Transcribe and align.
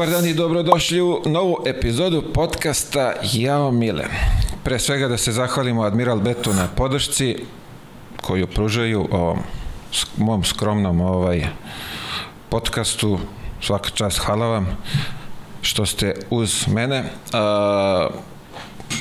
Dobar 0.00 0.12
dan 0.12 0.26
i 0.26 0.34
dobrodošli 0.34 1.00
u 1.00 1.22
novu 1.26 1.56
epizodu 1.66 2.22
podcasta 2.34 3.12
Jao 3.32 3.70
Mile. 3.70 4.04
Pre 4.64 4.78
svega 4.78 5.08
da 5.08 5.16
se 5.16 5.32
zahvalimo 5.32 5.82
Admiral 5.82 6.20
Betu 6.20 6.52
na 6.54 6.68
podršci 6.76 7.36
koju 8.22 8.46
pružaju 8.46 9.08
ovom 9.10 9.38
mom 10.16 10.44
skromnom 10.44 11.00
ovaj 11.00 11.46
podcastu. 12.48 13.18
Svaka 13.60 13.90
čast, 13.90 14.18
hvala 14.18 14.46
vam 14.46 14.76
što 15.62 15.86
ste 15.86 16.14
uz 16.30 16.64
mene. 16.68 17.04
A, 17.32 18.08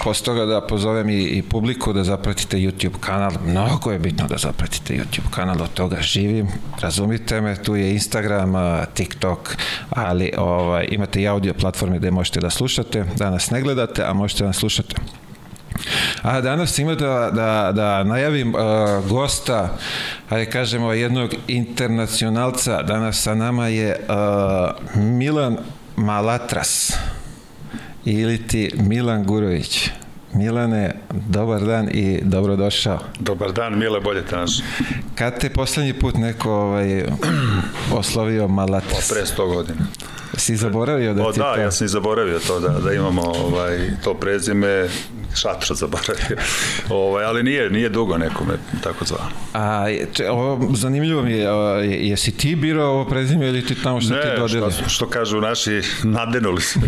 posle 0.04 0.46
da 0.46 0.62
pozovem 0.62 1.10
i, 1.10 1.24
i 1.24 1.42
publiku 1.42 1.94
da 1.94 2.04
zapratite 2.50 2.58
YouTube 2.58 3.00
kanal. 3.00 3.32
Mnogo 3.46 3.92
je 3.92 4.00
bitno 4.00 4.28
da 4.28 4.38
zapratite 4.38 4.94
YouTube 4.94 5.30
kanal, 5.32 5.62
od 5.62 5.74
toga 5.74 6.02
živim. 6.02 6.48
Razumite 6.82 7.42
me, 7.42 7.56
tu 7.64 7.76
je 7.76 7.92
Instagram, 7.92 8.54
TikTok, 8.94 9.58
ali 9.90 10.32
ovaj, 10.38 10.88
imate 10.92 11.22
i 11.22 11.28
audio 11.28 11.54
platforme 11.54 12.00
gde 12.00 12.12
možete 12.12 12.40
da 12.40 12.50
slušate. 12.50 13.06
Danas 13.18 13.52
ne 13.52 13.62
gledate, 13.62 14.04
a 14.04 14.14
možete 14.14 14.44
da 14.44 14.54
slušate. 14.54 14.96
A 16.22 16.42
danas 16.42 16.80
ima 16.80 16.96
da, 16.96 17.32
da, 17.34 17.72
da 17.72 18.04
najavim 18.04 18.56
uh, 18.56 18.62
gosta, 19.10 19.78
ajde 20.30 20.52
kažemo 20.52 20.94
jednog 20.94 21.34
internacionalca. 21.48 22.82
Danas 22.82 23.22
sa 23.22 23.36
nama 23.36 23.68
je 23.68 23.96
uh, 23.96 25.02
Milan 25.02 25.58
Malatras 25.96 26.94
ili 28.06 28.48
ti 28.48 28.72
Milan 28.78 29.24
Gurović. 29.24 29.90
Milane, 30.34 30.96
dobar 31.10 31.62
dan 31.62 31.90
i 31.92 32.20
dobrodošao. 32.24 33.00
Dobar 33.20 33.52
dan, 33.52 33.80
Mile, 33.80 34.00
bolje 34.00 34.26
te 34.26 34.36
naš. 34.36 34.52
Kad 35.16 35.40
te 35.40 35.50
poslednji 35.50 35.94
put 35.94 36.16
neko 36.18 36.52
ovaj, 36.52 37.04
oslovio 37.94 38.48
Malatras? 38.48 39.10
Pa 39.10 39.16
pre 39.16 39.26
100 39.26 39.54
godina. 39.56 39.80
Si 40.38 40.56
zaboravio 40.56 41.14
da 41.14 41.24
o, 41.24 41.32
ti 41.32 41.40
da, 41.40 41.54
to... 41.56 41.62
ja 41.62 41.72
sam 41.72 41.86
i 41.86 41.88
zaboravio 41.88 42.40
to, 42.40 42.60
da, 42.60 42.70
da 42.70 42.94
imamo 42.94 43.22
ovaj, 43.22 43.90
to 44.04 44.14
prezime, 44.14 44.90
šatra 45.36 45.76
zaboravio. 45.76 46.38
ovaj, 46.90 47.26
ali 47.26 47.44
nije, 47.44 47.70
nije 47.70 47.90
dugo 47.90 48.18
nekome 48.18 48.54
tako 48.84 49.06
zvao. 49.06 49.28
A 49.54 49.86
če, 50.14 50.30
ovo, 50.30 50.70
zanimljivo 50.76 51.24
mi 51.24 51.32
je, 51.32 51.52
o, 51.52 51.80
jesi 51.82 52.32
ti 52.32 52.56
birao 52.56 52.92
ovo 52.92 53.06
prezime 53.06 53.48
ili 53.48 53.66
ti 53.66 53.76
tamo 53.84 54.02
što 54.02 54.14
ne, 54.14 54.22
ti 54.22 54.28
dodeli? 54.38 54.66
Ne, 54.66 54.72
što, 54.72 54.90
što 54.90 55.10
kažu 55.10 55.42
naši, 55.42 55.82
nadenuli 56.04 56.62
su 56.62 56.80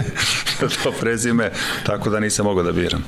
to 0.82 0.92
prezime, 1.00 1.50
tako 1.86 2.10
da 2.10 2.20
nisam 2.20 2.46
mogao 2.46 2.64
da 2.64 2.72
biram. 2.72 3.04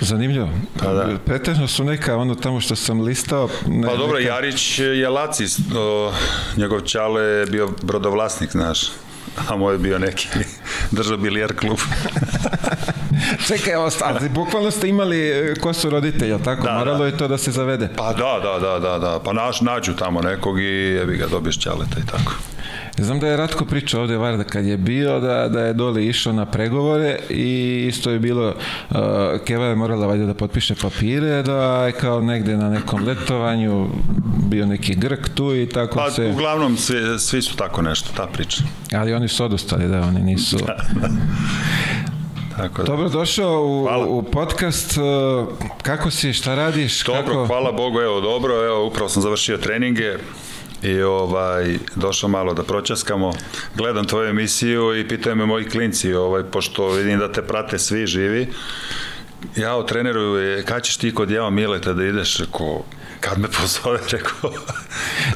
Zanimljivo. 0.00 0.50
Pa 0.78 0.92
da. 0.92 1.18
Pretežno 1.26 1.68
su 1.68 1.84
neka, 1.84 2.16
ono 2.16 2.34
tamo 2.34 2.60
što 2.60 2.76
sam 2.76 3.00
listao... 3.00 3.48
Ne, 3.66 3.88
Pa 3.88 3.96
dobro, 3.96 4.18
neka... 4.18 4.30
Jarić 4.30 4.78
je 4.78 5.08
Lacis, 5.08 5.58
o, 5.76 6.12
njegov 6.56 6.80
čale 6.80 7.22
je 7.22 7.46
bio 7.46 7.70
brodovlasnik, 7.82 8.50
znaš, 8.50 8.80
a 9.48 9.56
moj 9.56 9.74
je 9.74 9.78
bio 9.78 9.98
neki 9.98 10.28
držao 10.96 11.16
bilijar 11.16 11.54
klub. 11.56 11.78
Čekaj, 13.48 13.74
ali 14.04 14.28
bukvalno 14.28 14.70
ste 14.70 14.88
imali 14.88 15.32
ko 15.60 15.72
su 15.72 15.90
roditelji, 15.90 16.30
jel 16.30 16.40
tako? 16.44 16.62
Da, 16.62 16.78
Moralo 16.78 16.98
da. 16.98 17.06
je 17.06 17.16
to 17.16 17.28
da 17.28 17.38
se 17.38 17.50
zavede. 17.50 17.88
Pa 17.96 18.12
da, 18.12 18.40
da, 18.42 18.58
da, 18.58 18.78
da, 18.78 18.98
da. 18.98 19.20
Pa 19.24 19.32
naš, 19.32 19.60
nađu 19.60 19.92
tamo 19.96 20.20
nekog 20.20 20.60
i 20.60 20.64
jebi 20.64 21.16
ga 21.16 21.26
dobiješ 21.26 21.58
ćaleta 21.58 22.00
i 22.00 22.06
tako. 22.06 22.32
Znam 22.98 23.20
da 23.20 23.26
je 23.26 23.36
Ratko 23.36 23.64
pričao 23.64 24.00
ovde 24.00 24.16
Varda 24.16 24.44
kad 24.44 24.64
je 24.64 24.76
bio 24.76 25.20
da, 25.20 25.48
da 25.48 25.60
je 25.60 25.72
dole 25.72 26.06
išao 26.06 26.32
na 26.32 26.46
pregovore 26.46 27.18
i 27.30 27.84
isto 27.88 28.10
je 28.10 28.18
bilo 28.18 28.48
uh, 28.48 28.96
Keva 29.44 29.66
je 29.66 29.74
morala 29.74 30.06
valjda 30.06 30.26
da 30.26 30.34
potpiše 30.34 30.74
papire 30.74 31.42
da 31.42 31.86
je 31.86 31.92
kao 31.92 32.20
negde 32.20 32.56
na 32.56 32.70
nekom 32.70 33.04
letovanju 33.04 33.88
bio 34.50 34.66
neki 34.66 34.94
Grk 34.94 35.28
tu 35.34 35.54
i 35.54 35.68
tako 35.68 35.94
pa, 35.94 36.10
se... 36.10 36.26
uglavnom 36.26 36.76
svi, 36.76 37.18
svi 37.18 37.42
su 37.42 37.56
tako 37.56 37.82
nešto, 37.82 38.10
ta 38.16 38.26
priča. 38.26 38.62
Ali 38.92 39.14
oni 39.14 39.28
su 39.28 39.44
odustali, 39.44 39.88
da, 39.88 40.00
oni 40.00 40.20
nisu... 40.22 40.56
Da, 40.56 40.76
da. 41.00 41.08
Tako 42.56 42.82
da. 42.82 42.86
Dobro 42.86 43.08
došao 43.08 43.66
u, 43.66 43.82
Hvala. 43.82 44.06
u 44.06 44.22
podcast. 44.22 44.96
Uh, 44.96 45.48
Kako 45.82 46.10
si, 46.10 46.32
šta 46.32 46.54
radiš? 46.54 47.04
Dobro, 47.04 47.22
kako... 47.22 47.46
hvala 47.46 47.72
Bogu, 47.72 48.00
evo 48.00 48.20
dobro, 48.20 48.64
evo 48.64 48.86
upravo 48.86 49.08
sam 49.08 49.22
završio 49.22 49.56
treninge 49.56 50.16
i 50.84 51.02
ovaj 51.02 51.78
došao 51.94 52.28
malo 52.28 52.54
da 52.54 52.62
proćaskamo. 52.62 53.32
Gledam 53.74 54.04
tvoju 54.04 54.28
emisiju 54.28 55.00
i 55.00 55.08
pitaju 55.08 55.36
me 55.36 55.46
moji 55.46 55.64
klinci, 55.64 56.14
ovaj 56.14 56.42
pošto 56.42 56.88
vidim 56.90 57.18
da 57.18 57.32
te 57.32 57.42
prate 57.42 57.78
svi 57.78 58.06
živi. 58.06 58.48
Ja 59.56 59.76
o 59.76 59.82
treneru 59.82 60.34
kad 60.64 60.82
ćeš 60.82 60.96
ti 60.96 61.14
kod 61.14 61.30
Java 61.30 61.50
Mileta 61.50 61.92
da 61.92 62.04
ideš 62.04 62.38
ko 62.50 62.84
kad 63.20 63.38
me 63.38 63.48
pozove, 63.48 63.98
rekao. 64.12 64.52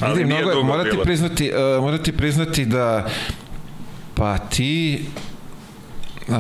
Ali 0.01 0.13
Vidim, 0.15 0.29
nije 0.29 0.41
mnogo, 0.43 0.55
dugo 0.55 0.67
morate 0.67 0.91
bilo. 0.91 1.05
priznati, 1.05 1.53
uh, 1.77 1.83
morate 1.85 2.13
priznati 2.13 2.65
da 2.65 3.11
pa 4.15 4.39
ti 4.39 5.05
uh, 6.29 6.35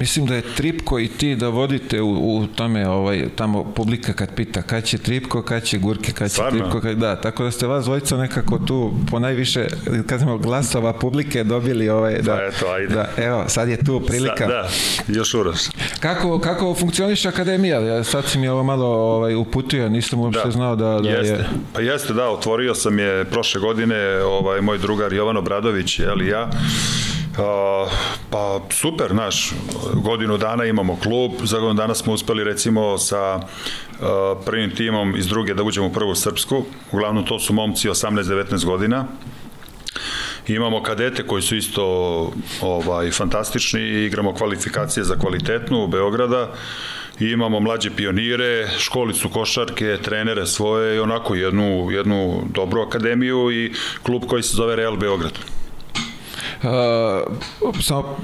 mislim 0.00 0.26
da 0.26 0.34
je 0.34 0.42
Tripko 0.56 0.98
i 0.98 1.08
ti 1.08 1.36
da 1.36 1.48
vodite 1.48 2.02
u, 2.02 2.36
u 2.38 2.46
tome 2.46 2.88
ovaj 2.88 3.24
tamo 3.36 3.64
publika 3.64 4.12
kad 4.12 4.34
pita 4.34 4.62
kad 4.62 4.84
će 4.84 4.98
Tripko, 4.98 5.42
kad 5.42 5.62
će 5.62 5.78
Gurke, 5.78 6.12
kad 6.12 6.28
će 6.28 6.34
Stvarno? 6.34 6.60
Tripko, 6.60 6.80
kad, 6.80 6.96
da, 6.96 7.20
tako 7.20 7.44
da 7.44 7.50
ste 7.50 7.66
vas 7.66 7.84
dvojica 7.84 8.16
nekako 8.16 8.58
tu 8.58 8.92
po 9.10 9.18
najviše 9.18 9.66
kažemo 10.06 10.38
glasova 10.38 10.92
publike 10.92 11.44
dobili 11.44 11.88
ovaj 11.88 12.22
da, 12.22 12.32
Pa 12.36 12.42
eto, 12.42 12.66
ajde. 12.66 12.94
da 12.94 13.08
evo 13.16 13.44
sad 13.48 13.68
je 13.68 13.84
tu 13.84 14.00
prilika. 14.06 14.36
Sa, 14.38 14.46
da, 14.46 14.68
još 15.08 15.34
uroš. 15.34 15.58
Kako, 16.00 16.38
kako 16.38 16.74
funkcioniše 16.74 17.28
akademija? 17.28 17.80
Ja 17.80 18.04
sad 18.04 18.24
si 18.28 18.38
mi 18.38 18.48
ovo 18.48 18.62
malo 18.62 18.86
ovaj, 18.86 19.34
uputio, 19.34 19.88
nisam 19.88 20.20
uopšte 20.20 20.42
Da. 20.44 20.50
znao 20.50 20.76
da, 20.76 21.00
da 21.00 21.08
jeste. 21.08 21.34
je... 21.34 21.44
Pa 21.72 21.80
jeste, 21.80 22.12
da, 22.12 22.28
otvorio 22.30 22.74
sam 22.74 22.98
je 22.98 23.24
prošle 23.24 23.60
godine, 23.60 24.22
ovaj, 24.22 24.60
moj 24.60 24.78
drugar 24.78 25.12
Jovan 25.12 25.36
Obradović, 25.36 25.98
jel 25.98 26.22
i 26.22 26.26
ja, 26.26 26.50
Uh, 27.38 27.92
pa 28.30 28.60
super, 28.70 29.14
naš, 29.14 29.52
godinu 29.94 30.38
dana 30.38 30.64
imamo 30.64 30.96
klub, 30.96 31.32
za 31.42 31.58
godinu 31.58 31.74
dana 31.74 31.94
smo 31.94 32.12
uspeli 32.12 32.44
recimo 32.44 32.98
sa 32.98 33.36
uh, 33.36 33.44
prvim 34.44 34.74
timom 34.74 35.16
iz 35.16 35.26
druge 35.26 35.54
da 35.54 35.62
uđemo 35.62 35.86
u 35.86 35.92
prvu 35.92 36.14
srpsku, 36.14 36.64
uglavnom 36.92 37.26
to 37.26 37.38
su 37.38 37.52
momci 37.52 37.88
18-19 37.88 38.64
godina, 38.64 39.06
Imamo 40.48 40.82
kadete 40.82 41.26
koji 41.26 41.42
su 41.42 41.56
isto 41.56 41.84
ovaj 42.60 43.10
fantastični 43.10 43.80
igramo 43.80 44.34
kvalifikacije 44.34 45.04
za 45.04 45.14
kvalitetnu 45.14 45.84
u 45.84 45.88
Beograda. 45.88 46.52
I 47.20 47.24
imamo 47.24 47.60
mlađe 47.60 47.90
pionire, 47.96 48.68
školicu 48.78 49.28
košarke, 49.28 49.98
trenere 50.02 50.46
svoje 50.46 50.96
i 50.96 51.00
onako 51.00 51.34
jednu, 51.34 51.90
jednu 51.90 52.42
dobru 52.54 52.80
akademiju 52.80 53.52
i 53.52 53.72
klub 54.02 54.22
koji 54.28 54.42
se 54.42 54.56
zove 54.56 54.76
Real 54.76 54.96
Beograd. 54.96 55.32
Uh, 56.64 57.72
samo 57.82 58.16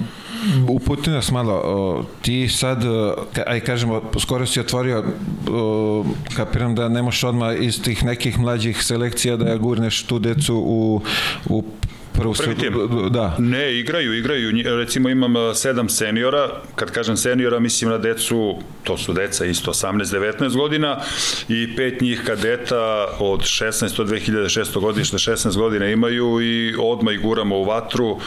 uputi 0.68 1.10
nas 1.10 1.30
malo, 1.30 1.56
uh, 1.98 2.04
ti 2.22 2.48
sad, 2.48 2.84
uh, 2.84 3.12
aj 3.46 3.60
kažemo, 3.60 4.02
skoro 4.18 4.46
si 4.46 4.60
otvorio, 4.60 4.98
uh, 5.00 6.06
kapiram 6.36 6.74
da 6.74 6.88
ne 6.88 7.02
možeš 7.02 7.24
odmah 7.24 7.60
iz 7.60 7.82
tih 7.82 8.04
nekih 8.04 8.38
mlađih 8.38 8.82
selekcija 8.84 9.36
da 9.36 9.56
gurneš 9.56 10.02
tu 10.02 10.18
decu 10.18 10.56
u, 10.56 11.02
u 11.48 11.64
prvu 12.12 12.34
Prvi 12.38 12.54
tim. 12.54 12.74
Da. 13.10 13.36
Ne, 13.38 13.78
igraju, 13.78 14.14
igraju. 14.14 14.52
Recimo 14.78 15.08
imam 15.08 15.36
a, 15.36 15.54
sedam 15.54 15.88
seniora, 15.88 16.48
kad 16.74 16.90
kažem 16.90 17.16
seniora 17.16 17.58
mislim 17.58 17.90
na 17.90 17.98
decu, 17.98 18.58
to 18.84 18.96
su 18.96 19.12
deca 19.12 19.44
isto 19.44 19.72
18-19 19.72 20.56
godina 20.56 21.00
i 21.48 21.76
pet 21.76 22.00
njih 22.00 22.22
kadeta 22.26 23.06
od 23.18 23.40
16 23.40 23.96
do 23.96 24.04
2600 24.04 24.80
godište, 24.80 25.16
16 25.16 25.56
godina 25.56 25.86
imaju 25.86 26.40
i 26.42 26.74
odmah 26.78 27.14
ih 27.14 27.20
guramo 27.20 27.58
u 27.58 27.64
vatru 27.64 28.18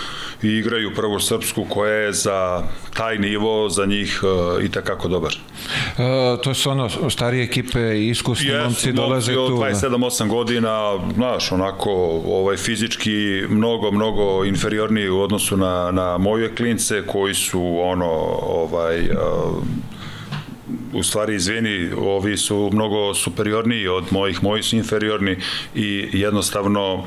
i 0.44 0.48
igraju 0.48 0.94
prvu 0.96 1.20
srpsku 1.20 1.66
koja 1.70 1.94
je 1.94 2.14
za 2.14 2.64
taj 2.94 3.18
nivo 3.18 3.70
za 3.70 3.86
njih 3.86 4.22
uh, 4.24 4.64
i 4.64 4.72
takako 4.72 5.08
dobar. 5.08 5.36
Uh, 5.98 6.42
to 6.42 6.54
su 6.54 6.70
ono, 6.70 6.90
starije 7.10 7.44
ekipe 7.44 8.08
iskusni 8.08 8.48
Jesu, 8.48 8.64
momci 8.64 8.94
dolaze 8.94 9.34
tu. 9.34 9.50
da. 9.50 9.66
27-8 9.66 10.28
godina, 10.28 11.00
znaš, 11.16 11.52
onako, 11.52 11.92
ovaj, 12.28 12.58
fizički 12.58 13.44
mnogo, 13.50 13.92
mnogo 13.92 14.46
inferiorniji 14.46 15.10
u 15.10 15.20
odnosu 15.20 15.58
na, 15.58 15.92
na 15.92 16.18
moje 16.18 16.56
klince 16.56 17.04
koji 17.08 17.34
su, 17.34 17.80
ono, 17.82 18.12
ovaj, 18.48 19.02
uh, 19.02 19.64
u 20.94 21.04
stvari, 21.04 21.36
izvini, 21.36 21.92
ovi 21.98 22.38
su 22.38 22.70
mnogo 22.74 23.14
superiorniji 23.14 23.88
od 23.88 24.04
mojih, 24.12 24.44
moji 24.44 24.64
su 24.64 24.76
inferiorni 24.76 25.38
i 25.76 26.10
jednostavno 26.14 27.06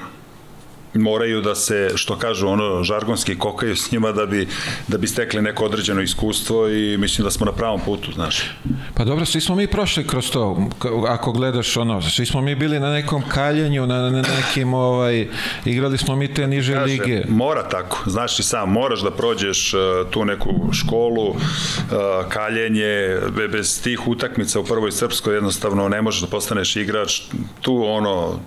moraju 0.98 1.40
da 1.40 1.54
se, 1.54 1.90
što 1.94 2.18
kažu, 2.18 2.48
ono, 2.48 2.84
žargonski 2.84 3.38
kokaju 3.38 3.76
s 3.76 3.92
njima 3.92 4.12
da 4.12 4.26
bi, 4.26 4.48
da 4.88 4.98
bi 4.98 5.06
stekli 5.06 5.42
neko 5.42 5.64
određeno 5.64 6.00
iskustvo 6.02 6.68
i 6.68 6.96
mislim 6.98 7.24
da 7.24 7.30
smo 7.30 7.46
na 7.46 7.52
pravom 7.52 7.80
putu, 7.80 8.12
znaš. 8.12 8.50
Pa 8.94 9.04
dobro, 9.04 9.24
svi 9.24 9.40
smo 9.40 9.54
mi 9.54 9.66
prošli 9.66 10.06
kroz 10.06 10.30
to, 10.30 10.68
ako 11.08 11.32
gledaš 11.32 11.76
ono, 11.76 12.02
svi 12.02 12.26
smo 12.26 12.40
mi 12.40 12.54
bili 12.54 12.80
na 12.80 12.92
nekom 12.92 13.22
kaljenju, 13.28 13.86
na, 13.86 14.10
na 14.10 14.22
nekim, 14.22 14.74
ovaj, 14.74 15.28
igrali 15.64 15.98
smo 15.98 16.16
mi 16.16 16.34
te 16.34 16.46
niže 16.46 16.74
Kaže, 16.74 16.84
lige. 16.84 17.24
Mora 17.28 17.68
tako, 17.68 18.02
znaš 18.06 18.38
i 18.38 18.42
sam, 18.42 18.70
moraš 18.70 19.00
da 19.00 19.10
prođeš 19.10 19.74
uh, 19.74 19.80
tu 20.10 20.24
neku 20.24 20.50
školu, 20.72 21.28
uh, 21.28 21.36
kaljenje, 22.28 23.18
be- 23.36 23.48
bez 23.48 23.82
tih 23.82 24.08
utakmica 24.08 24.60
u 24.60 24.64
prvoj 24.64 24.92
srpskoj 24.92 25.34
jednostavno 25.34 25.88
ne 25.88 26.02
možeš 26.02 26.20
da 26.20 26.26
postaneš 26.26 26.76
igrač, 26.76 27.20
tu 27.60 27.84
ono, 27.84 28.40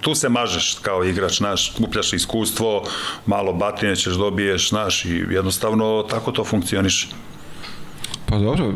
tu 0.00 0.14
se 0.14 0.28
mažeš 0.28 0.76
kao 0.82 1.04
igrač, 1.04 1.38
znaš, 1.38 1.72
skupljaš 1.82 2.12
iskustvo, 2.12 2.84
malo 3.26 3.52
batine 3.52 3.96
ćeš 3.96 4.14
dobiješ, 4.14 4.68
znaš, 4.68 5.04
i 5.04 5.24
jednostavno 5.30 6.04
tako 6.10 6.32
to 6.32 6.44
funkcioniše. 6.44 7.08
Pa 8.26 8.38
dobro, 8.38 8.72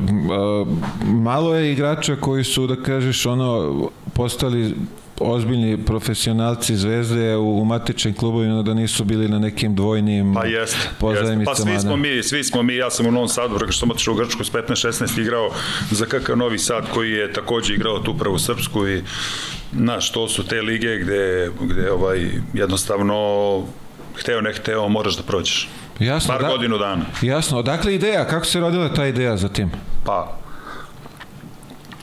malo 1.04 1.54
je 1.54 1.72
igrača 1.72 2.16
koji 2.16 2.44
su, 2.44 2.66
da 2.66 2.76
kažeš, 2.76 3.26
ono, 3.26 3.90
postali 4.14 4.74
ozbiljni 5.20 5.84
profesionalci 5.84 6.76
zvezde 6.76 7.36
u, 7.36 7.60
u 7.60 7.64
matičnim 7.64 8.14
klubovima 8.14 8.62
da 8.62 8.74
nisu 8.74 9.04
bili 9.04 9.28
na 9.28 9.38
nekim 9.38 9.74
dvojnim 9.74 10.34
pa 10.34 10.44
jest, 10.46 10.76
jest. 11.02 11.44
Pa 11.44 11.54
svi 11.54 11.80
smo 11.80 11.96
mi, 11.96 12.22
svi 12.22 12.44
smo 12.44 12.62
mi, 12.62 12.76
ja 12.76 12.90
sam 12.90 13.06
u 13.06 13.10
Novom 13.10 13.28
Sadu, 13.28 13.54
rekao 13.54 13.72
što 13.72 13.80
sam 13.80 13.90
otišao 13.90 14.14
u 14.14 14.16
Grčku 14.16 14.44
s 14.44 14.52
15-16 14.52 15.20
igrao 15.20 15.50
za 15.90 16.06
KK 16.06 16.28
Novi 16.36 16.58
Sad 16.58 16.90
koji 16.94 17.12
je 17.12 17.32
takođe 17.32 17.74
igrao 17.74 17.98
tu 17.98 18.18
prvu 18.18 18.38
Srpsku 18.38 18.88
i 18.88 19.02
znaš, 19.72 20.12
to 20.12 20.28
su 20.28 20.44
te 20.46 20.62
lige 20.62 20.98
gde, 20.98 21.50
gde 21.60 21.90
ovaj, 21.92 22.30
jednostavno 22.54 23.14
hteo 24.16 24.40
ne 24.40 24.52
hteo 24.52 24.88
moraš 24.88 25.16
da 25.16 25.22
prođeš. 25.22 25.68
Jasno, 25.98 26.34
Bar 26.34 26.42
da, 26.42 26.48
godinu 26.48 26.78
dana. 26.78 27.04
Jasno, 27.22 27.58
odakle 27.58 27.94
ideja? 27.94 28.24
Kako 28.24 28.46
se 28.46 28.60
rodila 28.60 28.88
ta 28.88 29.06
ideja 29.06 29.36
za 29.36 29.48
tim? 29.48 29.70
Pa, 30.04 30.38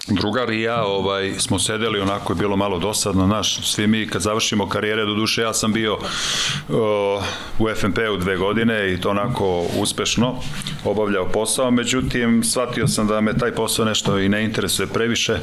drugar 0.07 0.49
i 0.49 0.61
ja 0.61 0.85
ovaj, 0.85 1.33
smo 1.37 1.59
sedeli, 1.59 1.99
onako 1.99 2.33
je 2.33 2.37
bilo 2.37 2.55
malo 2.55 2.79
dosadno, 2.79 3.27
naš, 3.27 3.71
svi 3.73 3.87
mi 3.87 4.07
kad 4.07 4.21
završimo 4.21 4.69
karijere, 4.69 5.05
do 5.05 5.13
duše 5.13 5.41
ja 5.41 5.53
sam 5.53 5.73
bio 5.73 5.93
uh, 5.93 7.23
u 7.59 7.75
FNP-u 7.75 8.17
dve 8.17 8.37
godine 8.37 8.93
i 8.93 9.01
to 9.01 9.09
onako 9.09 9.65
uspešno 9.77 10.35
obavljao 10.83 11.29
posao, 11.29 11.71
međutim, 11.71 12.43
shvatio 12.43 12.87
sam 12.87 13.07
da 13.07 13.21
me 13.21 13.37
taj 13.37 13.51
posao 13.51 13.85
nešto 13.85 14.19
i 14.19 14.29
ne 14.29 14.43
interesuje 14.43 14.87
previše, 14.87 15.39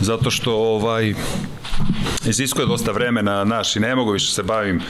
zato 0.00 0.30
što 0.30 0.54
ovaj, 0.54 1.14
iziskuje 2.26 2.66
dosta 2.66 2.92
vremena, 2.92 3.44
naš, 3.44 3.76
i 3.76 3.80
ne 3.80 3.94
mogu 3.94 4.10
više 4.10 4.32
se 4.32 4.42
bavim 4.42 4.82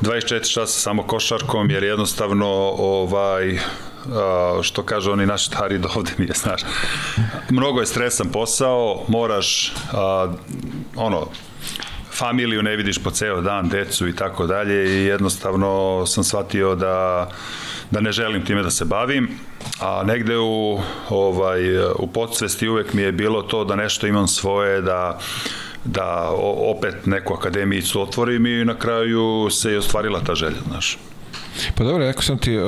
24 0.00 0.54
časa 0.54 0.80
samo 0.80 1.02
košarkom, 1.02 1.70
jer 1.70 1.82
jednostavno 1.82 2.46
ovaj, 2.78 3.58
što 4.62 4.82
kaže 4.82 5.10
oni 5.10 5.26
naši 5.26 5.46
stari 5.46 5.78
do 5.78 5.88
ovde 5.94 6.10
mi 6.18 6.24
je, 6.24 6.32
znaš. 6.34 6.60
Mnogo 7.50 7.80
je 7.80 7.86
stresan 7.86 8.28
posao, 8.32 9.04
moraš, 9.08 9.72
a, 9.92 10.32
ono, 10.96 11.26
familiju 12.12 12.62
ne 12.62 12.76
vidiš 12.76 12.98
po 12.98 13.10
ceo 13.10 13.40
dan, 13.40 13.68
decu 13.68 14.08
i 14.08 14.16
tako 14.16 14.46
dalje 14.46 15.02
i 15.02 15.04
jednostavno 15.04 16.02
sam 16.06 16.24
shvatio 16.24 16.74
da 16.74 17.28
da 17.90 18.00
ne 18.00 18.12
želim 18.12 18.44
time 18.44 18.62
da 18.62 18.70
se 18.70 18.84
bavim, 18.84 19.28
a 19.80 20.02
negde 20.06 20.38
u, 20.38 20.80
ovaj, 21.08 21.78
u 21.98 22.06
podsvesti 22.06 22.68
uvek 22.68 22.92
mi 22.92 23.02
je 23.02 23.12
bilo 23.12 23.42
to 23.42 23.64
da 23.64 23.76
nešto 23.76 24.06
imam 24.06 24.28
svoje, 24.28 24.80
da 24.80 25.18
da 25.84 26.30
opet 26.76 27.06
neku 27.06 27.34
akademijicu 27.34 28.02
otvorim 28.02 28.46
i 28.46 28.64
na 28.64 28.74
kraju 28.74 29.48
se 29.50 29.72
je 29.72 29.78
ostvarila 29.78 30.20
ta 30.20 30.34
želja, 30.34 30.60
znaš. 30.68 30.98
Pa 31.74 31.84
dobro, 31.84 32.06
rekao 32.06 32.22
sam 32.22 32.38
ti, 32.38 32.58
uh, 32.58 32.64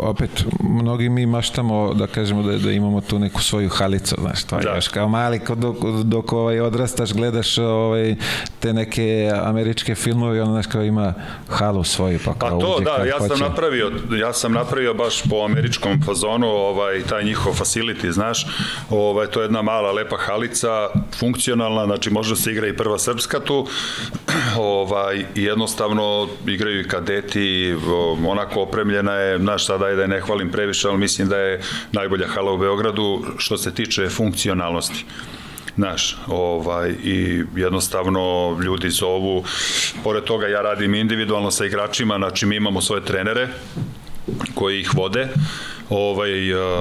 opet, 0.00 0.44
mnogi 0.60 1.08
mi 1.08 1.26
maštamo 1.26 1.94
da 1.94 2.06
kažemo 2.06 2.42
da, 2.42 2.58
da 2.58 2.72
imamo 2.72 3.00
tu 3.00 3.18
neku 3.18 3.42
svoju 3.42 3.68
halicu, 3.68 4.16
znaš, 4.20 4.44
to 4.44 4.56
je 4.56 4.62
da. 4.62 4.74
još 4.74 4.88
kao 4.88 5.08
mali, 5.08 5.40
dok, 5.56 5.76
dok 6.04 6.32
ovaj, 6.32 6.60
odrastaš, 6.60 7.12
gledaš 7.12 7.58
ovaj, 7.58 8.16
te 8.60 8.72
neke 8.72 9.30
američke 9.42 9.94
filmove, 9.94 10.42
ono, 10.42 10.52
znaš, 10.52 10.66
kao 10.66 10.82
ima 10.82 11.14
halu 11.48 11.84
svoju, 11.84 12.18
pa 12.24 12.34
kao 12.34 12.58
Pa 12.58 12.66
to, 12.66 12.80
da, 12.80 13.04
ja 13.04 13.18
hoće. 13.18 13.28
sam 13.28 13.48
napravio, 13.48 13.92
ja 14.20 14.32
sam 14.32 14.52
napravio 14.52 14.94
baš 14.94 15.22
po 15.22 15.44
američkom 15.44 16.02
fazonu, 16.06 16.46
ovaj, 16.46 17.02
taj 17.02 17.24
njihov 17.24 17.52
facility, 17.52 18.10
znaš, 18.10 18.46
ovaj, 18.90 19.26
to 19.26 19.40
je 19.40 19.44
jedna 19.44 19.62
mala, 19.62 19.92
lepa 19.92 20.16
halica, 20.16 20.88
funkcionalna, 21.18 21.86
znači 21.86 22.10
može 22.10 22.30
da 22.30 22.36
se 22.36 22.52
igra 22.52 22.66
i 22.68 22.76
prva 22.76 22.98
srpska 22.98 23.40
tu, 23.40 23.66
ovaj, 24.58 25.24
jednostavno 25.34 26.28
igraju 26.46 26.80
i 26.80 26.88
kadeti, 26.88 27.74
onako 28.26 28.60
opremljena 28.60 29.12
je, 29.12 29.38
znaš 29.38 29.66
sada 29.66 29.88
je 29.88 29.96
da 29.96 30.02
je 30.02 30.08
ne 30.08 30.20
hvalim 30.20 30.50
previše, 30.50 30.88
ali 30.88 30.98
mislim 30.98 31.28
da 31.28 31.38
je 31.38 31.60
najbolja 31.92 32.26
hala 32.26 32.52
u 32.52 32.58
Beogradu 32.58 33.24
što 33.38 33.56
se 33.56 33.74
tiče 33.74 34.08
funkcionalnosti. 34.08 35.04
Znaš, 35.76 36.16
ovaj, 36.26 36.90
i 36.90 37.44
jednostavno 37.56 38.56
ljudi 38.64 38.90
zovu, 38.90 39.44
pored 40.04 40.24
toga 40.24 40.46
ja 40.46 40.62
radim 40.62 40.94
individualno 40.94 41.50
sa 41.50 41.66
igračima, 41.66 42.16
znači 42.16 42.46
mi 42.46 42.56
imamo 42.56 42.80
svoje 42.80 43.04
trenere 43.04 43.48
koji 44.54 44.80
ih 44.80 44.94
vode, 44.94 45.28
ovaj, 45.90 46.30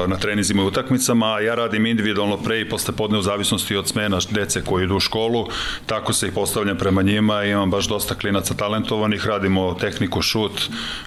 na 0.07 0.17
trenizima 0.17 0.63
i 0.63 0.65
utakmicama, 0.65 1.33
a 1.33 1.39
ja 1.39 1.55
radim 1.55 1.85
individualno 1.85 2.37
pre 2.37 2.61
i 2.61 2.69
posle 2.69 2.95
podne 2.95 3.17
u 3.17 3.21
zavisnosti 3.21 3.75
od 3.75 3.87
smena 3.87 4.19
dece 4.29 4.61
koji 4.61 4.83
idu 4.83 4.95
u 4.95 4.99
školu, 4.99 5.47
tako 5.85 6.13
se 6.13 6.27
i 6.27 6.31
postavljam 6.31 6.77
prema 6.77 7.01
njima, 7.01 7.43
imam 7.43 7.71
baš 7.71 7.87
dosta 7.87 8.15
klinaca 8.15 8.53
talentovanih, 8.53 9.25
radimo 9.27 9.73
tehniku 9.73 10.21
šut, 10.21 10.61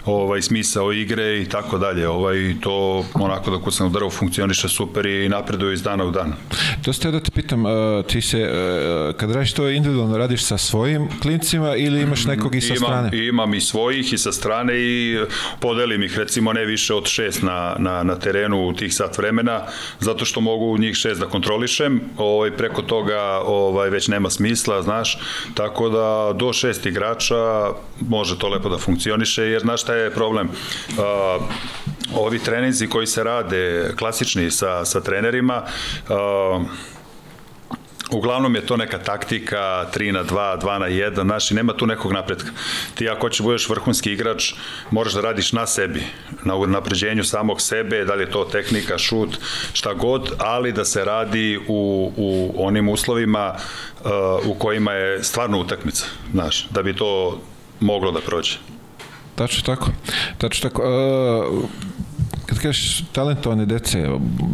ovaj, 0.05 0.43
smisao 0.43 0.93
igre 0.93 1.43
i 1.43 1.49
tako 1.49 1.79
dalje, 1.79 2.09
ovaj, 2.09 2.55
to 2.61 3.05
onako 3.15 3.51
da 3.51 3.71
sam 3.71 3.87
u 3.87 3.91
drvu 3.91 4.11
funkcioniše 4.11 4.69
super 4.69 5.07
i 5.07 5.29
napreduje 5.29 5.75
iz 5.75 5.83
dana 5.83 6.05
u 6.05 6.11
dan. 6.11 6.33
To 6.85 6.93
ste 6.93 7.11
da 7.11 7.21
te 7.21 7.31
pitam, 7.31 7.65
ti 8.07 8.21
se, 8.21 8.51
kad 9.17 9.31
radiš 9.31 9.53
to 9.53 9.69
individualno, 9.69 10.19
radiš 10.19 10.45
sa 10.45 10.59
svojim 10.59 11.09
klincima 11.23 11.77
ili 11.77 12.03
imaš 12.03 12.25
nekog 12.25 12.55
i 12.55 12.61
sa 12.61 12.75
imam, 12.75 12.79
strane? 12.79 13.27
Imam 13.27 13.55
i 13.55 13.61
svojih 13.61 14.13
i 14.13 14.19
sa 14.19 14.33
strane 14.33 14.73
i 14.79 15.19
podelim 15.61 16.03
ih 16.03 16.19
recimo 16.19 16.53
ne 16.53 16.65
više 16.65 16.95
od 16.95 17.07
šest 17.07 17.43
na, 17.43 17.77
na 17.79 17.88
na, 17.89 18.03
na 18.03 18.17
terenu 18.19 18.69
u 18.69 18.73
tih 18.73 18.95
sat 18.95 19.19
vremena, 19.19 19.63
zato 20.01 20.25
što 20.25 20.41
mogu 20.41 20.79
njih 20.79 20.97
šest 20.97 21.21
da 21.21 21.27
kontrolišem, 21.27 22.01
ovaj, 22.17 22.51
preko 22.57 22.83
toga 22.83 23.41
ovaj, 23.45 23.91
već 23.91 24.09
nema 24.09 24.31
smisla, 24.31 24.83
znaš, 24.83 25.19
tako 25.55 25.89
da 25.89 26.33
do 26.35 26.53
šest 26.53 26.87
igrača 26.87 27.73
može 28.01 28.39
to 28.39 28.49
lepo 28.49 28.69
da 28.69 28.79
funkcioniše, 28.79 29.43
jer 29.43 29.63
znaš 29.63 29.83
šta 29.83 29.95
je 29.95 30.15
problem? 30.15 30.49
Uh, 30.49 31.43
ovi 32.15 32.39
treninzi 32.39 32.89
koji 32.89 33.07
se 33.07 33.25
rade 33.25 33.93
klasični 33.99 34.51
sa, 34.51 34.85
sa 34.85 35.01
trenerima, 35.01 35.63
uh, 36.09 36.63
Uglavnom 38.11 38.55
je 38.55 38.67
to 38.67 38.77
neka 38.77 38.99
taktika 38.99 39.87
3 39.95 40.13
na 40.13 40.25
2, 40.25 40.61
2 40.61 40.79
na 40.79 40.87
1, 40.87 41.23
znaš, 41.23 41.51
i 41.51 41.55
nema 41.55 41.73
tu 41.73 41.87
nekog 41.87 42.13
napretka. 42.13 42.51
Ti 42.95 43.09
ako 43.09 43.29
ćeš 43.29 43.41
budeš 43.41 43.69
vrhunski 43.69 44.13
igrač, 44.13 44.53
moraš 44.91 45.13
da 45.13 45.21
radiš 45.21 45.53
na 45.53 45.67
sebi, 45.67 46.03
na 46.45 46.55
napređenju 46.67 47.25
samog 47.25 47.61
sebe, 47.61 48.05
da 48.05 48.15
li 48.15 48.23
je 48.23 48.31
to 48.31 48.45
tehnika, 48.45 48.99
šut, 48.99 49.39
šta 49.73 49.95
god, 49.95 50.33
ali 50.39 50.73
da 50.73 50.85
se 50.85 51.05
radi 51.05 51.59
u, 51.69 52.13
u 52.17 52.53
onim 52.57 52.89
uslovima 52.89 53.55
uh, 53.55 54.11
u 54.47 54.55
kojima 54.55 54.93
je 54.93 55.25
stvarno 55.25 55.61
utakmica, 55.61 56.05
znaš, 56.33 56.67
da 56.71 56.83
bi 56.83 56.97
to 56.97 57.41
moglo 57.81 58.13
da 58.13 58.21
prođe. 58.21 58.59
Tačno 59.35 59.63
tako. 59.63 59.91
Tačno 60.39 60.71
tako. 60.71 60.83
Uh, 60.83 61.65
kad 62.49 62.59
kažeš 62.59 63.05
talentovane 63.13 63.67
dece, 63.67 64.09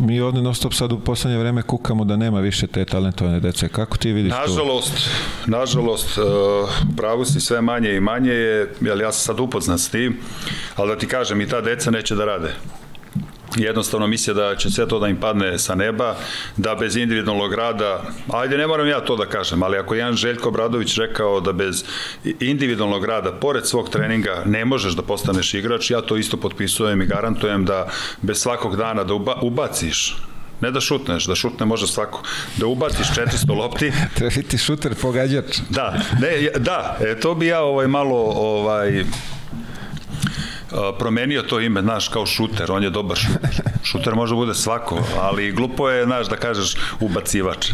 mi 0.06 0.20
ovde 0.20 0.42
non 0.42 0.54
stop 0.54 0.74
sad 0.74 0.92
u 0.92 1.00
poslednje 1.00 1.38
vreme 1.38 1.62
kukamo 1.62 2.04
da 2.04 2.16
nema 2.16 2.40
više 2.40 2.66
te 2.66 2.84
talentovane 2.84 3.40
dece. 3.40 3.68
Kako 3.68 3.96
ti 3.96 4.12
vidiš 4.12 4.32
nažalost, 4.32 4.94
to? 4.94 5.50
Nažalost, 5.50 6.18
uh, 6.18 6.24
pravo 6.96 7.24
si 7.24 7.40
sve 7.40 7.60
manje 7.60 7.94
i 7.94 8.00
manje 8.00 8.32
je, 8.32 8.74
jel 8.80 9.00
ja 9.00 9.12
sam 9.12 9.34
sad 9.34 9.40
upoznat 9.40 9.80
s 9.80 9.88
tim, 9.88 10.16
ali 10.76 10.88
da 10.88 10.98
ti 10.98 11.06
kažem, 11.06 11.40
i 11.40 11.48
ta 11.48 11.60
deca 11.60 11.90
neće 11.90 12.14
da 12.14 12.24
rade 12.24 12.54
jednostavno 13.56 14.06
misle 14.06 14.34
da 14.34 14.56
će 14.56 14.70
sve 14.70 14.88
to 14.88 14.98
da 14.98 15.08
im 15.08 15.16
padne 15.16 15.58
sa 15.58 15.74
neba, 15.74 16.16
da 16.56 16.74
bez 16.74 16.96
individualnog 16.96 17.54
rada, 17.54 18.02
ajde 18.32 18.58
ne 18.58 18.66
moram 18.66 18.88
ja 18.88 19.00
to 19.00 19.16
da 19.16 19.26
kažem, 19.26 19.62
ali 19.62 19.78
ako 19.78 19.94
Jan 19.94 20.16
Željko 20.16 20.50
Bradović 20.50 20.98
rekao 20.98 21.40
da 21.40 21.52
bez 21.52 21.84
individualnog 22.40 23.04
rada, 23.04 23.32
pored 23.32 23.66
svog 23.66 23.88
treninga, 23.88 24.42
ne 24.46 24.64
možeš 24.64 24.92
da 24.92 25.02
postaneš 25.02 25.54
igrač, 25.54 25.90
ja 25.90 26.00
to 26.00 26.16
isto 26.16 26.36
potpisujem 26.36 27.02
i 27.02 27.06
garantujem 27.06 27.64
da 27.64 27.88
bez 28.22 28.38
svakog 28.38 28.76
dana 28.76 29.04
da 29.04 29.14
uba, 29.14 29.34
ubaciš 29.42 30.16
ne 30.60 30.70
da 30.70 30.80
šutneš, 30.80 31.26
da 31.26 31.34
šutne 31.34 31.66
može 31.66 31.86
svako, 31.86 32.22
da 32.56 32.66
ubaciš 32.66 33.06
400 33.16 33.56
lopti. 33.56 33.92
Treba 34.16 34.30
biti 34.36 34.58
šuter 34.58 34.94
pogađač. 34.94 35.58
Da, 35.70 35.94
ne, 36.20 36.48
da, 36.58 36.96
e, 37.00 37.20
to 37.20 37.34
bi 37.34 37.46
ja 37.46 37.60
ovaj 37.62 37.86
malo 37.86 38.16
ovaj 38.36 39.04
promenio 40.98 41.42
to 41.42 41.60
ime, 41.60 41.82
znaš, 41.82 42.08
kao 42.08 42.26
šuter, 42.26 42.72
on 42.72 42.82
je 42.82 42.90
dobar 42.90 43.16
šuter. 43.16 43.50
Šuter 43.82 44.14
može 44.14 44.34
bude 44.34 44.54
svako, 44.54 44.98
ali 45.20 45.52
glupo 45.52 45.90
je, 45.90 46.04
znaš, 46.04 46.28
da 46.28 46.36
kažeš 46.36 46.74
ubacivač. 47.00 47.70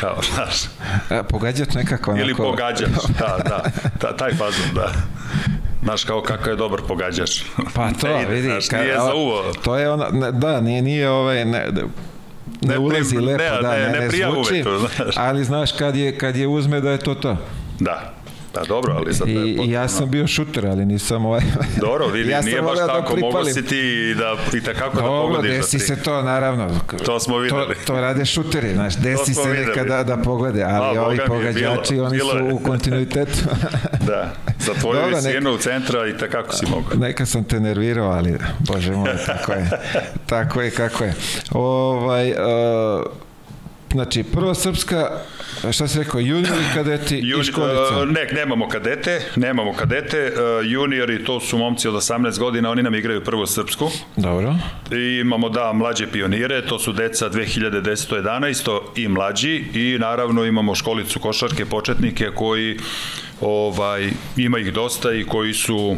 Kao, 0.00 0.16
znaš. 0.34 0.56
A, 1.10 1.22
pogađač 1.22 1.74
nekako. 1.74 2.10
Onako... 2.10 2.24
Ili 2.24 2.34
pogađač, 2.34 2.88
da, 3.18 3.38
da, 3.44 3.62
ta, 3.98 4.16
taj 4.16 4.30
fazon, 4.30 4.74
da. 4.74 4.92
Znaš 5.82 6.04
kao 6.04 6.22
kakav 6.22 6.52
je 6.52 6.56
dobar 6.56 6.80
pogađač. 6.88 7.42
Pa 7.74 7.90
to, 7.92 8.08
ne 8.18 8.26
vidi. 8.26 8.48
Znaš, 8.48 8.68
ka, 8.68 8.78
nije 8.82 8.94
za 8.94 9.14
uvo. 9.14 9.42
To 9.64 9.76
je 9.76 9.90
ona, 9.90 10.08
ne, 10.12 10.32
da, 10.32 10.60
nije, 10.60 10.82
nije 10.82 11.10
ovaj, 11.10 11.44
ne, 11.44 11.66
ne, 11.72 11.82
ne 12.60 12.78
ulazi 12.78 13.18
lepo, 13.18 13.42
ne, 13.42 13.62
da, 13.62 13.72
ne, 13.72 13.78
ne, 13.78 13.92
ne, 13.92 14.00
ne 14.00 14.10
zvuči, 14.10 14.62
to, 14.62 14.78
znaš. 14.78 15.14
ali 15.16 15.44
znaš 15.44 15.72
kad 15.72 15.96
je, 15.96 16.18
kad 16.18 16.36
je 16.36 16.46
uzme 16.46 16.80
da 16.80 16.90
je 16.90 16.98
to 16.98 17.14
to. 17.14 17.36
Da, 17.80 18.14
Pa 18.54 18.64
dobro, 18.64 18.94
ali 18.96 19.14
sad... 19.14 19.28
I, 19.28 19.58
I 19.66 19.70
ja 19.70 19.88
sam 19.88 20.10
bio 20.10 20.26
šuter, 20.26 20.66
ali 20.66 20.84
nisam 20.86 21.26
ovaj... 21.26 21.40
Dobro, 21.86 22.06
vidi, 22.06 22.30
ja 22.30 22.40
nije 22.40 22.62
baš 22.62 22.78
da 22.78 22.86
tako, 22.86 23.16
mogo 23.16 23.44
si 23.44 23.66
ti 23.66 24.14
da, 24.18 24.58
i 24.58 24.60
takako 24.60 24.96
dobro, 24.96 25.10
da 25.10 25.20
pogodiš. 25.20 25.50
Dobro, 25.50 25.56
desi 25.56 25.78
da 25.78 25.84
se 25.84 26.02
to, 26.02 26.22
naravno. 26.22 26.70
To 27.04 27.20
smo 27.20 27.38
videli. 27.38 27.74
To, 27.74 27.84
to 27.86 28.00
rade 28.00 28.24
šuteri, 28.24 28.74
znaš, 28.74 28.96
desi 28.96 29.34
se 29.34 29.48
videli. 29.48 29.66
nekada 29.66 30.04
da 30.04 30.16
pogode, 30.16 30.62
ali 30.62 30.98
A, 30.98 31.02
ovi 31.02 31.18
pogađači, 31.26 31.94
bilo, 31.94 32.06
oni 32.06 32.16
bilo 32.16 32.32
su 32.32 32.56
u 32.56 32.58
kontinuitetu. 32.58 33.38
da, 34.08 34.32
za 34.58 34.74
tvoju 34.80 35.00
Dobro, 35.00 35.16
visinu 35.16 35.50
neka- 35.50 35.54
u 35.54 35.58
centra 35.58 36.08
i 36.08 36.18
takako 36.18 36.52
si 36.52 36.66
mogao. 36.66 36.98
Neka 36.98 37.26
sam 37.26 37.44
te 37.44 37.60
nervirao, 37.60 38.10
ali 38.10 38.38
bože 38.58 38.92
moj, 38.92 39.16
tako 39.26 39.52
je. 39.52 39.70
tako 40.26 40.60
je 40.60 40.70
kako 40.70 41.04
je. 41.04 41.14
Ovaj, 41.52 42.30
uh, 42.30 42.36
znači, 43.94 44.22
prva 44.22 44.54
srpska, 44.54 45.10
šta 45.72 45.88
si 45.88 45.98
rekao, 45.98 46.20
juniori 46.20 46.64
kadeti 46.74 47.16
i 47.16 47.28
Juni, 47.28 47.44
školica. 47.44 48.02
uh, 48.02 48.08
ne, 48.08 48.28
nemamo 48.32 48.68
kadete, 48.68 49.20
nemamo 49.36 49.72
kadete, 49.72 50.32
uh, 50.32 50.66
juniori 50.70 51.24
to 51.24 51.40
su 51.40 51.58
momci 51.58 51.88
od 51.88 51.94
18 51.94 52.38
godina, 52.38 52.70
oni 52.70 52.82
nam 52.82 52.94
igraju 52.94 53.24
prvu 53.24 53.46
srpsku. 53.46 53.90
Dobro. 54.16 54.54
I 54.92 55.20
imamo 55.20 55.48
da 55.48 55.72
mlađe 55.72 56.06
pionire, 56.12 56.66
to 56.66 56.78
su 56.78 56.92
deca 56.92 57.30
2010-11 57.30 58.78
i 58.96 59.08
mlađi 59.08 59.64
i 59.74 59.98
naravno 59.98 60.44
imamo 60.44 60.74
školicu 60.74 61.20
košarke 61.20 61.64
početnike 61.64 62.30
koji 62.34 62.78
ovaj 63.40 64.10
ima 64.36 64.58
ih 64.58 64.72
dosta 64.72 65.12
i 65.12 65.24
koji 65.24 65.52
su 65.52 65.96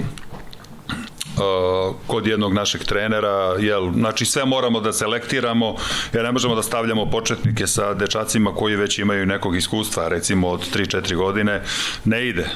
kod 2.07 2.27
jednog 2.27 2.55
našeg 2.55 2.85
trenera, 2.85 3.55
jel, 3.59 3.93
znači 3.93 4.25
sve 4.25 4.45
moramo 4.45 4.81
da 4.81 4.93
selektiramo, 4.93 5.75
jer 6.13 6.25
ne 6.25 6.33
možemo 6.33 6.55
da 6.55 6.63
stavljamo 6.63 7.11
početnike 7.11 7.67
sa 7.67 7.95
dečacima 7.95 8.55
koji 8.55 8.77
već 8.77 8.99
imaju 8.99 9.27
nekog 9.27 9.57
iskustva, 9.57 10.09
recimo 10.09 10.49
od 10.49 10.75
3-4 10.75 11.17
godine, 11.17 11.63
ne 12.05 12.29
ide, 12.29 12.47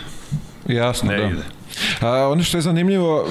Jasno, 0.67 1.11
ne 1.11 1.17
da. 1.19 1.25
ide. 1.25 1.43
A 2.01 2.29
ono 2.29 2.43
što 2.43 2.59
je 2.59 2.61
zanimljivo, 2.61 3.29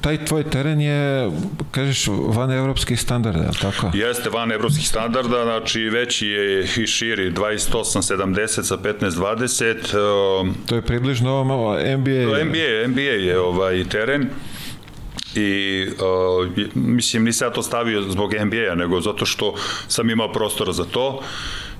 taj 0.00 0.24
tvoj 0.24 0.44
teren 0.50 0.80
je, 0.80 1.30
kažeš, 1.70 2.06
van 2.08 2.50
evropskih 2.50 3.00
standarda, 3.00 3.42
je 3.42 3.48
li 3.48 3.58
tako? 3.60 3.90
Jeste 3.94 4.30
van 4.30 4.52
evropskih 4.52 4.88
standarda, 4.88 5.42
znači 5.42 5.80
veći 5.80 6.26
je 6.26 6.64
i 6.76 6.86
širi 6.86 7.32
28-70 7.32 8.62
sa 8.62 8.76
15-20. 8.76 10.40
Um, 10.40 10.54
To 10.66 10.74
je 10.74 10.82
približno 10.82 11.44
NBA. 11.44 12.44
NBA, 12.44 12.88
NBA 12.88 13.00
je 13.00 13.40
ovaj 13.40 13.84
teren 13.84 14.28
i 15.34 15.86
uh, 15.88 16.66
mislim 16.74 17.24
nisam 17.24 17.46
ja 17.46 17.52
to 17.52 17.62
stavio 17.62 18.02
zbog 18.02 18.32
NBA-a 18.34 18.74
nego 18.74 19.00
zato 19.00 19.26
što 19.26 19.54
sam 19.88 20.10
imao 20.10 20.32
prostora 20.32 20.72
za 20.72 20.84
to 20.84 21.22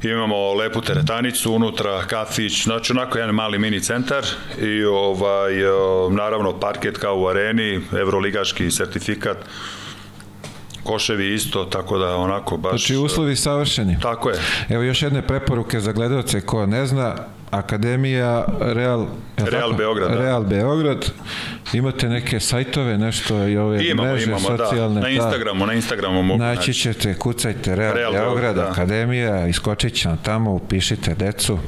imamo 0.02 0.54
lepu 0.54 0.80
teretanicu 0.80 1.52
unutra, 1.52 2.06
kafić, 2.06 2.64
znači 2.64 2.92
onako 2.92 3.18
jedan 3.18 3.34
mali 3.34 3.58
mini 3.58 3.80
centar 3.80 4.24
i 4.62 4.84
ovaj, 4.84 5.64
uh, 5.64 6.12
naravno 6.12 6.60
parket 6.60 6.98
kao 6.98 7.18
u 7.18 7.26
areni, 7.26 7.80
evroligaški 7.92 8.70
sertifikat 8.70 9.36
koševi 10.82 11.34
isto, 11.34 11.64
tako 11.64 11.98
da 11.98 12.16
onako 12.16 12.56
baš... 12.56 12.70
Znači, 12.70 12.96
uslovi 12.96 13.36
savršeni. 13.36 13.98
Tako 14.02 14.30
je. 14.30 14.40
Evo 14.68 14.82
još 14.82 15.02
jedne 15.02 15.26
preporuke 15.26 15.80
za 15.80 15.92
gledalce 15.92 16.40
ko 16.40 16.66
ne 16.66 16.86
zna, 16.86 17.14
Akademija 17.52 18.44
Real, 18.60 19.06
Real 19.36 19.70
tako? 19.70 19.72
Beograd, 19.78 20.10
da. 20.10 20.18
Real 20.18 20.44
Beograd. 20.44 21.10
Imate 21.72 22.08
neke 22.08 22.40
sajtove, 22.40 22.98
nešto 22.98 23.46
i 23.48 23.56
ove 23.56 23.86
Imamo, 23.88 24.08
mreže 24.08 24.24
imamo, 24.24 24.40
socijalne. 24.56 24.94
da. 24.94 25.00
Na 25.00 25.08
Instagramu, 25.08 25.66
na 25.66 25.72
Instagramu 25.72 26.22
mogu 26.22 26.38
Naći 26.38 26.56
naći. 26.58 26.74
ćete, 26.74 27.14
kucajte 27.14 27.76
Real, 27.76 27.94
Real 27.94 28.12
Beograd, 28.12 28.32
Beograd, 28.34 28.56
da. 28.56 28.70
Akademija, 28.70 29.46
iskočit 29.46 29.94
će 29.94 30.08
tamo, 30.22 30.52
upišite 30.52 31.14
decu, 31.14 31.58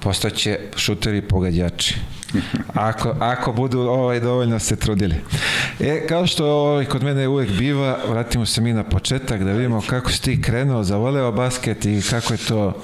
postaće 0.00 0.58
šuteri 0.76 1.22
pogađači. 1.22 1.94
Ako, 2.74 3.14
ako 3.20 3.52
budu 3.52 3.80
ovaj 3.80 4.20
dovoljno 4.20 4.58
se 4.58 4.76
trudili. 4.76 5.14
E, 5.80 6.06
kao 6.08 6.26
što 6.26 6.46
ovaj, 6.46 6.84
kod 6.84 7.02
mene 7.02 7.28
uvek 7.28 7.50
biva, 7.50 7.98
vratimo 8.08 8.46
se 8.46 8.60
mi 8.60 8.72
na 8.72 8.84
početak 8.84 9.44
da 9.44 9.52
vidimo 9.52 9.82
kako 9.86 10.10
si 10.10 10.22
ti 10.22 10.42
krenuo, 10.42 10.82
zavoleo 10.82 11.32
basket 11.32 11.84
i 11.84 12.02
kako 12.10 12.32
je 12.34 12.38
to 12.38 12.82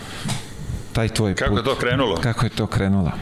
taj 0.93 1.09
tvoj 1.09 1.35
Kako 1.35 1.51
put. 1.51 1.59
je 1.59 1.65
to 1.65 1.75
krenulo? 1.75 2.17
Kako 2.17 2.47
je 2.47 2.51
to 2.51 2.67
krenulo? 2.67 3.13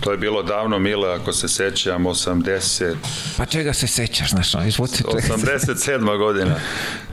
To 0.00 0.10
je 0.12 0.18
bilo 0.18 0.42
davno, 0.42 0.78
Mile, 0.78 1.14
ako 1.14 1.32
se 1.32 1.48
sećam, 1.48 2.04
80, 2.04 2.94
Pa 3.36 3.46
čega 3.46 3.72
se 3.72 3.86
sećaš, 3.86 4.30
znaš, 4.30 4.54
no, 4.54 4.64
izvuci 4.64 5.02
čega 5.10 5.20
se 5.20 5.32
87. 5.32 6.18
godina, 6.18 6.54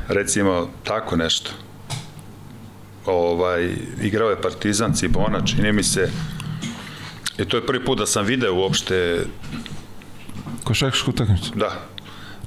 recimo, 0.08 0.70
tako 0.84 1.16
nešto. 1.16 1.52
Ovaj, 3.06 3.70
igrao 4.02 4.30
je 4.30 4.42
Partizan 4.42 4.94
Cibona, 4.94 5.46
čini 5.46 5.72
mi 5.74 5.84
se, 5.84 6.10
i 7.38 7.46
to 7.46 7.58
je 7.58 7.66
prvi 7.66 7.86
put 7.86 8.00
da 8.00 8.06
sam 8.06 8.26
video 8.26 8.54
uopšte, 8.56 9.26
Košarkašku 10.64 11.12
utakmicu. 11.12 11.52
da, 11.56 11.80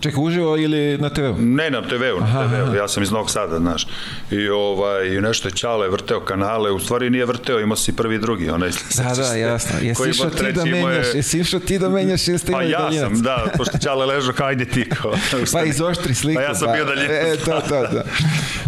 Čekaj, 0.05 0.25
uživo 0.25 0.57
ili 0.57 0.99
na 0.99 1.11
TV-u? 1.11 1.35
Ne 1.39 1.71
na 1.71 1.83
TV-u, 1.83 2.21
na 2.21 2.49
TV-u, 2.49 2.75
ja 2.75 2.89
sam 2.89 3.03
iz 3.03 3.11
Novog 3.11 3.31
Sada, 3.31 3.59
znaš. 3.59 3.87
I 4.31 4.49
ovaj, 4.49 5.07
i 5.07 5.21
nešto 5.21 5.49
je 5.49 5.53
Ćale 5.53 5.89
vrteo 5.89 6.21
kanale, 6.21 6.71
u 6.71 6.79
stvari 6.79 7.11
nije 7.11 7.27
vrteo, 7.27 7.61
imao 7.61 7.77
si 7.77 7.97
prvi 7.97 8.15
i 8.15 8.19
drugi, 8.19 8.51
onaj. 8.51 8.71
Da, 8.97 9.15
da, 9.15 9.35
jasno. 9.49 9.79
Jesi 9.83 9.99
Koji 9.99 10.11
išao 10.11 10.31
ti 10.31 10.53
da 10.53 10.63
je- 10.63 10.73
menjaš, 10.73 11.07
jesi 11.15 11.39
išao 11.41 11.61
ti 11.61 11.79
da 11.79 11.89
menjaš 11.89 12.29
ili 12.29 12.39
ste 12.39 12.53
Pa 12.53 12.63
ja 12.63 12.79
daljinac? 12.79 13.13
sam, 13.13 13.23
da, 13.23 13.47
pošto 13.57 13.79
Ćale 13.79 14.07
ležao, 14.07 14.33
kao 14.33 14.47
ajde 14.47 14.65
ti. 14.65 14.89
Kao, 14.89 15.13
Pa 15.53 15.63
izoštri 15.63 16.15
sliku. 16.15 16.41
Pa 16.41 16.43
ja 16.43 16.55
sam 16.55 16.73
bio 16.73 16.85
daljinac. 16.85 17.11
E, 17.11 17.37
to, 17.45 17.61
to, 17.69 17.87
da. 17.95 18.05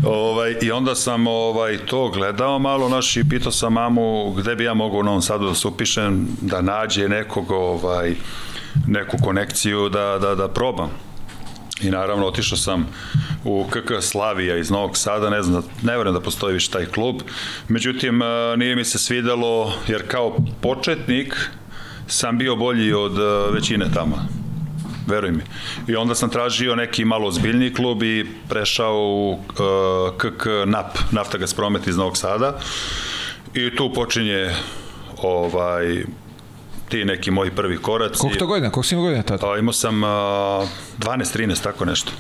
Ovaj, 0.09 0.57
I 0.62 0.71
onda 0.73 0.95
sam 0.95 1.26
ovaj, 1.26 1.78
to 1.78 2.09
gledao 2.09 2.59
malo 2.59 2.88
naš 2.88 3.16
i 3.16 3.28
pitao 3.28 3.52
sam 3.52 3.73
mamu 3.73 4.31
gde 4.33 4.55
bi 4.57 4.64
ja 4.64 4.75
mogao 4.75 5.00
u 5.00 5.02
Novom 5.02 5.23
Sadu 5.23 5.49
da 5.49 5.55
se 5.55 5.69
upišem, 5.69 6.28
da 6.40 6.61
nađe 6.61 7.09
nekog, 7.09 7.50
ovaj, 7.50 8.14
neku 8.87 9.16
konekciju 9.23 9.88
da, 9.88 10.19
da, 10.21 10.35
da 10.35 10.49
probam. 10.49 10.90
I 11.80 11.90
naravno 11.90 12.26
otišao 12.26 12.59
sam 12.59 12.87
u 13.45 13.66
KK 13.71 14.02
Slavija 14.02 14.56
iz 14.56 14.71
Novog 14.71 14.97
Sada, 14.97 15.30
ne 15.30 15.42
znam, 15.42 15.62
ne 15.83 15.97
verujem 15.97 16.14
da 16.14 16.21
postoji 16.21 16.54
više 16.54 16.71
taj 16.71 16.87
klub. 16.87 17.16
Međutim, 17.68 18.23
eh, 18.23 18.56
nije 18.56 18.76
mi 18.76 18.85
se 18.85 18.99
svidelo, 18.99 19.73
jer 19.88 20.09
kao 20.09 20.37
početnik 20.61 21.50
sam 22.06 22.38
bio 22.38 22.56
bolji 22.56 22.92
od 22.92 23.18
eh, 23.18 23.52
većine 23.54 23.87
tamo 23.95 24.16
veruj 25.06 25.30
mi. 25.30 25.42
I 25.88 25.97
onda 25.97 26.14
sam 26.14 26.30
tražio 26.30 26.76
neki 26.76 27.04
malo 27.04 27.28
ozbiljniji 27.28 27.75
klub 27.75 28.02
i 28.02 28.26
prešao 28.49 28.95
u 28.97 29.38
KK 30.16 30.47
NAP, 30.66 30.99
Naftagas 31.11 31.54
Promet 31.54 31.87
iz 31.87 31.97
Novog 31.97 32.16
Sada. 32.16 32.59
I 33.54 33.76
tu 33.76 33.92
počinje 33.92 34.50
ovaj 35.23 36.04
ti 36.88 37.05
neki 37.05 37.31
moji 37.31 37.50
prvi 37.50 37.78
koraci. 37.78 38.19
Koliko 38.19 38.38
to 38.38 38.47
godina? 38.47 38.71
Koliko 38.71 38.87
si 38.87 38.95
imao 38.95 39.05
godina 39.05 39.23
tada? 39.23 39.50
A, 39.50 39.59
imao 39.59 39.73
sam 39.73 40.02
uh, 40.02 40.09
12-13, 40.99 41.62
tako 41.62 41.85
nešto. 41.85 42.12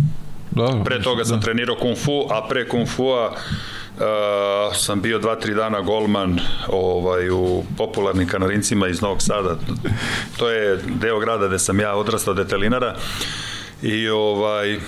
Dobro. 0.50 0.84
Pre 0.84 1.02
toga 1.02 1.24
sam 1.24 1.40
da. 1.40 1.44
trenirao 1.44 1.76
kung 1.76 1.96
fu, 1.96 2.26
a 2.30 2.48
pre 2.48 2.68
kung 2.68 2.88
fua 2.88 3.30
uh, 3.30 4.76
sam 4.76 5.00
bio 5.00 5.18
2-3 5.18 5.54
dana 5.54 5.80
golman 5.80 6.40
ovaj, 6.68 7.30
u 7.30 7.64
popularnim 7.76 8.28
kanarincima 8.28 8.88
iz 8.88 9.00
Novog 9.00 9.22
Sada. 9.22 9.56
To 10.36 10.50
je 10.50 10.78
deo 11.00 11.18
grada 11.18 11.46
gde 11.46 11.58
sam 11.58 11.80
ja 11.80 11.94
odrastao 11.94 12.34
detelinara. 12.34 12.94
I 13.82 14.08
ovaj, 14.08 14.78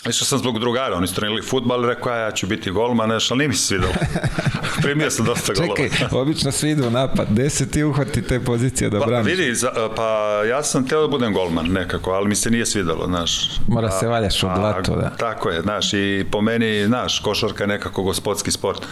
Išao 0.00 0.26
sam 0.26 0.38
zbog 0.38 0.58
drugara, 0.58 0.96
oni 0.96 1.06
su 1.06 1.14
trenirali 1.14 1.42
futbal, 1.42 1.84
rekao 1.84 2.12
ja, 2.12 2.18
ja 2.18 2.30
ću 2.30 2.46
biti 2.46 2.70
golman, 2.70 3.08
neš, 3.08 3.30
ali 3.30 3.38
nije 3.38 3.48
mi 3.48 3.54
se 3.54 3.66
svidalo. 3.66 3.92
Primio 4.82 5.10
sam 5.10 5.24
dosta 5.26 5.52
golova. 5.54 5.76
Čekaj, 5.76 6.08
obično 6.12 6.52
svi 6.52 6.70
idu 6.70 6.90
napad. 6.90 7.26
Gde 7.30 7.50
se 7.50 7.68
ti 7.68 7.84
uhvati 7.84 8.22
te 8.22 8.40
pozicije 8.40 8.90
da 8.90 9.00
Pa 9.00 9.06
braniš? 9.06 9.26
vidi, 9.28 9.54
za, 9.54 9.68
pa 9.96 10.08
ja 10.44 10.62
sam 10.62 10.86
teo 10.86 11.00
da 11.00 11.08
budem 11.08 11.32
golman 11.32 11.66
nekako, 11.66 12.10
ali 12.10 12.28
mi 12.28 12.34
se 12.34 12.50
nije 12.50 12.66
svidelo, 12.66 13.06
znaš. 13.06 13.50
Mora 13.68 13.88
A- 13.88 13.90
se 13.90 14.08
valjaš 14.08 14.42
u 14.42 14.46
a, 14.46 14.54
blato, 14.54 14.96
da. 14.96 15.10
Tako 15.10 15.50
je, 15.50 15.62
znaš, 15.62 15.92
i 15.92 16.26
po 16.30 16.40
meni, 16.40 16.84
znaš, 16.86 17.18
košarka 17.18 17.64
je 17.64 17.68
nekako 17.68 18.02
gospodski 18.02 18.50
sport. 18.50 18.82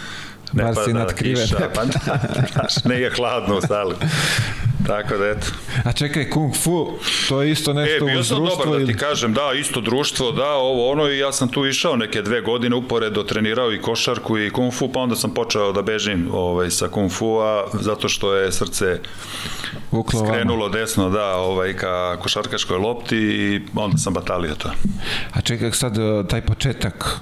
Ne 0.52 0.64
Bar 0.64 0.74
si 0.84 0.92
natkriven. 0.92 1.42
kiša, 1.42 1.68
pa 1.74 1.84
da, 1.84 2.18
znaš, 2.52 2.84
ne 2.84 3.00
je 3.00 3.10
hladno 3.10 3.56
u 3.56 3.60
sali. 3.60 3.94
Tako 4.88 5.16
da, 5.16 5.26
eto. 5.28 5.46
A 5.84 5.92
čekaj, 5.92 6.30
kung 6.30 6.56
fu, 6.56 6.92
to 7.28 7.42
je 7.42 7.50
isto 7.50 7.70
E, 7.70 7.74
nešto 7.74 8.04
bio 8.04 8.20
uz 8.20 8.28
sam 8.28 8.36
društvo 8.36 8.64
dobar 8.64 8.78
da 8.78 8.82
ili... 8.82 8.92
ti 8.92 8.98
kažem, 8.98 9.32
da, 9.32 9.52
isto 9.60 9.80
društvo, 9.80 10.32
da, 10.32 10.52
ovo 10.52 10.90
ono 10.90 11.08
i 11.08 11.18
ja 11.18 11.32
sam 11.32 11.48
tu 11.48 11.66
išao 11.66 11.96
neke 11.96 12.22
dve 12.22 12.40
godine 12.40 12.76
uporedo, 12.76 13.22
trenirao 13.22 13.72
i 13.72 13.80
košarku 13.82 14.38
i 14.38 14.50
kung 14.50 14.72
fu, 14.74 14.92
pa 14.92 15.00
onda 15.00 15.16
sam 15.16 15.34
počeo 15.34 15.72
da 15.72 15.82
bežim 15.82 16.28
ovaj, 16.32 16.70
sa 16.70 16.88
kung 16.88 17.12
fu-a, 17.12 17.64
zato 17.80 18.08
što 18.08 18.34
je 18.34 18.52
srce 18.52 19.00
Vuklo 19.90 20.20
vama. 20.20 20.32
skrenulo 20.32 20.68
desno, 20.68 21.10
da, 21.10 21.36
ovaj, 21.36 21.72
ka 21.76 22.16
košarkaškoj 22.16 22.78
lopti 22.78 23.16
i 23.16 23.60
onda 23.74 23.98
sam 23.98 24.14
batalio 24.14 24.54
to. 24.54 24.70
A 25.32 25.40
čekaj 25.40 25.72
sad, 25.72 25.98
e, 25.98 26.24
taj 26.28 26.40
početak, 26.40 27.20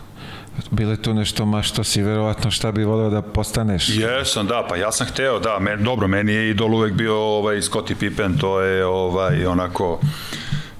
bilo 0.71 0.91
je 0.91 1.03
tu 1.03 1.15
nešto 1.15 1.47
ma 1.47 1.63
što 1.63 1.85
si 1.85 2.03
verovatno 2.03 2.51
šta 2.51 2.73
bi 2.73 2.85
voleo 2.85 3.11
da 3.11 3.23
postaneš? 3.23 3.89
Jesam, 3.89 4.47
da, 4.47 4.67
pa 4.69 4.77
ja 4.77 4.93
sam 4.93 5.07
hteo, 5.07 5.41
da, 5.41 5.59
men, 5.61 5.85
dobro, 5.85 6.09
meni 6.09 6.33
je 6.33 6.51
idol 6.51 6.75
uvek 6.75 6.93
bio 6.93 7.17
ovaj, 7.17 7.63
Scottie 7.63 7.97
Pippen, 7.97 8.39
to 8.39 8.61
je 8.61 8.87
ovaj, 8.87 9.47
onako 9.47 10.01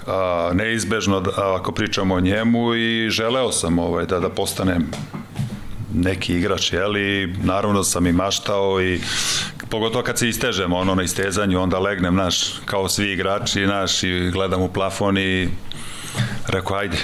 a, 0.07 0.51
neizbežno 0.55 1.21
da, 1.21 1.31
ako 1.55 1.73
pričamo 1.73 2.15
o 2.15 2.21
njemu 2.21 2.75
i 2.75 3.11
želeo 3.11 3.53
sam 3.53 3.79
ovaj, 3.79 4.07
da, 4.07 4.21
da 4.21 4.29
postanem 4.29 4.87
neki 5.95 6.35
igrač, 6.35 6.73
jeli, 6.73 7.35
naravno 7.45 7.85
sam 7.85 8.07
i 8.07 8.13
maštao 8.13 8.83
i 8.83 9.01
Pogotovo 9.71 10.05
kad 10.05 10.19
se 10.19 10.29
istežemo, 10.29 10.77
ono 10.77 10.95
na 10.95 11.03
istezanju, 11.03 11.61
onda 11.61 11.79
legnem, 11.79 12.15
naš, 12.15 12.55
kao 12.65 12.89
svi 12.89 13.13
igrači, 13.13 13.67
naš, 13.67 14.03
i 14.03 14.31
gledam 14.31 14.63
u 14.63 14.73
plafon 14.73 15.19
i 15.19 15.49
rekao, 16.47 16.77
ajde, 16.77 16.97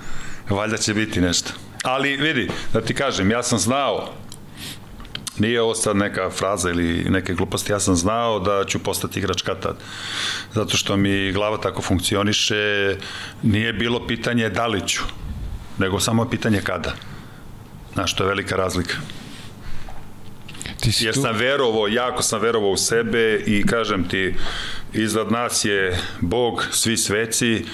valjda 0.58 0.76
će 0.76 0.94
biti 0.94 1.20
nešto. 1.20 1.52
Ali 1.82 2.16
vidi, 2.16 2.50
da 2.72 2.80
ti 2.80 2.94
kažem, 2.94 3.30
ja 3.30 3.42
sam 3.42 3.58
znao 3.58 4.08
Nije 5.40 5.62
ovo 5.62 5.74
sad 5.74 5.96
neka 5.96 6.30
fraza 6.30 6.70
ili 6.70 7.04
neke 7.10 7.34
gluposti, 7.34 7.72
ja 7.72 7.80
sam 7.80 7.96
znao 7.96 8.38
da 8.38 8.64
ću 8.64 8.78
postati 8.78 9.18
igrač 9.18 9.42
kad 9.42 9.60
tad. 9.60 9.76
Zato 10.52 10.76
što 10.76 10.96
mi 10.96 11.32
glava 11.32 11.60
tako 11.60 11.82
funkcioniše, 11.82 12.96
nije 13.42 13.72
bilo 13.72 14.06
pitanje 14.06 14.48
da 14.48 14.66
li 14.66 14.88
ću, 14.88 15.02
nego 15.78 16.00
samo 16.00 16.28
pitanje 16.30 16.60
kada. 16.64 16.92
Znaš, 17.94 18.16
to 18.16 18.24
je 18.24 18.28
velika 18.28 18.56
razlika. 18.56 18.94
Ti 20.80 20.92
si 20.92 21.04
Jer 21.04 21.14
tu... 21.14 21.20
sam 21.20 21.36
verovao, 21.36 21.88
jako 21.88 22.22
sam 22.22 22.40
verovao 22.40 22.70
u 22.70 22.76
sebe 22.76 23.42
i 23.46 23.66
kažem 23.66 24.08
ti, 24.08 24.34
iznad 24.92 25.32
nas 25.32 25.64
je 25.64 26.00
Bog, 26.20 26.66
svi 26.70 26.96
sveci, 26.96 27.64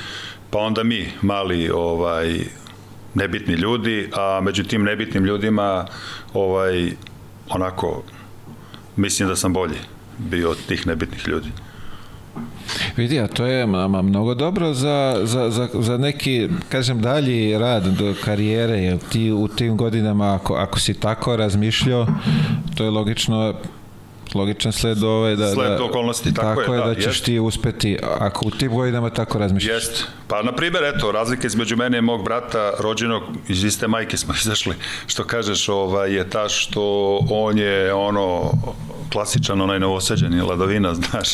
pa 0.51 0.59
onda 0.59 0.83
mi, 0.83 1.13
mali 1.23 1.71
ovaj, 1.71 2.41
nebitni 3.17 3.55
ljudi, 3.55 4.11
a 4.13 4.41
među 4.43 4.65
tim 4.65 4.85
nebitnim 4.85 5.25
ljudima 5.25 5.87
ovaj, 6.35 6.91
onako, 7.49 8.03
mislim 8.97 9.29
da 9.29 9.37
sam 9.37 9.53
bolji 9.53 9.79
bio 10.19 10.51
od 10.51 10.59
tih 10.69 10.87
nebitnih 10.87 11.29
ljudi. 11.29 11.49
Vidi, 12.97 13.21
a 13.21 13.27
to 13.27 13.47
je 13.47 13.67
mnogo 14.03 14.35
dobro 14.35 14.75
za, 14.75 15.21
za, 15.23 15.51
za, 15.51 15.69
za 15.75 15.97
neki, 15.97 16.49
kažem, 16.69 17.01
dalji 17.01 17.59
rad 17.59 17.85
do 17.87 18.15
karijere, 18.25 18.79
jer 18.79 18.99
ti 18.99 19.33
u 19.33 19.49
tim 19.49 19.77
godinama, 19.77 20.35
ako, 20.35 20.55
ako 20.55 20.81
si 20.81 20.95
tako 20.95 21.37
razmišljao, 21.37 22.07
to 22.75 22.85
je 22.85 22.91
logično 22.91 23.55
logičan 24.37 24.73
sled 24.73 25.03
ove 25.03 25.37
da, 25.37 25.53
sled 25.53 25.71
da, 25.79 25.85
okolnosti, 25.85 26.35
tako, 26.35 26.61
tako 26.61 26.75
je, 26.75 26.81
da, 26.81 26.87
da 26.87 26.95
ćeš 26.95 27.07
jest. 27.07 27.25
ti 27.25 27.39
uspeti 27.39 27.99
ako 28.19 28.47
u 28.47 28.51
tim 28.51 28.73
godinama 28.75 29.11
tako 29.11 29.39
razmišljaš. 29.39 29.75
Jest. 29.75 30.05
Pa 30.29 30.43
na 30.43 30.53
primjer 30.53 30.85
eto 30.85 31.13
razlika 31.13 31.47
između 31.47 31.77
mene 31.77 31.99
i 31.99 32.03
mog 32.03 32.25
brata 32.25 32.73
rođenog 32.79 33.23
iz 33.49 33.65
iste 33.65 33.89
majke 33.89 34.17
smo 34.17 34.35
izašli. 34.43 34.75
Što 35.07 35.25
kažeš, 35.25 35.69
ovaj 35.69 36.15
je 36.15 36.31
ta 36.31 36.49
što 36.49 37.19
on 37.31 37.59
je 37.59 37.95
ono 37.95 38.53
klasičan 39.13 39.61
onaj 39.61 39.81
novosađeni 39.81 40.41
ladovina, 40.41 40.95
znaš. 41.11 41.29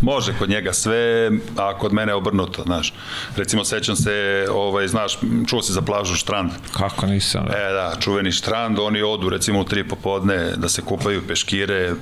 Može 0.00 0.32
kod 0.38 0.48
njega 0.50 0.72
sve, 0.72 1.30
a 1.56 1.78
kod 1.78 1.92
mene 1.92 2.14
obrnuto, 2.14 2.62
znaš. 2.62 2.94
Recimo 3.36 3.64
sećam 3.64 3.96
se, 3.96 4.46
ovaj 4.52 4.88
znaš, 4.88 5.18
čuo 5.46 5.62
se 5.62 5.72
za 5.72 5.82
plažu 5.82 6.14
Štrand. 6.14 6.50
Kako 6.72 7.06
nisam? 7.06 7.44
Da. 7.44 7.52
E 7.56 7.72
da, 7.72 7.96
čuveni 8.00 8.32
Štrand, 8.32 8.78
oni 8.78 9.02
odu 9.02 9.28
recimo 9.28 9.60
u 9.60 9.64
tri 9.64 9.88
popodne 9.88 10.52
da 10.56 10.68
se 10.68 10.82
kupaju 10.82 11.26
peškire, 11.28 11.94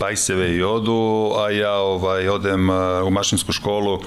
pajseve 0.00 0.56
i 0.56 0.62
odu, 0.62 1.32
a 1.38 1.50
ja 1.50 1.72
ovaj, 1.72 2.28
odem 2.28 2.70
u 3.06 3.10
mašinsku 3.10 3.52
školu, 3.52 4.00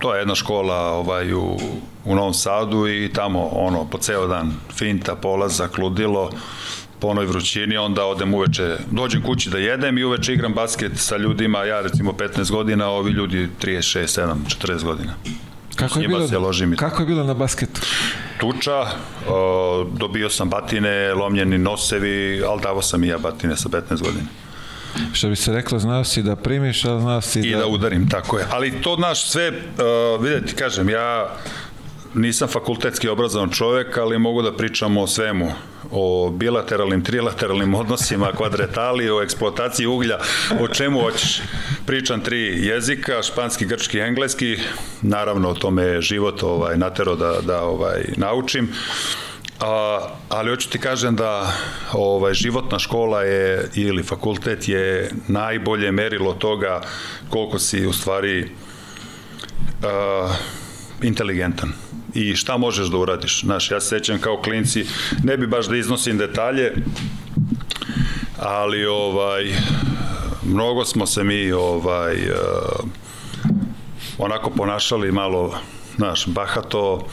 to 0.00 0.14
je 0.14 0.20
jedna 0.20 0.34
škola 0.34 0.76
ovaj, 0.76 1.34
u, 1.34 1.58
u 2.04 2.14
Novom 2.14 2.34
Sadu 2.34 2.88
i 2.88 3.10
tamo 3.14 3.48
ono, 3.52 3.84
po 3.90 3.98
ceo 3.98 4.26
dan 4.26 4.52
finta, 4.74 5.14
polazak, 5.14 5.78
ludilo, 5.78 6.30
po 7.00 7.08
onoj 7.08 7.26
vrućini, 7.26 7.76
onda 7.76 8.04
odem 8.04 8.34
uveče, 8.34 8.76
dođem 8.90 9.22
kući 9.22 9.50
da 9.50 9.58
jedem 9.58 9.98
i 9.98 10.04
uveče 10.04 10.32
igram 10.32 10.54
basket 10.54 10.92
sa 10.96 11.16
ljudima, 11.16 11.64
ja 11.64 11.80
recimo 11.80 12.12
15 12.12 12.50
godina, 12.50 12.88
ovi 12.88 13.10
ljudi 13.10 13.48
36, 13.62 14.20
7, 14.20 14.34
40 14.66 14.84
godina. 14.84 15.14
Kako 15.76 16.00
je, 16.00 16.08
bilo, 16.08 16.28
se 16.28 16.38
ložim 16.38 16.76
kako 16.76 17.02
je 17.02 17.06
bilo 17.06 17.24
na 17.24 17.34
basketu? 17.34 17.80
Tuča, 18.40 18.86
o, 19.28 19.86
dobio 19.92 20.30
sam 20.30 20.48
batine, 20.48 21.14
lomljeni 21.14 21.58
nosevi, 21.58 22.42
ali 22.48 22.60
davo 22.62 22.82
sam 22.82 23.04
i 23.04 23.08
ja 23.08 23.18
batine 23.18 23.56
sa 23.56 23.68
15 23.68 24.02
godina. 24.02 24.26
Što 25.12 25.28
bi 25.28 25.36
se 25.36 25.52
reklo, 25.52 25.78
znao 25.78 26.04
si 26.04 26.22
da 26.22 26.36
primiš, 26.36 26.84
a 26.84 27.00
znao 27.00 27.20
si 27.20 27.40
da... 27.40 27.48
I 27.48 27.50
da 27.50 27.66
udarim, 27.66 28.08
tako 28.08 28.38
je. 28.38 28.46
Ali 28.50 28.82
to, 28.82 28.96
naš, 28.96 29.30
sve, 29.30 29.48
uh, 29.48 30.24
vidjeti, 30.24 30.54
kažem, 30.54 30.88
ja 30.88 31.36
nisam 32.14 32.48
fakultetski 32.48 33.08
obrazovan 33.08 33.50
čovek, 33.50 33.96
ali 33.96 34.18
mogu 34.18 34.42
da 34.42 34.56
pričam 34.56 34.96
o 34.96 35.06
svemu, 35.06 35.52
o 35.90 36.30
bilateralnim, 36.30 37.04
trilateralnim 37.04 37.74
odnosima, 37.82 38.32
kvadretali, 38.32 39.10
o 39.10 39.22
eksploataciji 39.22 39.86
uglja, 39.86 40.18
o 40.60 40.68
čemu 40.68 41.00
hoćeš. 41.00 41.40
Pričam 41.86 42.20
tri 42.20 42.66
jezika, 42.66 43.22
španski, 43.22 43.66
grčki, 43.66 43.98
engleski, 43.98 44.58
naravno 45.02 45.48
o 45.48 45.54
tome 45.54 45.82
je 45.82 46.00
život 46.00 46.42
ovaj, 46.42 46.76
natero 46.76 47.16
da, 47.16 47.40
da 47.40 47.62
ovaj, 47.62 48.04
naučim. 48.16 48.68
A, 49.60 50.00
ali 50.28 50.50
hoću 50.50 50.70
ti 50.70 50.78
kažem 50.78 51.16
da 51.16 51.52
ovaj, 51.92 52.34
životna 52.34 52.78
škola 52.78 53.22
je 53.22 53.68
ili 53.74 54.02
fakultet 54.02 54.68
je 54.68 55.10
najbolje 55.28 55.92
merilo 55.92 56.32
toga 56.32 56.80
koliko 57.28 57.58
si 57.58 57.86
u 57.86 57.92
stvari 57.92 58.42
uh, 59.82 60.30
inteligentan 61.02 61.72
i 62.14 62.36
šta 62.36 62.56
možeš 62.56 62.86
da 62.86 62.96
uradiš. 62.96 63.40
Znaš, 63.40 63.70
ja 63.70 63.80
se 63.80 63.88
sećam 63.88 64.18
kao 64.18 64.42
klinci, 64.42 64.86
ne 65.22 65.36
bi 65.36 65.46
baš 65.46 65.66
da 65.66 65.76
iznosim 65.76 66.18
detalje, 66.18 66.72
ali 68.38 68.86
ovaj, 68.86 69.54
mnogo 70.42 70.84
smo 70.84 71.06
se 71.06 71.24
mi 71.24 71.52
ovaj, 71.52 72.14
uh, 72.14 72.88
onako 74.18 74.50
ponašali 74.50 75.12
malo, 75.12 75.54
znaš, 75.96 76.26
bahato, 76.26 77.06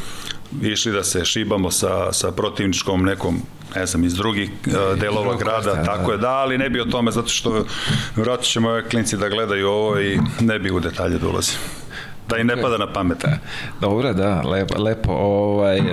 išli 0.62 0.92
da 0.92 1.04
se 1.04 1.26
šibamo 1.26 1.72
sa, 1.72 2.14
sa 2.14 2.32
protivničkom 2.32 3.04
nekom 3.04 3.42
ne 3.76 3.86
znam, 3.86 4.04
iz 4.04 4.14
drugih 4.14 4.50
uh, 4.68 5.00
delova 5.00 5.36
grada, 5.38 5.74
da, 5.74 5.84
tako 5.84 6.08
da. 6.08 6.12
je, 6.12 6.18
da, 6.18 6.30
ali 6.30 6.58
ne 6.58 6.70
bi 6.70 6.82
o 6.82 6.86
tome, 6.86 7.12
zato 7.12 7.28
što 7.28 7.66
vratno 8.16 8.44
će 8.44 8.60
moje 8.60 8.84
klinci 8.90 9.18
da 9.18 9.30
gledaju 9.30 9.68
ovo 9.70 10.00
i 10.00 10.20
ne 10.40 10.60
bi 10.60 10.72
u 10.72 10.80
detalje 10.80 11.18
da 11.18 11.28
ulazim 11.28 11.58
da 12.30 12.38
i 12.38 12.44
ne 12.44 12.62
pada 12.62 12.78
na 12.78 12.94
pamet. 12.94 13.18
Da. 13.22 13.38
Dobro, 13.82 14.14
da, 14.14 14.42
lepo, 14.42 14.84
lepo 14.84 15.12
ovaj, 15.12 15.80
uh, 15.80 15.86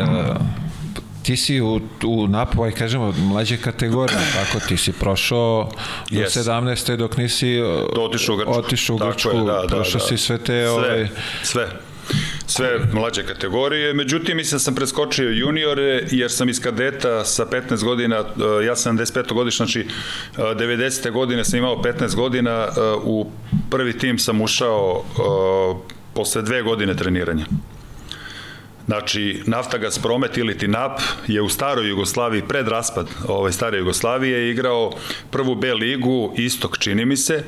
ti 1.22 1.36
si 1.36 1.60
u, 1.60 1.80
u 2.06 2.26
napoj, 2.28 2.72
kažemo, 2.72 3.14
mlađe 3.18 3.56
kategorije, 3.56 4.18
tako 4.34 4.66
ti 4.68 4.76
si 4.76 4.92
prošao 4.92 5.70
do 6.10 6.20
yes. 6.20 6.50
17. 6.50 6.96
dok 6.96 7.16
nisi 7.16 7.60
otišao 7.98 8.34
u 8.34 8.38
Grčku, 8.38 8.52
otišao 8.52 8.96
u 8.96 8.98
Grčku 8.98 9.28
je, 9.28 9.44
da, 9.44 9.62
da, 9.62 9.66
prošao 9.66 10.00
da. 10.00 10.06
si 10.06 10.16
sve 10.16 10.38
te... 10.38 10.44
Sve, 10.44 10.68
ovaj... 10.68 11.08
sve 11.42 11.66
sve 12.46 12.78
mlađe 12.92 13.26
kategorije. 13.26 13.94
Međutim, 13.94 14.36
mislim 14.36 14.54
da 14.54 14.58
sam 14.58 14.74
preskočio 14.74 15.30
juniore, 15.30 16.02
jer 16.10 16.30
sam 16.30 16.48
iz 16.48 16.60
kadeta 16.60 17.24
sa 17.24 17.46
15 17.46 17.84
godina, 17.84 18.24
ja 18.66 18.76
sam 18.76 18.98
75. 18.98 19.32
godiš, 19.34 19.56
znači 19.56 19.86
90. 20.36 21.10
godine 21.10 21.44
sam 21.44 21.58
imao 21.58 21.82
15 21.82 22.14
godina, 22.14 22.68
u 23.04 23.30
prvi 23.70 23.98
tim 23.98 24.18
sam 24.18 24.40
ušao 24.40 25.04
posle 26.16 26.42
dve 26.42 26.62
godine 26.62 26.96
treniranja. 26.96 27.46
Znači, 28.86 29.42
Naftagas 29.46 29.98
Promet 29.98 30.36
ili 30.36 30.58
TINAP 30.58 31.00
je 31.26 31.42
u 31.42 31.48
staroj 31.48 31.88
Jugoslaviji, 31.88 32.42
pred 32.48 32.68
raspad 32.68 33.08
ovaj, 33.28 33.52
stare 33.52 33.78
Jugoslavije, 33.78 34.50
igrao 34.50 34.92
prvu 35.30 35.54
B 35.54 35.74
ligu, 35.74 36.34
istok 36.36 36.78
čini 36.78 37.04
mi 37.04 37.16
se, 37.16 37.44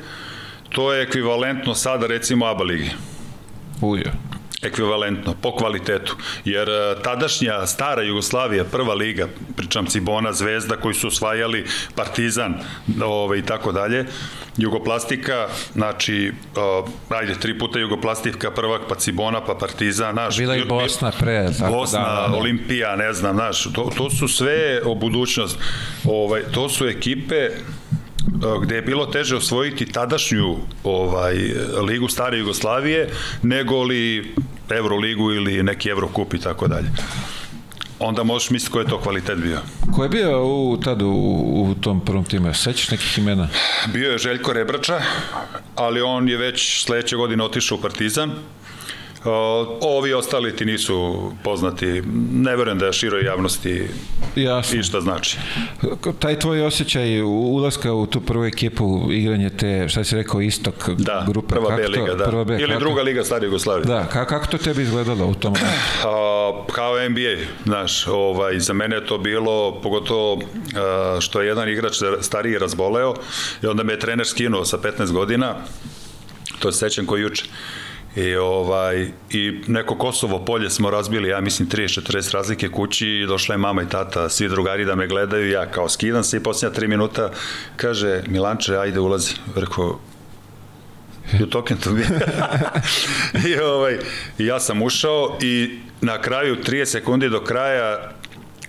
to 0.69 0.93
je 0.93 1.03
ekvivalentno 1.03 1.75
sada 1.75 2.07
recimo 2.07 2.45
ABA 2.45 2.63
ligi. 2.63 2.91
Ujo 3.81 4.28
ekvivalentno 4.61 5.35
po 5.41 5.55
kvalitetu, 5.55 6.15
jer 6.45 6.69
e, 6.69 6.95
tadašnja 7.03 7.67
stara 7.67 8.01
Jugoslavija, 8.01 8.63
prva 8.63 8.93
liga, 8.93 9.27
pričam 9.57 9.85
Cibona, 9.85 10.33
Zvezda 10.33 10.75
koji 10.75 10.95
su 10.95 11.07
osvajali 11.07 11.65
Partizan 11.95 12.53
ove, 13.03 13.39
i 13.39 13.41
tako 13.41 13.71
dalje, 13.71 14.05
Jugoplastika, 14.57 15.47
znači, 15.73 16.31
uh, 16.79 17.17
ajde, 17.17 17.35
tri 17.35 17.59
puta 17.59 17.79
Jugoplastika, 17.79 18.51
prvak, 18.51 18.81
pa 18.89 18.95
Cibona, 18.95 19.45
pa 19.45 19.55
Partizan, 19.55 20.13
znaš. 20.13 20.37
Bila 20.37 20.55
i 20.55 20.65
Bosna 20.65 21.11
pre. 21.19 21.49
Tako 21.59 21.73
Bosna, 21.73 21.99
da, 21.99 22.21
da, 22.21 22.27
da. 22.27 22.37
Olimpija, 22.37 22.95
ne 22.95 23.13
znam, 23.13 23.35
znaš, 23.35 23.63
to, 23.63 23.91
to 23.97 24.09
su 24.09 24.27
sve 24.27 24.81
o 24.85 24.95
budućnost. 24.95 25.57
Ovaj, 26.05 26.41
to 26.51 26.69
su 26.69 26.87
ekipe 26.87 27.49
gde 28.63 28.75
je 28.75 28.81
bilo 28.81 29.05
teže 29.05 29.35
osvojiti 29.35 29.91
tadašnju 29.91 30.57
ovaj 30.83 31.35
ligu 31.81 32.07
stare 32.07 32.37
Jugoslavije 32.37 33.09
nego 33.43 33.83
li 33.83 34.33
Euroligu 34.69 35.31
ili 35.31 35.63
neki 35.63 35.89
Evrokup 35.89 36.33
i 36.33 36.39
tako 36.39 36.67
dalje 36.67 36.89
onda 37.99 38.23
možeš 38.23 38.49
misliti 38.49 38.71
koji 38.71 38.83
je 38.83 38.89
to 38.89 38.99
kvalitet 38.99 39.37
bio. 39.37 39.59
Ko 39.95 40.03
je 40.03 40.09
bio 40.09 40.45
u, 40.45 40.77
tada 40.77 41.05
u, 41.05 41.71
u 41.71 41.75
tom 41.81 42.05
prvom 42.05 42.25
timu? 42.25 42.53
Sećaš 42.53 42.91
nekih 42.91 43.17
imena? 43.17 43.47
Bio 43.93 44.11
je 44.11 44.17
Željko 44.17 44.53
Rebrača, 44.53 45.01
ali 45.75 46.01
on 46.01 46.29
je 46.29 46.37
već 46.37 46.83
sledeće 46.83 47.15
godine 47.15 47.43
otišao 47.43 47.77
u 47.77 47.81
Partizan. 47.81 48.31
Ovi 49.81 50.13
ostali 50.13 50.55
ti 50.55 50.65
nisu 50.65 51.31
poznati. 51.43 52.01
Ne 52.33 52.55
verujem 52.55 52.79
da 52.79 52.85
je 52.85 52.93
široj 52.93 53.25
javnosti 53.25 53.87
Jasno. 54.35 54.79
i 54.79 54.83
šta 54.83 55.01
znači. 55.01 55.37
Taj 56.19 56.39
tvoj 56.39 56.65
osjećaj 56.65 57.21
ulaska 57.21 57.93
u 57.93 58.05
tu 58.05 58.21
prvu 58.21 58.45
ekipu, 58.45 59.07
igranje 59.11 59.49
te, 59.49 59.85
šta 59.89 60.03
si 60.03 60.15
rekao, 60.15 60.41
istok 60.41 60.89
da, 60.89 61.25
grupe. 61.27 61.47
prva 61.47 61.75
B 61.75 61.81
kako 61.81 61.91
liga, 61.91 62.11
to, 62.11 62.15
da. 62.15 62.25
Prva 62.25 62.43
B, 62.43 62.53
Ili 62.53 62.67
kako, 62.67 62.79
druga 62.79 63.01
liga 63.01 63.23
Stare 63.23 63.45
Jugoslavije. 63.45 63.85
Da, 63.85 64.05
kako, 64.05 64.29
kako 64.29 64.47
to 64.47 64.57
tebi 64.57 64.81
izgledalo 64.81 65.25
u 65.25 65.33
tom? 65.33 65.53
A, 66.05 66.65
kao 66.71 67.09
NBA, 67.09 67.43
znaš, 67.65 68.07
ovaj, 68.07 68.59
za 68.59 68.73
mene 68.73 68.95
je 68.95 69.05
to 69.05 69.17
bilo, 69.17 69.81
pogotovo 69.81 70.41
a, 70.75 71.17
što 71.21 71.41
je 71.41 71.47
jedan 71.47 71.69
igrač 71.69 71.93
stariji 72.21 72.57
razboleo 72.57 73.13
i 73.63 73.65
onda 73.65 73.83
me 73.83 73.93
je 73.93 73.99
trener 73.99 74.27
skinuo 74.27 74.65
sa 74.65 74.77
15 74.77 75.11
godina, 75.11 75.55
to 76.59 76.71
se 76.71 76.77
sećam 76.77 77.05
koji 77.05 77.21
juče. 77.21 77.45
I, 78.15 78.35
ovaj, 78.35 79.07
I 79.29 79.61
neko 79.67 79.95
Kosovo 79.95 80.45
polje 80.45 80.69
smo 80.69 80.89
razbili, 80.89 81.29
ja 81.29 81.41
mislim 81.41 81.69
30-40 81.69 82.33
razlike 82.33 82.69
kući 82.69 83.07
i 83.07 83.25
došla 83.25 83.53
je 83.53 83.59
mama 83.59 83.83
i 83.83 83.89
tata, 83.89 84.29
svi 84.29 84.49
drugari 84.49 84.85
da 84.85 84.95
me 84.95 85.07
gledaju, 85.07 85.49
ja 85.49 85.71
kao 85.71 85.89
skidam 85.89 86.23
se 86.23 86.37
i 86.37 86.43
posljednja 86.43 86.79
3 86.79 86.87
minuta 86.87 87.31
kaže 87.75 88.23
Milanče, 88.27 88.77
ajde 88.77 88.99
ulazi. 88.99 89.33
Rekao, 89.55 89.99
you 91.33 91.51
talking 91.51 91.79
to 91.79 91.91
me? 91.91 92.03
I 93.49 93.59
ovaj, 93.59 93.97
ja 94.37 94.59
sam 94.59 94.81
ušao 94.81 95.37
i 95.41 95.79
na 96.01 96.21
kraju 96.21 96.55
30 96.55 96.85
sekundi 96.85 97.29
do 97.29 97.43
kraja 97.43 98.11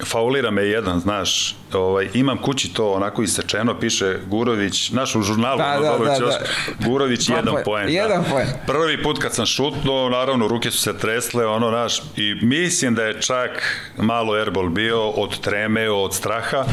faulira 0.06 0.50
me 0.50 0.62
jedan, 0.62 1.00
znaš, 1.00 1.56
ovaj, 1.72 2.08
imam 2.14 2.38
kući 2.38 2.72
to 2.74 2.92
onako 2.92 3.22
isečeno, 3.22 3.78
piše 3.78 4.18
Gurović, 4.26 4.90
naš 4.90 5.16
u 5.16 5.22
žurnalu, 5.22 5.58
Da, 5.58 5.78
da, 5.80 6.04
da, 6.04 6.14
ćeš, 6.14 6.24
da. 6.24 6.86
Gurović 6.86 7.26
Dva 7.26 7.36
jedan 7.36 7.52
poen. 7.54 7.64
poen. 7.64 7.88
Jedan 7.88 8.22
da. 8.22 8.28
poen. 8.30 8.46
Prvi 8.66 9.02
put 9.02 9.18
kad 9.18 9.34
sam 9.34 9.46
šutnuo, 9.46 10.08
naravno, 10.08 10.48
ruke 10.48 10.70
su 10.70 10.78
se 10.78 10.98
tresle, 10.98 11.46
ono, 11.46 11.70
naš, 11.70 12.02
i 12.16 12.34
mislim 12.42 12.94
da 12.94 13.04
je 13.04 13.20
čak 13.20 13.50
malo 13.96 14.34
airball 14.34 14.68
bio 14.68 15.08
od 15.08 15.40
treme, 15.40 15.90
od 15.90 16.14
straha, 16.14 16.64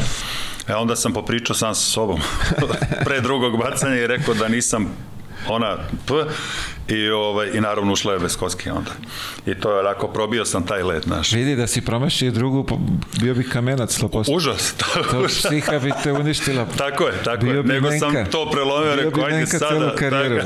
E 0.68 0.74
onda 0.74 0.96
sam 0.96 1.12
popričao 1.12 1.56
sam 1.56 1.74
sa 1.74 1.90
sobom 1.90 2.20
pre 3.06 3.20
drugog 3.20 3.58
bacanja 3.58 3.96
i 3.96 4.06
rekao 4.06 4.34
da 4.34 4.48
nisam 4.48 4.96
ona 5.48 5.76
P 6.06 6.14
i, 6.88 7.10
ovaj, 7.10 7.48
i 7.48 7.60
naravno 7.60 7.92
ušla 7.92 8.12
je 8.12 8.18
Veskoski 8.18 8.70
onda. 8.70 8.90
I 9.46 9.54
to 9.54 9.72
je 9.72 9.80
onako, 9.80 10.08
probio 10.08 10.44
sam 10.44 10.66
taj 10.66 10.82
led, 10.82 11.02
znaš. 11.02 11.32
Vidi 11.32 11.56
da 11.56 11.66
si 11.66 11.80
promašio 11.80 12.30
drugu, 12.30 12.78
bio 13.20 13.34
bi 13.34 13.44
kamenac 13.44 14.00
100%. 14.00 14.36
Užas, 14.36 14.74
to, 14.74 14.86
psiha 15.28 15.78
bi 15.78 15.92
te 16.02 16.12
uništila. 16.12 16.66
Tako 16.78 17.06
je, 17.06 17.12
tako 17.24 17.44
Bio 17.44 17.54
je. 17.54 17.62
Nego 17.62 17.88
sam 17.90 18.12
Nenka. 18.12 18.30
to 18.30 18.50
prelomio, 18.50 18.94
Bio 18.94 19.04
rekao, 19.04 19.24
ajde 19.24 19.46
sada. 19.46 19.94
karijeru. 19.94 20.40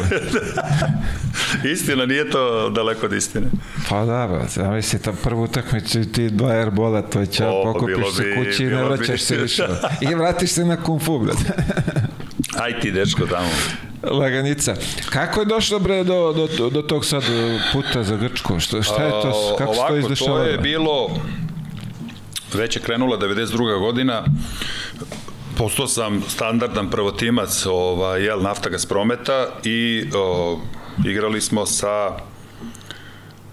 Istina, 1.72 2.06
nije 2.06 2.30
to 2.30 2.70
daleko 2.70 3.06
od 3.06 3.12
istine. 3.12 3.46
Pa 3.88 3.98
da, 3.98 4.26
ba, 4.28 4.40
zamisli, 4.48 4.98
tam 4.98 5.16
prvu 5.16 5.42
utakmicu 5.42 6.04
ti 6.04 6.30
dva 6.30 6.50
airbola, 6.50 7.02
to 7.02 7.20
je 7.20 7.26
će, 7.26 7.44
pokupiš 7.64 7.96
se 8.16 8.22
bi- 8.22 8.34
kući 8.36 8.62
i 8.62 8.66
ne 8.66 8.76
bi. 8.76 8.82
vraćaš 8.82 9.20
se 9.20 9.36
više. 9.36 9.66
I 10.10 10.14
vratiš 10.14 10.50
se 10.50 10.64
na 10.64 10.76
kung 10.76 11.02
fu, 11.02 11.18
brate. 11.18 11.52
Aj 12.56 12.80
ti, 12.80 12.90
dečko, 12.90 13.26
tamo. 13.26 13.48
Laganica. 14.10 14.74
Kako 15.10 15.40
je 15.40 15.46
došlo 15.46 15.78
bre 15.78 16.04
do, 16.04 16.48
do, 16.58 16.70
do 16.70 16.82
tog 16.82 17.04
sad 17.04 17.22
puta 17.72 18.02
za 18.02 18.16
Grčku? 18.16 18.60
Što, 18.60 18.82
šta 18.82 19.02
je 19.02 19.10
to? 19.10 19.54
Kako 19.58 19.72
se 19.72 19.78
to 19.78 19.82
Ovako, 19.82 19.96
izdešava? 19.96 20.38
to 20.38 20.44
je 20.44 20.58
bilo, 20.58 21.08
već 22.54 22.76
je 22.76 22.82
krenula 22.82 23.18
92. 23.18 23.78
godina, 23.80 24.24
postao 25.56 25.86
sam 25.86 26.22
standardan 26.28 26.90
prvotimac 26.90 27.66
ovaj, 27.66 28.22
jel, 28.24 28.42
Naftagas 28.42 28.86
prometa 28.86 29.46
i 29.64 30.04
o, 30.14 30.58
igrali 31.06 31.40
smo 31.40 31.66
sa, 31.66 32.16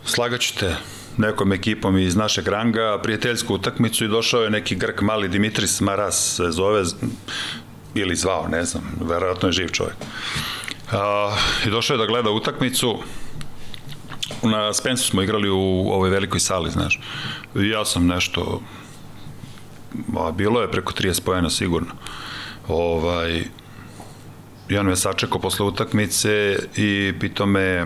slagaću 0.05 0.55
te, 0.59 0.75
nekom 1.17 1.53
ekipom 1.53 1.97
iz 1.97 2.15
našeg 2.15 2.47
ranga, 2.47 2.99
prijateljsku 3.03 3.53
utakmicu 3.53 4.05
i 4.05 4.07
došao 4.07 4.41
je 4.41 4.49
neki 4.49 4.75
Grk 4.75 5.01
mali 5.01 5.27
Dimitris 5.27 5.81
Maras 5.81 6.35
se 6.35 6.51
zove, 6.51 6.83
ili 7.95 8.15
zvao, 8.15 8.47
ne 8.47 8.65
znam, 8.65 8.83
verovatno 9.01 9.49
je 9.49 9.53
živ 9.53 9.67
čovjek. 9.67 9.95
A, 10.91 11.35
I 11.67 11.69
došao 11.69 11.93
je 11.93 11.97
da 11.97 12.05
gleda 12.05 12.29
utakmicu, 12.29 12.97
na 14.43 14.73
Spensu 14.73 15.09
smo 15.09 15.21
igrali 15.21 15.49
u 15.49 15.89
ovoj 15.91 16.09
velikoj 16.09 16.39
sali, 16.39 16.71
znaš. 16.71 16.99
I 17.55 17.69
ja 17.69 17.85
sam 17.85 18.07
nešto 18.07 18.61
a 20.17 20.31
bilo 20.31 20.61
je 20.61 20.71
preko 20.71 20.93
30 20.93 21.23
pojena 21.23 21.49
sigurno. 21.49 21.91
Ovaj 22.67 23.43
i 24.69 24.77
on 24.77 24.85
me 24.85 24.95
sačekao 24.95 25.39
posle 25.39 25.65
utakmice 25.65 26.59
i 26.75 27.13
pitao 27.19 27.45
me 27.45 27.85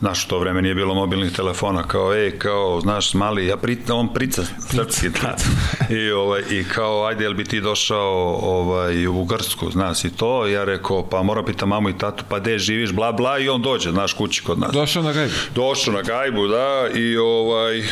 Znaš, 0.00 0.26
to 0.28 0.38
vreme 0.38 0.62
nije 0.62 0.74
bilo 0.74 0.94
mobilnih 0.94 1.32
telefona, 1.32 1.82
kao, 1.82 2.14
ej, 2.14 2.38
kao, 2.38 2.80
znaš, 2.80 3.14
mali, 3.14 3.46
ja 3.46 3.56
prica, 3.56 3.94
on 3.94 4.14
prica, 4.14 4.42
srpski, 4.70 5.08
da. 5.08 5.36
I, 5.96 6.10
ovaj, 6.10 6.42
I 6.50 6.64
kao, 6.64 7.06
ajde, 7.06 7.24
jel 7.24 7.34
bi 7.34 7.44
ti 7.44 7.60
došao 7.60 8.38
ovaj, 8.42 9.06
u 9.06 9.24
Grčku, 9.24 9.70
znaš, 9.70 10.04
i 10.04 10.10
to, 10.10 10.46
ja 10.46 10.64
rekao, 10.64 11.08
pa 11.08 11.22
moram 11.22 11.44
pita 11.44 11.66
mamu 11.66 11.88
i 11.88 11.98
tatu, 11.98 12.24
pa 12.28 12.38
gde 12.38 12.58
živiš, 12.58 12.92
bla, 12.92 13.12
bla, 13.12 13.38
i 13.38 13.48
on 13.48 13.62
dođe, 13.62 13.90
znaš, 13.90 14.12
kući 14.12 14.42
kod 14.42 14.58
nas. 14.58 14.72
Došao 14.72 15.02
na 15.02 15.12
gajbu. 15.12 15.32
Došao 15.54 15.94
na 15.94 16.02
gajbu, 16.02 16.46
da, 16.46 16.88
i 16.94 17.16
ovaj, 17.16 17.84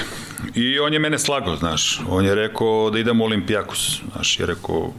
i 0.55 0.79
on 0.79 0.93
je 0.93 0.99
mene 0.99 1.19
slagao, 1.19 1.57
znaš, 1.57 2.01
on 2.09 2.25
je 2.25 2.35
rekao 2.35 2.91
da 2.91 2.99
idemo 2.99 3.25
u 3.25 3.27
Olimpijakus, 3.27 4.01
znaš, 4.13 4.41
je 4.41 4.47
rekao, 4.47 4.93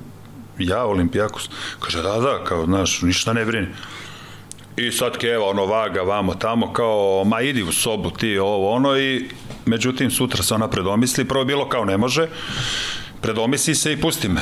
ja 0.59 0.85
Olimpijakus, 0.85 1.49
kaže, 1.79 2.01
da, 2.01 2.19
da, 2.19 2.43
kao, 2.43 2.65
znaš, 2.65 3.01
ništa 3.01 3.33
ne 3.33 3.45
brini. 3.45 3.67
I 4.77 4.91
sad 4.91 5.17
keva, 5.17 5.45
ono, 5.49 5.65
vaga, 5.65 6.01
vamo, 6.01 6.35
tamo, 6.35 6.73
kao, 6.73 7.23
ma 7.25 7.41
idi 7.41 7.63
u 7.63 7.71
sobu 7.71 8.11
ti, 8.11 8.37
ovo, 8.37 8.71
ono, 8.71 8.97
i 8.97 9.29
međutim, 9.65 10.11
sutra 10.11 10.43
se 10.43 10.53
ona 10.53 10.67
predomisli, 10.67 11.25
prvo 11.25 11.45
bilo 11.45 11.69
kao 11.69 11.85
ne 11.85 11.97
može, 11.97 12.27
predomisli 13.21 13.75
se 13.75 13.93
i 13.93 14.01
pusti 14.01 14.29
me. 14.29 14.41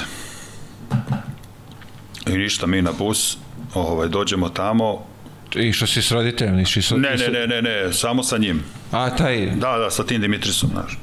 I 2.28 2.38
ništa, 2.38 2.68
mi 2.68 2.82
na 2.82 2.92
bus, 2.92 3.38
ovaj, 3.74 4.08
dođemo 4.08 4.50
tamo, 4.50 5.14
Išao 5.56 5.88
si 5.88 6.02
s 6.02 6.12
roditeljem, 6.12 6.56
nisi 6.56 6.82
sa... 6.82 6.96
ne, 6.98 7.16
ne, 7.16 7.28
ne, 7.28 7.48
ne, 7.48 7.62
ne, 7.62 7.94
samo 7.94 8.24
sa 8.24 8.38
njim. 8.38 8.64
A, 8.92 9.10
taj... 9.10 9.46
Da, 9.46 9.78
da, 9.78 9.92
sa 9.92 10.04
tim 10.04 10.22
Dimitrisom, 10.22 10.70
znaš. 10.70 10.98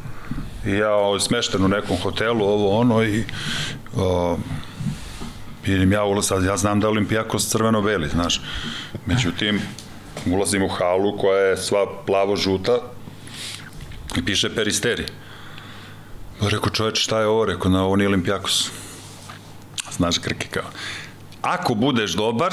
I 0.67 0.71
ja 0.71 0.95
ovaj, 0.95 1.21
smešten 1.21 1.65
u 1.65 1.69
nekom 1.69 1.97
hotelu, 1.97 2.45
ovo, 2.45 2.79
ono, 2.79 3.05
i 3.05 3.25
o, 3.97 4.39
idem 5.67 5.93
ja 5.93 6.05
ulaz, 6.05 6.31
ja 6.47 6.57
znam 6.57 6.81
da 6.81 6.87
je 6.87 6.91
Olimpijakos 6.91 7.49
crveno-beli, 7.49 8.09
znaš. 8.09 8.41
Međutim, 9.07 9.61
ulazim 10.27 10.63
u 10.63 10.69
halu 10.69 11.19
koja 11.19 11.41
je 11.41 11.57
sva 11.57 11.87
plavo-žuta 12.07 12.79
i 14.17 14.25
piše 14.25 14.55
Peristeri. 14.55 15.07
Pa 16.41 16.49
rekao, 16.49 16.71
čoveč, 16.71 17.03
šta 17.03 17.21
je 17.21 17.27
ovo? 17.27 17.45
Rekao, 17.45 17.71
na 17.71 17.85
ovo 17.85 17.97
nije 17.97 18.09
Olimpijakos. 18.09 18.71
Znaš, 19.97 20.19
Krke 20.19 20.49
kao, 20.49 20.71
ako 21.43 21.75
budeš 21.75 22.13
dobar, 22.13 22.53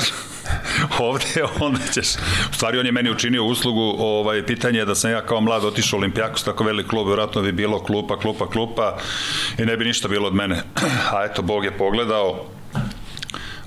ovde 1.00 1.44
onda 1.60 1.80
ćeš, 1.94 2.08
u 2.52 2.54
stvari 2.54 2.80
on 2.80 2.86
je 2.86 2.92
meni 2.92 3.12
učinio 3.12 3.46
uslugu, 3.46 3.96
ovaj, 4.00 4.46
pitanje 4.46 4.80
je 4.80 4.86
da 4.86 4.96
sam 4.96 5.12
ja 5.12 5.26
kao 5.26 5.42
mlad 5.42 5.66
otišao 5.66 5.98
u 5.98 6.00
Olimpijakos, 6.00 6.44
tako 6.44 6.64
velik 6.64 6.88
klub, 6.88 7.08
vjerojatno 7.08 7.42
bi 7.42 7.52
bilo 7.52 7.84
klupa, 7.84 8.20
klupa, 8.20 8.50
klupa 8.50 8.98
i 9.58 9.66
ne 9.66 9.78
bi 9.78 9.86
ništa 9.86 10.08
bilo 10.08 10.28
od 10.28 10.36
mene. 10.36 10.64
A 11.16 11.26
eto, 11.26 11.42
Bog 11.42 11.66
je 11.66 11.78
pogledao, 11.78 12.46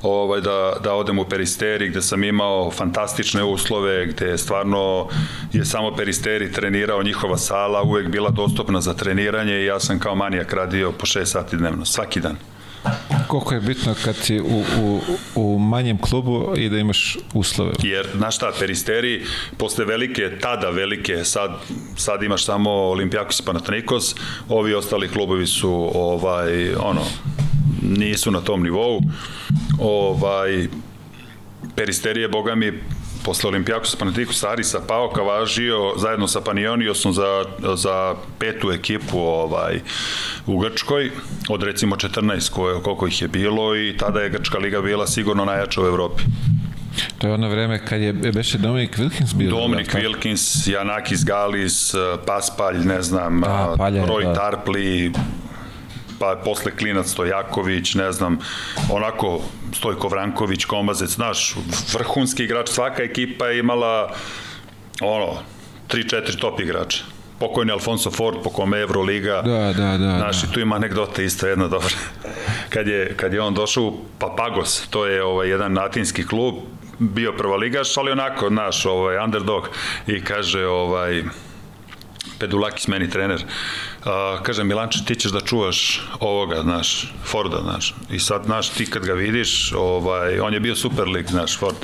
ovaj, 0.03 0.41
da, 0.41 0.77
da 0.85 0.95
odem 0.95 1.19
u 1.19 1.25
Peristeri 1.25 1.89
gde 1.89 2.03
sam 2.03 2.25
imao 2.25 2.71
fantastične 2.71 3.45
uslove, 3.45 4.07
gde 4.07 4.39
stvarno 4.39 5.09
je 5.53 5.65
samo 5.65 5.97
Peristeri 5.97 6.53
trenirao 6.53 7.03
njihova 7.03 7.37
sala, 7.37 7.83
uvek 7.83 8.09
bila 8.09 8.31
dostupna 8.31 8.81
za 8.81 8.95
treniranje 8.95 9.55
i 9.55 9.65
ja 9.65 9.81
sam 9.81 9.99
kao 9.99 10.15
manijak 10.15 10.53
radio 10.53 10.93
po 10.93 11.07
6 11.07 11.25
sati 11.25 11.57
dnevno, 11.57 11.85
svaki 11.85 12.21
dan. 12.21 12.37
Koliko 13.27 13.55
je 13.55 13.61
bitno 13.61 13.95
kad 14.05 14.17
si 14.17 14.41
u, 14.41 14.65
u, 14.83 15.01
u 15.35 15.59
manjem 15.59 15.99
klubu 15.99 16.55
i 16.57 16.69
da 16.69 16.79
imaš 16.79 17.17
uslove. 17.35 17.73
Jer, 17.83 18.07
znaš 18.17 18.37
šta, 18.37 18.53
Peristeri, 18.59 19.25
posle 19.57 19.85
velike, 19.85 20.39
tada 20.41 20.71
velike, 20.71 21.25
sad, 21.25 21.51
sad 21.97 22.23
imaš 22.23 22.45
samo 22.45 22.71
Olimpijakos 22.71 23.41
i 23.41 23.45
Panathinaikos, 23.45 24.15
ovi 24.49 24.75
ostali 24.75 25.09
klubovi 25.09 25.47
su, 25.47 25.91
ovaj, 25.95 26.75
ono, 26.75 27.03
nisu 27.83 28.31
na 28.31 28.41
tom 28.41 28.63
nivou. 28.63 29.01
Ovaj, 29.81 30.69
Peristeri 31.77 32.21
je, 32.21 32.29
boga 32.29 32.55
mi, 32.55 32.73
posle 33.25 33.49
Olimpijakosa 33.49 33.97
Panathinaikos 33.97 34.45
Arisa 34.45 34.81
pao 34.89 35.11
kavažio 35.11 35.93
zajedno 35.97 36.29
sa 36.29 36.41
Panioniosom 36.41 37.13
za, 37.13 37.45
za 37.75 38.15
petu 38.39 38.73
ekipu 38.73 39.19
ovaj, 39.19 39.81
u 40.47 40.59
Grčkoj 40.59 41.11
od 41.49 41.63
recimo 41.63 41.97
14 41.97 42.51
koje, 42.51 42.83
koliko 42.83 43.07
ih 43.07 43.23
je 43.23 43.29
bilo 43.29 43.77
i 43.77 43.97
tada 43.97 44.21
je 44.21 44.31
Grčka 44.31 44.59
liga 44.59 44.81
bila 44.81 45.07
sigurno 45.07 45.45
najjača 45.45 45.83
u 45.83 45.87
Evropi. 45.87 46.23
To 47.19 47.27
je 47.27 47.33
ono 47.35 47.49
vreme 47.49 47.87
kad 47.87 48.01
je 48.01 48.13
beše 48.13 48.59
Dominik 48.59 48.99
Wilkins 48.99 49.35
bio. 49.35 49.51
Dominik 49.51 49.95
Wilkins, 49.95 50.73
Janakis 50.73 51.25
Galis, 51.25 51.95
Paspalj, 52.27 52.79
ne 52.85 53.03
znam, 53.03 53.41
Da, 53.41 53.75
Palja, 53.79 54.07
Roy 54.07 54.25
da. 54.25 54.35
Tarpli, 54.35 55.13
pa 56.21 56.37
posle 56.45 56.77
Klinac 56.77 57.07
Stojaković, 57.09 57.95
ne 57.95 58.13
znam, 58.13 58.39
onako 58.91 59.41
Stojko 59.75 60.09
Vranković, 60.09 60.65
Komazec, 60.65 61.11
znaš, 61.11 61.55
vrhunski 61.93 62.45
igrač, 62.45 62.69
svaka 62.69 63.03
ekipa 63.03 63.47
je 63.47 63.59
imala 63.59 64.13
ono, 65.01 65.39
3-4 65.89 66.41
top 66.41 66.61
igrača 66.61 67.05
pokojni 67.41 67.73
Alfonso 67.73 68.11
Ford, 68.11 68.37
po 68.45 68.51
kome 68.51 68.81
Euroliga. 68.81 69.43
Da, 69.43 69.73
da, 69.73 69.99
da. 69.99 70.19
Naši, 70.19 70.47
da. 70.47 70.53
tu 70.53 70.61
ima 70.61 70.77
anegdota 70.77 71.23
isto 71.23 71.47
jedna 71.47 71.69
dobra. 71.69 71.97
kad, 72.75 72.87
je, 72.89 73.15
kad 73.17 73.33
je 73.33 73.41
on 73.41 73.55
došao 73.55 73.85
u 73.85 73.99
Papagos, 74.19 74.87
to 74.91 75.07
je 75.07 75.23
ovaj, 75.25 75.49
jedan 75.49 75.79
latinski 75.79 76.27
klub, 76.27 76.55
bio 76.99 77.33
prvoligaš, 77.33 77.97
ali 77.97 78.11
onako, 78.11 78.51
naš, 78.51 78.87
ovaj, 78.87 79.25
underdog, 79.25 79.69
i 80.07 80.25
kaže, 80.25 80.67
ovaj, 80.67 81.23
Pedulakis 82.39 82.89
meni 82.89 83.11
trener, 83.11 83.45
uh, 84.05 84.43
kaže 84.43 84.65
Milanče 84.65 84.99
ti 85.07 85.15
ćeš 85.15 85.33
da 85.33 85.41
čuvaš 85.41 86.03
ovoga, 86.21 86.63
znaš, 86.63 87.13
Forda, 87.25 87.61
znaš. 87.63 87.95
I 88.11 88.19
sad, 88.19 88.43
znaš, 88.45 88.69
ti 88.69 88.87
kad 88.87 89.07
ga 89.07 89.13
vidiš, 89.13 89.73
ovaj, 89.77 90.41
on 90.41 90.55
je 90.55 90.61
bio 90.61 90.77
super 90.77 91.09
lik, 91.09 91.29
znaš, 91.29 91.59
Ford. 91.59 91.77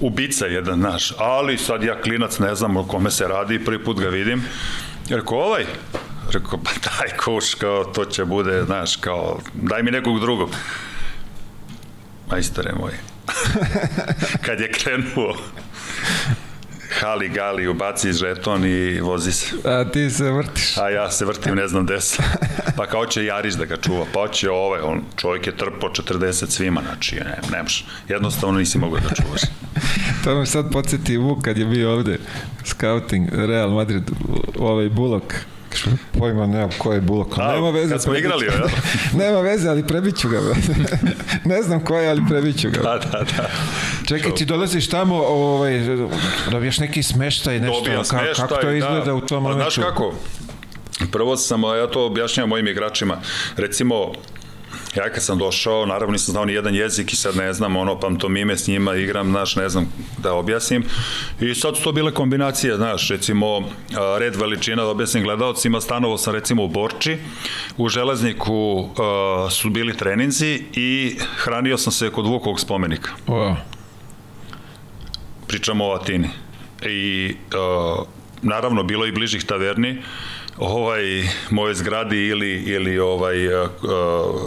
Ubica 0.00 0.46
jedan, 0.46 0.78
znaš, 0.80 1.12
ali 1.18 1.58
sad 1.58 1.82
ja 1.82 2.00
klinac 2.00 2.38
ne 2.38 2.54
znam 2.54 2.76
o 2.76 2.86
kome 2.86 3.10
se 3.10 3.28
radi, 3.28 3.64
prvi 3.64 3.84
put 3.84 4.00
ga 4.00 4.08
vidim. 4.08 4.44
Rekao, 5.08 5.38
ovaj, 5.38 5.64
Rekao, 6.32 6.58
pa 6.58 6.70
daj 6.70 7.16
kuš, 7.24 7.54
kao, 7.54 7.84
to 7.84 8.04
će 8.04 8.24
bude, 8.24 8.64
znaš, 8.64 8.96
kao, 8.96 9.40
daj 9.54 9.82
mi 9.82 9.90
nekog 9.90 10.20
drugog. 10.20 10.50
Majstore 12.30 12.72
moj. 12.72 12.92
kad 14.46 14.60
je 14.60 14.72
krenuo, 14.72 15.36
hali 16.90 17.28
gali, 17.28 17.68
ubaci 17.68 18.12
žeton 18.12 18.64
i 18.64 19.00
vozi 19.00 19.32
se. 19.32 19.56
A 19.64 19.84
ti 19.84 20.10
se 20.10 20.30
vrtiš. 20.30 20.76
A 20.76 20.88
ja 20.88 21.10
se 21.10 21.24
vrtim, 21.24 21.54
ne 21.54 21.68
znam 21.68 21.84
gde 21.84 22.00
sam. 22.00 22.24
Pa 22.76 22.86
kao 22.86 23.06
će 23.06 23.24
Jariš 23.24 23.54
da 23.54 23.64
ga 23.64 23.76
čuva, 23.76 24.06
pa 24.12 24.28
će 24.28 24.50
ovaj, 24.50 24.80
on, 24.80 25.02
čovjek 25.16 25.46
je 25.46 25.56
trpo 25.56 25.88
40 25.88 26.50
svima, 26.50 26.82
znači 26.86 27.16
ne, 27.16 27.38
nemaš, 27.52 27.84
jednostavno 28.08 28.58
nisi 28.58 28.78
mogao 28.78 29.00
da 29.00 29.14
čuvaš. 29.14 29.40
to 30.24 30.38
me 30.38 30.46
sad 30.46 30.72
podsjeti 30.72 31.16
Vuk 31.16 31.44
kad 31.44 31.58
je 31.58 31.64
bio 31.64 31.92
ovde, 31.92 32.18
scouting, 32.64 33.28
Real 33.32 33.70
Madrid, 33.70 34.10
ovaj 34.58 34.88
Bulok, 35.84 36.00
pojma 36.18 36.46
nema 36.46 36.68
ko 36.78 36.92
je 36.92 37.00
Bulok. 37.00 37.38
A, 37.38 37.52
nema 37.52 37.70
veze. 37.70 37.92
Kad 37.92 38.02
smo 38.02 38.14
igrali, 38.14 38.46
ja? 38.46 38.52
nema 39.24 39.40
veze, 39.40 39.68
ali 39.68 39.86
prebiću 39.86 40.28
ga. 40.28 40.40
ne 41.54 41.62
znam 41.62 41.84
ko 41.84 41.98
je, 41.98 42.10
ali 42.10 42.22
prebiću 42.28 42.70
ga. 42.70 42.82
Da, 42.82 42.98
da, 42.98 43.18
da. 43.18 43.50
Čekaj, 44.08 44.34
ti 44.34 44.44
dolaziš 44.44 44.88
tamo, 44.88 45.14
ovaj, 45.16 45.80
dobiješ 46.50 46.78
neki 46.78 47.02
smeštaj, 47.02 47.60
nešto, 47.60 47.80
Dobijam 47.80 48.02
ka, 48.02 48.04
smeštaj, 48.04 48.34
kako 48.34 48.60
to 48.60 48.70
izgleda 48.70 49.04
da. 49.04 49.14
u 49.14 49.20
tom 49.20 49.42
momentu? 49.42 49.70
Znaš 49.70 49.86
kako? 49.86 50.14
Prvo 51.12 51.36
sam, 51.36 51.62
ja 51.62 51.86
to 51.86 52.06
objašnjam 52.06 52.48
mojim 52.48 52.68
igračima, 52.68 53.16
recimo, 53.56 54.12
ja 54.96 55.10
kad 55.10 55.22
sam 55.22 55.38
došao, 55.38 55.86
naravno 55.86 56.12
nisam 56.12 56.32
znao 56.32 56.44
ni 56.44 56.52
jedan 56.52 56.74
jezik 56.74 57.12
i 57.12 57.16
sad 57.16 57.36
ne 57.36 57.52
znam, 57.52 57.76
ono, 57.76 58.00
pantomime 58.00 58.56
s 58.56 58.66
njima 58.66 58.94
igram, 58.94 59.30
znaš, 59.30 59.56
ne 59.56 59.68
znam 59.68 59.92
da 60.18 60.34
objasnim. 60.34 60.84
I 61.40 61.54
sad 61.54 61.76
su 61.76 61.82
to 61.82 61.92
bile 61.92 62.14
kombinacije, 62.14 62.76
znaš, 62.76 63.08
recimo, 63.08 63.62
red 64.18 64.36
veličina 64.36 64.82
da 64.82 64.88
objasnim 64.88 65.24
gledalcima, 65.24 65.80
stanovo 65.80 66.18
sam 66.18 66.34
recimo 66.34 66.64
u 66.64 66.68
Borči, 66.68 67.16
u 67.76 67.88
Železniku 67.88 68.54
uh, 68.54 68.88
su 69.50 69.70
bili 69.70 69.96
treninzi 69.96 70.62
i 70.72 71.16
hranio 71.36 71.78
sam 71.78 71.92
se 71.92 72.10
kod 72.10 72.26
Vukovog 72.26 72.60
spomenika. 72.60 73.10
Wow. 73.26 73.54
Pričamo 75.46 75.84
o 75.84 75.94
Atini. 75.94 76.28
I 76.86 77.34
uh, 77.34 78.06
naravno 78.42 78.82
bilo 78.82 79.06
i 79.06 79.12
bližih 79.12 79.44
taverni, 79.44 80.02
ovaj 80.58 81.02
moje 81.50 81.74
zgradi 81.74 82.26
ili 82.26 82.62
ili 82.62 82.98
ovaj 82.98 83.62
uh, 83.62 83.68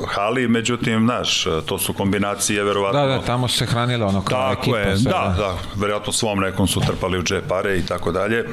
hali 0.08 0.48
međutim 0.48 1.00
znaš 1.00 1.44
to 1.66 1.78
su 1.80 1.94
kombinacije 1.94 2.64
verovatno 2.64 3.00
Da, 3.00 3.08
da, 3.08 3.22
tamo 3.22 3.48
se 3.48 3.66
hranilo 3.66 4.08
ono 4.08 4.22
kao 4.22 4.50
tako 4.50 4.62
ekipa. 4.62 4.78
je, 4.80 4.98
sve, 4.98 5.12
da, 5.12 5.36
da, 5.38 5.58
verovatno 5.76 6.14
svom 6.14 6.40
nekom 6.40 6.68
su 6.68 6.82
trpali 6.82 7.20
u 7.20 7.24
džep 7.24 7.48
pare 7.48 7.78
i 7.78 7.86
tako 7.86 8.12
dalje. 8.12 8.46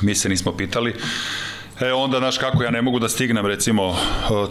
Mi 0.00 0.14
se 0.14 0.28
nismo 0.28 0.56
pitali. 0.56 0.94
E 1.80 1.92
onda, 1.92 2.18
znaš 2.18 2.38
kako, 2.38 2.62
ja 2.62 2.70
ne 2.70 2.82
mogu 2.82 2.98
da 2.98 3.08
stignem, 3.08 3.46
recimo, 3.46 3.96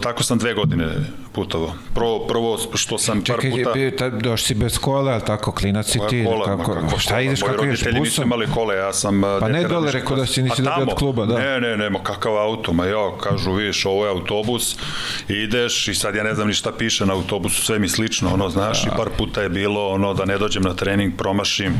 tako 0.02 0.22
sam 0.22 0.38
dve 0.38 0.54
godine 0.54 0.86
putovao. 1.32 1.72
Prvo, 1.94 2.26
prvo 2.26 2.58
što 2.74 2.98
sam 2.98 3.24
Čekaj, 3.24 3.50
par 3.50 3.50
puta... 3.50 3.72
Čekaj, 3.74 4.10
doš 4.10 4.42
si 4.42 4.54
bez 4.54 4.78
kola, 4.78 5.12
ali 5.12 5.22
tako, 5.26 5.52
klinac 5.52 5.86
si 5.86 5.98
ti? 6.10 6.24
Kola, 6.24 6.44
kako, 6.44 6.74
kako, 6.74 6.98
šta 6.98 7.20
ideš, 7.20 7.40
Moji 7.40 7.52
kako 7.52 7.64
ideš 7.64 7.80
roditelji 7.80 8.00
nisu 8.00 8.10
busom? 8.10 8.24
imali 8.24 8.46
kole, 8.54 8.76
ja 8.76 8.92
sam... 8.92 9.22
Pa 9.40 9.48
ne 9.48 9.64
dole, 9.64 9.92
rekao 9.92 10.16
da 10.16 10.26
si 10.26 10.42
nisi 10.42 10.62
dobio 10.62 10.82
od 10.82 10.94
kluba, 10.98 11.26
da. 11.26 11.38
Ne, 11.38 11.60
ne, 11.60 11.76
ne, 11.76 11.90
ma 11.90 11.98
kakav 12.02 12.38
auto, 12.38 12.72
ma 12.72 12.86
ja, 12.86 13.18
kažu, 13.20 13.52
vidiš, 13.52 13.86
ovo 13.86 14.04
je 14.04 14.10
autobus, 14.10 14.76
ideš 15.28 15.88
i 15.88 15.94
sad 15.94 16.14
ja 16.14 16.22
ne 16.22 16.34
znam 16.34 16.48
ni 16.48 16.54
šta 16.54 16.72
piše 16.72 17.06
na 17.06 17.12
autobusu, 17.12 17.62
sve 17.62 17.78
mi 17.78 17.88
slično, 17.88 18.34
ono, 18.34 18.48
znaš, 18.48 18.84
da. 18.84 18.90
i 18.90 18.96
par 18.96 19.08
puta 19.18 19.42
je 19.42 19.48
bilo, 19.48 19.88
ono, 19.88 20.14
da 20.14 20.24
ne 20.24 20.38
dođem 20.38 20.62
na 20.62 20.74
trening, 20.74 21.12
promašim, 21.16 21.74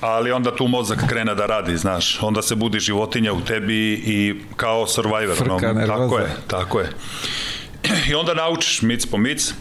ali 0.00 0.32
onda 0.32 0.56
tu 0.56 0.68
mozak 0.68 1.04
krene 1.08 1.34
da 1.34 1.46
radi, 1.46 1.76
znaš, 1.76 2.22
onda 2.22 2.42
se 2.42 2.54
budi 2.54 2.80
životinja 2.80 3.32
u 3.32 3.40
tebi 3.40 3.92
i 3.92 4.34
kao 4.56 4.86
survivor, 4.86 5.36
Frka, 5.36 5.72
no, 5.72 5.86
tako 5.86 6.18
je, 6.18 6.30
tako 6.46 6.80
je. 6.80 6.90
I 8.10 8.14
onda 8.14 8.34
naučiš 8.34 8.82
mic 8.82 9.06
po 9.06 9.18
mic, 9.18 9.54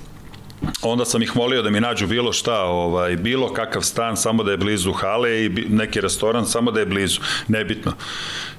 onda 0.82 1.06
sam 1.06 1.22
ih 1.22 1.36
molio 1.36 1.62
da 1.62 1.70
mi 1.70 1.80
nađu 1.80 2.08
bilo 2.08 2.34
šta, 2.34 2.64
ovaj, 2.64 3.16
bilo 3.16 3.54
kakav 3.54 3.82
stan, 3.82 4.18
samo 4.18 4.44
da 4.44 4.52
je 4.52 4.58
blizu 4.58 4.92
hale 4.92 5.46
i 5.46 5.50
neki 5.70 6.02
restoran, 6.02 6.46
samo 6.46 6.72
da 6.72 6.80
je 6.80 6.86
blizu, 6.86 7.20
nebitno. 7.48 7.92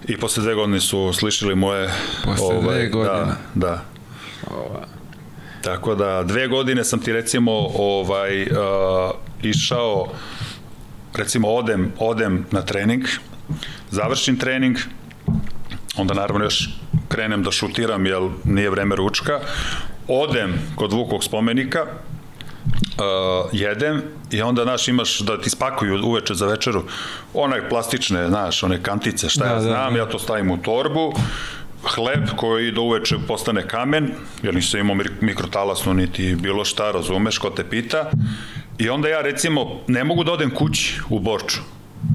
I 0.09 0.16
posle 0.16 0.43
dve 0.43 0.55
godine 0.55 0.81
su 0.81 1.12
slišili 1.12 1.55
moje... 1.55 1.90
Posle 2.25 2.47
ovaj, 2.47 2.79
dve 2.79 2.88
godine? 2.88 3.14
Da, 3.14 3.37
da. 3.55 3.85
Ova. 4.51 4.87
Tako 5.62 5.95
da, 5.95 6.23
dve 6.23 6.49
godine 6.49 6.85
sam 6.85 7.01
ti 7.01 7.12
recimo 7.12 7.53
ovaj, 7.75 8.43
uh, 8.43 8.49
išao 9.43 10.07
recimo 11.14 11.49
odem, 11.49 11.92
odem 11.99 12.46
na 12.51 12.62
trening, 12.62 13.05
završim 13.90 14.38
trening, 14.38 14.77
onda 15.96 16.14
naravno 16.14 16.44
još 16.44 16.68
krenem 17.09 17.42
da 17.42 17.51
šutiram, 17.51 18.07
jer 18.07 18.23
nije 18.44 18.70
vreme 18.70 18.96
ručka, 18.96 19.40
odem 20.09 20.55
kod 20.77 20.92
Vukog 20.92 21.25
spomenika, 21.25 21.83
uh, 21.83 23.49
jedem 23.53 24.03
i 24.31 24.42
onda, 24.42 24.62
znaš, 24.62 24.88
imaš 24.88 25.18
da 25.18 25.40
ti 25.40 25.51
spakuju 25.51 26.07
uveče 26.07 26.35
za 26.35 26.46
večeru 26.46 26.85
onaj 27.35 27.68
plastične, 27.68 28.29
znaš, 28.29 28.62
one 28.62 28.83
kantice, 28.83 29.29
šta 29.29 29.44
da, 29.44 29.51
ja 29.51 29.61
znam, 29.61 29.75
da, 29.75 29.90
da. 29.90 29.99
ja 29.99 30.07
to 30.07 30.18
stavim 30.18 30.51
u 30.51 30.59
torbu, 30.59 31.12
hleb 31.85 32.29
koji 32.37 32.73
do 32.73 32.83
uveče 32.83 33.16
postane 33.29 33.68
kamen, 33.68 34.11
jer 34.42 34.55
nisam 34.55 34.81
imao 34.81 34.96
mikrotalasno 35.20 35.92
niti 35.92 36.35
bilo 36.35 36.64
šta, 36.64 36.90
razumeš, 36.90 37.38
ko 37.38 37.51
te 37.51 37.64
pita, 37.64 38.11
I 38.81 38.88
onda 38.90 39.09
ja 39.09 39.21
recimo 39.21 39.81
ne 39.87 40.05
mogu 40.05 40.25
da 40.25 40.33
odem 40.33 40.51
kući 40.51 41.01
u 41.09 41.19
Borču, 41.19 41.61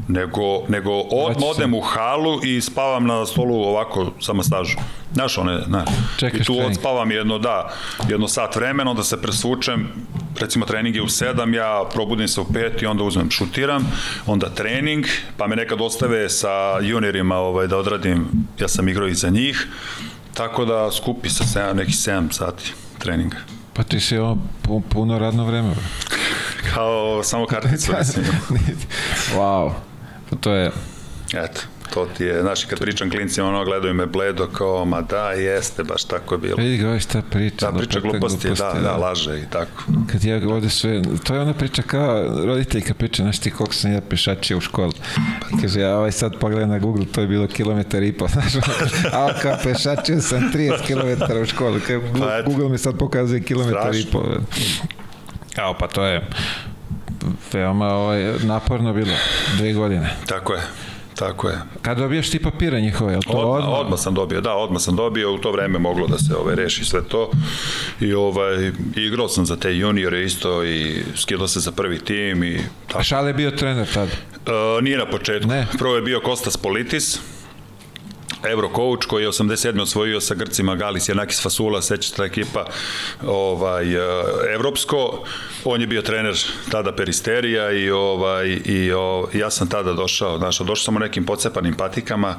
nego, 0.07 0.67
nego 0.67 0.91
odmah 0.91 1.49
odem 1.49 1.73
u 1.73 1.81
halu 1.81 2.39
i 2.43 2.61
spavam 2.61 3.07
na 3.07 3.25
stolu 3.25 3.55
ovako 3.55 4.11
sa 4.19 4.33
masažom. 4.33 4.81
Znaš, 5.13 5.37
one, 5.37 5.61
znaš. 5.67 5.89
Čekaš 6.17 6.39
I 6.39 6.43
tu 6.43 6.53
trening. 6.53 6.71
odspavam 6.71 7.11
jedno, 7.11 7.39
da, 7.39 7.73
jedno 8.09 8.27
sat 8.27 8.55
vremena, 8.55 8.91
onda 8.91 9.03
se 9.03 9.21
presvučem, 9.21 9.87
recimo 10.39 10.65
trening 10.65 10.95
je 10.95 11.01
u 11.01 11.05
7, 11.07 11.55
ja 11.55 11.83
probudim 11.93 12.27
se 12.27 12.41
u 12.41 12.45
5 12.45 12.83
i 12.83 12.85
onda 12.85 13.03
uzmem 13.03 13.31
šutiram, 13.31 13.91
onda 14.25 14.49
trening, 14.49 15.05
pa 15.37 15.47
me 15.47 15.55
nekad 15.55 15.81
ostave 15.81 16.29
sa 16.29 16.79
juniorima 16.81 17.35
ovaj, 17.35 17.67
da 17.67 17.77
odradim, 17.77 18.27
ja 18.59 18.67
sam 18.67 18.89
igrao 18.89 19.07
i 19.07 19.15
za 19.15 19.29
njih, 19.29 19.67
tako 20.33 20.65
da 20.65 20.91
skupi 20.91 21.29
se 21.29 21.43
7, 21.43 21.73
nekih 21.73 21.95
7 21.95 22.31
sati 22.31 22.73
treninga. 22.99 23.37
Pa 23.73 23.83
ti 23.83 23.99
si 23.99 24.17
ovo 24.17 24.37
puno 24.89 25.19
radno 25.19 25.45
vreme. 25.45 25.75
Kao 26.73 27.23
samo 27.23 27.45
karticu, 27.45 27.93
mislim. 27.99 28.25
wow. 29.35 29.71
Pa 30.29 30.35
to 30.35 30.53
je... 30.53 30.71
Eto, 31.33 31.61
to 31.93 32.07
ti 32.17 32.23
je, 32.23 32.41
znaš, 32.41 32.65
kad 32.65 32.79
pričam 32.79 33.09
klincima, 33.09 33.47
ono, 33.47 33.65
gledaju 33.65 33.93
me 33.93 34.05
bledo, 34.05 34.47
kao, 34.47 34.85
ma 34.85 35.01
da, 35.01 35.31
jeste, 35.31 35.83
baš 35.83 36.03
tako 36.03 36.35
je 36.35 36.37
bilo. 36.37 36.55
Vidi 36.57 36.77
ga, 36.77 36.87
ovaj 36.87 36.99
šta 36.99 37.21
priča. 37.29 37.71
Da, 37.71 37.77
priča 37.77 37.99
gluposti, 37.99 38.47
gluposti 38.47 38.63
da, 38.63 38.73
da, 38.73 38.81
da, 38.81 38.97
laže 38.97 39.39
i 39.39 39.45
tako. 39.49 39.83
Kad 40.11 40.23
ja 40.23 40.41
ovde 40.49 40.69
sve, 40.69 41.01
to 41.23 41.35
je 41.35 41.41
ona 41.41 41.53
priča 41.53 41.81
kao 41.81 42.23
roditeljka 42.45 42.93
priča, 42.93 43.23
znaš 43.23 43.39
ti 43.39 43.51
koliko 43.51 43.73
sam 43.73 43.93
ja 43.93 44.01
pešačio 44.01 44.57
u 44.57 44.61
školi. 44.61 44.93
Kaže, 45.61 45.79
ja 45.79 45.97
ovaj 45.97 46.11
sad 46.11 46.39
pogledam 46.39 46.69
na 46.69 46.79
Google, 46.79 47.05
to 47.11 47.21
je 47.21 47.27
bilo 47.27 47.47
kilometar 47.47 48.03
i 48.03 48.13
po, 48.13 48.27
znaš, 48.33 48.55
a 49.13 49.29
kao 49.41 49.57
pešačio 49.63 50.21
sam 50.21 50.51
30 50.53 50.77
km 50.87 51.41
u 51.41 51.45
školi, 51.45 51.81
kao 51.81 52.01
pa 52.19 52.41
Google 52.41 52.69
mi 52.69 52.77
sad 52.77 52.97
pokazuje 52.97 53.41
kilometar 53.41 53.95
i 53.95 54.05
po. 54.11 54.23
Evo, 55.57 55.75
pa 55.79 55.87
to 55.87 56.05
je 56.05 56.27
veoma 57.53 57.93
ovaj, 57.93 58.33
naporno 58.43 58.93
bilo, 58.93 59.13
dve 59.57 59.73
godine. 59.73 60.15
Tako 60.25 60.53
je. 60.53 60.61
Tako 61.15 61.49
je. 61.49 61.57
Kad 61.81 61.97
dobiješ 61.97 62.29
ti 62.29 62.39
papire 62.41 62.81
njihove, 62.81 63.13
je 63.13 63.17
li 63.17 63.23
to 63.23 63.31
odmah, 63.31 63.55
odmah? 63.55 63.79
Odmah 63.79 63.99
sam 63.99 64.13
dobio, 64.13 64.41
da, 64.41 64.53
odmah 64.53 64.81
sam 64.81 64.95
dobio, 64.95 65.33
u 65.33 65.37
to 65.37 65.51
vreme 65.51 65.79
moglo 65.79 66.07
da 66.07 66.17
se 66.17 66.35
ovaj, 66.35 66.55
reši 66.55 66.85
sve 66.85 67.03
to. 67.03 67.31
I 67.99 68.13
ovaj, 68.13 68.71
igrao 68.95 69.27
sam 69.27 69.45
za 69.45 69.55
te 69.55 69.77
juniore 69.77 70.23
isto 70.23 70.63
i 70.65 71.03
skidao 71.15 71.47
se 71.47 71.59
za 71.59 71.71
prvi 71.71 71.99
tim. 71.99 72.43
I, 72.43 72.59
tako. 72.87 72.99
A 72.99 73.03
Šale 73.03 73.29
je 73.29 73.33
bio 73.33 73.51
trener 73.51 73.87
tad? 73.93 74.07
Uh, 74.07 74.83
nije 74.83 74.97
na 74.97 75.05
početku. 75.05 75.49
Ne. 75.49 75.67
Prvo 75.77 75.95
je 75.95 76.01
bio 76.01 76.19
Kostas 76.19 76.57
Politis, 76.57 77.19
Eurocoach 78.49 79.07
koji 79.07 79.23
je 79.23 79.29
87. 79.29 79.81
osvojio 79.81 80.21
sa 80.21 80.35
Grcima 80.35 80.75
Galis 80.75 81.09
Janakis 81.09 81.41
Fasula, 81.43 81.81
seća 81.81 82.15
ta 82.15 82.25
ekipa 82.25 82.65
ovaj, 83.27 83.85
evropsko. 84.53 85.23
On 85.63 85.81
je 85.81 85.87
bio 85.87 86.01
trener 86.01 86.35
tada 86.71 86.95
Peristerija 86.95 87.71
i, 87.71 87.89
ovaj, 87.89 88.59
i 88.65 88.91
o, 88.91 89.27
ja 89.33 89.49
sam 89.49 89.69
tada 89.69 89.93
došao, 89.93 90.37
znaš, 90.37 90.57
došao 90.59 90.75
sam 90.75 90.95
u 90.95 90.99
nekim 90.99 91.25
pocepanim 91.25 91.73
patikama 91.73 92.35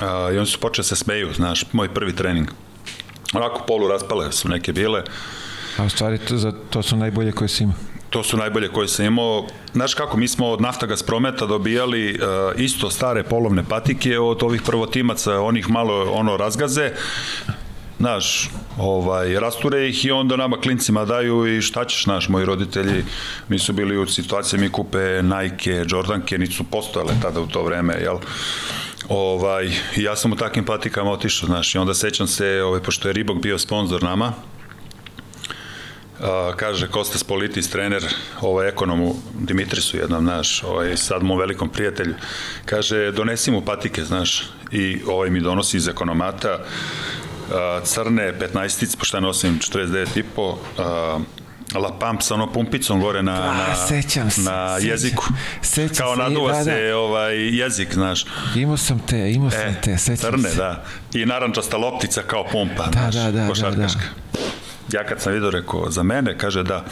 a, 0.00 0.30
i 0.34 0.36
oni 0.36 0.46
su 0.46 0.58
počeli 0.58 0.84
se 0.84 0.96
smeju, 0.96 1.32
znaš, 1.32 1.64
moj 1.72 1.94
prvi 1.94 2.16
trening. 2.16 2.48
Onako 3.32 3.64
polu 3.66 3.88
raspale 3.88 4.32
su 4.32 4.48
neke 4.48 4.72
bile. 4.72 5.02
A 5.76 5.84
u 5.84 5.88
stvari 5.88 6.18
to, 6.18 6.36
za, 6.36 6.52
to 6.70 6.82
su 6.82 6.96
najbolje 6.96 7.32
koje 7.32 7.48
si 7.48 7.62
ima. 7.62 7.74
To 8.10 8.22
su 8.22 8.36
najbolje 8.36 8.68
koje 8.68 8.88
sam 8.88 9.06
imao. 9.06 9.46
Znaš 9.72 9.94
kako, 9.94 10.16
mi 10.16 10.28
smo 10.28 10.46
od 10.46 10.60
Naftagas 10.60 11.02
Prometa 11.02 11.46
dobijali 11.46 12.14
uh, 12.14 12.60
isto 12.60 12.90
stare 12.90 13.22
polovne 13.22 13.64
patike 13.68 14.18
od 14.18 14.42
ovih 14.42 14.62
prvotimaca, 14.62 15.40
onih 15.40 15.70
malo 15.70 16.10
ono 16.12 16.36
razgaze, 16.36 16.92
znaš, 17.98 18.50
ovaj, 18.78 19.40
rasture 19.40 19.88
ih 19.88 20.04
i 20.04 20.10
onda 20.10 20.36
nama 20.36 20.56
klincima 20.56 21.04
daju 21.04 21.56
i 21.56 21.62
šta 21.62 21.84
ćeš, 21.84 22.04
znaš, 22.04 22.28
moji 22.28 22.44
roditelji, 22.44 23.04
mi 23.48 23.58
su 23.58 23.72
bili 23.72 23.98
u 23.98 24.06
situaciji, 24.06 24.60
mi 24.60 24.72
kupe 24.72 25.22
Nike, 25.22 25.84
Jordanke, 25.88 26.38
nisu 26.38 26.64
postojale 26.64 27.14
tada 27.22 27.40
u 27.40 27.46
to 27.46 27.62
vreme, 27.62 27.94
jel? 27.94 28.16
Ovaj, 29.08 29.70
ja 29.96 30.16
sam 30.16 30.32
u 30.32 30.36
takvim 30.36 30.64
patikama 30.64 31.10
otišao, 31.10 31.46
znaš, 31.46 31.74
i 31.74 31.78
onda 31.78 31.94
sećam 31.94 32.26
se, 32.26 32.62
ovaj, 32.62 32.80
pošto 32.80 33.08
je 33.08 33.12
Ribok 33.12 33.42
bio 33.42 33.58
sponsor 33.58 34.02
nama, 34.02 34.32
a, 36.20 36.52
kaže 36.56 36.88
Kostas 36.88 37.24
Politis, 37.24 37.70
trener 37.70 38.04
ovaj 38.40 38.68
ekonomu 38.68 39.14
Dimitrisu 39.34 39.96
jednom, 39.96 40.24
znaš, 40.24 40.62
ovaj, 40.62 40.96
sad 40.96 41.22
mu 41.22 41.36
velikom 41.36 41.68
prijatelju, 41.68 42.14
kaže, 42.64 43.12
donesi 43.12 43.50
mu 43.50 43.60
patike, 43.60 44.04
znaš, 44.04 44.42
i 44.72 45.00
ovaj 45.06 45.30
mi 45.30 45.40
donosi 45.40 45.76
iz 45.76 45.88
ekonomata 45.88 46.58
a, 47.52 47.80
crne 47.84 48.34
15 48.54 48.96
pošto 48.98 49.16
ja 49.16 49.20
nosim 49.20 49.58
49,5, 49.60 50.56
a, 50.78 51.18
La 51.74 51.98
Pamp 51.98 52.22
sa 52.22 52.34
onom 52.34 52.52
pumpicom 52.52 53.00
gore 53.00 53.22
na, 53.22 53.36
Da, 53.36 53.52
na, 53.54 53.76
sećam 53.76 54.30
se, 54.30 54.40
na 54.40 54.76
sećam. 54.76 54.90
jeziku. 54.90 55.24
Sećam 55.62 55.96
Kao 55.96 56.14
se, 56.16 56.22
naduva 56.22 56.52
da, 56.52 56.58
da. 56.58 56.64
se 56.64 56.94
ovaj, 56.94 57.34
jezik, 57.58 57.94
znaš. 57.94 58.24
Imao 58.56 58.76
sam 58.76 58.98
te, 58.98 59.32
imao 59.32 59.50
sam 59.50 59.76
te, 59.84 59.98
sećam 59.98 60.30
crne, 60.32 60.50
se. 60.50 60.56
da. 60.56 60.84
I 61.14 61.26
narančasta 61.26 61.76
loptica 61.76 62.22
kao 62.22 62.44
pumpa, 62.52 62.86
Da, 62.86 62.92
znaš, 62.92 63.14
da, 63.14 63.22
da, 63.22 63.30
da, 63.30 63.48
košarkaška. 63.48 64.00
Ja 64.92 65.04
kad 65.04 65.20
sam 65.20 65.32
vidio, 65.32 65.50
rekao, 65.50 65.90
za 65.90 66.02
mene, 66.02 66.38
kaže 66.38 66.62
da, 66.62 66.84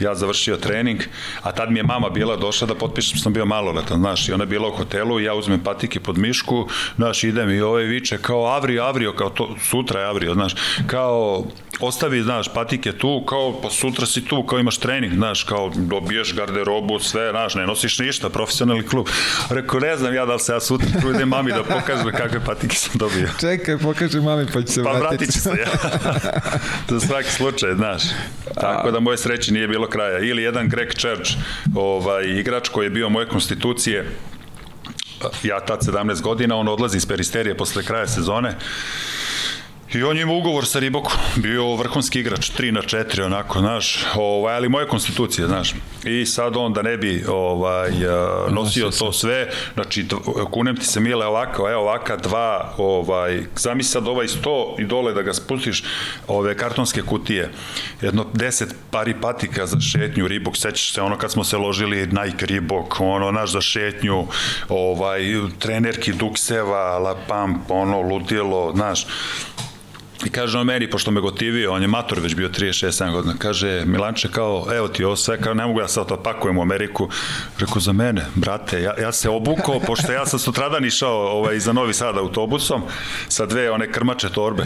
ja 0.00 0.14
završio 0.14 0.56
trening, 0.56 1.00
a 1.42 1.52
tad 1.52 1.70
mi 1.70 1.78
je 1.78 1.82
mama 1.82 2.10
bila 2.10 2.36
došla 2.36 2.66
da 2.66 2.74
potpišem, 2.74 3.18
sam 3.18 3.32
bio 3.32 3.44
maloletan, 3.44 3.98
znaš, 3.98 4.28
i 4.28 4.32
ona 4.32 4.44
je 4.44 4.48
bila 4.48 4.68
u 4.68 4.76
hotelu 4.76 5.20
ja 5.20 5.34
uzmem 5.34 5.60
patike 5.60 6.00
pod 6.00 6.18
mišku, 6.18 6.68
znaš, 6.96 7.24
idem 7.24 7.50
i 7.50 7.60
ovaj 7.60 7.84
viče, 7.84 8.18
kao 8.18 8.46
Avrio, 8.46 8.84
Avrio, 8.84 9.12
kao 9.12 9.30
to, 9.30 9.56
sutra 9.70 10.00
je 10.00 10.06
Avrio, 10.06 10.34
znaš, 10.34 10.54
kao, 10.86 11.44
ostavi, 11.80 12.22
znaš, 12.22 12.48
patike 12.54 12.92
tu, 12.92 13.24
kao, 13.28 13.60
pa 13.62 13.70
sutra 13.70 14.06
si 14.06 14.24
tu, 14.24 14.42
kao 14.46 14.58
imaš 14.58 14.78
trening, 14.78 15.14
znaš, 15.14 15.42
kao, 15.42 15.72
dobiješ 15.76 16.34
garderobu, 16.34 16.98
sve, 16.98 17.30
znaš, 17.30 17.54
ne 17.54 17.66
nosiš 17.66 17.98
ništa, 17.98 18.28
profesionalni 18.28 18.86
klub. 18.86 19.06
Rekao, 19.50 19.80
ne 19.80 19.96
znam 19.96 20.14
ja 20.14 20.26
da 20.26 20.34
li 20.34 20.40
se 20.40 20.52
ja 20.52 20.60
sutra 20.60 21.00
tu 21.00 21.10
idem 21.10 21.28
mami 21.28 21.52
da 21.52 21.62
pokažem 21.64 22.12
kakve 22.16 22.44
patike 22.44 22.76
sam 22.76 22.92
dobio. 22.94 23.28
Čekaj, 23.40 23.78
pokaži 23.78 24.20
mami 24.20 24.46
pa 24.52 24.62
ću 24.62 24.72
se 24.72 24.84
Pa 24.84 24.90
vratiti. 24.90 25.08
vratit 25.16 25.34
ću 25.34 25.40
se 25.40 25.50
ja. 25.50 25.70
Za 26.98 27.00
svaki 27.06 27.30
slučaj, 27.30 27.74
znaš. 27.74 28.02
Tako 28.60 28.90
da 28.90 29.00
moje 29.00 29.18
sreće 29.18 29.52
nije 29.52 29.68
bilo 29.68 29.88
kraja. 29.88 30.18
Ili 30.18 30.42
jedan 30.42 30.68
Greg 30.68 30.94
Church, 30.94 31.30
ovaj, 31.74 32.24
igrač 32.24 32.68
koji 32.68 32.86
je 32.86 32.90
bio 32.90 33.08
moje 33.08 33.28
konstitucije, 33.28 34.10
ja 35.42 35.60
tad 35.60 35.80
17 35.80 36.20
godina, 36.20 36.56
on 36.56 36.68
odlazi 36.68 36.96
iz 36.96 37.06
peristerije 37.06 37.56
posle 37.56 37.82
kraja 37.82 38.06
sezone 38.06 38.54
I 39.94 40.02
on 40.02 40.16
je 40.16 40.22
imao 40.22 40.36
ugovor 40.36 40.66
sa 40.66 40.78
Ribokom, 40.78 41.12
bio 41.36 41.74
vrhunski 41.76 42.20
igrač, 42.20 42.50
3 42.50 42.70
na 42.70 42.80
4, 42.82 43.24
onako, 43.24 43.58
znaš, 43.58 44.04
ovaj, 44.14 44.56
ali 44.56 44.68
moje 44.68 44.88
konstitucije, 44.88 45.46
znaš. 45.46 45.74
I 46.04 46.26
sad 46.26 46.56
on 46.56 46.72
da 46.72 46.82
ne 46.82 46.96
bi 46.96 47.24
ovaj, 47.28 47.90
a, 48.08 48.46
nosio 48.50 48.90
to 48.90 49.12
sve, 49.12 49.48
znači, 49.74 50.06
kunem 50.50 50.76
ti 50.76 50.86
se 50.86 51.00
mile 51.00 51.26
ovako, 51.26 51.70
evo 51.70 51.82
ovaka 51.82 52.16
dva, 52.16 52.74
ovaj, 52.76 53.42
zamisli 53.56 53.90
sad 53.90 54.08
ovaj 54.08 54.26
100 54.26 54.80
i 54.80 54.84
dole 54.84 55.12
da 55.12 55.22
ga 55.22 55.34
spustiš, 55.34 55.84
ove 56.28 56.56
kartonske 56.56 57.02
kutije, 57.02 57.50
jedno 58.00 58.26
10 58.34 58.64
pari 58.90 59.14
patika 59.20 59.66
za 59.66 59.80
šetnju, 59.80 60.28
Ribok, 60.28 60.56
sećaš 60.56 60.92
se 60.92 61.02
ono 61.02 61.18
kad 61.18 61.32
smo 61.32 61.44
se 61.44 61.56
ložili 61.56 62.06
Nike 62.06 62.46
Ribok, 62.46 63.00
ono, 63.00 63.30
naš 63.30 63.52
za 63.52 63.60
šetnju, 63.60 64.26
ovaj, 64.68 65.20
trenerki 65.58 66.12
Dukseva, 66.12 66.98
La 66.98 67.16
Pamp, 67.28 67.70
ono, 67.70 68.00
ludilo, 68.00 68.72
znaš, 68.74 69.06
I 70.24 70.30
kaže 70.30 70.58
on 70.58 70.66
meni, 70.66 70.90
pošto 70.90 71.10
me 71.10 71.20
gotivio, 71.20 71.72
on 71.72 71.82
je 71.82 71.88
mator 71.88 72.20
već 72.20 72.34
bio 72.34 72.48
36-7 72.48 73.12
godina, 73.12 73.34
kaže 73.38 73.82
Milanče 73.84 74.28
kao, 74.28 74.66
evo 74.74 74.88
ti 74.88 75.04
ovo 75.04 75.16
sve, 75.16 75.40
kao 75.40 75.54
ne 75.54 75.66
mogu 75.66 75.80
ja 75.80 75.88
sad 75.88 76.08
to 76.08 76.16
pakujem 76.16 76.58
u 76.58 76.62
Ameriku. 76.62 77.08
Rekao, 77.58 77.80
za 77.80 77.92
mene, 77.92 78.26
brate, 78.34 78.82
ja, 78.82 78.94
ja 79.00 79.12
se 79.12 79.28
obukao, 79.28 79.80
pošto 79.80 80.12
ja 80.12 80.26
sam 80.26 80.38
sutradan 80.38 80.84
išao 80.84 81.12
ovaj, 81.12 81.58
za 81.58 81.72
Novi 81.72 81.94
Sad 81.94 82.18
autobusom 82.18 82.82
sa 83.28 83.46
dve 83.46 83.70
one 83.70 83.92
krmače 83.92 84.28
torbe. 84.28 84.62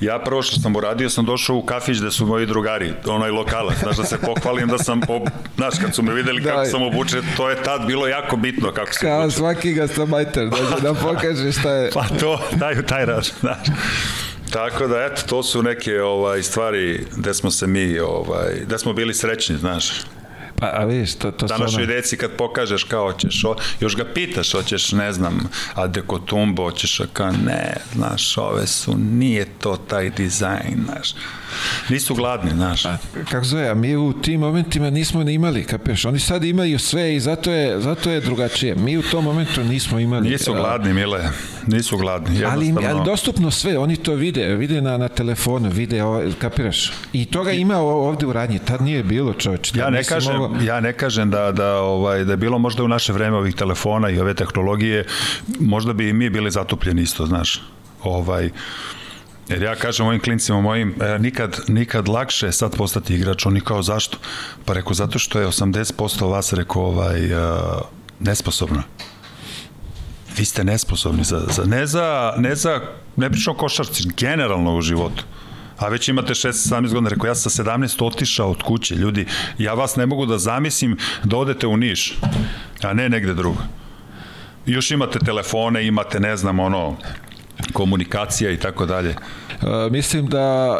Ja 0.00 0.18
prvo 0.18 0.42
što 0.42 0.60
sam 0.60 0.76
uradio, 0.76 1.10
sam 1.10 1.24
došao 1.24 1.56
u 1.56 1.62
kafić 1.62 1.98
gde 1.98 2.10
su 2.10 2.26
moji 2.26 2.46
drugari, 2.46 2.92
onaj 3.06 3.30
lokala, 3.30 3.72
znaš 3.82 3.96
da 3.96 4.04
se 4.04 4.18
pohvalim 4.18 4.68
da 4.68 4.78
sam, 4.78 5.00
ob... 5.08 5.22
znaš, 5.56 5.74
kad 5.80 5.94
su 5.94 6.02
me 6.02 6.14
videli 6.14 6.42
kako 6.44 6.58
Da. 6.60 6.66
sam 6.66 6.82
obučen, 6.82 7.22
to 7.36 7.50
je 7.50 7.62
tad 7.62 7.86
bilo 7.86 8.06
jako 8.08 8.36
bitno 8.36 8.72
kako 8.72 8.92
se 8.92 9.00
Kao 9.00 9.18
obučen. 9.20 9.30
svaki 9.38 9.72
gastomajter, 9.72 10.48
da, 10.48 10.80
da 10.80 10.94
pokaže 10.94 11.52
šta 11.52 11.72
je. 11.72 11.90
Pa 11.90 12.04
to, 12.20 12.40
daju 12.52 12.82
taj 12.82 13.04
rač, 13.06 13.30
znaš. 13.40 13.58
Tako 14.50 14.86
da, 14.86 15.04
eto, 15.04 15.22
to 15.26 15.42
su 15.42 15.62
neke 15.62 16.02
ovaj, 16.02 16.42
stvari 16.42 17.06
gde 17.16 17.34
smo 17.34 17.50
se 17.50 17.66
mi, 17.66 17.98
ovaj, 17.98 18.60
gde 18.62 18.78
smo 18.78 18.92
bili 18.92 19.14
srećni, 19.14 19.56
znaš. 19.56 19.92
Pa, 20.60 20.66
a 20.66 20.84
vidiš, 20.84 21.14
to, 21.14 21.30
to 21.30 21.48
su 21.48 21.54
Današnjoj 21.54 21.84
ono... 21.84 21.92
deci 21.92 22.16
kad 22.16 22.30
pokažeš 22.30 22.84
kao 22.84 23.12
hoćeš, 23.12 23.44
o, 23.44 23.56
još 23.80 23.96
ga 23.96 24.04
pitaš, 24.04 24.52
hoćeš, 24.52 24.92
ne 24.92 25.12
znam, 25.12 25.48
Adeko 25.74 26.18
Tumbo, 26.18 26.62
hoćeš, 26.62 27.00
a 27.00 27.04
kao 27.12 27.32
ne, 27.32 27.74
znaš, 27.94 28.38
ove 28.38 28.66
su, 28.66 28.94
nije 28.98 29.44
to 29.58 29.76
taj 29.76 30.10
dizajn, 30.10 30.84
znaš. 30.84 31.14
Nisu 31.88 32.14
gladni, 32.14 32.50
znaš. 32.50 32.82
Pa, 32.82 32.96
kako 33.30 33.44
zove, 33.44 33.68
a 33.68 33.74
mi 33.74 33.96
u 33.96 34.12
tim 34.12 34.40
momentima 34.40 34.90
nismo 34.90 35.24
ni 35.24 35.32
imali, 35.34 35.64
kapeš? 35.64 36.04
Oni 36.04 36.18
sad 36.18 36.44
imaju 36.44 36.78
sve 36.78 37.16
i 37.16 37.20
zato 37.20 37.52
je, 37.52 37.80
zato 37.80 38.10
je 38.10 38.20
drugačije. 38.20 38.74
Mi 38.74 38.98
u 38.98 39.02
tom 39.02 39.24
momentu 39.24 39.64
nismo 39.64 39.98
imali. 39.98 40.30
Nisu 40.30 40.52
a, 40.52 40.56
gladni, 40.56 40.92
mile, 40.92 41.28
nisu 41.66 41.96
gladni. 41.96 42.44
Ali, 42.44 42.74
ali 42.88 43.04
dostupno 43.04 43.50
sve, 43.50 43.78
oni 43.78 43.96
to 43.96 44.14
vide, 44.14 44.46
vide 44.46 44.80
na, 44.80 44.96
na 44.96 45.08
telefonu, 45.08 45.70
vide, 45.70 46.02
ovaj, 46.02 46.32
kapiraš? 46.38 46.92
I 47.12 47.24
toga 47.24 47.52
ima 47.52 47.76
o- 47.76 48.08
ovde 48.08 48.26
u 48.26 48.32
radnji, 48.32 48.58
tad 48.58 48.82
nije 48.82 49.02
bilo 49.02 49.32
čoveč. 49.32 49.74
Ja 49.74 49.90
ne 49.90 50.04
kažem, 50.04 50.34
ja 50.62 50.80
ne 50.80 50.92
kažem 50.92 51.30
da 51.30 51.52
da 51.52 51.74
ovaj 51.74 52.24
da 52.24 52.32
je 52.32 52.36
bilo 52.36 52.58
možda 52.58 52.82
u 52.82 52.88
naše 52.88 53.12
vreme 53.12 53.36
ovih 53.36 53.54
telefona 53.54 54.10
i 54.10 54.20
ove 54.20 54.34
tehnologije, 54.34 55.04
možda 55.60 55.92
bi 55.92 56.08
i 56.08 56.12
mi 56.12 56.30
bili 56.30 56.50
zatupljeni 56.50 57.02
isto, 57.02 57.26
znaš. 57.26 57.62
Ovaj 58.02 58.50
Jer 59.48 59.62
ja 59.62 59.74
kažem 59.74 60.06
mojim 60.06 60.20
klincima 60.20 60.60
mojim, 60.60 60.94
e, 61.00 61.18
nikad, 61.18 61.60
nikad 61.68 62.08
lakše 62.08 62.46
je 62.46 62.52
sad 62.52 62.76
postati 62.76 63.14
igrač, 63.14 63.46
oni 63.46 63.60
kao 63.60 63.82
zašto? 63.82 64.18
Pa 64.64 64.72
rekao, 64.72 64.94
zato 64.94 65.18
što 65.18 65.40
je 65.40 65.46
80% 65.46 66.30
vas, 66.30 66.52
rekao, 66.52 66.82
ovaj, 66.82 67.24
e, 67.24 67.36
nesposobno. 68.20 68.82
Vi 70.36 70.44
ste 70.44 70.64
nesposobni 70.64 71.24
za, 71.24 71.40
za, 71.50 71.64
ne 71.64 71.86
za, 71.86 72.34
ne 72.36 72.54
za, 72.54 72.80
ne 73.16 73.30
pričam 73.30 73.54
košarci, 73.54 74.08
generalno 74.16 74.76
u 74.76 74.80
životu. 74.80 75.24
A 75.78 75.88
već 75.88 76.08
imate 76.08 76.34
16-17 76.34 76.80
godina, 76.92 77.08
rekao, 77.08 77.26
ja 77.26 77.34
sam 77.34 77.50
sa 77.50 77.64
17 77.64 78.04
otišao 78.04 78.50
od 78.50 78.62
kuće, 78.62 78.94
ljudi, 78.94 79.26
ja 79.58 79.74
vas 79.74 79.96
ne 79.96 80.06
mogu 80.06 80.26
da 80.26 80.38
zamislim 80.38 80.96
da 81.24 81.36
odete 81.36 81.66
u 81.66 81.76
Niš, 81.76 82.18
a 82.82 82.92
ne 82.92 83.08
negde 83.08 83.34
drugo. 83.34 83.62
Još 84.66 84.90
imate 84.90 85.18
telefone, 85.18 85.86
imate, 85.86 86.20
ne 86.20 86.36
znam, 86.36 86.60
ono, 86.60 86.96
komunikacija 87.72 88.50
i 88.50 88.56
tako 88.56 88.86
dalje. 88.86 89.14
Uh, 89.62 89.92
mislim 89.92 90.26
da 90.26 90.78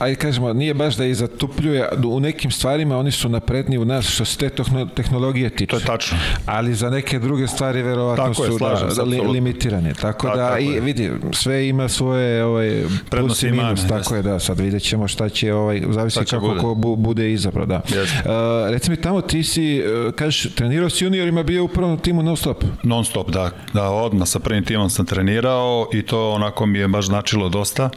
ajde 0.00 0.16
kažemo, 0.16 0.52
nije 0.52 0.74
baš 0.74 0.96
da 0.96 1.04
ih 1.04 1.16
zatupljuje, 1.16 1.88
u 2.04 2.20
nekim 2.20 2.50
stvarima 2.50 2.98
oni 2.98 3.10
su 3.10 3.28
napredni 3.28 3.78
u 3.78 3.84
nas 3.84 4.06
što 4.06 4.24
se 4.24 4.38
te 4.38 4.48
tehno- 4.50 4.86
tehnologije 4.86 5.50
tiče. 5.50 5.66
To 5.66 5.76
je 5.76 5.84
tačno. 5.84 6.18
Ali 6.46 6.74
za 6.74 6.90
neke 6.90 7.18
druge 7.18 7.46
stvari 7.46 7.82
verovatno 7.82 8.24
Tako 8.24 8.44
je, 8.44 8.50
su 8.50 8.58
slažem 8.58 8.88
da, 8.88 9.02
li, 9.02 9.20
limitirane. 9.20 9.94
Tako 9.94 10.26
Ta- 10.26 10.36
da, 10.36 10.48
tako 10.48 10.60
i 10.60 10.66
je. 10.66 10.80
vidi, 10.80 11.10
sve 11.32 11.68
ima 11.68 11.88
svoje 11.88 12.44
ovaj, 12.44 12.82
plus 13.10 13.42
i 13.42 13.50
minus, 13.50 13.86
tako 13.88 14.14
je, 14.14 14.22
da, 14.22 14.38
sad 14.38 14.60
vidjet 14.60 14.82
ćemo 14.82 15.08
šta 15.08 15.28
će, 15.28 15.54
ovaj, 15.54 15.82
zavisi 15.90 16.14
Šta 16.14 16.24
će 16.24 16.30
kako 16.30 16.48
bude. 16.48 16.60
ko 16.60 16.74
bu, 16.74 16.96
bude 16.96 17.32
izabrao, 17.32 17.66
da. 17.66 17.76
Uh, 17.76 18.30
reci 18.68 18.90
mi 18.90 18.96
tamo, 18.96 19.20
ti 19.20 19.42
si, 19.42 19.82
uh, 20.06 20.14
kažeš, 20.14 20.54
trenirao 20.54 20.90
s 20.90 21.00
juniorima, 21.00 21.42
bio 21.42 21.64
u 21.64 21.68
prvom 21.68 21.98
timu 21.98 22.22
non 22.22 22.36
stop. 22.36 22.64
Non 22.82 23.04
stop, 23.04 23.30
da. 23.30 23.50
Da, 23.72 23.90
odmah 23.90 24.28
sa 24.28 24.38
prvim 24.38 24.64
timom 24.64 24.90
sam 24.90 25.06
trenirao 25.06 25.88
i 25.92 26.02
to 26.02 26.30
onako 26.30 26.66
mi 26.66 26.78
je 26.78 26.88
baš 26.88 27.06
značilo 27.06 27.48
dosta. 27.48 27.90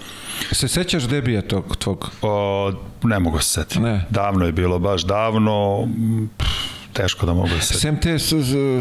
Se 0.52 0.68
sećaš 0.68 1.04
debija 1.04 1.42
tog 1.42 1.78
tvog? 1.96 2.12
O, 2.22 2.72
ne 3.04 3.20
mogu 3.20 3.40
se 3.40 3.50
setiti. 3.50 3.80
Ne. 3.80 4.06
Davno 4.10 4.46
je 4.46 4.52
bilo, 4.52 4.80
baš 4.80 5.02
davno. 5.02 5.88
Pff, 6.38 6.74
teško 6.94 7.26
da 7.26 7.34
mogu 7.34 7.50
da 7.50 7.62
se... 7.62 7.74
Sem 7.74 8.00
te 8.02 8.18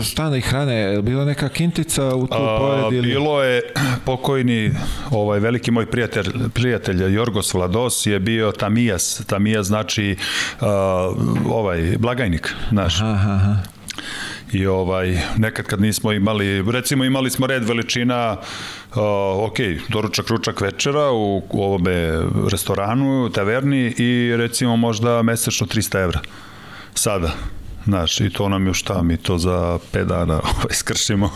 stana 0.02 0.36
i 0.36 0.40
hrane, 0.40 0.74
je 0.74 0.96
li 0.96 1.02
bila 1.02 1.24
neka 1.24 1.48
kintica 1.48 2.14
u 2.14 2.26
tu 2.26 2.34
A, 2.34 2.58
pored 2.58 2.92
ili... 2.92 3.06
bilo 3.08 3.42
je 3.42 3.62
pokojni 4.06 4.70
ovaj 5.10 5.40
veliki 5.40 5.70
moj 5.70 5.86
prijatelj 5.86 6.32
prijatelj 6.54 7.14
Jorgos 7.14 7.54
Vlados 7.54 8.06
je 8.06 8.20
bio 8.20 8.52
Tamijas 8.52 9.22
Tamijas 9.26 9.66
znači 9.66 10.16
uh, 10.60 10.66
ovaj 11.52 11.96
blagajnik 11.98 12.54
naš 12.70 13.00
Aha, 13.00 13.32
aha. 13.32 13.56
I 14.52 14.66
ovaj 14.66 15.18
nekad 15.36 15.66
kad 15.66 15.80
nismo 15.80 16.12
imali 16.12 16.72
recimo 16.72 17.04
imali 17.04 17.30
smo 17.30 17.46
red 17.46 17.64
veličina 17.64 18.36
uh, 18.90 18.96
ok, 19.48 19.56
doručak, 19.88 20.28
ručak, 20.28 20.60
večera 20.60 21.10
u, 21.10 21.42
u 21.50 21.64
ovome 21.64 22.22
restoranu, 22.50 23.30
taverni 23.34 23.94
i 23.98 24.36
recimo 24.36 24.76
možda 24.76 25.22
mesečno 25.22 25.66
300 25.66 26.02
evra 26.02 26.20
sada 26.94 27.32
Znaš, 27.84 28.20
i 28.20 28.30
to 28.30 28.48
nam 28.48 28.66
je 28.66 28.74
šta, 28.74 29.02
mi 29.02 29.16
to 29.16 29.38
za 29.38 29.78
5 29.92 30.04
dana 30.04 30.34
ovaj, 30.54 30.72
skršimo. 30.72 31.30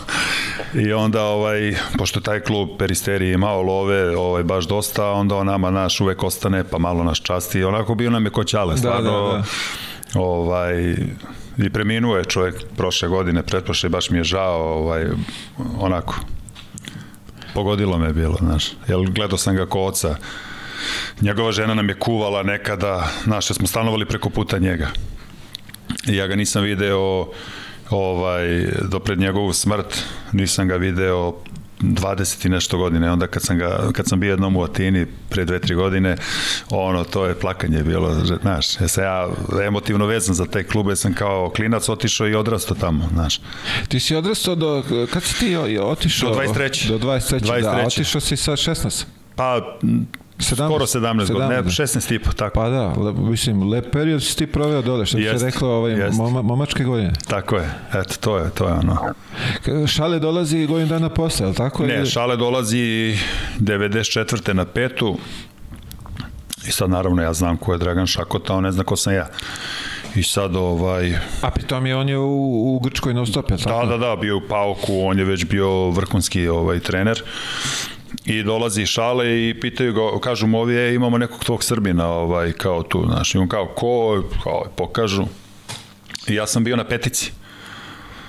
I 0.74 0.92
onda, 0.92 1.22
ovaj, 1.22 1.74
pošto 1.98 2.20
taj 2.20 2.40
klub 2.40 2.68
Peristeri 2.78 3.28
je 3.28 3.36
malo 3.36 3.62
love, 3.62 4.16
ovaj, 4.16 4.42
baš 4.42 4.68
dosta, 4.68 5.10
onda 5.10 5.36
on 5.36 5.46
nama 5.46 5.70
naš 5.70 6.00
uvek 6.00 6.22
ostane, 6.22 6.64
pa 6.64 6.78
malo 6.78 7.04
naš 7.04 7.22
časti. 7.22 7.64
Onako 7.64 7.94
bio 7.94 8.10
nam 8.10 8.24
je 8.24 8.30
koćale, 8.30 8.76
stvarno. 8.76 9.10
da, 9.10 9.42
da. 10.12 10.20
Ovaj, 10.20 10.96
I 11.58 11.70
preminuo 11.70 12.16
je 12.16 12.24
čovjek 12.24 12.54
prošle 12.76 13.08
godine, 13.08 13.42
pretprošle, 13.42 13.88
baš 13.88 14.10
mi 14.10 14.18
je 14.18 14.24
žao, 14.24 14.78
ovaj, 14.78 15.06
onako, 15.78 16.14
pogodilo 17.54 17.98
me 17.98 18.12
bilo, 18.12 18.36
znaš, 18.40 18.66
jer 18.88 18.98
gledao 18.98 19.38
sam 19.38 19.56
ga 19.56 19.66
ko 19.66 19.80
oca, 19.80 20.16
njegova 21.20 21.52
žena 21.52 21.74
nam 21.74 21.88
je 21.88 21.98
kuvala 21.98 22.42
nekada, 22.42 23.08
znaš, 23.24 23.46
smo 23.46 23.66
stanovali 23.66 24.06
preko 24.06 24.30
puta 24.30 24.58
njega. 24.58 24.88
I 26.08 26.16
ja 26.16 26.26
ga 26.26 26.36
nisam 26.36 26.62
video 26.62 27.28
ovaj, 27.90 28.68
do 28.90 29.00
pred 29.00 29.18
njegovu 29.18 29.52
smrt, 29.52 30.04
nisam 30.32 30.68
ga 30.68 30.76
video 30.76 31.34
20 31.80 32.46
i 32.46 32.48
nešto 32.48 32.78
godine, 32.78 33.10
onda 33.12 33.26
kad 33.26 33.42
sam, 33.42 33.58
ga, 33.58 33.90
kad 33.92 34.08
sam 34.08 34.20
bio 34.20 34.30
jednom 34.30 34.56
u 34.56 34.62
Atini 34.62 35.06
pre 35.28 35.44
dve, 35.44 35.60
tri 35.60 35.74
godine, 35.74 36.16
ono, 36.70 37.04
to 37.04 37.26
je 37.26 37.34
plakanje 37.34 37.82
bilo, 37.82 38.14
znaš, 38.42 38.80
ja 38.80 38.88
sam 38.88 39.04
ja 39.04 39.28
emotivno 39.66 40.06
vezan 40.06 40.34
za 40.34 40.46
taj 40.46 40.64
klub, 40.64 40.88
ja 40.88 40.96
sam 40.96 41.14
kao 41.14 41.52
klinac 41.56 41.88
otišao 41.88 42.28
i 42.28 42.34
odrastao 42.34 42.76
tamo, 42.76 43.08
znaš. 43.12 43.40
Ti 43.88 44.00
si 44.00 44.16
odrastao 44.16 44.54
do... 44.54 44.82
Kad 45.12 45.22
si 45.22 45.38
ti 45.38 45.56
otišao? 45.80 46.34
Do 46.34 46.40
23. 46.40 46.88
Do 46.88 46.98
23. 46.98 47.40
Da, 47.40 47.70
23.. 47.70 47.86
otišao 47.86 48.20
si 48.20 48.36
sa 48.36 48.52
16. 48.52 49.04
Pa, 49.36 49.78
17, 50.38 50.54
skoro 50.66 50.86
17 50.86 51.32
godina, 51.32 51.48
ne, 51.48 51.56
17. 51.56 51.82
16 51.82 52.14
i 52.14 52.18
po, 52.18 52.32
tako. 52.32 52.54
Pa 52.54 52.68
da, 52.68 52.86
le, 52.88 53.12
mislim, 53.12 53.62
lep 53.62 53.92
period 53.92 54.22
si 54.22 54.36
ti 54.36 54.46
proveo 54.46 54.82
dole, 54.82 55.06
što 55.06 55.16
bi 55.16 55.22
se 55.22 55.28
Jest, 55.28 55.44
reklo, 55.44 55.68
ovaj, 55.68 55.92
jest. 55.92 56.18
moma, 56.18 56.42
momačke 56.42 56.84
godine. 56.84 57.12
Tako 57.28 57.56
je, 57.56 57.70
eto, 57.90 58.14
to 58.20 58.38
je, 58.38 58.50
to 58.50 58.66
je 58.66 58.72
ono. 58.72 58.96
Šale 59.86 60.18
dolazi 60.18 60.66
godinu 60.66 60.88
dana 60.88 61.08
posle, 61.08 61.44
je 61.44 61.48
li 61.48 61.54
tako? 61.54 61.86
Ne, 61.86 61.94
Ili- 61.94 62.06
Šale 62.06 62.36
dolazi 62.36 63.16
94. 63.58 64.52
na 64.52 64.64
petu 64.64 65.16
i 66.68 66.72
sad 66.72 66.90
naravno 66.90 67.22
ja 67.22 67.32
znam 67.32 67.56
ko 67.56 67.72
je 67.72 67.78
Dragan 67.78 68.06
Šakota, 68.06 68.54
on 68.54 68.64
ne 68.64 68.72
zna 68.72 68.84
ko 68.84 68.96
sam 68.96 69.14
ja. 69.14 69.26
I 70.14 70.22
sad 70.22 70.56
ovaj, 70.56 71.12
A 71.42 71.50
pritom 71.50 71.86
je 71.86 71.96
on 71.96 72.08
je 72.08 72.18
u, 72.18 72.26
u 72.66 72.80
Grčkoj 72.80 73.14
non 73.14 73.26
stop, 73.26 73.50
je 73.50 73.56
li 73.56 73.62
tako? 73.62 73.86
da, 73.86 73.96
da, 73.96 74.06
da, 74.06 74.16
bio 74.16 74.36
u 74.36 74.40
Pauku, 74.40 75.00
on 75.00 75.18
je 75.18 75.24
već 75.24 75.44
bio 75.44 75.90
vrhunski 75.90 76.48
ovaj 76.48 76.80
trener. 76.80 77.22
I 78.26 78.42
dolazi 78.42 78.86
šale 78.86 79.48
i 79.48 79.60
pitaju 79.60 79.92
ga, 79.92 80.20
kažu 80.20 80.46
mu 80.46 80.60
ovi, 80.60 80.76
e, 80.76 80.94
imamo 80.94 81.18
nekog 81.18 81.44
tvog 81.44 81.64
Srbina, 81.64 82.08
ovaj, 82.08 82.52
kao 82.52 82.82
tu, 82.82 83.04
znaš, 83.06 83.34
i 83.34 83.38
on 83.38 83.48
kao, 83.48 83.66
ko, 83.66 84.22
kao, 84.42 84.64
pokažu. 84.76 85.24
I 86.28 86.34
ja 86.34 86.46
sam 86.46 86.64
bio 86.64 86.76
na 86.76 86.84
petici. 86.84 87.32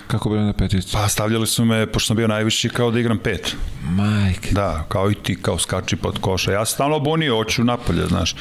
Kako 0.07 0.29
bilo 0.29 0.43
na 0.43 0.53
petici? 0.53 0.89
Pa 0.93 1.07
stavljali 1.07 1.47
su 1.47 1.65
me, 1.65 1.87
pošto 1.91 2.07
sam 2.07 2.17
bio 2.17 2.27
najviši, 2.27 2.69
kao 2.69 2.91
da 2.91 2.99
igram 2.99 3.17
pet. 3.17 3.55
Majke. 3.83 4.49
Da, 4.51 4.85
kao 4.89 5.11
i 5.11 5.15
ti, 5.15 5.41
kao 5.41 5.59
skači 5.59 5.95
pod 5.95 6.19
koša. 6.19 6.51
Ja 6.51 6.65
sam 6.65 6.73
stalno 6.73 6.99
bunio, 6.99 7.35
hoću 7.35 7.63
napolje, 7.63 8.05
znaš. 8.07 8.35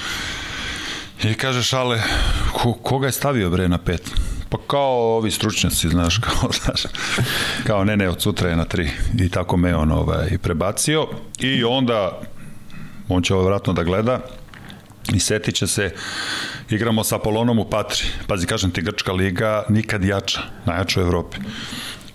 I 1.24 1.34
kaže 1.34 1.62
šale, 1.62 2.02
ko, 2.52 2.72
koga 2.72 3.06
je 3.06 3.12
stavio 3.12 3.50
bre 3.50 3.68
na 3.68 3.78
pet? 3.78 4.10
Pa 4.48 4.58
kao 4.66 5.16
ovi 5.16 5.30
stručnjaci, 5.30 5.88
znaš, 5.88 6.18
kao, 6.26 6.50
znaš, 6.52 6.82
kao 7.66 7.84
ne, 7.84 7.96
ne, 7.96 8.08
od 8.08 8.22
sutra 8.22 8.50
je 8.50 8.56
na 8.56 8.64
tri. 8.64 8.90
I 9.18 9.28
tako 9.28 9.56
me 9.56 9.76
on 9.76 9.92
ovaj, 9.92 10.38
prebacio. 10.38 11.08
I 11.38 11.64
onda, 11.64 12.20
on 13.08 13.22
će 13.22 13.34
ovo 13.34 13.44
vratno 13.44 13.72
da 13.72 13.82
gleda, 13.82 14.20
i 15.14 15.20
setit 15.20 15.54
će 15.54 15.66
se, 15.66 15.94
igramo 16.70 17.04
sa 17.04 17.16
Apolonom 17.16 17.58
u 17.58 17.64
Patri. 17.64 18.04
Pazi, 18.26 18.46
kažem 18.46 18.70
ti, 18.70 18.82
Grčka 18.82 19.12
liga 19.12 19.64
nikad 19.68 20.04
jača, 20.04 20.40
najjača 20.64 21.00
u 21.00 21.02
Evropi. 21.02 21.36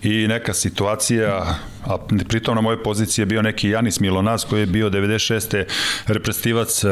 I 0.02 0.26
neka 0.28 0.54
situacija, 0.54 1.56
a 1.84 1.96
pritom 2.28 2.54
na 2.54 2.60
mojoj 2.60 2.82
poziciji 2.82 3.22
je 3.22 3.26
bio 3.26 3.42
neki 3.42 3.68
Janis 3.68 4.00
Milonas 4.00 4.44
koji 4.44 4.60
je 4.60 4.66
bio 4.66 4.90
96. 4.90 5.64
reprezentativac 6.06 6.84
uh, 6.84 6.90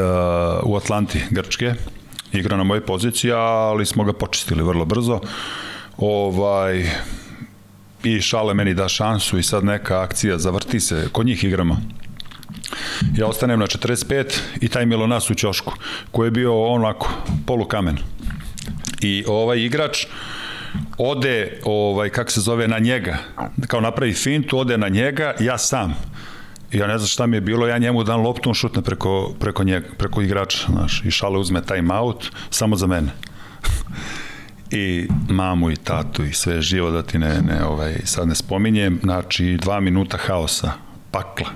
u 0.63 0.75
Atlanti 0.75 1.21
Grčke, 1.29 1.73
igra 2.33 2.57
na 2.57 2.63
mojoj 2.63 2.85
poziciji, 2.85 3.31
ali 3.31 3.85
smo 3.85 4.03
ga 4.03 4.13
počistili 4.13 4.63
vrlo 4.63 4.85
brzo. 4.85 5.19
Ovaj, 5.97 6.89
I 8.03 8.21
Šale 8.21 8.53
meni 8.53 8.73
da 8.73 8.89
šansu 8.89 9.37
i 9.37 9.43
sad 9.43 9.63
neka 9.63 10.01
akcija 10.01 10.37
zavrti 10.37 10.79
se, 10.79 11.07
kod 11.11 11.25
njih 11.25 11.43
igramo. 11.43 11.77
Ja 13.17 13.27
ostanem 13.27 13.59
na 13.59 13.65
45 13.65 14.39
i 14.61 14.67
taj 14.67 14.85
Milonas 14.85 15.29
u 15.29 15.35
ćošku, 15.35 15.73
koji 16.11 16.27
je 16.27 16.31
bio 16.31 16.65
onako 16.65 17.09
polukamen. 17.45 17.97
I 19.01 19.23
ovaj 19.27 19.59
igrač 19.59 20.05
ode, 20.97 21.59
ovaj, 21.63 22.09
kako 22.09 22.31
se 22.31 22.41
zove, 22.41 22.67
na 22.67 22.79
njega, 22.79 23.17
kao 23.67 23.81
napravi 23.81 24.13
fintu, 24.13 24.59
ode 24.59 24.77
na 24.77 24.87
njega, 24.87 25.33
ja 25.39 25.57
sam. 25.57 25.95
Ja 26.73 26.87
ne 26.87 26.97
znam 26.97 27.07
šta 27.07 27.25
mi 27.25 27.37
je 27.37 27.41
bilo, 27.41 27.67
ja 27.67 27.77
njemu 27.77 28.03
dan 28.03 28.21
loptu, 28.21 28.49
on 28.49 28.53
šutne 28.53 28.81
preko, 28.81 29.33
preko, 29.39 29.63
njega, 29.63 29.87
preko 29.97 30.21
igrača, 30.21 30.67
znaš, 30.71 31.01
i 31.05 31.11
šale 31.11 31.39
uzme 31.39 31.61
time 31.61 31.93
out, 31.95 32.31
samo 32.49 32.75
za 32.75 32.87
mene. 32.87 33.11
I 34.71 35.07
mamu 35.29 35.71
i 35.71 35.75
tatu 35.75 36.23
i 36.23 36.33
sve 36.33 36.61
živo 36.61 36.91
da 36.91 37.03
ti 37.03 37.19
ne, 37.19 37.41
ne 37.41 37.65
ovaj, 37.65 37.95
sad 38.03 38.27
ne 38.27 38.35
spominjem, 38.35 38.99
znači 39.03 39.57
dva 39.61 39.79
minuta 39.79 40.17
haosa, 40.17 40.71
pakla. 41.11 41.49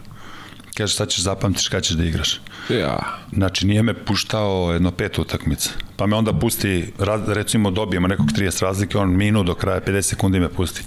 Kaže, 0.77 0.95
sad 0.95 1.09
ćeš 1.09 1.21
zapamtiš 1.21 1.67
kada 1.67 1.81
ćeš 1.81 1.95
da 1.95 2.03
igraš. 2.03 2.41
Ja. 2.69 2.99
Znači, 3.33 3.67
nije 3.67 3.83
me 3.83 3.93
puštao 4.05 4.73
jedno 4.73 4.91
pet 4.91 5.19
utakmica. 5.19 5.69
Pa 5.95 6.05
me 6.05 6.15
onda 6.15 6.33
pusti, 6.33 6.93
recimo 7.27 7.71
dobijemo 7.71 8.07
nekog 8.07 8.25
30 8.25 8.61
razlike, 8.61 8.97
on 8.97 9.15
minut 9.15 9.45
do 9.45 9.55
kraja, 9.55 9.81
50 9.81 10.01
sekundi 10.01 10.39
me 10.39 10.49
pusti 10.49 10.83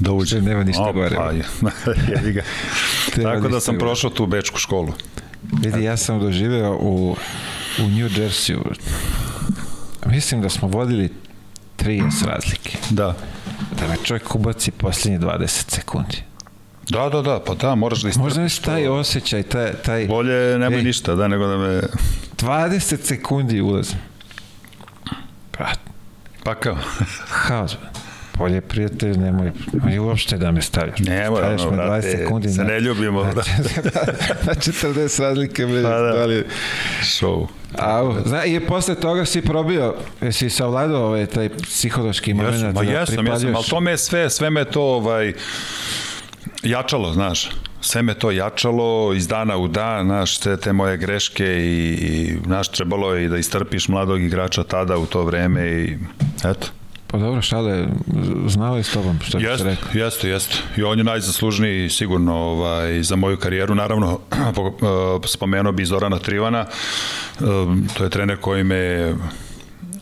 da 0.00 0.12
uđe. 0.12 0.40
Nema 0.40 0.64
ništa 0.64 0.82
O, 0.82 0.92
gore. 0.92 1.16
Pa, 1.16 1.32
ga. 2.30 2.42
Tako 3.22 3.48
da 3.48 3.60
sam 3.60 3.74
gore. 3.74 3.86
prošao 3.86 4.10
tu 4.10 4.26
bečku 4.26 4.58
školu. 4.58 4.92
Vidi, 5.62 5.82
ja 5.82 5.96
sam 5.96 6.20
doživeo 6.20 6.72
u, 6.72 7.16
u 7.78 7.82
New 7.82 8.08
Jersey. 8.08 8.56
Mislim 10.06 10.42
da 10.42 10.48
smo 10.48 10.68
vodili 10.68 11.08
30 11.78 12.26
razlike. 12.26 12.78
Da. 12.90 13.14
Da 13.80 13.88
me 13.88 13.96
čovjek 14.04 14.34
ubaci 14.34 14.70
posljednje 14.70 15.18
20 15.18 15.46
sekundi. 15.70 16.22
Da, 16.88 17.08
da, 17.08 17.22
da, 17.22 17.40
pa 17.46 17.54
da, 17.54 17.74
moraš 17.74 18.02
da 18.02 18.08
istrpiš. 18.08 18.36
Možda 18.36 18.62
taj 18.64 18.88
osjećaj, 18.88 19.42
taj, 19.42 19.72
taj 19.72 20.06
Bolje 20.06 20.58
nemoj 20.58 20.78
Ej. 20.78 20.84
ništa, 20.84 21.14
da, 21.14 21.28
nego 21.28 21.46
da 21.46 21.56
me... 21.56 21.82
20 22.36 22.96
sekundi 23.02 23.60
ulazim. 23.60 23.98
Brat, 25.52 25.78
Pa 26.44 26.54
kao. 26.54 26.78
haos. 27.28 27.76
Bolje 28.40 28.60
prijatelj, 28.60 29.18
nemoj, 29.18 29.52
nemoj 29.72 29.98
uopšte 29.98 30.36
da 30.38 30.50
me 30.50 30.62
stavljaš. 30.62 30.98
Nemoj, 30.98 31.38
Stavljaš 31.38 31.60
ono, 31.60 31.70
me 31.70 31.76
brate, 31.76 32.26
se 32.54 32.64
ne 32.64 32.80
ljubimo, 32.80 33.24
Na, 33.24 33.32
da. 33.32 33.42
na 34.46 34.54
40 34.54 35.20
razlike, 35.22 35.66
bre, 35.66 35.82
Pa 35.82 35.88
da. 35.88 36.12
da 36.12 36.26
li, 36.26 36.44
Show. 37.02 37.46
Au, 37.78 38.14
zna, 38.26 38.44
i 38.44 38.60
posle 38.60 38.94
toga 38.94 39.24
si 39.24 39.42
probio, 39.42 39.94
jesi 40.20 40.50
savladao 40.50 41.06
ovaj, 41.06 41.26
taj 41.26 41.48
psihološki 41.48 42.34
moment 42.34 42.54
Jesam, 42.54 42.74
ma 42.74 42.82
da 42.82 42.90
jesam, 42.90 43.26
jesam, 43.26 43.54
ali 43.56 43.64
to 43.70 43.80
me 43.80 43.96
sve, 43.96 44.30
sve 44.30 44.50
me 44.50 44.64
to 44.64 44.82
ovaj, 44.82 45.32
jačalo, 46.62 47.12
znaš. 47.12 47.50
Sve 47.80 48.02
me 48.02 48.14
to 48.14 48.30
jačalo 48.30 49.14
iz 49.14 49.28
dana 49.28 49.56
u 49.56 49.68
dan, 49.68 50.06
znaš, 50.06 50.38
te, 50.38 50.56
te 50.56 50.72
moje 50.72 50.96
greške 50.96 51.46
i, 51.46 51.92
i 51.92 52.36
znaš, 52.44 52.68
trebalo 52.68 53.14
je 53.14 53.24
i 53.24 53.28
da 53.28 53.36
istrpiš 53.36 53.88
mladog 53.88 54.20
igrača 54.20 54.64
tada 54.64 54.98
u 54.98 55.06
to 55.06 55.24
vreme 55.24 55.68
i 55.68 55.98
eto. 56.44 56.66
Pa 57.10 57.18
dobro, 57.18 57.42
šale, 57.42 57.86
znao 58.46 58.76
je 58.76 58.82
s 58.82 58.92
tobom, 58.92 59.18
što 59.22 59.38
bi 59.38 59.44
se 59.58 59.64
rekao. 59.64 59.88
jeste, 59.94 60.28
jeste. 60.28 60.56
I 60.76 60.82
on 60.82 60.98
je 60.98 61.04
najzaslužniji 61.04 61.88
sigurno 61.88 62.34
ovaj, 62.34 63.02
za 63.02 63.16
moju 63.16 63.36
karijeru. 63.36 63.74
Naravno, 63.74 64.18
eh, 64.32 64.36
spomenuo 65.26 65.72
bi 65.72 65.84
Zorana 65.84 66.18
Trivana. 66.18 66.60
Eh, 66.60 67.44
To 67.96 68.04
je 68.04 68.10
trener 68.10 68.36
koji 68.36 68.64
me 68.64 69.14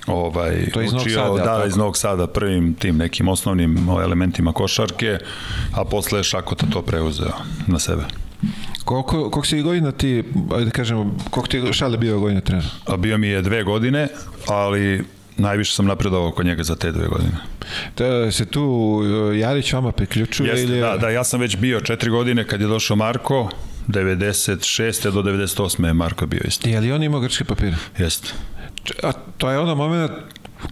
ovaj, 0.06 0.70
To 0.70 0.82
iz 0.82 0.92
Novog 0.92 1.06
učio, 1.06 1.14
Sada, 1.14 1.26
jel 1.26 1.36
da, 1.36 1.44
tako? 1.44 1.66
iz 1.68 1.76
Novog 1.76 1.96
Sada, 1.96 2.26
prvim 2.26 2.74
tim 2.74 2.96
nekim 2.96 3.28
osnovnim 3.28 3.88
ovaj, 3.88 4.04
elementima 4.04 4.52
košarke, 4.52 5.18
a 5.74 5.84
posle 5.84 6.18
je 6.18 6.24
Šakota 6.24 6.66
to 6.66 6.82
preuzeo 6.82 7.32
na 7.66 7.78
sebe. 7.78 8.02
Koliko, 8.84 9.12
koliko 9.30 9.46
si 9.46 9.62
godina 9.62 9.92
ti, 9.92 10.24
ajde 10.52 10.64
da 10.64 10.70
kažemo, 10.70 11.14
koliko 11.30 11.48
ti 11.48 11.56
je 11.56 11.72
šale 11.72 11.96
bio 11.96 12.20
godina 12.20 12.40
trener? 12.40 12.66
A 12.86 12.96
bio 12.96 13.18
mi 13.18 13.28
je 13.28 13.42
dve 13.42 13.62
godine, 13.64 14.08
ali 14.46 15.04
najviše 15.38 15.74
sam 15.74 15.86
napredovao 15.86 16.30
kod 16.30 16.46
njega 16.46 16.62
za 16.62 16.76
te 16.76 16.92
dve 16.92 17.06
godine. 17.06 17.36
Da 17.96 18.30
se 18.30 18.46
tu 18.46 18.62
uh, 18.62 19.38
Jarić 19.38 19.72
vama 19.72 19.92
priključuje 19.92 20.48
Jeste, 20.50 20.62
ili... 20.62 20.80
da, 20.80 20.96
da, 20.96 21.08
ja 21.08 21.24
sam 21.24 21.40
već 21.40 21.56
bio 21.56 21.80
četiri 21.80 22.10
godine 22.10 22.44
kad 22.44 22.60
je 22.60 22.66
došao 22.66 22.96
Marko, 22.96 23.50
96. 23.88 25.10
do 25.10 25.22
98. 25.22 25.86
je 25.86 25.92
Marko 25.92 26.26
bio 26.26 26.40
isto. 26.44 26.68
Je 26.68 26.80
li 26.80 26.92
on 26.92 27.02
imao 27.02 27.20
grčke 27.20 27.44
papire? 27.44 27.76
Jeste. 27.98 28.32
A 29.02 29.12
to 29.12 29.50
je 29.50 29.58
ono 29.58 29.74
moment 29.74 30.12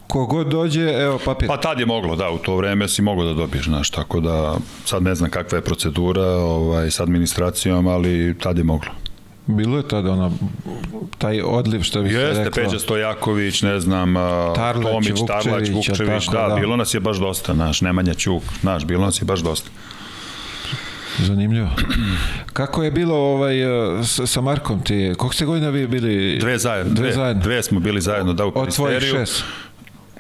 kogod 0.07 0.49
dođe, 0.49 0.81
evo 0.81 1.19
papir. 1.25 1.49
Pa 1.49 1.57
tad 1.57 1.81
je 1.81 1.87
moglo, 1.87 2.17
da, 2.17 2.31
u 2.31 2.39
to 2.39 2.57
vreme 2.57 2.89
si 2.89 3.03
mogao 3.03 3.25
da 3.25 3.33
dobiješ, 3.33 3.65
znaš, 3.65 3.91
tako 3.91 4.21
da 4.21 4.57
sad 4.85 5.03
ne 5.03 5.15
znam 5.15 5.31
kakva 5.31 5.59
je 5.59 5.63
procedura 5.63 6.27
ovaj, 6.27 6.91
s 6.91 7.01
administracijom, 7.01 7.87
ali 7.87 8.37
tad 8.39 8.59
je 8.59 8.65
moglo. 8.65 8.91
Bilo 9.47 9.77
je 9.77 9.89
tada 9.89 10.13
ono, 10.13 10.33
taj 11.19 11.41
odliv 11.41 11.83
što 11.83 12.03
bi 12.03 12.09
se 12.09 12.15
Jeste, 12.15 12.45
reklo. 12.45 12.63
Peđa 12.63 12.79
Stojaković, 12.79 13.63
ne 13.63 13.81
znam, 13.81 14.15
Tarlać, 14.55 14.93
Tomić, 14.93 15.11
Vukčević, 15.11 15.45
Tarlać, 15.45 15.69
Vukčević, 15.71 16.27
tako, 16.27 16.37
da, 16.39 16.49
da. 16.49 16.61
bilo 16.61 16.77
nas 16.77 16.95
je 16.95 17.01
baš 17.01 17.17
dosta, 17.17 17.55
znaš, 17.55 17.81
Nemanja 17.81 18.15
Ćuk, 18.15 18.43
znaš, 18.61 18.85
bilo 18.85 19.05
nas 19.05 19.23
je 19.23 19.25
baš 19.25 19.41
dosta. 19.41 19.71
Zanimljivo. 21.19 21.69
Kako 22.53 22.83
je 22.83 22.91
bilo 22.91 23.15
ovaj, 23.17 23.65
uh, 23.99 24.07
sa, 24.07 24.27
sa 24.27 24.41
Markom 24.41 24.83
ti? 24.83 25.13
Koliko 25.17 25.35
ste 25.35 25.45
godina 25.45 25.69
vi 25.69 25.87
bili? 25.87 26.39
Dve 26.39 26.59
zajedno, 26.59 26.95
Dve 26.95 27.03
dve, 27.03 27.13
zajedno. 27.13 27.43
dve 27.43 27.63
smo 27.63 27.81
bili 27.81 28.01
zajedno, 28.01 28.33
da, 28.33 28.45
u 28.47 28.49
Od 28.49 28.55
Peristeriju. 28.55 29.15
šest. 29.15 29.45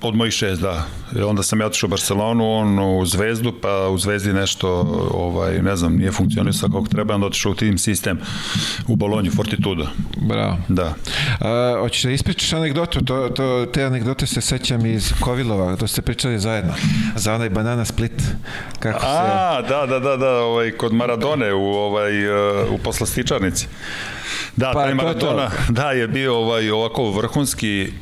Od 0.01 0.15
mojih 0.15 0.33
šest, 0.33 0.63
da. 0.63 0.85
Onda 1.27 1.43
sam 1.43 1.61
ja 1.61 1.67
otišao 1.67 1.87
u 1.87 1.91
Barcelonu, 1.91 2.53
on 2.53 2.79
u 2.79 3.07
Zvezdu, 3.07 3.53
pa 3.63 3.89
u 3.89 3.99
Zvezdi 3.99 4.33
nešto, 4.33 4.69
ovaj, 5.11 5.63
ne 5.63 5.77
znam, 5.77 5.97
nije 5.97 6.13
funkcionisao 6.13 6.69
kako 6.69 6.87
treba, 6.87 7.15
onda 7.15 7.27
otišao 7.27 7.53
u 7.53 7.55
tim 7.55 7.79
sistem 7.79 8.19
u 8.89 8.97
Bolonju, 8.97 9.31
Fortitudo. 9.31 9.87
Bravo. 10.17 10.57
Da. 10.69 10.95
A, 11.41 11.77
hoćeš 11.81 12.03
da 12.03 12.11
ispričaš 12.11 12.53
anegdotu? 12.53 13.05
To, 13.05 13.29
to, 13.29 13.67
te 13.73 13.85
anegdote 13.85 14.27
se 14.27 14.41
sećam 14.41 14.87
iz 14.87 15.13
Kovilova, 15.21 15.77
to 15.77 15.87
ste 15.87 16.03
pričali 16.03 16.39
zajedno. 16.39 16.75
Za 17.15 17.35
onaj 17.35 17.51
banana 17.51 17.85
split. 17.85 18.23
Kako 18.79 19.01
se... 19.01 19.07
A, 19.09 19.63
da, 19.69 19.87
da, 19.87 19.99
da, 19.99 20.17
da, 20.17 20.31
ovaj, 20.31 20.71
kod 20.71 20.93
Maradone 20.93 21.55
u, 21.55 21.65
ovaj, 21.65 22.29
uh, 22.29 22.73
u 22.73 22.79
poslastičarnici. 22.79 23.67
Da, 24.57 24.71
Pa, 24.73 24.81
taj 24.81 24.85
to 24.85 24.89
je 24.89 24.95
Maradona, 24.95 25.51
da, 25.69 25.91
je 25.91 26.09
bio 26.09 26.37
ovaj, 26.37 26.71
ovako 26.71 27.11
vrhunski 27.11 27.93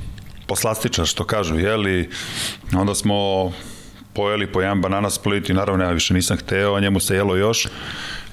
poslastičar, 0.47 1.07
što 1.07 1.25
kažu, 1.25 1.59
jeli, 1.59 2.11
onda 2.73 2.95
smo 2.95 3.53
pojeli 4.13 4.47
po 4.47 4.61
jedan 4.61 4.81
banana 4.81 5.11
split 5.11 5.49
i 5.49 5.55
naravno 5.55 5.85
ja 5.85 5.91
više 5.91 6.15
nisam 6.15 6.37
hteo, 6.37 6.75
a 6.75 6.81
njemu 6.81 7.01
se 7.01 7.15
jelo 7.15 7.37
još. 7.37 7.69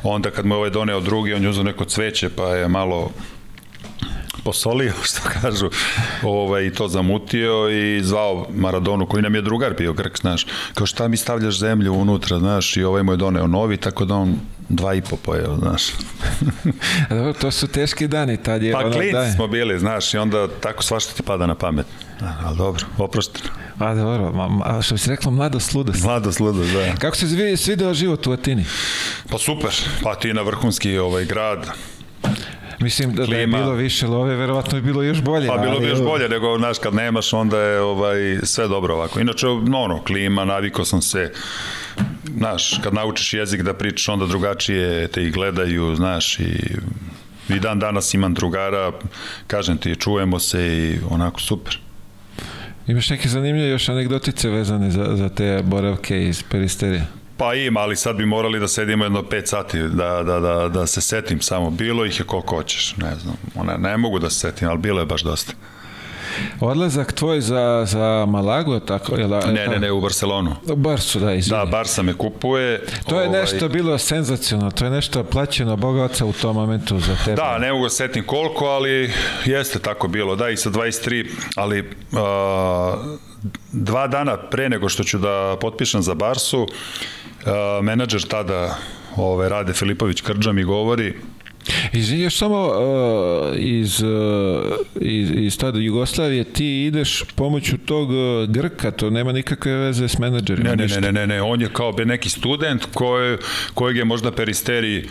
Onda 0.04 0.32
kad 0.32 0.46
mu 0.46 0.54
je 0.56 0.58
ovaj 0.58 0.70
doneo 0.70 1.00
drugi, 1.00 1.34
on 1.34 1.44
je 1.44 1.50
uzeo 1.50 1.64
neko 1.64 1.86
cveće, 1.86 2.30
pa 2.30 2.44
je 2.44 2.68
malo 2.68 3.12
posolio, 4.44 4.94
što 5.10 5.22
kažu, 5.42 5.70
ovaj, 6.24 6.74
to 6.74 6.88
zamutio 6.88 7.70
i 7.70 8.04
zvao 8.04 8.48
Maradonu, 8.56 9.06
koji 9.06 9.24
nam 9.24 9.36
je 9.36 9.42
drugar 9.42 9.74
bio, 9.78 9.94
Grk, 9.94 10.18
znaš, 10.20 10.46
kao 10.74 10.86
šta 10.86 11.08
mi 11.08 11.18
stavljaš 11.18 11.60
zemlju 11.60 11.94
unutra, 11.94 12.40
znaš, 12.40 12.78
i 12.78 12.84
ovaj 12.84 13.04
mu 13.04 13.14
je 13.14 13.18
doneo 13.18 13.48
novi, 13.48 13.78
tako 13.78 14.06
da 14.06 14.16
on 14.16 14.36
dva 14.76 14.94
i 14.94 15.02
po 15.02 15.16
pojeo, 15.16 15.58
znaš. 15.58 15.84
A 17.10 17.16
Dobro, 17.16 17.34
to 17.34 17.52
su 17.52 17.68
teški 17.68 18.08
dani, 18.08 18.38
tad 18.38 18.64
je 18.64 18.74
Pa 18.74 18.80
ono, 18.80 18.92
klinci 18.92 19.14
daj. 19.14 19.32
smo 19.32 19.48
bili, 19.48 19.80
znaš, 19.80 20.14
i 20.14 20.18
onda 20.18 20.48
tako 20.48 20.84
svašta 20.84 21.14
ti 21.14 21.24
pada 21.24 21.46
na 21.48 21.56
pamet. 21.56 21.86
Da, 22.20 22.38
Ali 22.46 22.58
dobro, 22.58 22.86
oprošteno. 22.98 23.50
A 23.80 23.94
dobro, 23.96 24.32
ma, 24.32 24.48
ma, 24.48 24.82
što 24.82 24.96
bi 24.96 25.00
se 25.00 25.10
reklo, 25.10 25.32
mladost, 25.32 25.74
ludost. 25.74 26.04
Mladost, 26.04 26.40
ludost, 26.40 26.74
da. 26.74 26.96
Kako 26.96 27.16
se 27.16 27.28
svi, 27.28 27.58
svideo 27.58 27.94
život 27.94 28.28
u 28.28 28.32
Atini? 28.32 28.66
Pa 29.30 29.38
super, 29.38 29.72
pa 30.04 30.16
ti 30.16 30.34
na 30.34 30.42
vrhunski 30.42 30.98
ovaj 30.98 31.26
grad, 31.26 31.66
Mislim 32.82 33.14
da, 33.16 33.26
da 33.26 33.36
je 33.36 33.48
bilo 33.48 33.74
više 33.74 34.08
love, 34.08 34.36
verovatno 34.36 34.78
je 34.78 34.82
bilo 34.82 35.04
još 35.04 35.22
bolje. 35.22 35.48
Pa 35.48 35.58
bilo 35.58 35.80
bi 35.80 35.88
još 35.88 36.02
bolje 36.02 36.30
nego, 36.30 36.58
znaš, 36.58 36.80
kad 36.80 36.94
nemaš, 36.94 37.34
onda 37.34 37.60
je 37.60 37.82
ovaj, 37.82 38.40
sve 38.44 38.68
dobro 38.68 38.94
ovako. 38.94 39.20
Inače, 39.20 39.46
no, 39.46 39.80
ono, 39.80 40.04
klima, 40.04 40.46
navikao 40.46 40.86
sam 40.86 41.02
se, 41.02 41.32
znaš, 42.38 42.80
kad 42.84 42.94
naučiš 42.94 43.34
jezik 43.34 43.62
da 43.62 43.74
pričaš, 43.74 44.10
onda 44.10 44.26
drugačije 44.26 45.08
te 45.08 45.24
i 45.24 45.32
gledaju, 45.32 45.96
znaš, 45.96 46.40
i 46.40 46.76
i 47.56 47.60
dan 47.60 47.80
danas 47.80 48.14
imam 48.14 48.34
drugara, 48.34 48.92
kažem 49.48 49.78
ti, 49.78 49.96
čujemo 49.96 50.40
se 50.40 50.68
i 50.68 51.00
onako 51.10 51.40
super. 51.40 51.80
Imaš 52.88 53.10
neke 53.10 53.30
zanimljive 53.30 53.70
još 53.70 53.90
anegdotice 53.90 54.50
vezane 54.50 54.92
za, 54.92 55.16
za 55.16 55.30
te 55.30 55.62
boravke 55.64 56.24
iz 56.24 56.44
peristerije? 56.44 57.08
Pa 57.42 57.54
ima, 57.54 57.80
ali 57.80 57.96
sad 57.96 58.16
bi 58.16 58.26
morali 58.26 58.60
da 58.60 58.68
sedimo 58.68 59.06
jedno 59.06 59.22
5 59.22 59.46
sati, 59.46 59.80
da, 59.80 60.24
da, 60.24 60.40
da, 60.40 60.70
da 60.70 60.88
se 60.88 61.02
setim 61.02 61.42
samo. 61.42 61.70
Bilo 61.70 62.06
ih 62.06 62.20
je 62.20 62.26
koliko 62.26 62.56
hoćeš, 62.56 62.98
ne 62.98 63.16
znam. 63.16 63.36
One, 63.56 63.78
ne 63.78 63.98
mogu 63.98 64.20
da 64.20 64.30
se 64.30 64.40
setim, 64.40 64.70
ali 64.70 64.78
bilo 64.80 65.00
je 65.00 65.06
baš 65.06 65.22
dosta. 65.22 65.54
Odlazak 66.60 67.14
tvoj 67.14 67.42
za, 67.42 67.86
za 67.88 68.26
Malagu, 68.28 68.80
tako? 68.80 69.16
Jel, 69.16 69.30
Ne, 69.30 69.68
ne, 69.68 69.80
ne, 69.80 69.92
u 69.92 70.02
Barcelonu. 70.02 70.56
U 70.70 70.76
Barsu, 70.76 71.20
da, 71.20 71.34
izvini. 71.34 71.60
Da, 71.60 71.66
Barsa 71.66 72.02
me 72.02 72.14
kupuje. 72.14 72.86
To 73.10 73.22
je 73.22 73.28
ovaj, 73.28 73.42
nešto 73.42 73.70
bilo 73.70 73.98
senzacionalno, 73.98 74.72
to 74.72 74.86
je 74.86 74.92
nešto 74.92 75.24
plaćeno 75.24 75.76
Boga 75.76 76.04
oca 76.04 76.26
u 76.26 76.34
tom 76.34 76.56
momentu 76.56 77.00
za 77.00 77.16
tebe. 77.26 77.36
Da, 77.36 77.58
ne 77.58 77.72
mogu 77.72 77.84
da 77.84 77.90
se 77.90 77.96
setim 77.96 78.24
koliko, 78.26 78.66
ali 78.66 79.12
jeste 79.46 79.80
tako 79.80 80.08
bilo. 80.08 80.36
Da, 80.36 80.50
i 80.50 80.58
sa 80.58 80.70
23, 80.70 81.30
ali 81.56 81.80
uh, 81.80 81.88
dva 83.72 84.08
dana 84.08 84.38
pre 84.38 84.70
nego 84.70 84.90
što 84.90 85.04
ću 85.04 85.18
da 85.18 85.58
potpišem 85.62 86.02
za 86.02 86.14
Barsu, 86.14 86.62
uh, 86.62 86.70
menadžer 87.84 88.22
tada 88.22 88.78
ove, 89.18 89.50
Rade 89.50 89.74
Filipović 89.74 90.22
Krđa 90.22 90.52
mi 90.52 90.64
govori 90.64 91.14
Izvini, 91.94 92.24
još 92.24 92.38
samo 92.38 92.68
uh, 92.68 93.56
iz, 93.58 94.02
uh, 94.02 94.10
iz, 95.02 95.30
iz 95.32 95.58
tada 95.58 95.80
Jugoslavije 95.80 96.44
ti 96.44 96.86
ideš 96.86 97.24
pomoću 97.36 97.78
tog 97.78 98.10
uh, 98.10 98.50
Grka, 98.50 98.92
to 98.92 99.10
nema 99.10 99.32
nikakve 99.32 99.76
veze 99.76 100.08
s 100.08 100.18
menadžerima. 100.18 100.76
Ne, 100.76 100.88
ne, 100.88 101.02
ne, 101.02 101.12
ne, 101.12 101.28
ne, 101.28 101.42
on 101.42 101.62
je 101.62 101.70
kao 101.74 101.94
neki 102.06 102.30
student 102.30 102.86
koji, 102.94 103.38
kojeg 103.74 103.98
je 103.98 104.06
možda 104.06 104.32
Peristeri 104.32 105.08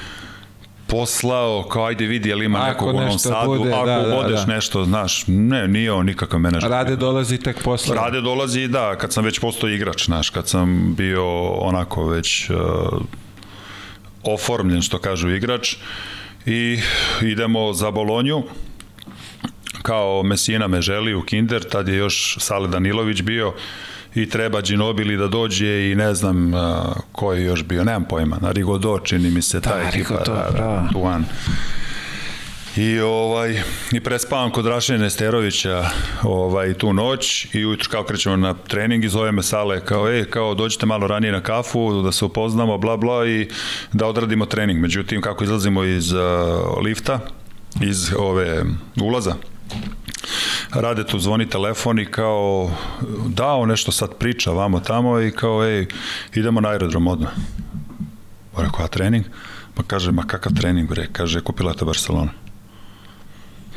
poslao, 0.91 1.63
kao 1.63 1.85
ajde 1.85 2.07
vidi, 2.07 2.29
jel 2.29 2.43
ima 2.43 2.59
Ako 2.59 2.69
nekog 2.69 2.89
u 2.89 2.93
Novom 2.93 3.19
Sadu, 3.19 3.47
bude, 3.47 3.73
ako 3.73 3.87
da, 3.87 3.99
da, 3.99 4.15
bodeš 4.17 4.41
da. 4.41 4.55
nešto, 4.55 4.85
znaš, 4.85 5.25
ne, 5.27 5.69
nije 5.69 5.93
on 5.93 6.07
nikakav 6.07 6.41
menadžer. 6.41 6.71
Rade 6.71 6.97
dolazi 6.97 7.39
tek 7.39 7.63
posle. 7.63 7.97
Rade 7.97 8.21
dolazi, 8.21 8.69
da, 8.69 8.97
kad 8.97 9.13
sam 9.13 9.25
već 9.25 9.39
postao 9.39 9.71
igrač, 9.71 10.05
znaš, 10.05 10.31
kad 10.31 10.49
sam 10.49 10.95
bio 10.95 11.49
onako 11.49 12.09
već 12.09 12.51
uh, 12.51 12.57
oformljen, 14.23 14.83
što 14.83 14.99
kažu 14.99 15.31
igrač, 15.31 15.77
i 16.47 16.79
idemo 17.23 17.73
za 17.73 17.91
Bolonju, 17.91 18.43
kao 19.83 20.23
Mesina 20.23 20.67
me 20.67 20.81
želi 20.83 21.15
u 21.15 21.23
Kinder, 21.23 21.65
tad 21.69 21.89
je 21.89 21.97
još 21.97 22.37
Sale 22.41 22.69
Danilović 22.69 23.23
bio 23.23 23.55
i 24.15 24.29
treba 24.29 24.61
Ginobili 24.61 25.17
da 25.17 25.29
dođe 25.29 25.91
i 25.91 25.95
ne 25.95 26.15
znam 26.15 26.55
uh, 26.55 26.61
ko 27.13 27.33
je 27.33 27.45
još 27.45 27.65
bio, 27.65 27.85
nemam 27.85 28.05
pojma, 28.05 28.39
na 28.41 28.53
Rigodo 28.53 28.99
čini 28.99 29.31
mi 29.31 29.43
se 29.43 29.61
ta 29.61 29.71
Da, 29.71 29.81
ekipa, 29.81 29.99
Rigodo, 29.99 30.33
da, 30.33 30.51
da, 30.59 30.89
Tuan. 30.93 31.25
I 32.77 33.01
ovaj 33.01 33.63
i 33.93 34.01
prespavam 34.01 34.51
kod 34.51 34.67
Rašine 34.67 34.99
Nesterovića 34.99 35.85
ovaj 36.23 36.75
tu 36.75 36.93
noć 36.93 37.55
i 37.55 37.67
ujutro 37.67 37.91
kao 37.91 38.05
krećemo 38.05 38.37
na 38.37 38.55
trening 38.55 39.05
i 39.05 39.09
zove 39.09 39.33
me 39.33 39.43
Sale 39.43 39.85
kao 39.85 40.11
ej 40.11 40.25
kao 40.25 40.55
dođite 40.55 40.87
malo 40.87 41.07
ranije 41.07 41.33
na 41.33 41.41
kafu 41.41 42.03
da 42.03 42.13
se 42.13 42.25
upoznamo 42.25 42.79
bla 42.79 42.97
bla 42.97 43.27
i 43.27 43.49
da 43.93 44.07
odradimo 44.07 44.47
trening. 44.47 44.81
Međutim 44.81 45.21
kako 45.21 45.45
izlazimo 45.45 45.85
iz 45.85 46.13
uh, 46.13 46.21
lifta 46.85 47.21
iz 47.81 48.13
ove 48.19 48.63
ulaza 49.03 49.35
Rade 50.75 51.05
tu 51.07 51.19
zvoni 51.19 51.49
telefon 51.49 51.99
i 51.99 52.07
kao 52.07 52.71
dao 53.27 53.67
nešto 53.67 53.93
sad 53.93 54.15
priča 54.15 54.51
vamo 54.51 54.81
tamo 54.81 55.21
i 55.21 55.31
kao 55.31 55.65
ej 55.65 55.87
idemo 56.35 56.61
na 56.61 56.69
aerodrom 56.69 57.07
odmah. 57.07 57.31
Pa 58.55 58.63
rekao, 58.63 58.85
a 58.85 58.89
trening? 58.89 59.25
Pa 59.75 59.83
kaže, 59.83 60.13
ma 60.13 60.23
kakav 60.23 60.53
trening, 60.53 60.89
bre? 60.89 61.07
Kaže, 61.13 61.41
kupila 61.41 61.75
te 61.75 61.85
Barcelona. 61.85 62.31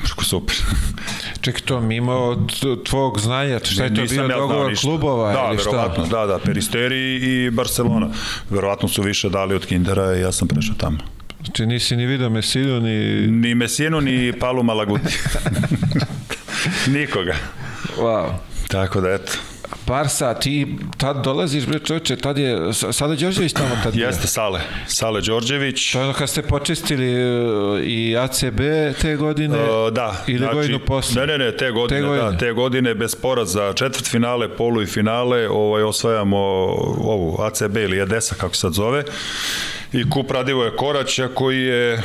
Rekao, 0.01 0.23
super. 0.23 0.55
Ček, 1.41 1.61
to 1.61 1.81
mimo 1.81 2.35
t- 2.35 2.83
tvog 2.85 3.19
znanja, 3.19 3.59
šta 3.63 3.83
je 3.83 3.95
to 3.95 4.01
Nisam 4.01 4.17
bio 4.17 4.23
ja 4.23 4.37
dogovor 4.37 4.69
ništa. 4.69 4.87
klubova 4.87 5.33
da, 5.33 5.47
ili 5.49 5.57
šta? 5.59 5.69
verovatno, 5.69 6.05
da, 6.05 6.25
da, 6.25 6.39
Peristeri 6.39 7.15
i 7.15 7.49
Barcelona. 7.51 8.09
Verovatno 8.49 8.87
su 8.87 9.01
više 9.01 9.29
dali 9.29 9.55
od 9.55 9.65
Kindera 9.65 10.17
i 10.17 10.21
ja 10.21 10.31
sam 10.31 10.47
prešao 10.47 10.75
tamo. 10.75 10.97
Znači 11.45 11.65
nisi 11.65 11.95
ni 11.95 12.05
vidio 12.05 12.29
Mesinu, 12.29 12.79
ni... 12.79 13.27
Ni 13.27 13.55
Mesinu, 13.55 14.01
ni 14.01 14.33
Palu 14.39 14.63
Malaguti. 14.63 15.17
Nikoga. 16.99 17.36
Wow. 17.97 18.30
Tako 18.68 19.01
da, 19.01 19.09
eto. 19.14 19.32
Barsa, 19.88 20.34
ti 20.34 20.76
tad 20.97 21.24
dolaziš, 21.24 21.66
bre 21.66 21.80
čovječe, 21.80 22.16
tad 22.16 22.38
je, 22.38 22.74
Sale 22.91 23.16
Đorđević 23.16 23.53
tamo 23.53 23.70
tad 23.84 23.93
bio. 23.93 24.05
Jeste 24.07 24.28
Sale. 24.28 24.61
Sale 24.88 25.22
Đorđević. 25.22 25.91
To 25.91 25.99
je 25.99 26.03
ono 26.03 26.14
kad 26.14 26.30
ste 26.30 26.41
počistili 26.41 27.38
uh, 27.39 27.80
i 27.84 28.18
ACB 28.18 28.59
te 29.01 29.16
godine, 29.16 29.57
Uh, 29.57 29.93
da. 29.93 30.24
ili 30.28 30.47
godinu 30.53 30.80
posle. 30.80 31.22
Ne, 31.22 31.38
ne, 31.38 31.45
ne, 31.45 31.57
te 31.57 31.72
godine, 31.72 32.01
Te 32.01 32.07
godine. 32.07 32.32
da, 32.32 32.38
te 32.38 32.51
godine 32.51 32.95
bez 32.95 33.16
poraza, 33.16 33.74
četvrt 33.74 34.05
finale, 34.07 34.55
polu 34.57 34.82
i 34.82 34.86
finale, 34.86 35.49
ovaj, 35.49 35.84
osvajamo 35.84 36.38
ovu 36.38 37.41
ACB 37.41 37.78
ili 37.78 37.99
Edesa, 38.01 38.36
kako 38.36 38.55
se 38.55 38.59
sad 38.61 38.74
zove, 38.74 39.03
i 39.93 40.09
kup 40.09 40.32
Radivoje 40.32 40.76
Koraća 40.76 41.28
koji 41.28 41.61
je 41.64 42.01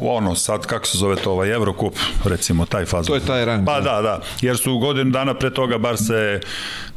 ono 0.00 0.34
sad 0.34 0.66
kako 0.66 0.86
se 0.86 0.98
zove 0.98 1.16
to 1.16 1.30
ovaj 1.32 1.50
Evrokup 1.50 1.94
recimo 2.24 2.66
taj 2.66 2.84
fazon. 2.84 3.06
To 3.06 3.14
je 3.14 3.20
taj 3.20 3.44
rang. 3.44 3.66
Pa 3.66 3.80
da, 3.80 4.02
da, 4.02 4.20
jer 4.40 4.56
su 4.56 4.78
godinu 4.78 5.10
dana 5.10 5.34
pre 5.34 5.54
toga 5.54 5.78
bar 5.78 5.96
se 5.96 6.40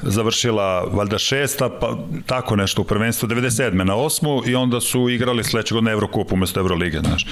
završila 0.02 0.84
valjda 0.84 1.18
šesta, 1.18 1.70
pa 1.70 1.98
tako 2.26 2.56
nešto 2.56 2.82
u 2.82 2.86
prvenstvu 2.86 3.30
97. 3.30 3.84
na 3.84 3.96
osmu 3.96 4.42
i 4.46 4.56
onda 4.56 4.82
su 4.82 5.10
igrali 5.10 5.44
sledećeg 5.44 5.76
godine 5.76 5.92
Evrokup 5.92 6.34
umesto 6.34 6.60
Evrolige, 6.60 7.00
znaš. 7.00 7.26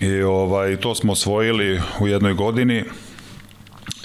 I 0.00 0.22
ovaj, 0.22 0.76
to 0.76 0.94
smo 0.94 1.12
osvojili 1.12 1.80
u 2.00 2.08
jednoj 2.08 2.34
godini 2.34 2.84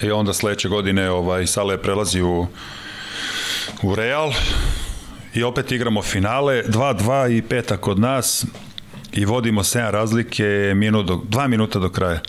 i 0.01 0.11
onda 0.11 0.33
sledeće 0.33 0.69
godine 0.69 1.09
ovaj, 1.09 1.47
Sale 1.47 1.77
prelazi 1.77 2.21
u, 2.21 2.47
u 3.83 3.95
Real 3.95 4.31
i 5.33 5.43
opet 5.43 5.71
igramo 5.71 6.01
finale, 6.01 6.63
2-2 6.63 7.37
i 7.37 7.41
peta 7.41 7.77
kod 7.77 7.99
nas 7.99 8.45
i 9.15 9.25
vodimo 9.25 9.63
7 9.63 9.91
razlike 9.91 10.73
minut 10.75 11.05
do, 11.05 11.15
2 11.15 11.47
minuta 11.47 11.79
do 11.79 11.89
kraja. 11.89 12.19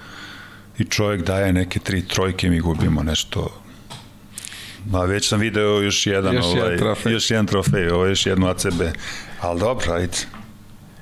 I 0.79 0.85
čovjek 0.85 1.23
daje 1.23 1.53
neke 1.53 1.79
tri 1.79 2.03
trojke, 2.03 2.51
mi 2.51 2.61
gubimo 2.61 3.03
nešto 3.03 3.67
Ma 4.91 5.01
već 5.01 5.29
sam 5.29 5.41
video 5.41 5.81
još 5.83 6.07
jedan, 6.07 6.35
Još 6.35 6.47
jedan 6.47 6.63
ovaj, 6.63 6.77
trofej. 6.77 7.13
još 7.13 7.31
jedan 7.31 7.47
trofej, 7.47 7.89
ovo 7.89 8.07
još 8.07 8.27
jednu 8.27 8.49
ACB. 8.49 8.83
Ali 9.41 9.61
dobro, 9.61 9.93
ajde. 9.93 10.17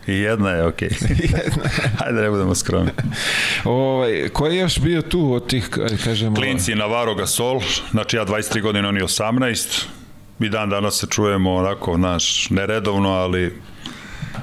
I 0.06 0.12
jedna 0.12 0.50
je 0.50 0.66
okej. 0.66 0.88
Okay. 0.98 1.98
Hajde 1.98 2.20
ne 2.22 2.30
budemo 2.30 2.54
skromni. 2.54 2.90
Ovaj, 3.64 4.28
ko 4.32 4.46
je 4.46 4.56
još 4.56 4.78
bio 4.78 5.02
tu 5.02 5.32
od 5.32 5.46
tih, 5.46 5.68
ajde 5.82 5.96
kažemo... 6.04 6.36
Klinci 6.36 6.74
Navarro 6.74 7.14
Gasol, 7.14 7.60
znači 7.90 8.16
ja 8.16 8.26
23 8.26 8.62
godine, 8.62 8.88
oni 8.88 9.00
18. 9.00 9.84
Mi 10.38 10.48
dan 10.48 10.70
danas 10.70 11.00
se 11.00 11.06
čujemo 11.10 11.54
onako, 11.54 11.96
naš, 11.96 12.50
neredovno, 12.50 13.08
ali 13.08 13.60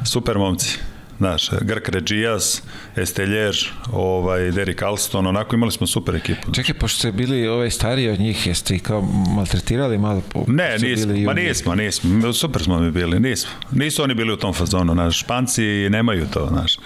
super 0.05 0.37
momci. 0.37 0.90
Znaš, 1.21 1.49
Grk 1.61 1.89
Regijas, 1.89 2.61
Esteljer, 2.95 3.55
ovaj, 3.91 4.51
Derek 4.51 4.81
Alston, 4.81 5.27
onako 5.27 5.55
imali 5.55 5.71
smo 5.71 5.87
super 5.87 6.15
ekipu. 6.15 6.51
Čekaj, 6.51 6.75
pošto 6.75 6.99
ste 6.99 7.11
bili 7.11 7.47
ovaj 7.47 7.71
stariji 7.71 8.09
od 8.09 8.19
njih, 8.19 8.47
jeste 8.47 8.75
ih 8.75 8.81
kao 8.83 9.01
maltretirali 9.35 9.97
malo? 9.97 10.21
Po, 10.29 10.43
Ne, 10.47 10.77
nismo, 10.77 11.13
ma 11.25 11.33
nismo, 11.33 11.75
nismo, 11.75 12.33
super 12.33 12.63
smo 12.63 12.79
mi 12.79 12.91
bili, 12.91 13.19
nismo. 13.19 13.49
Nisu 13.71 14.03
oni 14.03 14.13
bili 14.13 14.33
u 14.33 14.37
tom 14.37 14.53
fazonu, 14.53 14.95
naš, 14.95 15.19
Španci 15.19 15.63
nemaju 15.89 16.27
to, 16.33 16.47
znaš. 16.47 16.77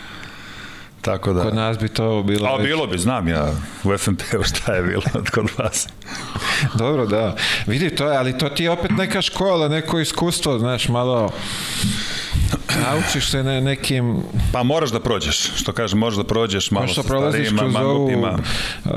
Tako 1.01 1.33
da... 1.33 1.41
Kod 1.41 1.55
nas 1.55 1.79
bi 1.79 1.89
to 1.89 2.23
bilo... 2.23 2.47
A 2.47 2.55
već- 2.57 2.65
bilo 2.65 2.87
bi, 2.87 2.97
znam 2.97 3.27
ja 3.27 3.51
u 3.83 3.97
FNP-u 3.97 4.43
šta 4.43 4.73
je 4.73 4.83
bilo 4.83 5.01
kod 5.33 5.45
vas. 5.57 5.87
Dobro, 6.73 7.05
da. 7.05 7.35
Vidi, 7.67 7.89
to 7.89 8.11
je, 8.11 8.17
ali 8.17 8.37
to 8.37 8.49
ti 8.49 8.63
je 8.63 8.71
opet 8.71 8.91
neka 8.91 9.21
škola, 9.21 9.67
neko 9.67 9.99
iskustvo, 9.99 10.59
znaš, 10.59 10.89
malo... 10.89 11.31
Naučiš 12.81 13.29
se 13.29 13.43
ne, 13.43 13.61
nekim... 13.61 14.17
Pa 14.51 14.63
moraš 14.63 14.89
da 14.89 14.99
prođeš, 14.99 15.51
što 15.55 15.71
kažem, 15.71 15.99
možeš 15.99 16.17
da 16.17 16.23
prođeš 16.23 16.71
malo 16.71 16.87
sa 16.87 17.03
starijima, 17.03 17.59
kroz 17.61 17.75
ovu 17.75 17.83
mangupima. 18.11 18.39
uh, 18.85 18.91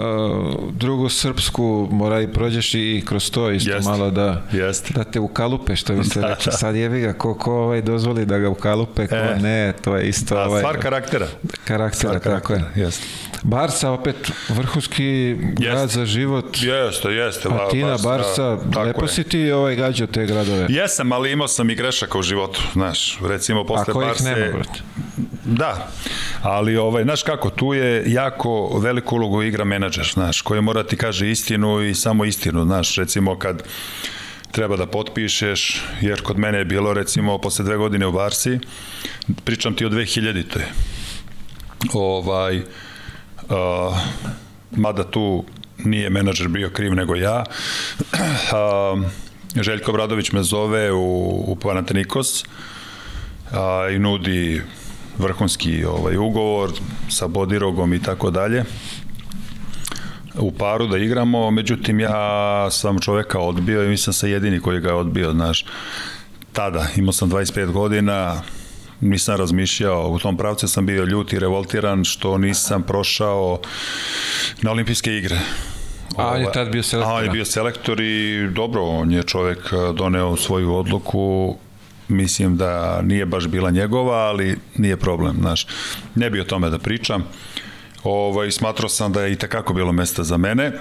drugu 0.72 1.09
srpsku, 1.09 1.88
mora 1.90 2.20
i 2.20 2.28
prođeš 2.28 2.74
i 2.74 3.03
kroz 3.07 3.30
to 3.30 3.51
isto 3.51 3.70
Jest. 3.70 3.86
malo 3.86 4.11
da, 4.11 4.42
Jest. 4.53 4.92
da 4.92 5.05
te 5.05 5.20
ukalupe, 5.20 5.76
što 5.76 5.92
bi 5.94 6.05
se 6.05 6.20
Da, 6.20 6.26
rekli. 6.28 6.44
da. 6.44 6.53
Sad 6.53 6.76
jevi 6.76 7.01
ga, 7.01 7.12
ko, 7.12 7.34
ko 7.34 7.53
ovaj 7.55 7.82
dozvoli 7.82 8.26
da 8.26 8.38
ga 8.38 8.49
ukalupe, 8.49 9.07
ko 9.07 9.14
E. 9.14 9.36
ne, 9.36 9.72
to 9.74 9.96
je 9.96 10.09
isto 10.09 10.36
A 10.36 10.44
ovaj, 10.44 10.61
stvar 10.61 10.78
karaktera. 10.78 11.26
karaktera, 11.64 11.92
Stvar 12.12 12.20
tako 12.20 12.53
je. 12.53 12.59
karaktera, 12.59 12.86
Jeste. 12.86 13.05
Barsa 13.42 13.90
opet 13.90 14.16
vrhunski 14.49 15.36
grad 15.53 15.88
za 15.90 16.07
život. 16.07 16.57
Jeste, 16.57 17.09
jeste. 17.09 17.49
Atina, 17.51 17.90
baš, 17.90 18.03
Barsa, 18.03 18.57
da, 18.57 18.82
lepo 18.82 19.03
je. 19.03 19.09
si 19.09 19.24
ti 19.24 19.51
ovaj 19.51 19.76
gađao 19.76 20.07
te 20.07 20.26
gradove. 20.26 20.66
Jesam, 20.68 21.12
ali 21.12 21.32
imao 21.32 21.49
sam 21.49 21.70
i 21.70 21.74
grešaka 21.74 22.18
u 22.18 22.22
životu, 22.22 22.62
znaš, 22.72 23.18
recimo 23.39 23.64
posle 23.64 23.93
kojih 23.95 24.09
Barse... 24.09 24.24
nema, 24.24 24.53
brate? 24.53 24.80
Da, 25.45 25.89
ali 26.43 26.76
ovaj, 26.76 27.05
znaš 27.05 27.22
kako, 27.22 27.51
tu 27.51 27.74
je 27.74 28.05
jako 28.07 28.78
veliku 28.78 29.16
ulogu 29.16 29.43
igra 29.43 29.64
menadžer, 29.64 30.11
znaš, 30.14 30.43
koji 30.43 30.61
mora 30.62 30.82
ti 30.82 30.97
kaže 30.97 31.30
istinu 31.30 31.82
i 31.82 31.95
samo 31.95 32.24
istinu, 32.24 32.64
znaš, 32.64 32.97
recimo 32.97 33.39
kad 33.39 33.62
treba 34.51 34.76
da 34.76 34.86
potpišeš, 34.86 35.82
jer 36.01 36.22
kod 36.22 36.39
mene 36.39 36.59
je 36.59 36.64
bilo 36.64 36.93
recimo 36.95 37.39
posle 37.39 37.64
dve 37.64 37.76
godine 37.76 38.07
u 38.07 38.12
Barsi, 38.12 38.59
pričam 39.45 39.74
ti 39.74 39.86
o 39.86 39.91
2000-toj, 39.91 40.62
ovaj, 41.93 42.59
uh, 42.59 42.64
mada 44.70 45.05
tu 45.05 45.45
nije 45.84 46.11
menadžer 46.11 46.49
bio 46.49 46.70
kriv 46.70 46.95
nego 46.95 47.14
ja, 47.14 47.45
uh, 48.12 49.03
Željko 49.57 49.93
Bradović 49.93 50.32
me 50.32 50.43
zove 50.43 50.93
u, 50.93 51.45
u 51.47 51.57
Panathinaikos 51.57 52.45
a, 53.53 53.88
i 53.90 53.99
nudi 53.99 54.62
vrhunski 55.18 55.84
ovaj 55.84 56.16
ugovor 56.16 56.70
sa 57.09 57.26
Bodirogom 57.26 57.94
i 57.94 58.03
tako 58.03 58.30
dalje 58.30 58.64
u 60.38 60.53
paru 60.53 60.86
da 60.86 60.99
igramo, 60.99 61.51
međutim 61.51 62.01
ja 62.01 62.70
sam 62.70 62.99
čoveka 62.99 63.38
odbio 63.38 63.84
i 63.84 63.88
mislim 63.88 64.12
sa 64.12 64.26
jedini 64.26 64.61
koji 64.61 64.80
ga 64.80 64.88
je 64.88 64.94
odbio, 64.94 65.32
znaš, 65.32 65.64
tada, 66.53 66.86
imao 66.96 67.12
sam 67.12 67.30
25 67.30 67.72
godina, 67.72 68.42
nisam 69.01 69.36
razmišljao, 69.36 70.09
u 70.09 70.18
tom 70.18 70.36
pravcu 70.36 70.68
sam 70.68 70.86
bio 70.86 71.05
ljut 71.05 71.32
i 71.32 71.38
revoltiran 71.38 72.05
što 72.05 72.38
nisam 72.38 72.82
prošao 72.82 73.61
na 74.62 74.70
olimpijske 74.70 75.16
igre. 75.16 75.38
A 76.16 76.28
on 76.28 76.40
je 76.40 76.53
tad 76.53 76.72
bio 76.72 76.82
selektor, 76.82 77.12
A 77.12 77.16
on 77.16 77.22
je 77.22 77.26
da? 77.26 77.32
bio 77.32 77.44
selektor 77.44 78.01
i 78.01 78.49
dobro, 78.51 78.82
on 78.82 79.12
je 79.12 79.22
čovek 79.22 79.59
eh, 79.59 79.92
doneo 79.92 80.36
svoju 80.36 80.74
odluku 80.74 81.57
mislim 82.09 82.56
da 82.56 83.02
nije 83.02 83.26
baš 83.26 83.46
bila 83.46 83.70
njegova, 83.70 84.16
ali 84.16 84.59
nije 84.76 84.96
problem, 84.96 85.36
znaš. 85.40 85.66
Ne 86.14 86.30
bi 86.30 86.40
o 86.40 86.44
tome 86.44 86.70
da 86.70 86.78
pričam. 86.78 87.24
Ovaj, 88.04 88.50
smatrao 88.50 88.88
sam 88.88 89.12
da 89.12 89.22
je 89.22 89.32
i 89.32 89.36
takako 89.36 89.74
bilo 89.74 89.92
mesta 89.92 90.24
za 90.24 90.36
mene, 90.36 90.72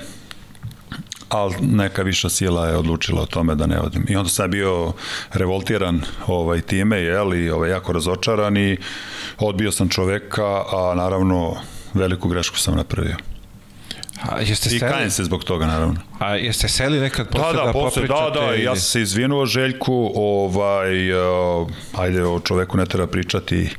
ali 1.29 1.55
neka 1.61 2.01
viša 2.01 2.29
sila 2.29 2.67
je 2.67 2.77
odlučila 2.77 3.21
o 3.21 3.25
tome 3.25 3.55
da 3.55 3.67
ne 3.67 3.79
odim. 3.79 4.05
I 4.09 4.15
onda 4.15 4.29
sam 4.29 4.51
bio 4.51 4.93
revoltiran 5.33 6.01
ovaj, 6.27 6.61
time, 6.61 7.01
jel, 7.01 7.33
i 7.33 7.49
ovaj, 7.49 7.69
jako 7.69 7.93
razočaran 7.93 8.57
i 8.57 8.77
odbio 9.37 9.71
sam 9.71 9.89
čoveka, 9.89 10.63
a 10.71 10.93
naravno 10.95 11.55
veliku 11.93 12.29
grešku 12.29 12.57
sam 12.57 12.75
napravio. 12.75 13.15
A 14.23 14.39
jeste 14.41 14.75
I 14.75 14.79
seli? 14.79 14.91
kajem 14.91 15.11
se 15.11 15.23
zbog 15.23 15.43
toga, 15.43 15.65
naravno. 15.65 15.95
A 16.19 16.35
jeste 16.35 16.67
seli 16.67 16.99
nekad 16.99 17.27
posle 17.29 17.53
Da, 17.53 17.59
da, 17.59 17.65
da, 17.65 17.71
posle, 17.73 18.07
da, 18.07 18.31
da, 18.33 18.53
ili- 18.55 18.63
ja 18.63 18.75
sam 18.75 18.81
se 18.81 19.01
izvinuo 19.01 19.45
Željku, 19.45 20.11
ovaj, 20.15 21.11
uh, 21.13 21.67
ajde, 21.97 22.23
o 22.23 22.39
čoveku 22.39 22.77
ne 22.77 22.85
treba 22.85 23.07
pričati, 23.07 23.69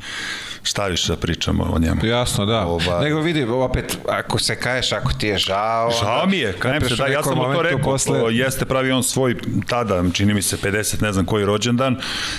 šta 0.63 0.87
više 0.87 1.13
da 1.13 1.17
pričamo 1.17 1.65
o 1.65 1.79
njemu. 1.79 2.05
Jasno, 2.05 2.47
da. 2.47 2.67
Ovaj. 2.67 3.05
Nego 3.05 3.21
vidi, 3.21 3.45
opet, 3.45 3.99
ako 4.09 4.39
se 4.39 4.57
kaješ, 4.57 4.93
ako 4.93 5.13
ti 5.13 5.27
je 5.27 5.39
žao... 5.39 5.91
Žao 6.01 6.27
mi 6.27 6.39
je, 6.39 6.53
kajem 6.53 6.89
se, 6.89 6.97
da, 6.97 7.07
ja 7.07 7.23
sam 7.23 7.37
mu 7.37 7.55
to 7.55 7.63
rekao, 7.63 7.79
Posle... 7.79 8.19
posle... 8.21 8.37
jeste 8.37 8.65
pravi 8.65 8.91
on 8.93 9.03
svoj, 9.03 9.37
tada, 9.69 10.05
čini 10.13 10.35
mi 10.35 10.43
se 10.43 10.57
50, 10.57 11.03
ne 11.03 11.13
znam 11.13 11.25
koji 11.27 11.45
rođendan, 11.45 11.97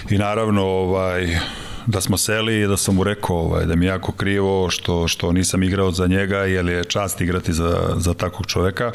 i 0.10 0.18
naravno, 0.18 0.64
ovaj, 0.66 1.38
da 1.86 2.01
smo 2.01 2.17
seli 2.17 2.61
i 2.61 2.67
da 2.67 2.77
sam 2.77 2.95
mu 2.95 3.03
rekao 3.03 3.38
ovaj, 3.38 3.65
da 3.65 3.75
mi 3.75 3.86
je 3.86 3.89
jako 3.89 4.11
krivo 4.11 4.69
što, 4.69 5.07
što 5.07 5.32
nisam 5.32 5.63
igrao 5.63 5.91
za 5.91 6.07
njega, 6.07 6.38
jer 6.38 6.67
je 6.67 6.84
čast 6.84 7.21
igrati 7.21 7.53
za, 7.53 7.95
za 7.97 8.13
takvog 8.13 8.45
čoveka. 8.47 8.91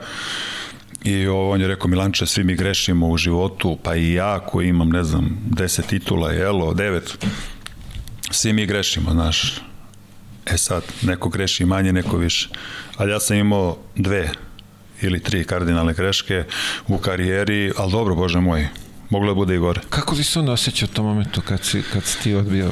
I 1.05 1.27
ovo, 1.27 1.51
on 1.51 1.61
je 1.61 1.69
rekao, 1.69 1.89
Milanče, 1.89 2.27
svi 2.27 2.45
mi 2.45 2.55
grešimo 2.55 3.09
u 3.09 3.17
životu, 3.17 3.79
pa 3.83 3.97
i 3.97 4.13
ja 4.13 4.41
koji 4.41 4.69
imam, 4.69 4.89
ne 4.89 5.05
znam, 5.05 5.39
10 5.51 5.87
titula, 5.87 6.33
jelo, 6.33 6.75
9, 6.75 7.01
svi 8.31 8.53
mi 8.53 8.67
grešimo, 8.67 9.11
znaš. 9.11 9.61
E 10.47 10.57
sad, 10.57 10.83
neko 11.03 11.29
greši 11.29 11.65
manje, 11.65 11.93
neko 11.93 12.17
više. 12.17 12.49
Ali 12.97 13.11
ja 13.11 13.21
sam 13.21 13.37
imao 13.37 13.77
dve 13.97 14.31
ili 15.03 15.23
tri 15.23 15.45
kardinalne 15.45 15.95
greške 15.95 16.45
u 16.89 16.99
karijeri, 16.99 17.73
ali 17.77 17.93
dobro, 17.93 18.15
bože 18.15 18.41
moj, 18.41 18.69
moglo 19.11 19.31
je 19.31 19.35
bude 19.35 19.55
i 19.55 19.59
gore. 19.59 19.81
Kako 19.91 20.17
si 20.17 20.25
se 20.25 20.39
on 20.39 20.49
osjećao 20.49 20.89
u 20.93 20.95
tom 20.95 21.07
momentu 21.07 21.41
kad 21.41 21.65
si, 21.65 21.83
kad 21.93 22.05
si 22.05 22.23
ti 22.23 22.35
odbio. 22.35 22.71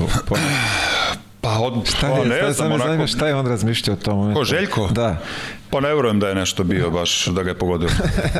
Pa, 1.40 1.58
od, 1.58 1.88
Šta 1.88 2.08
pa 2.10 2.18
je, 2.18 2.26
ne 2.26 2.52
šta, 2.54 2.62
me 2.68 2.74
onako, 2.74 2.88
zanima 2.88 3.06
šta 3.06 3.28
je 3.28 3.34
on 3.34 3.46
razmišljao 3.46 3.94
u 3.94 4.04
tom 4.04 4.18
momentu? 4.18 4.40
Ko, 4.40 4.44
Željko? 4.44 4.88
Da. 4.88 5.16
pa 5.70 5.80
ne 5.80 5.94
verujem 5.94 6.20
da 6.20 6.28
je 6.28 6.34
nešto 6.34 6.64
bio 6.64 6.90
baš 6.90 7.26
da 7.26 7.42
ga 7.42 7.50
je 7.50 7.58
pogodio. 7.58 7.88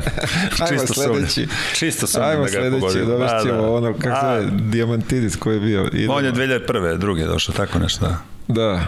Ajmo 0.61 0.80
Čisto 0.80 0.95
sledeći. 0.95 1.49
Čisto 1.74 2.07
sumnjam 2.07 2.30
Ajmo 2.30 2.45
da 2.45 2.51
ga 2.51 2.59
je 2.59 2.62
sledeći, 2.62 2.80
pogodio. 2.80 3.05
dovest 3.07 3.34
Da, 3.34 3.43
ćemo 3.43 3.62
da. 3.62 3.70
ono, 3.70 3.95
kako 3.99 4.26
zove, 4.26 4.47
Diamantidis 4.51 5.36
koji 5.36 5.55
je 5.57 5.61
bio. 5.61 5.88
Idemo. 5.93 6.12
On 6.14 6.24
je 6.24 6.32
2001. 6.32 6.99
druge 6.99 7.24
došao, 7.26 7.55
tako 7.55 7.78
nešto. 7.78 8.07
Da. 8.07 8.16
Da. 8.49 8.80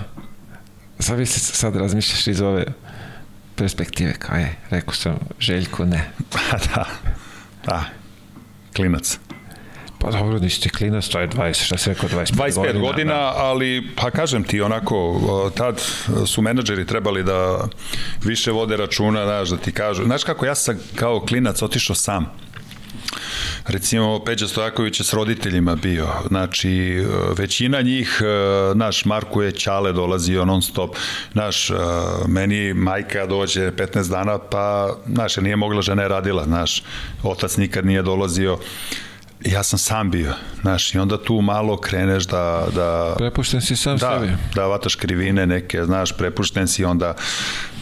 Sad 0.98 1.18
vi 1.18 1.26
se 1.26 1.40
sad 1.40 1.76
razmišljaš 1.76 2.26
iz 2.26 2.40
ove 2.40 2.64
perspektive, 3.56 4.12
kao 4.18 4.36
je, 4.36 4.56
rekao 4.70 4.94
sam, 4.94 5.18
Željko 5.40 5.84
ne. 5.84 6.10
Pa 6.30 6.38
da, 6.74 6.84
da, 7.66 7.84
klinac. 8.76 9.18
Pa 9.98 10.10
dobro, 10.10 10.38
nisi 10.38 10.60
ti 10.60 10.68
klinac, 10.68 11.08
to 11.08 11.20
je 11.20 11.28
20, 11.28 11.64
šta 11.64 11.78
si 11.78 11.88
rekao, 11.90 12.08
25, 12.08 12.32
25 12.34 12.54
godina, 12.54 12.80
godina 12.80 13.14
da. 13.14 13.32
ali 13.36 13.90
pa 13.96 14.10
kažem 14.10 14.44
ti 14.44 14.60
onako, 14.60 15.20
tad 15.56 15.80
su 16.26 16.42
menadžeri 16.42 16.86
trebali 16.86 17.22
da 17.22 17.68
više 18.24 18.50
vode 18.50 18.76
računa, 18.76 19.24
znaš, 19.24 19.48
da 19.48 19.56
ti 19.56 19.72
kažu. 19.72 20.04
Znaš 20.04 20.24
kako, 20.24 20.46
ja 20.46 20.54
sam 20.54 20.76
kao 20.94 21.20
klinac 21.20 21.62
otišao 21.62 21.96
sam. 21.96 22.26
Recimo 23.66 24.24
Peđa 24.24 24.48
Stojaković 24.48 25.00
je 25.00 25.04
s 25.04 25.12
roditeljima 25.12 25.76
bio, 25.76 26.08
znači 26.28 27.04
većina 27.38 27.80
njih, 27.80 28.20
naš 28.74 29.04
Marko 29.04 29.42
je 29.42 29.52
Ćale 29.52 29.92
dolazio 29.92 30.44
non 30.44 30.62
stop, 30.62 30.96
naš, 31.34 31.70
meni 32.28 32.74
majka 32.74 33.26
dođe 33.26 33.70
15 33.70 34.10
dana, 34.10 34.38
pa, 34.38 34.96
naš, 35.06 35.36
nije 35.36 35.56
mogla 35.56 35.82
žena 35.82 36.02
je 36.02 36.08
radila, 36.08 36.46
naš, 36.46 36.82
otac 37.22 37.56
nikad 37.56 37.86
nije 37.86 38.02
dolazio, 38.02 38.58
ja 39.44 39.62
sam 39.62 39.78
sam 39.78 40.10
bio, 40.10 40.32
znaš, 40.60 40.94
i 40.94 40.98
onda 40.98 41.22
tu 41.22 41.40
malo 41.40 41.76
kreneš 41.76 42.24
da... 42.24 42.66
da 42.74 43.14
prepušten 43.18 43.60
si 43.60 43.76
sam 43.76 43.96
da, 43.96 44.18
sebi. 44.20 44.32
Da, 44.54 44.66
vataš 44.66 44.94
krivine 44.94 45.46
neke, 45.46 45.84
znaš, 45.84 46.12
prepušten 46.12 46.68
si, 46.68 46.84
onda 46.84 47.14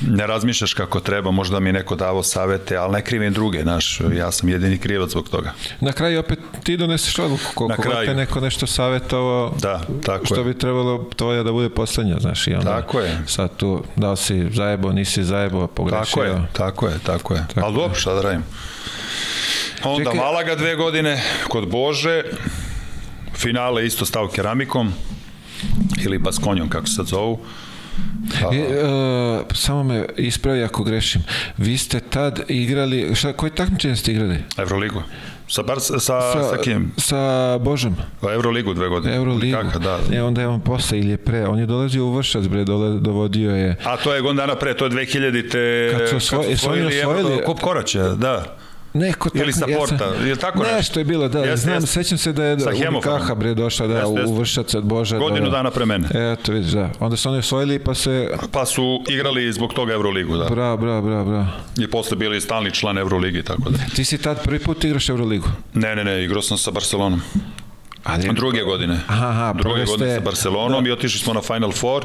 ne 0.08 0.26
razmišljaš 0.26 0.74
kako 0.74 1.00
treba, 1.00 1.30
možda 1.30 1.60
mi 1.60 1.72
neko 1.72 1.96
davo 1.96 2.22
savete, 2.22 2.76
ali 2.76 2.92
ne 2.92 3.02
krivim 3.02 3.32
druge, 3.32 3.62
znaš, 3.62 4.00
ja 4.16 4.32
sam 4.32 4.48
jedini 4.48 4.78
krivac 4.78 5.10
zbog 5.10 5.28
toga. 5.28 5.52
Na 5.80 5.92
kraju 5.92 6.20
opet 6.20 6.38
ti 6.62 6.76
doneseš 6.76 7.18
odluku, 7.18 7.44
koliko 7.54 7.88
Na 7.88 8.04
te 8.04 8.14
neko 8.14 8.40
nešto 8.40 8.66
savjetovao, 8.66 9.54
da, 9.60 9.80
tako 10.06 10.26
što 10.26 10.36
je. 10.36 10.44
bi 10.44 10.58
trebalo 10.58 11.10
tvoja 11.16 11.42
da 11.42 11.52
bude 11.52 11.68
poslednja, 11.68 12.16
znaš, 12.20 12.46
i 12.46 12.54
onda 12.54 12.80
tako 12.80 13.00
je. 13.00 13.18
sad 13.26 13.56
tu, 13.56 13.84
da 13.96 14.10
li 14.10 14.16
si 14.16 14.48
zajebo, 14.50 14.92
nisi 14.92 15.24
zajebo, 15.24 15.66
pogrešio. 15.66 16.04
Tako 16.04 16.22
je, 16.22 16.48
tako 16.52 16.88
je, 16.88 16.98
tako 16.98 17.34
je. 17.34 17.46
Tako 17.54 17.66
ali 17.66 17.74
dobro, 17.74 17.94
šta 17.94 18.14
da 18.14 18.22
radim? 18.22 18.44
Onda 19.84 20.10
Čekaj. 20.10 20.20
Malaga 20.20 20.54
dve 20.54 20.76
godine, 20.76 21.22
kod 21.48 21.68
Bože, 21.68 22.22
finale 23.36 23.86
isto 23.86 24.06
stav 24.06 24.28
keramikom, 24.28 24.92
ili 26.04 26.18
baskonjom, 26.18 26.68
kako 26.68 26.86
se 26.86 26.94
sad 26.94 27.06
zovu. 27.06 27.38
E, 28.42 28.46
uh, 28.46 29.42
samo 29.54 29.82
me 29.82 30.06
ispravi 30.16 30.62
ako 30.62 30.84
grešim. 30.84 31.22
Vi 31.56 31.78
ste 31.78 32.00
tad 32.00 32.40
igrali, 32.48 33.14
šta, 33.14 33.32
koje 33.32 33.54
takmičenje 33.54 33.96
ste 33.96 34.12
igrali? 34.12 34.38
Evroligu. 34.56 35.02
Sa, 35.48 35.62
bar, 35.62 35.80
sa, 35.80 35.98
sa, 35.98 36.20
sa 36.50 36.56
kim? 36.64 36.92
Sa 36.96 37.58
Božom. 37.58 37.96
O 38.22 38.32
Euroligu 38.32 38.74
dve 38.74 38.88
godine. 38.88 39.16
Euroligu. 39.16 39.56
Kaka, 39.56 39.78
da. 39.78 39.98
E, 40.12 40.22
onda 40.22 40.40
je 40.40 40.48
on 40.48 40.60
posle 40.60 40.98
ili 40.98 41.10
je 41.10 41.16
pre. 41.16 41.46
On 41.46 41.58
je 41.58 41.66
dolazio 41.66 42.04
u 42.04 42.12
Vršac, 42.12 42.46
bre, 42.46 42.64
dole, 42.64 43.00
dovodio 43.00 43.56
je... 43.56 43.76
A 43.84 43.96
to 43.96 44.14
je 44.14 44.20
godina 44.20 44.46
dana 44.46 44.58
pre, 44.58 44.76
to 44.76 44.84
je 44.84 44.90
2000-te... 44.90 45.94
Kad 45.98 46.08
su 46.08 46.16
osvojili, 46.16 46.50
kad 46.50 46.60
su 46.60 46.66
osvojili, 46.66 47.00
osvojili 47.00 47.44
Kup 47.44 47.60
Koraća, 47.60 48.08
da. 48.08 48.56
Neko 48.94 49.28
tako, 49.30 49.44
Ili 49.44 49.52
sa 49.52 49.66
Porta, 49.78 50.04
ja 50.20 50.26
je 50.26 50.36
tako 50.36 50.58
nešto? 50.58 50.76
Nešto 50.76 51.00
je 51.00 51.04
bilo, 51.04 51.28
da, 51.28 51.38
jeste, 51.38 51.56
znam, 51.56 51.74
jeste. 51.74 51.86
sećam 51.86 52.18
se 52.18 52.32
da 52.32 52.44
je 52.44 52.56
da, 52.56 53.00
Kaha 53.02 53.34
bre 53.34 53.54
došla 53.54 53.86
da, 53.86 53.98
jeste, 53.98 54.12
jeste. 54.12 54.32
u 54.32 54.34
Vršac 54.34 54.74
od 54.74 54.84
Boža. 54.84 55.18
Godinu 55.18 55.44
da, 55.44 55.56
dana 55.56 55.70
pre 55.70 55.86
mene. 55.86 56.08
Eto, 56.14 56.52
vidiš, 56.52 56.70
da. 56.72 56.90
Onda 57.00 57.16
su 57.16 57.28
oni 57.28 57.38
osvojili 57.38 57.78
pa 57.78 57.94
se... 57.94 58.30
Pa 58.52 58.66
su 58.66 59.02
igrali 59.08 59.52
zbog 59.52 59.72
toga 59.72 59.92
Euroligu, 59.92 60.36
da. 60.36 60.44
Bra, 60.44 60.76
bra, 60.76 61.00
bra, 61.00 61.24
bra. 61.24 61.46
I 61.78 61.86
posle 61.86 62.16
bili 62.16 62.40
stalni 62.40 62.70
član 62.70 62.98
Euroligi, 62.98 63.42
tako 63.42 63.70
da. 63.70 63.78
Ti 63.96 64.04
si 64.04 64.18
tad 64.18 64.44
prvi 64.44 64.58
put 64.58 64.84
igraš 64.84 65.08
Euroligu? 65.08 65.48
Ne, 65.74 65.96
ne, 65.96 66.04
ne, 66.04 66.24
igrao 66.24 66.42
sam 66.42 66.58
sa 66.58 66.70
Barcelonom. 66.70 67.20
Ali... 68.04 68.28
Druge 68.32 68.62
godine. 68.62 69.00
Aha, 69.06 69.28
aha, 69.28 69.52
Druge 69.52 69.84
godine 69.84 70.10
ste... 70.10 70.14
sa 70.14 70.20
Barcelonom 70.20 70.84
da. 70.84 70.90
i 70.90 70.92
otišli 70.92 71.20
smo 71.20 71.32
na 71.32 71.40
Final 71.40 71.72
Four 71.72 72.04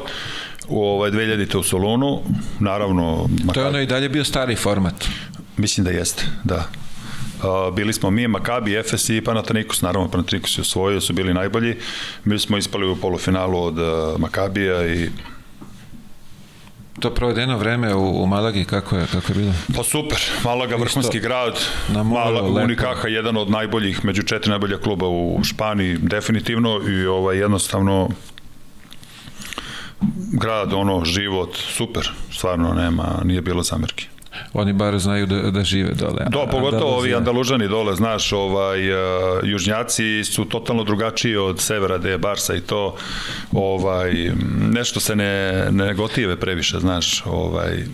u 0.68 0.84
ovaj 0.84 1.10
2000 1.10 1.56
u 1.56 1.62
Solunu. 1.62 2.20
Naravno, 2.60 3.28
to 3.54 3.60
je 3.60 3.66
ono 3.66 3.80
i 3.80 3.86
dalje 3.86 4.08
bio 4.08 4.24
stari 4.24 4.56
format. 4.56 5.04
Mislim 5.58 5.84
da 5.84 5.90
jeste, 5.90 6.24
da. 6.44 6.68
Uh, 7.42 7.74
bili 7.74 7.92
smo 7.92 8.10
mi, 8.10 8.28
Makabi, 8.28 8.76
Efes 8.76 9.08
i 9.08 9.20
Panathinaikos, 9.20 9.82
naravno 9.82 10.10
Panathinaikos 10.10 10.58
je 10.58 10.62
osvojio, 10.62 11.00
su 11.00 11.12
bili 11.12 11.34
najbolji. 11.34 11.76
Mi 12.24 12.38
smo 12.38 12.58
ispali 12.58 12.86
u 12.86 12.96
polufinalu 12.96 13.62
od 13.62 13.78
uh, 13.78 14.20
Makabija 14.20 14.86
i 14.86 15.10
to 17.00 17.14
provedeno 17.14 17.58
vreme 17.58 17.94
u, 17.94 18.22
u 18.22 18.26
Malagi, 18.26 18.64
kako 18.64 18.96
je, 18.96 19.06
kako 19.12 19.32
je 19.32 19.38
bilo? 19.38 19.52
Pa 19.76 19.82
super, 19.82 20.18
Malaga, 20.44 20.76
vrhunski 20.76 21.20
grad, 21.20 21.60
na 21.88 22.02
Malaga, 22.02 22.62
Unikaha, 22.62 23.08
jedan 23.08 23.36
od 23.36 23.50
najboljih, 23.50 24.04
među 24.04 24.22
četiri 24.22 24.50
najbolja 24.50 24.78
kluba 24.78 25.08
u 25.08 25.40
Španiji, 25.44 25.98
definitivno, 26.00 26.80
i 26.88 27.06
ovaj, 27.06 27.38
jednostavno 27.38 28.08
grad, 30.32 30.72
ono, 30.72 31.04
život, 31.04 31.56
super, 31.56 32.10
stvarno 32.32 32.74
nema, 32.74 33.20
nije 33.24 33.42
bilo 33.42 33.62
zamerke 33.62 34.06
oni 34.52 34.72
bar 34.72 34.98
znaju 34.98 35.26
da, 35.26 35.50
da 35.50 35.64
žive 35.64 35.90
dole. 35.94 36.26
Do, 36.30 36.46
pogotovo 36.50 36.96
ovi 36.96 37.14
Andalužani 37.14 37.68
dole, 37.68 37.94
znaš, 37.94 38.32
ovaj, 38.32 38.92
uh, 38.92 38.98
južnjaci 39.42 40.24
su 40.24 40.44
totalno 40.44 40.84
drugačiji 40.84 41.36
od 41.36 41.60
severa, 41.60 41.98
gde 41.98 42.10
je 42.10 42.18
Barsa 42.18 42.54
i 42.54 42.60
to, 42.60 42.96
ovaj, 43.52 44.12
nešto 44.72 45.00
se 45.00 45.16
ne, 45.16 45.66
ne 45.70 45.94
gotive 45.94 46.36
previše, 46.36 46.78
znaš, 46.78 47.22
ovaj, 47.26 47.84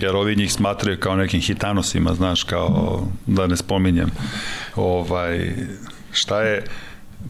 jer 0.00 0.16
ovi 0.16 0.36
njih 0.36 0.52
smatraju 0.52 1.00
kao 1.00 1.16
nekim 1.16 1.40
hitanosima, 1.40 2.14
znaš, 2.14 2.42
kao, 2.42 3.02
da 3.26 3.46
ne 3.46 3.56
spominjem, 3.56 4.10
ovaj, 4.76 5.52
šta 6.12 6.42
je, 6.42 6.64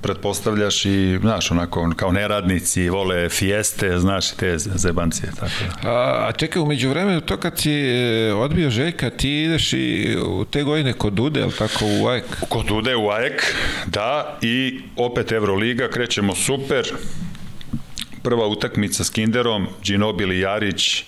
pretpostavljaš 0.02 0.84
i, 0.84 1.18
znaš, 1.20 1.50
onako, 1.50 1.92
kao 1.96 2.12
neradnici, 2.12 2.88
vole 2.88 3.28
fijeste, 3.28 3.98
znaš, 3.98 4.30
te 4.30 4.58
zebancije, 4.58 5.32
tako 5.40 5.52
da. 5.82 5.90
A, 5.90 6.26
a 6.28 6.32
čekaj, 6.32 6.62
umeđu 6.62 6.88
vremenu, 6.88 7.20
to 7.20 7.36
kad 7.36 7.58
si 7.58 7.72
e, 7.72 8.32
odbio 8.34 8.70
Željka, 8.70 9.10
ti 9.10 9.42
ideš 9.42 9.72
i 9.72 10.16
u 10.26 10.44
te 10.44 10.62
godine 10.62 10.92
kod 10.92 11.12
Dude, 11.12 11.42
ali 11.42 11.52
tako, 11.52 11.84
u 12.00 12.06
AEK? 12.06 12.24
Kod 12.48 12.66
Dude 12.66 12.96
u 12.96 13.10
AEK, 13.10 13.42
da, 13.86 14.38
i 14.42 14.80
opet 14.96 15.32
Euroliga, 15.32 15.88
krećemo 15.88 16.34
super, 16.34 16.84
prva 18.22 18.46
utakmica 18.46 19.04
s 19.04 19.10
Kinderom, 19.10 19.66
Ginobili, 19.82 20.40
Jarić, 20.40 21.04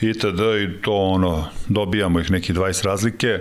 itd. 0.00 0.40
i 0.64 0.82
to 0.82 0.94
ono, 0.94 1.48
dobijamo 1.68 2.20
ih 2.20 2.30
neki 2.30 2.52
20 2.52 2.84
razlike, 2.84 3.38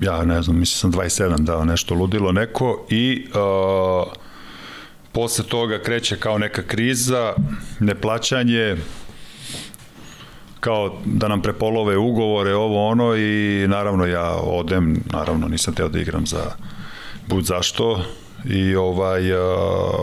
ja 0.00 0.24
ne 0.24 0.42
znam, 0.42 0.58
mislim 0.58 0.92
sam 0.92 1.00
27 1.00 1.44
dao 1.44 1.64
nešto 1.64 1.94
ludilo 1.94 2.32
neko 2.32 2.86
i 2.90 3.26
uh, 3.28 4.12
posle 5.12 5.44
toga 5.44 5.78
kreće 5.82 6.16
kao 6.16 6.38
neka 6.38 6.62
kriza, 6.62 7.32
neplaćanje, 7.80 8.76
kao 10.60 11.00
da 11.04 11.28
nam 11.28 11.42
prepolove 11.42 11.96
ugovore, 11.96 12.54
ovo 12.54 12.88
ono 12.88 13.16
i 13.16 13.66
naravno 13.68 14.06
ja 14.06 14.30
odem, 14.34 15.02
naravno 15.12 15.48
nisam 15.48 15.74
teo 15.74 15.88
da 15.88 16.00
igram 16.00 16.26
za 16.26 16.52
bud 17.26 17.44
zašto 17.44 18.04
i 18.44 18.74
ovaj 18.74 19.32
uh, 19.32 19.40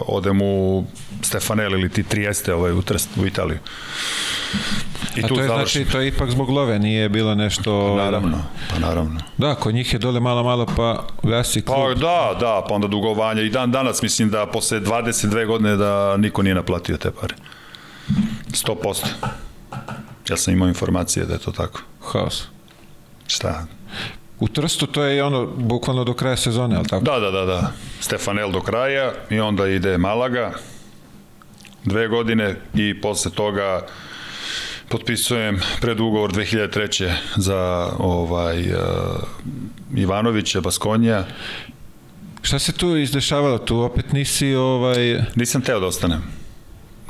odem 0.07 0.41
u 0.41 0.85
Stefanel 1.21 1.73
ili 1.73 1.89
ti 1.89 2.03
Trieste 2.03 2.53
ovaj, 2.53 2.71
u, 2.71 2.81
Trest, 2.81 3.09
u 3.17 3.25
Italiju. 3.25 3.57
I 5.17 5.23
A 5.23 5.27
tu 5.27 5.35
to 5.35 5.41
je 5.41 5.47
završim. 5.47 5.81
znači, 5.81 5.91
to 5.91 5.99
je 5.99 6.07
ipak 6.07 6.29
zbog 6.29 6.49
love, 6.49 6.79
nije 6.79 7.09
bilo 7.09 7.35
nešto... 7.35 7.95
Pa 7.97 8.03
naravno, 8.03 8.43
pa 8.69 8.79
naravno. 8.79 9.19
Da, 9.37 9.55
kod 9.55 9.73
njih 9.73 9.93
je 9.93 9.99
dole 9.99 10.19
malo, 10.19 10.43
malo 10.43 10.65
pa 10.75 11.03
gasi 11.23 11.61
klub. 11.61 11.77
Pa 11.77 11.93
da, 11.93 12.37
da, 12.39 12.65
pa 12.69 12.75
onda 12.75 12.87
dugovanja 12.87 13.41
i 13.41 13.49
dan 13.49 13.71
danas 13.71 14.01
mislim 14.01 14.29
da 14.29 14.45
posle 14.45 14.79
22 14.79 15.45
godine 15.47 15.75
da 15.75 16.17
niko 16.17 16.43
nije 16.43 16.55
naplatio 16.55 16.97
te 16.97 17.11
pare. 17.11 17.35
100%. 18.49 19.05
Ja 20.29 20.37
sam 20.37 20.53
imao 20.53 20.67
informacije 20.67 21.25
da 21.25 21.33
je 21.33 21.39
to 21.39 21.51
tako. 21.51 21.81
Haos. 22.11 22.43
Šta? 23.27 23.65
U 24.39 24.47
Trstu 24.47 24.87
to 24.87 25.03
je 25.03 25.23
ono 25.23 25.45
bukvalno 25.45 26.03
do 26.03 26.13
kraja 26.13 26.37
sezone, 26.37 26.75
ali 26.75 26.87
tako? 26.87 27.03
Da, 27.03 27.19
da, 27.19 27.31
da, 27.31 27.45
da. 27.45 27.71
Stefanel 27.99 28.51
do 28.51 28.61
kraja 28.61 29.11
i 29.29 29.39
onda 29.39 29.67
ide 29.67 29.97
Malaga 29.97 30.51
dve 31.85 32.07
godine 32.07 32.55
i 32.73 33.01
posle 33.01 33.31
toga 33.31 33.85
potpisujem 34.89 35.59
predugovor 35.81 36.31
2003. 36.31 37.11
za 37.35 37.91
ovaj 37.99 38.61
uh, 38.61 38.77
Ivanovića, 39.95 40.61
Baskonja. 40.61 41.25
Šta 42.41 42.59
se 42.59 42.71
tu 42.71 42.97
izdešavalo? 42.97 43.57
Tu 43.57 43.79
opet 43.79 44.11
nisi 44.13 44.55
ovaj... 44.55 45.21
Nisam 45.35 45.61
teo 45.61 45.79
da 45.79 45.85
ostanem. 45.85 46.21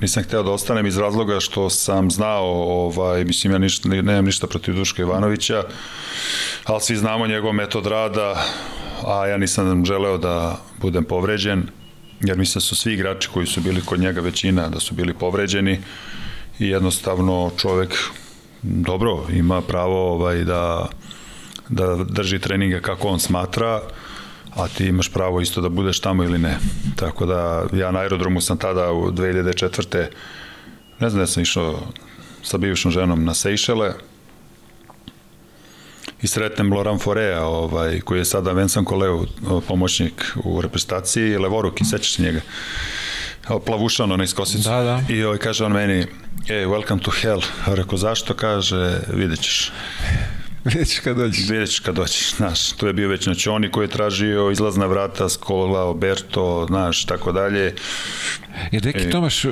Nisam 0.01 0.23
hteo 0.23 0.43
da 0.43 0.51
ostanem 0.51 0.85
iz 0.85 0.97
razloga 0.97 1.39
što 1.39 1.69
sam 1.69 2.11
znao, 2.11 2.45
ovaj, 2.85 3.25
mislim 3.25 3.53
ja 3.53 3.59
ništa, 3.59 3.89
nemam 3.89 4.25
ništa 4.25 4.47
protiv 4.47 4.75
Duška 4.75 5.01
Ivanovića, 5.01 5.63
ali 6.63 6.81
svi 6.81 6.95
znamo 6.95 7.27
njegov 7.27 7.53
metod 7.53 7.85
rada, 7.85 8.45
a 9.05 9.27
ja 9.27 9.37
nisam 9.37 9.85
želeo 9.85 10.17
da 10.17 10.61
budem 10.81 11.03
povređen, 11.03 11.63
jer 12.21 12.37
mislim 12.37 12.53
da 12.53 12.65
su 12.65 12.75
svi 12.75 12.93
igrači 12.93 13.29
koji 13.33 13.47
su 13.47 13.61
bili 13.61 13.81
kod 13.81 13.99
njega 13.99 14.21
većina 14.21 14.69
da 14.69 14.79
su 14.79 14.93
bili 14.93 15.13
povređeni 15.13 15.79
i 16.59 16.67
jednostavno 16.67 17.51
čovek 17.57 17.93
dobro 18.61 19.23
ima 19.29 19.61
pravo 19.61 20.11
ovaj 20.13 20.43
da 20.43 20.89
da 21.69 21.95
drži 22.09 22.39
treninge 22.39 22.81
kako 22.81 23.07
on 23.07 23.19
smatra 23.19 23.81
a 24.55 24.67
ti 24.67 24.85
imaš 24.85 25.13
pravo 25.13 25.41
isto 25.41 25.61
da 25.61 25.69
budeš 25.69 25.99
tamo 25.99 26.23
ili 26.23 26.37
ne. 26.37 26.57
Tako 26.95 27.25
da 27.25 27.65
ja 27.73 27.91
na 27.91 27.99
aerodromu 27.99 28.41
sam 28.41 28.57
tada 28.57 28.91
u 28.91 29.11
2004. 29.11 30.05
ne 30.99 31.09
znam 31.09 31.19
da 31.19 31.27
sam 31.27 31.43
išao 31.43 31.79
sa 32.43 32.57
bivšom 32.57 32.91
ženom 32.91 33.25
na 33.25 33.33
Sejšele 33.33 33.93
i 36.21 36.27
sretnem 36.27 36.73
Loran 36.73 36.99
Forea, 36.99 37.45
ovaj, 37.45 37.99
koji 37.99 38.19
je 38.19 38.25
sada 38.25 38.51
Vincent 38.51 38.87
Koleu, 38.87 39.25
pomoćnik 39.67 40.25
u 40.43 40.61
reprezentaciji, 40.61 41.37
Levoruk, 41.37 41.81
i 41.81 41.85
sećaš 41.85 42.19
njega 42.19 42.41
plavušano 43.65 44.17
na 44.17 44.23
iskosicu. 44.23 44.69
Da, 44.69 44.83
da. 44.83 45.01
I 45.09 45.23
ovaj, 45.23 45.37
kaže 45.37 45.65
on 45.65 45.71
meni, 45.71 46.05
e, 46.49 46.65
welcome 46.65 47.01
to 47.01 47.11
hell. 47.11 47.41
A 47.65 47.75
rekao, 47.75 47.97
zašto? 47.97 48.33
Kaže, 48.33 48.99
vidjet 49.13 49.39
ćeš. 49.41 49.71
Vidjet 50.63 50.87
ćeš 50.87 50.99
kad 50.99 51.17
dođeš. 51.17 51.49
Vidjet 51.49 51.69
ćeš 51.69 51.79
kad 51.79 51.95
dođeš, 51.95 52.35
znaš, 52.35 52.71
tu 52.71 52.87
je 52.87 52.93
bio 52.93 53.09
već 53.09 53.25
Naćoni 53.25 53.71
koji 53.71 53.85
je 53.85 53.89
tražio 53.89 54.51
izlazna 54.51 54.85
vrata, 54.85 55.29
Skola, 55.29 55.83
Oberto, 55.83 56.65
znaš, 56.67 57.05
tako 57.05 57.31
dalje. 57.31 57.75
I 58.71 58.79
Deki 58.79 59.09
Tomaš, 59.09 59.45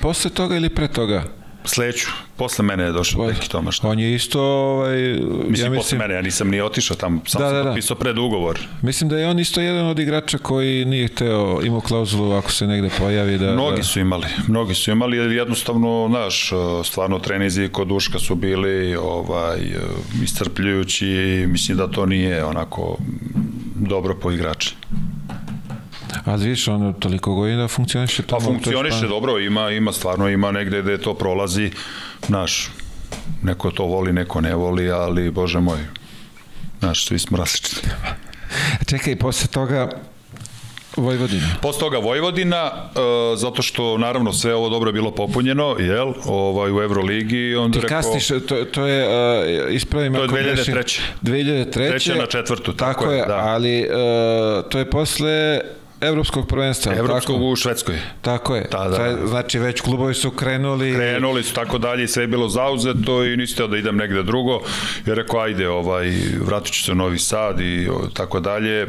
posle 0.00 0.30
toga 0.30 0.56
ili 0.56 0.68
pre 0.68 0.88
toga? 0.88 1.39
Sledeću, 1.64 2.06
posle 2.36 2.64
mene 2.64 2.84
je 2.84 2.92
došao 2.92 3.26
Deki 3.26 3.48
Tomaš. 3.48 3.84
On 3.84 3.98
je 3.98 4.14
isto, 4.14 4.42
ovaj, 4.42 4.96
mislim, 4.96 5.40
ja 5.40 5.48
mislim, 5.48 5.76
posle 5.76 5.98
mene, 5.98 6.14
ja 6.14 6.22
nisam 6.22 6.48
ni 6.48 6.60
otišao 6.60 6.96
tamo, 6.96 7.20
sam 7.26 7.40
da, 7.40 7.48
sam 7.48 7.56
da, 7.56 7.62
da. 7.62 7.70
potpisao 7.70 7.96
pred 7.96 8.18
ugovor. 8.18 8.60
Mislim 8.82 9.10
da 9.10 9.18
je 9.18 9.28
on 9.28 9.38
isto 9.38 9.60
jedan 9.60 9.86
od 9.86 9.98
igrača 9.98 10.38
koji 10.38 10.84
nije 10.84 11.08
hteo, 11.08 11.60
imao 11.64 11.80
klauzulu 11.80 12.32
ako 12.32 12.52
se 12.52 12.66
negde 12.66 12.90
pojavi 12.98 13.38
da... 13.38 13.52
Mnogi 13.52 13.76
da... 13.76 13.82
su 13.82 14.00
imali, 14.00 14.26
mnogi 14.48 14.74
su 14.74 14.90
imali, 14.90 15.16
jer 15.16 15.32
jednostavno, 15.32 16.06
znaš, 16.08 16.50
stvarno 16.84 17.18
trenizi 17.18 17.68
kod 17.68 17.88
Duška 17.88 18.18
su 18.18 18.34
bili 18.34 18.96
ovaj, 18.96 19.58
iscrpljujući, 20.22 21.06
mislim 21.48 21.76
da 21.76 21.90
to 21.90 22.06
nije 22.06 22.44
onako 22.44 22.96
dobro 23.74 24.14
po 24.14 24.30
igrače. 24.30 24.70
A 26.24 26.34
vidiš, 26.34 26.68
on 26.68 26.94
toliko 27.00 27.34
godina 27.34 27.68
funkcioniše 27.68 28.22
tamo? 28.22 28.40
Pa 28.40 28.44
funkcioniše 28.44 29.06
dobro, 29.08 29.38
ima, 29.38 29.70
ima 29.70 29.92
stvarno, 29.92 30.28
ima 30.28 30.52
negde 30.52 30.82
gde 30.82 30.98
to 30.98 31.14
prolazi, 31.14 31.70
znaš, 32.26 32.70
neko 33.42 33.70
to 33.70 33.84
voli, 33.84 34.12
neko 34.12 34.40
ne 34.40 34.54
voli, 34.54 34.90
ali, 34.90 35.30
bože 35.30 35.60
moj, 35.60 35.78
znaš, 36.78 37.06
svi 37.06 37.18
smo 37.18 37.38
različiti. 37.38 37.80
Čekaj, 38.90 39.16
posle 39.16 39.46
toga 39.46 39.90
Vojvodina. 40.96 41.46
Posle 41.62 41.80
toga 41.80 41.98
Vojvodina, 41.98 42.70
uh, 42.72 43.38
zato 43.38 43.62
što 43.62 43.98
naravno 43.98 44.32
sve 44.32 44.54
ovo 44.54 44.68
dobro 44.68 44.88
je 44.88 44.92
bilo 44.92 45.10
popunjeno, 45.10 45.76
jel, 45.78 46.12
ovaj, 46.24 46.72
u 46.72 46.82
Euroligi. 46.82 47.54
Onda 47.54 47.78
Ti 47.78 47.82
rekao, 47.82 47.96
kasniš, 48.02 48.28
to, 48.28 48.64
to 48.64 48.86
je, 48.86 49.08
uh, 49.08 49.74
ispravim 49.74 50.14
to 50.14 50.22
je 50.22 50.28
2003. 50.28 51.00
2003. 51.22 51.72
Treća 51.72 52.14
na 52.14 52.26
četvrtu, 52.26 52.72
tako, 52.72 53.00
tako 53.00 53.12
je, 53.12 53.24
da. 53.26 53.36
ali 53.36 53.80
uh, 53.80 54.68
to 54.68 54.78
je 54.78 54.90
posle 54.90 55.60
Evropskog 56.00 56.48
prvenstva. 56.48 56.94
Evropskog 56.94 57.36
tako? 57.36 57.46
u 57.46 57.56
Švedskoj. 57.56 57.98
Tako 58.20 58.56
je. 58.56 58.68
Da, 58.70 58.88
da. 58.88 59.26
Znači 59.26 59.58
već 59.58 59.80
klubovi 59.80 60.14
su 60.14 60.30
krenuli. 60.30 60.94
Krenuli 60.94 61.42
su 61.42 61.54
tako 61.54 61.78
dalje 61.78 62.04
i 62.04 62.08
sve 62.08 62.22
je 62.22 62.26
bilo 62.26 62.48
zauzeto 62.48 63.24
i 63.24 63.36
niste 63.36 63.66
da 63.66 63.76
idem 63.76 63.96
negde 63.96 64.22
drugo. 64.22 64.60
Jer 65.06 65.16
rekao 65.16 65.40
ajde, 65.40 65.68
ovaj, 65.68 66.12
vratit 66.46 66.74
ću 66.74 66.84
se 66.84 66.92
u 66.92 66.94
Novi 66.94 67.18
Sad 67.18 67.60
i 67.60 67.88
tako 68.14 68.40
dalje. 68.40 68.86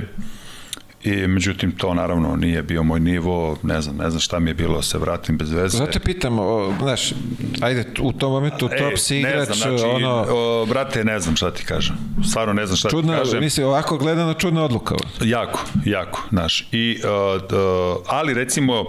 I 1.04 1.28
međutim 1.28 1.72
to 1.72 1.94
naravno 1.94 2.36
nije 2.36 2.64
bio 2.64 2.84
moj 2.84 3.00
nivo, 3.00 3.58
ne 3.64 3.82
znam, 3.82 3.96
ne 3.98 4.10
znam 4.10 4.20
šta 4.20 4.40
mi 4.40 4.50
je 4.50 4.54
bilo 4.54 4.76
da 4.76 4.82
se 4.82 4.98
vratim 4.98 5.38
bez 5.38 5.52
veze. 5.52 5.78
Zato 5.78 6.00
pitam, 6.00 6.40
o, 6.40 6.74
znaš, 6.80 7.14
ajde 7.62 7.86
u 8.00 8.14
tom 8.14 8.32
momentu 8.32 8.70
e, 8.72 8.78
top 8.78 8.98
si 8.98 9.18
igrač, 9.18 9.36
ne 9.36 9.46
znam, 9.46 9.78
znači, 9.78 9.84
ono... 9.84 10.26
O, 10.30 10.66
brate, 10.66 11.04
ne 11.04 11.20
znam 11.20 11.36
šta 11.36 11.52
ti 11.52 11.64
kažem. 11.66 11.96
Stvarno 12.30 12.54
ne 12.54 12.66
znam 12.66 12.78
šta 12.78 12.90
čudna, 12.90 13.14
ti 13.14 13.20
kažem. 13.20 13.40
Mislim, 13.40 13.68
ovako 13.68 13.98
gledano 13.98 14.34
čudna 14.34 14.64
odluka. 14.64 14.96
Jako, 15.22 15.66
jako, 15.86 16.24
znaš. 16.30 16.68
I, 16.72 17.00
uh, 17.04 17.42
uh, 17.44 18.04
ali 18.08 18.34
recimo, 18.34 18.86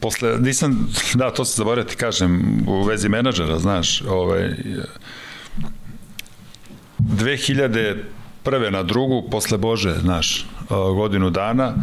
posle, 0.00 0.38
nisam, 0.38 0.88
da, 1.14 1.30
to 1.30 1.44
se 1.44 1.56
zaboravio 1.56 1.84
da 1.84 1.90
ti 1.90 1.96
kažem, 1.96 2.62
u 2.68 2.82
vezi 2.82 3.08
menadžera, 3.08 3.58
znaš, 3.58 4.02
ovaj, 4.02 4.50
2000 6.98 7.96
prve 8.44 8.70
na 8.70 8.82
drugu, 8.82 9.22
posle 9.30 9.58
Bože, 9.58 9.94
znaš, 10.00 10.46
godinu 10.68 11.30
dana, 11.30 11.74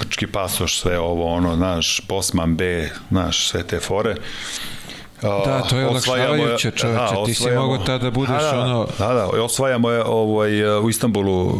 grčki 0.00 0.26
pasoš, 0.26 0.80
sve 0.80 0.98
ovo, 0.98 1.34
ono, 1.34 1.56
znaš, 1.56 2.00
Bosman 2.08 2.56
B, 2.56 2.90
znaš, 3.10 3.48
sve 3.48 3.62
te 3.62 3.80
fore. 3.80 4.14
Da, 5.22 5.62
to 5.70 5.78
je 5.78 5.86
olakšavajuće 5.86 6.70
čoveče, 6.70 7.14
da, 7.14 7.24
ti 7.26 7.34
si 7.34 7.50
mogo 7.50 7.78
tada 7.78 7.98
da 7.98 8.10
budeš 8.10 8.42
da, 8.42 8.52
da, 8.52 8.60
ono... 8.60 8.86
Da, 8.98 9.14
da, 9.14 9.26
osvajamo 9.26 9.90
je 9.90 10.04
ovaj, 10.04 10.78
u 10.78 10.90
Istanbulu 10.90 11.54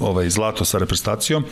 ovaj, 0.00 0.30
zlato 0.30 0.64
sa 0.64 0.78
reprezentacijom 0.78 1.44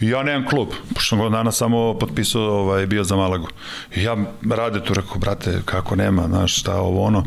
i 0.00 0.08
ja 0.08 0.22
nemam 0.22 0.48
klub, 0.48 0.68
pošto 0.94 1.16
sam 1.16 1.32
dana 1.32 1.52
samo 1.52 1.94
potpisao, 1.98 2.42
ovaj, 2.42 2.86
bio 2.86 3.04
za 3.04 3.16
Malagu. 3.16 3.48
I 3.94 4.02
ja 4.02 4.16
rade 4.50 4.84
tu, 4.84 4.94
rekao, 4.94 5.18
brate, 5.18 5.60
kako 5.64 5.96
nema, 5.96 6.26
znaš, 6.28 6.60
šta 6.60 6.80
ovo 6.80 7.02
ono, 7.02 7.24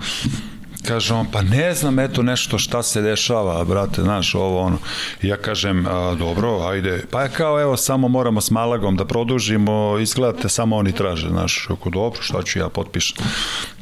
Kaže 0.88 1.14
on, 1.14 1.26
pa 1.32 1.42
ne 1.42 1.74
znam, 1.74 2.00
eto 2.00 2.24
nešto 2.24 2.58
šta 2.58 2.84
se 2.84 3.02
dešava, 3.02 3.64
brate, 3.64 4.02
znaš, 4.02 4.36
ovo 4.36 4.62
ono. 4.62 4.78
I 5.22 5.28
ja 5.28 5.38
kažem, 5.38 5.86
a, 5.88 6.16
dobro, 6.16 6.60
ajde. 6.60 7.04
Pa 7.12 7.22
je 7.22 7.30
kao, 7.30 7.62
evo, 7.62 7.78
samo 7.78 8.08
moramo 8.08 8.42
s 8.42 8.52
Malagom 8.52 8.96
da 8.96 9.06
produžimo, 9.06 9.98
izgledate, 10.02 10.50
samo 10.50 10.78
oni 10.78 10.92
traže, 10.92 11.30
znaš. 11.30 11.68
Ako 11.70 11.90
dobro, 11.90 12.22
šta 12.22 12.44
ću 12.44 12.60
ja 12.60 12.70
potpišem. 12.70 13.18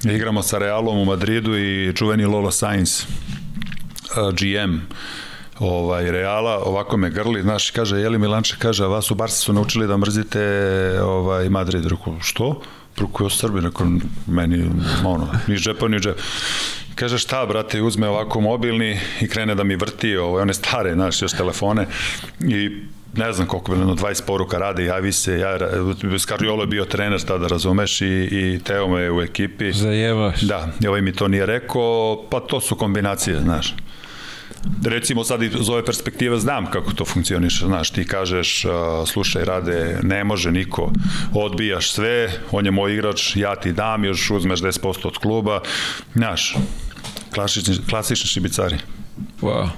Igramo 0.04 0.44
sa 0.44 0.58
Realom 0.58 0.98
u 0.98 1.06
Madridu 1.06 1.58
i 1.58 1.94
čuveni 1.96 2.26
Lolo 2.26 2.52
Sainz, 2.52 3.04
GM, 4.34 4.78
ovaj 5.60 6.12
Reala, 6.12 6.64
ovako 6.66 6.98
me 6.98 7.10
grli, 7.10 7.42
znaš, 7.42 7.72
kaže 7.72 7.98
Jeli 7.98 8.18
Milanče 8.18 8.56
kaže, 8.60 8.84
a 8.84 8.88
vas 8.88 9.12
u 9.12 9.16
Barsi 9.16 9.40
su 9.40 9.54
naučili 9.54 9.88
da 9.88 9.98
mrzite 9.98 10.42
ovaj 11.02 11.50
Madrid, 11.50 11.86
rekao, 11.86 12.18
što? 12.22 12.62
Preko 12.96 13.30
Srbi, 13.30 13.62
nakon 13.62 14.02
meni, 14.28 14.72
ono, 15.06 15.28
ni 15.48 15.56
džepa, 15.56 15.88
ni 15.88 16.00
džepa. 16.00 16.22
Kaže 17.00 17.18
šta, 17.18 17.46
brate, 17.46 17.82
uzme 17.82 18.08
ovako 18.08 18.42
mobilni 18.42 19.00
i 19.22 19.28
krene 19.28 19.56
da 19.56 19.64
mi 19.64 19.76
vrti 19.76 20.16
ovaj, 20.18 20.42
one 20.42 20.54
stare, 20.54 20.94
znaš, 20.94 21.22
još 21.22 21.32
telefone 21.32 21.86
i 22.40 22.72
ne 23.14 23.34
znam 23.34 23.48
koliko 23.48 23.76
bilo, 23.76 23.96
20 23.96 24.26
poruka 24.26 24.58
rade, 24.58 24.84
javi 24.84 25.12
se, 25.12 25.40
ja, 25.40 25.58
Skariolo 26.20 26.64
je 26.64 26.68
bio 26.68 26.86
trener 26.86 27.22
tada, 27.22 27.48
razumeš, 27.48 28.02
i, 28.02 28.28
i 28.32 28.60
Teo 28.64 28.88
me 28.88 29.02
je 29.02 29.12
u 29.12 29.22
ekipi. 29.22 29.72
Zajevaš. 29.72 30.42
Da, 30.42 30.68
i 30.84 30.88
ovaj 30.88 31.02
mi 31.02 31.14
to 31.14 31.28
nije 31.28 31.46
rekao, 31.46 32.24
pa 32.32 32.40
to 32.40 32.62
su 32.62 32.76
kombinacije, 32.76 33.40
znaš 33.40 33.76
recimo 34.86 35.24
sad 35.24 35.44
iz 35.44 35.70
ove 35.70 35.86
perspektive 35.86 36.40
znam 36.40 36.66
kako 36.66 36.94
to 36.94 37.06
funkcioniše, 37.06 37.66
znaš, 37.66 37.90
ti 37.90 38.06
kažeš 38.06 38.66
uh, 38.66 38.72
slušaj, 39.08 39.46
rade, 39.46 40.00
ne 40.04 40.24
može 40.24 40.52
niko, 40.52 40.92
odbijaš 41.34 41.92
sve, 41.92 42.32
on 42.52 42.66
je 42.66 42.72
moj 42.72 42.94
igrač, 42.94 43.36
ja 43.36 43.56
ti 43.56 43.72
dam, 43.72 44.06
još 44.06 44.32
uzmeš 44.32 44.60
10% 44.60 45.08
od 45.08 45.18
kluba, 45.18 45.62
znaš, 46.16 46.56
klasični, 47.38 47.78
klasični 47.90 48.28
šibicari. 48.28 48.78
Wow. 49.42 49.70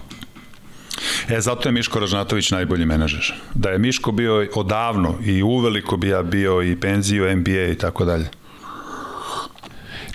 E, 1.30 1.42
zato 1.42 1.70
je 1.70 1.74
Miško 1.74 2.00
Ražnatović 2.00 2.52
najbolji 2.52 2.86
menadžer. 2.86 3.34
Da 3.54 3.70
je 3.70 3.80
Miško 3.80 4.12
bio 4.12 4.48
odavno 4.56 5.18
i 5.26 5.44
uveliko 5.44 5.98
bi 5.98 6.08
ja 6.08 6.24
bio 6.24 6.64
i 6.64 6.76
penziju, 6.76 7.36
NBA 7.36 7.66
i 7.72 7.76
tako 7.76 8.06
dalje. 8.06 8.30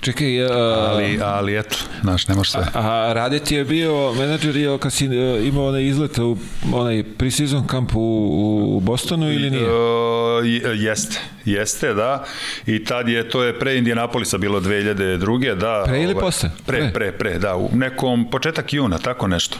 Čekaj, 0.05 0.45
uh, 0.45 0.51
ali, 0.89 1.19
ali 1.23 1.59
eto, 1.59 1.77
znaš, 2.01 2.27
ne 2.27 2.35
može 2.35 2.51
sve. 2.51 2.61
A, 2.73 2.89
a 2.89 3.13
Rade 3.13 3.39
ti 3.39 3.55
je 3.55 3.63
bio 3.65 4.13
menadžer 4.13 4.55
je 4.55 4.77
kad 4.77 4.93
si 4.93 5.07
uh, 5.07 5.47
imao 5.47 5.67
onaj 5.67 5.83
izlet 5.83 6.17
u 6.17 6.37
onaj 6.73 7.03
pre-season 7.17 7.67
kamp 7.67 7.95
u, 7.95 8.75
u 8.77 8.79
Bostonu 8.79 9.33
ili 9.33 9.49
nije? 9.49 9.63
Uh, 9.63 10.45
jeste, 10.75 11.19
jeste, 11.45 11.93
da. 11.93 12.23
I 12.65 12.83
tad 12.83 13.09
je, 13.09 13.29
to 13.29 13.43
je 13.43 13.59
pre 13.59 13.77
Indianapolisa 13.77 14.37
bilo 14.37 14.59
2002. 14.59 15.55
Da, 15.55 15.83
pre 15.85 16.01
ili 16.01 16.13
ovaj, 16.13 16.21
posle? 16.21 16.51
Pre, 16.65 16.79
pre, 16.79 16.91
pre, 16.93 17.11
pre, 17.11 17.39
da. 17.39 17.55
U 17.55 17.69
nekom, 17.73 18.29
početak 18.31 18.73
juna, 18.73 18.97
tako 18.97 19.27
nešto. 19.27 19.57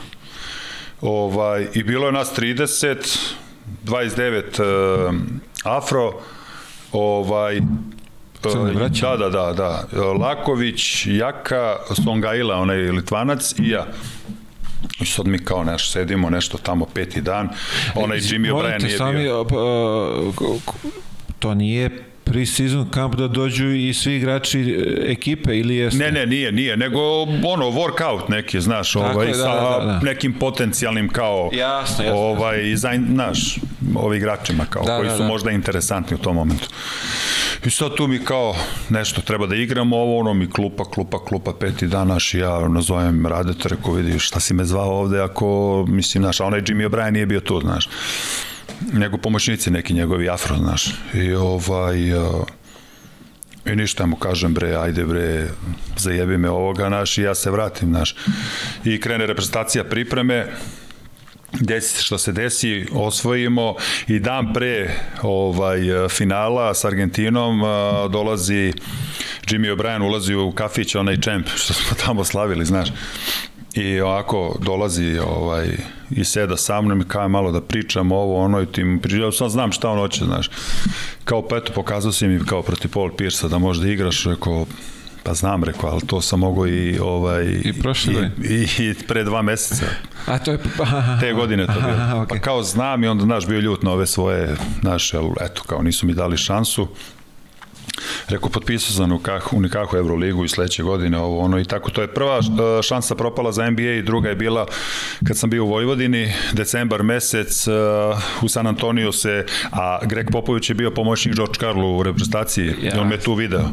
Ovaj, 1.00 1.66
I 1.74 1.82
bilo 1.82 2.06
je 2.06 2.12
nas 2.12 2.38
30, 2.38 3.18
29 3.84 5.08
uh, 5.08 5.14
afro, 5.64 6.12
ovaj, 6.92 7.60
Crne 8.52 8.72
braće? 8.72 9.02
Da, 9.02 9.16
da, 9.16 9.28
da, 9.28 9.52
da. 9.52 10.02
Laković, 10.12 11.06
Jaka, 11.06 11.76
Songaila, 12.04 12.56
onaj 12.56 12.76
Litvanac 12.76 13.54
i 13.58 13.68
ja. 13.68 13.86
I 15.00 15.06
sad 15.06 15.26
mi 15.26 15.38
kao 15.38 15.64
nešto 15.64 15.92
sedimo, 15.92 16.30
nešto 16.30 16.58
tamo 16.58 16.86
peti 16.94 17.20
dan. 17.20 17.48
Onaj 17.94 18.18
Jimmy 18.18 18.52
O'Brien 18.52 18.82
nije 18.82 18.98
sami, 18.98 19.18
bio. 19.18 19.44
to 21.38 21.54
nije 21.54 21.90
pre-season 22.26 22.90
kamp 22.90 23.14
da 23.14 23.28
dođu 23.28 23.70
i 23.70 23.94
svi 23.94 24.16
igrači 24.16 24.60
e, 24.60 25.12
ekipe 25.12 25.58
ili 25.58 25.76
jeste? 25.76 26.04
Ne, 26.04 26.12
ne, 26.12 26.26
nije, 26.26 26.52
nije, 26.52 26.76
nego 26.76 27.00
ono 27.22 27.70
workout 27.70 28.28
neki, 28.28 28.60
znaš, 28.60 28.92
Tako 28.92 29.06
ovaj, 29.06 29.26
je, 29.26 29.32
da, 29.32 29.38
sa 29.38 29.54
da, 29.54 29.84
da, 29.84 29.92
da. 29.92 30.00
nekim 30.02 30.32
potencijalnim 30.32 31.08
kao 31.08 31.50
jasno, 31.52 32.04
jasno, 32.04 32.20
ovaj, 32.20 32.70
jasno. 32.70 32.90
Za, 32.90 33.04
znaš, 33.12 33.58
ovi 33.94 34.16
igračima 34.16 34.64
kao, 34.70 34.84
da, 34.84 34.96
koji 34.96 35.08
da, 35.08 35.16
su 35.16 35.22
da. 35.22 35.28
možda 35.28 35.50
interesantni 35.50 36.14
u 36.14 36.18
tom 36.18 36.36
momentu. 36.36 36.68
I 37.64 37.70
sad 37.70 37.94
tu 37.94 38.06
mi 38.06 38.18
kao 38.18 38.54
nešto 38.88 39.20
treba 39.20 39.46
da 39.46 39.56
igramo, 39.56 39.96
ovo 39.96 40.18
ono 40.18 40.34
mi 40.34 40.50
klupa, 40.50 40.84
klupa, 40.84 41.24
klupa, 41.24 41.52
peti 41.60 41.86
dan 41.86 42.08
naš 42.08 42.34
i 42.34 42.38
ja 42.38 42.68
nazovem 42.68 43.26
Radeta, 43.26 43.68
rekao 43.68 43.92
vidi 43.92 44.18
šta 44.18 44.40
si 44.40 44.54
me 44.54 44.64
zvao 44.64 44.90
ovde 44.90 45.20
ako, 45.20 45.84
mislim, 45.88 46.22
znaš, 46.22 46.40
a 46.40 46.44
onaj 46.44 46.60
Jimmy 46.60 46.88
O'Brien 46.88 47.10
nije 47.10 47.26
bio 47.26 47.40
tu, 47.40 47.60
znaš 47.60 47.88
nego 48.92 49.18
pomoćnici 49.18 49.70
neki 49.70 49.94
njegovi 49.94 50.28
afro, 50.28 50.56
znaš. 50.56 50.94
I 51.14 51.32
ovaj, 51.32 52.12
uh, 52.14 52.46
I 53.66 53.76
ništa 53.76 54.06
mu 54.06 54.16
kažem, 54.16 54.54
bre, 54.54 54.76
ajde 54.76 55.04
bre, 55.04 55.48
zajebi 55.96 56.38
me 56.38 56.50
ovoga, 56.50 56.88
naš, 56.88 57.18
i 57.18 57.22
ja 57.22 57.34
se 57.34 57.50
vratim, 57.50 57.90
naš. 57.90 58.14
I 58.84 59.00
krene 59.00 59.26
reprezentacija 59.26 59.84
pripreme, 59.84 60.46
desi 61.52 62.02
što 62.02 62.18
se 62.18 62.32
desi, 62.32 62.86
osvojimo 62.92 63.74
i 64.08 64.18
dan 64.18 64.52
pre 64.52 64.94
ovaj 65.22 65.80
finala 66.08 66.74
s 66.74 66.84
Argentinom 66.84 67.60
dolazi 68.10 68.72
Jimmy 69.46 69.76
O'Brien 69.76 70.02
ulazi 70.02 70.34
u 70.34 70.52
kafić, 70.52 70.94
onaj 70.94 71.20
čemp 71.20 71.48
što 71.54 71.74
smo 71.74 71.96
tamo 72.04 72.24
slavili, 72.24 72.64
znaš 72.64 72.88
i 73.76 74.00
ovako 74.00 74.56
dolazi 74.60 75.18
ovaj, 75.18 75.68
i 76.10 76.24
seda 76.24 76.56
sa 76.56 76.80
mnom 76.80 77.00
i 77.00 77.08
kao 77.08 77.28
malo 77.28 77.52
da 77.52 77.60
pričam 77.60 78.12
ovo, 78.12 78.44
ono 78.44 78.62
i 78.62 78.66
tim 78.66 79.00
pričam, 79.02 79.32
sam 79.32 79.50
znam 79.50 79.72
šta 79.72 79.90
on 79.90 79.98
hoće, 79.98 80.24
znaš. 80.24 80.50
Kao 81.24 81.48
pa 81.48 81.56
eto, 81.56 81.72
pokazao 81.72 82.12
si 82.12 82.28
mi 82.28 82.44
kao 82.44 82.62
protiv 82.62 82.90
Paul 82.90 83.10
Pierce 83.16 83.48
da 83.48 83.58
možda 83.58 83.88
igraš, 83.88 84.24
rekao, 84.24 84.66
Pa 85.26 85.34
znam, 85.34 85.64
rekao, 85.64 85.90
ali 85.90 86.00
to 86.00 86.20
sam 86.20 86.40
mogao 86.40 86.66
i 86.66 86.98
ovaj 86.98 87.44
I 87.64 87.72
prošle 87.82 88.30
i, 88.44 88.54
i, 88.54 88.66
i 88.78 88.94
pre 89.08 89.24
dva 89.24 89.42
meseca. 89.42 89.86
A 90.26 90.38
to 90.38 90.52
je 90.52 90.58
te 91.20 91.32
godine 91.32 91.66
to 91.66 91.72
bilo. 91.72 91.92
Aha, 91.92 92.16
Okay. 92.16 92.28
Pa 92.28 92.38
kao 92.38 92.62
znam 92.62 93.04
i 93.04 93.06
onda 93.06 93.24
znaš 93.24 93.46
bio 93.46 93.60
ljut 93.60 93.82
na 93.82 93.92
ove 93.92 94.06
svoje 94.06 94.56
naše, 94.82 95.16
ali 95.16 95.30
eto 95.40 95.62
kao 95.66 95.82
nisu 95.82 96.06
mi 96.06 96.14
dali 96.14 96.36
šansu. 96.36 96.88
Rekao, 98.28 98.48
potpisao 98.48 98.92
sam 98.92 99.12
u, 99.12 99.18
kah, 99.18 99.52
u 99.52 99.60
nekakvu 99.60 99.96
Euroligu 99.96 100.44
i 100.44 100.48
sledeće 100.48 100.82
godine 100.82 101.18
ovo 101.18 101.40
ono 101.40 101.60
i 101.60 101.64
tako. 101.64 101.90
To 101.90 102.00
je 102.00 102.14
prva 102.14 102.38
e, 102.38 102.82
šansa 102.82 103.14
propala 103.14 103.52
za 103.52 103.70
NBA 103.70 103.82
i 103.82 104.02
druga 104.02 104.28
je 104.28 104.34
bila 104.34 104.66
kad 105.26 105.38
sam 105.38 105.50
bio 105.50 105.64
u 105.64 105.68
Vojvodini, 105.68 106.32
decembar 106.52 107.02
mesec, 107.02 107.66
uh, 107.66 107.74
u 108.42 108.48
San 108.48 108.66
Antonio 108.66 109.12
se, 109.12 109.44
a 109.70 109.98
Greg 110.06 110.30
Popović 110.32 110.70
je 110.70 110.74
bio 110.74 110.90
pomoćnik 110.90 111.34
George 111.34 111.58
Karlu 111.58 111.98
u 111.98 112.02
reprezentaciji 112.02 112.74
Ja. 112.82 112.94
i 112.96 112.98
on 112.98 113.08
me 113.08 113.18
tu 113.18 113.34
video. 113.34 113.60
Uh, 113.60 113.66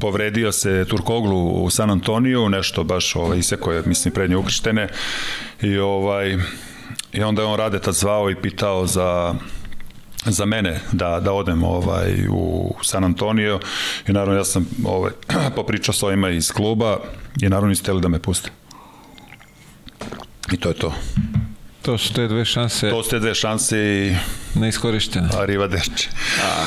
povredio 0.00 0.52
se 0.52 0.84
Turkoglu 0.88 1.64
u 1.64 1.70
San 1.70 1.90
Antoniju, 1.90 2.48
nešto 2.48 2.84
baš 2.84 3.16
ovaj, 3.16 3.38
iseko 3.38 3.72
je, 3.72 3.82
mislim, 3.86 4.14
prednje 4.14 4.36
ukrštene 4.36 4.88
i 5.62 5.78
ovaj, 5.78 6.38
i 7.12 7.22
onda 7.22 7.42
je 7.42 7.48
on 7.48 7.58
rade 7.58 7.78
tad 7.78 7.94
zvao 7.94 8.30
i 8.30 8.36
pitao 8.36 8.86
za 8.86 9.34
za 10.22 10.44
mene 10.44 10.80
da, 10.92 11.20
da 11.20 11.32
odem 11.32 11.62
ovaj 11.64 12.26
u 12.30 12.74
San 12.82 13.04
Antonio 13.04 13.60
i 14.08 14.12
naravno 14.12 14.34
ja 14.34 14.44
sam 14.44 14.66
ovaj, 14.84 15.12
popričao 15.56 15.94
s 15.94 16.02
ovima 16.02 16.30
iz 16.30 16.52
kluba 16.52 16.98
i 17.36 17.48
naravno 17.48 17.68
nisu 17.68 17.82
hteli 17.82 18.00
da 18.00 18.08
me 18.08 18.18
puste. 18.18 18.50
I 20.52 20.56
to 20.56 20.68
je 20.68 20.74
to. 20.74 20.94
To 21.82 21.98
su 21.98 22.12
te 22.12 22.28
dve 22.28 22.44
šanse 22.44 22.90
To 22.90 23.02
su 23.02 23.10
te 23.10 23.18
dve 23.18 23.34
šanse 23.34 23.78
i 23.78 24.14
neiskorištene. 24.54 25.28
arrivederci. 25.34 26.08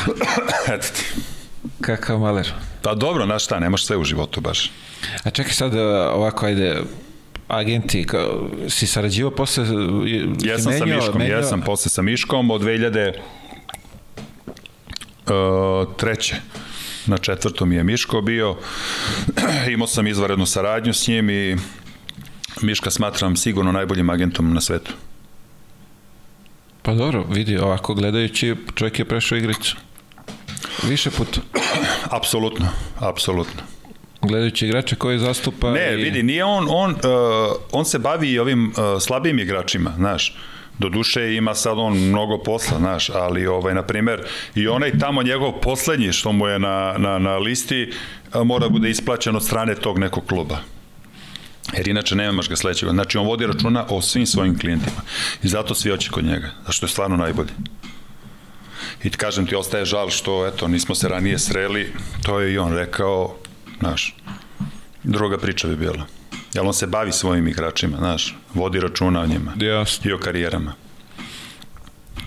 Eto 0.68 0.88
ti. 0.88 1.06
Kakav 1.82 2.20
maler. 2.20 2.52
Pa 2.82 2.96
dobro, 2.96 3.26
znaš 3.26 3.44
šta, 3.44 3.60
nemaš 3.60 3.86
sve 3.86 3.98
u 3.98 4.04
životu 4.04 4.42
baš. 4.42 4.72
A 5.24 5.30
čekaj 5.30 5.54
sad 5.54 5.76
e, 5.76 5.82
ovako, 5.88 6.46
ajde, 6.46 6.82
agenti, 7.48 8.04
kao, 8.04 8.50
si 8.70 8.88
sarađivao 8.88 9.32
posle... 9.32 9.66
Jesam 10.40 10.74
sa 10.74 10.80
menjao- 10.80 10.96
Miškom, 10.98 11.22
menjao- 11.22 11.38
jesam 11.38 11.62
posle 11.62 11.90
sa 11.90 12.02
Miškom 12.02 12.52
od 12.52 12.62
2000 12.62 13.10
uh, 13.10 13.16
treće 15.98 16.36
na 17.06 17.18
četvrtom 17.18 17.72
je 17.72 17.84
Miško 17.84 18.22
bio 18.22 18.56
imao 19.74 19.88
sam 19.88 20.08
izvarednu 20.08 20.46
saradnju 20.46 20.94
s 20.94 21.08
njim 21.08 21.30
i 21.30 21.58
Miška 22.62 22.92
smatram 22.92 23.36
sigurno 23.36 23.72
najboljim 23.72 24.10
agentom 24.10 24.54
na 24.54 24.62
svetu 24.62 24.94
Pa 26.82 26.94
dobro, 26.94 27.26
vidi, 27.30 27.58
ovako 27.58 27.94
gledajući, 27.94 28.56
čovjek 28.76 29.00
je 29.00 29.06
prešao 29.06 29.38
igricu. 29.38 29.76
Više 30.84 31.12
puta. 31.12 31.42
apsolutno, 32.18 32.68
apsolutno 33.00 33.62
Gledajući 34.22 34.66
igrača 34.66 34.96
koji 34.96 35.20
zastupa... 35.20 35.72
Ne, 35.72 35.94
i... 35.94 35.96
vidi, 35.96 36.24
nije 36.24 36.44
on, 36.44 36.68
on, 36.70 36.92
uh, 36.92 36.98
on 37.72 37.86
se 37.86 38.00
bavi 38.00 38.32
i 38.32 38.40
ovim 38.40 38.68
uh, 38.68 39.02
slabijim 39.02 39.40
igračima, 39.40 39.94
znaš. 39.98 40.30
Do 40.30 40.53
duše 40.80 41.36
ima 41.36 41.56
sad 41.56 41.78
on 41.78 41.98
mnogo 41.98 42.38
posla, 42.38 42.78
znaš, 42.78 43.10
ali 43.10 43.48
ovaj, 43.48 43.74
na 43.74 43.84
primer, 43.84 44.22
i 44.56 44.68
onaj 44.68 45.00
tamo 45.00 45.24
njegov 45.24 45.52
poslednji 45.52 46.14
što 46.14 46.32
mu 46.32 46.48
je 46.48 46.60
na, 46.60 46.96
na, 46.98 47.20
na 47.20 47.38
listi 47.38 47.92
mora 48.46 48.70
bude 48.70 48.90
isplaćen 48.90 49.36
od 49.36 49.44
strane 49.44 49.76
tog 49.76 50.00
nekog 50.00 50.26
kluba. 50.26 50.58
Jer 51.78 51.88
inače 51.88 52.16
nemaš 52.16 52.50
ga 52.50 52.56
sledećeg. 52.56 52.90
Znači 52.90 53.18
on 53.18 53.26
vodi 53.26 53.48
računa 53.48 53.86
o 53.90 54.02
svim 54.02 54.26
svojim 54.26 54.60
klijentima. 54.60 55.02
I 55.44 55.48
zato 55.48 55.76
svi 55.76 55.92
hoće 55.92 56.10
kod 56.10 56.26
njega. 56.26 56.52
Zašto 56.66 56.86
je 56.86 56.90
stvarno 56.90 57.18
najbolji. 57.18 57.50
I 59.04 59.10
kažem 59.10 59.48
ti, 59.48 59.56
ostaje 59.56 59.86
žal 59.86 60.10
što, 60.10 60.48
eto, 60.48 60.68
nismo 60.68 60.96
se 60.96 61.08
ranije 61.08 61.40
sreli. 61.40 61.94
To 62.24 62.40
je 62.40 62.54
i 62.54 62.58
on 62.58 62.74
rekao, 62.74 63.36
znaš, 63.80 64.16
druga 65.04 65.38
priča 65.38 65.68
bi 65.68 65.76
bila. 65.76 66.06
Jer 66.54 66.66
on 66.66 66.74
se 66.74 66.88
bavi 66.88 67.12
svojim 67.12 67.48
igračima, 67.48 67.98
znaš, 67.98 68.36
vodi 68.54 68.80
računa 68.80 69.22
o 69.22 69.26
njima 69.26 69.54
Jasno, 69.56 70.10
i 70.10 70.14
o 70.14 70.18
karijerama. 70.18 70.74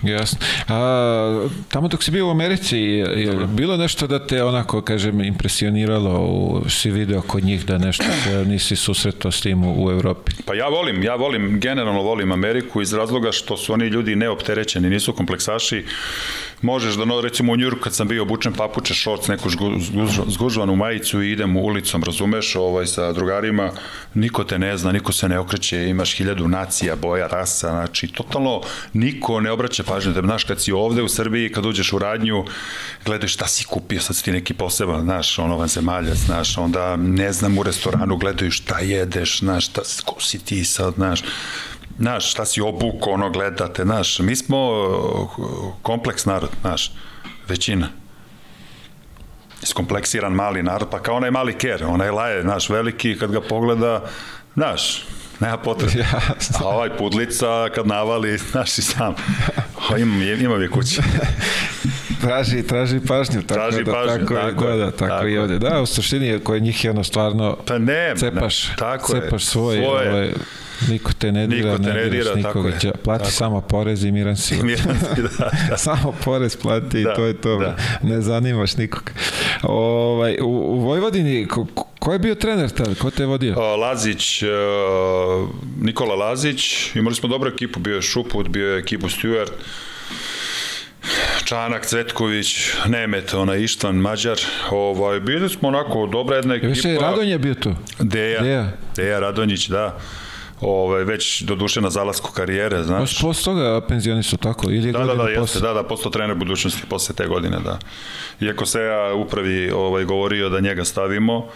Jasno. 0.03 0.39
A, 0.67 1.47
tamo 1.69 1.87
dok 1.87 2.03
si 2.03 2.11
bio 2.11 2.27
u 2.27 2.31
Americi, 2.31 2.77
je, 2.77 3.47
bilo 3.47 3.77
nešto 3.77 4.07
da 4.07 4.27
te 4.27 4.43
onako, 4.43 4.81
kažem, 4.81 5.21
impresioniralo, 5.21 6.19
u, 6.19 6.69
si 6.69 6.91
video 6.91 7.21
kod 7.21 7.43
njih 7.43 7.65
da 7.65 7.77
nešto 7.77 8.03
se 8.23 8.45
nisi 8.51 8.75
susretao 8.75 9.31
s 9.31 9.41
tim 9.41 9.63
u, 9.63 9.85
u 9.85 9.91
Evropi? 9.91 10.31
Pa 10.45 10.53
ja 10.53 10.67
volim, 10.67 11.03
ja 11.03 11.15
volim, 11.15 11.59
generalno 11.59 12.01
volim 12.01 12.31
Ameriku 12.31 12.81
iz 12.81 12.93
razloga 12.93 13.31
što 13.31 13.57
su 13.57 13.73
oni 13.73 13.85
ljudi 13.85 14.15
neopterećeni, 14.15 14.89
nisu 14.89 15.13
kompleksaši. 15.13 15.85
Možeš 16.61 16.95
da, 16.95 17.05
no, 17.05 17.21
recimo 17.21 17.53
u 17.53 17.55
Njurku 17.55 17.81
kad 17.81 17.95
sam 17.95 18.07
bio 18.07 18.23
obučen 18.23 18.53
papuče, 18.53 18.93
šorc, 18.93 19.27
neku 19.27 19.49
žgu, 19.49 19.71
zgužvanu 20.27 20.75
majicu 20.75 21.21
i 21.21 21.31
idem 21.31 21.57
ulicom, 21.57 22.03
razumeš, 22.03 22.55
ovaj, 22.55 22.85
sa 22.85 23.13
drugarima, 23.13 23.71
niko 24.13 24.43
te 24.43 24.59
ne 24.59 24.77
zna, 24.77 24.91
niko 24.91 25.11
se 25.11 25.29
ne 25.29 25.39
okreće, 25.39 25.89
imaš 25.89 26.15
hiljadu 26.17 26.47
nacija, 26.47 26.95
boja, 26.95 27.27
rasa, 27.27 27.69
znači, 27.69 28.07
totalno 28.07 28.61
niko 28.93 29.39
ne 29.41 29.51
obraća 29.51 29.83
pažnju. 29.87 30.13
Da, 30.13 30.21
znaš, 30.21 30.43
kad 30.43 30.61
si 30.61 30.71
ovde 30.71 31.01
u 31.01 31.07
Srbiji, 31.07 31.51
kad 31.51 31.65
uđeš 31.65 31.93
u 31.93 31.99
radnju, 31.99 32.45
gledaš 33.05 33.33
šta 33.33 33.47
si 33.47 33.63
kupio, 33.63 34.01
sad 34.01 34.15
si 34.15 34.23
ti 34.23 34.31
neki 34.31 34.53
poseban, 34.53 35.01
znaš, 35.01 35.39
ono 35.39 35.57
vanzemaljac, 35.57 36.17
znaš, 36.17 36.57
onda 36.57 36.95
ne 36.95 37.33
znam 37.33 37.57
u 37.57 37.63
restoranu, 37.63 38.17
gledaju 38.17 38.51
šta 38.51 38.79
jedeš, 38.79 39.39
znaš, 39.39 39.65
šta, 39.65 39.81
ko 40.05 40.21
si 40.21 40.39
ti 40.39 40.65
sad, 40.65 40.93
znaš, 40.93 41.23
znaš, 41.99 42.31
šta 42.31 42.45
si 42.45 42.61
obuko, 42.61 43.09
ono, 43.09 43.29
gledate, 43.29 43.83
znaš, 43.83 44.19
mi 44.19 44.35
smo 44.35 44.71
uh, 44.71 45.73
kompleks 45.81 46.25
narod, 46.25 46.49
znaš, 46.61 46.91
većina. 47.47 47.89
Iskompleksiran 49.63 50.33
mali 50.33 50.63
narod, 50.63 50.89
pa 50.91 50.99
kao 50.99 51.15
onaj 51.15 51.31
mali 51.31 51.53
ker, 51.53 51.83
onaj 51.85 52.11
laje, 52.11 52.41
znaš, 52.41 52.69
veliki, 52.69 53.17
kad 53.19 53.31
ga 53.31 53.41
pogleda, 53.41 54.09
znaš, 54.55 55.05
nema 55.39 55.57
potrebe. 55.57 55.93
Jasno. 55.99 56.57
A 56.61 56.67
ovaj 56.67 56.89
pudlica, 56.89 57.45
kad 57.69 57.87
navali, 57.87 58.37
znaš 58.39 58.77
i 58.77 58.81
sam, 58.81 59.15
o, 59.91 59.97
imam, 59.97 60.21
je- 60.21 60.39
imam 60.39 60.61
je 60.61 60.69
kući. 60.69 61.01
Traži, 62.21 62.63
traži 62.63 62.99
pažnju. 62.99 63.41
Tako 63.41 63.53
Traži 63.53 63.83
da, 63.83 63.91
pažnju, 63.93 64.25
tako, 64.25 64.35
tako 64.35 64.65
da, 64.65 64.71
je, 64.71 64.77
da, 64.77 64.91
tako, 64.91 65.07
tako 65.07 65.27
i 65.27 65.33
je. 65.33 65.41
ovde. 65.41 65.59
Da, 65.59 65.81
u 65.81 65.85
suštini 65.85 66.39
njih 66.55 66.85
je 66.85 66.91
ono 66.91 67.03
stvarno 67.03 67.57
Pa 67.65 67.77
ne, 67.77 68.13
cepaš, 68.15 68.67
ne, 68.69 68.75
tako 68.75 69.15
je. 69.15 69.21
cepaš 69.21 69.45
svoj, 69.45 69.75
Svoje. 69.77 70.09
ovaj, 70.11 70.31
niko 70.81 71.11
te 71.13 71.31
ne 71.31 71.47
dira, 71.47 71.71
Niko 71.71 71.83
te 71.83 71.89
ne 71.89 71.93
ne 71.93 72.01
dira, 72.01 72.23
diraš 72.23 72.43
tako 72.43 72.59
nikoga, 72.63 72.87
je, 72.87 72.93
plati 72.93 73.19
tako. 73.19 73.31
samo 73.31 73.61
porez 73.61 74.03
i 74.03 74.11
miran 74.11 74.37
si. 74.37 74.63
Miranski, 74.63 75.21
da, 75.21 75.49
da. 75.69 75.77
samo 75.77 76.15
porez 76.23 76.55
plati 76.55 77.03
Da, 77.03 77.11
i 77.11 77.15
to 77.15 77.25
je 77.25 77.33
to. 77.33 77.57
da. 77.57 77.75
Ne 78.01 78.21
zanimaš 78.21 78.77
nikog. 78.77 79.11
Ovaj, 79.63 80.37
u, 80.41 80.47
u 80.47 80.79
Vojvodini, 80.79 81.47
ko, 81.47 81.65
ko 81.99 82.13
je 82.13 82.19
bio 82.19 82.35
trener 82.35 82.69
tad? 82.69 82.97
Ko 82.97 83.09
te 83.11 83.23
je 83.23 83.27
vodio? 83.27 83.75
Lazić, 83.75 84.43
e, 84.43 84.47
Nikola 85.81 86.15
Lazić, 86.15 86.61
imali 86.95 87.15
smo 87.15 87.29
dobru 87.29 87.49
ekipu, 87.49 87.79
bio 87.79 87.95
je 87.95 88.01
Šuput, 88.01 88.47
bio 88.47 88.67
je 88.67 88.79
ekipu 88.79 89.07
Stewart, 89.07 89.51
Čanak, 91.43 91.85
Cvetković, 91.85 92.55
Nemet, 92.87 93.33
onaj 93.33 93.59
Ištvan, 93.59 93.95
Mađar, 93.95 94.37
ovaj, 94.71 95.19
bili 95.19 95.49
smo 95.49 95.67
onako 95.67 96.05
dobra 96.05 96.35
jedna 96.35 96.55
ekipa. 96.55 96.67
Više 96.69 96.93
i 96.93 96.97
Radonj 96.97 97.29
je 97.29 97.39
bio 97.39 97.53
tu. 97.53 97.73
Deja. 97.99 98.41
Deja, 98.41 98.71
Deja 98.95 99.19
Radonjić, 99.19 99.67
da. 99.67 99.97
Ovaj, 100.61 101.03
već 101.03 101.41
do 101.41 101.55
duše 101.55 101.81
na 101.81 101.89
zalasku 101.89 102.31
karijere, 102.31 102.83
znaš. 102.83 102.99
Baš 102.99 103.21
posle 103.21 103.43
toga 103.43 103.87
penzioni 103.87 104.23
su 104.23 104.37
tako? 104.37 104.69
Ili 104.71 104.87
je 104.87 104.91
Da, 104.91 104.99
da, 104.99 105.15
da, 105.15 105.23
jeste, 105.23 105.39
posle? 105.39 105.61
da, 105.61 105.73
da, 105.73 105.83
postao 105.83 106.11
trener 106.11 106.35
budućnosti 106.35 106.81
posle 106.89 107.15
te 107.15 107.27
godine, 107.27 107.57
da. 107.59 107.79
Iako 108.41 108.65
se 108.65 108.81
ja 108.81 109.13
upravi 109.13 109.71
ovaj, 109.71 110.03
govorio 110.05 110.49
da 110.49 110.59
njega 110.59 110.85
stavimo 110.85 111.47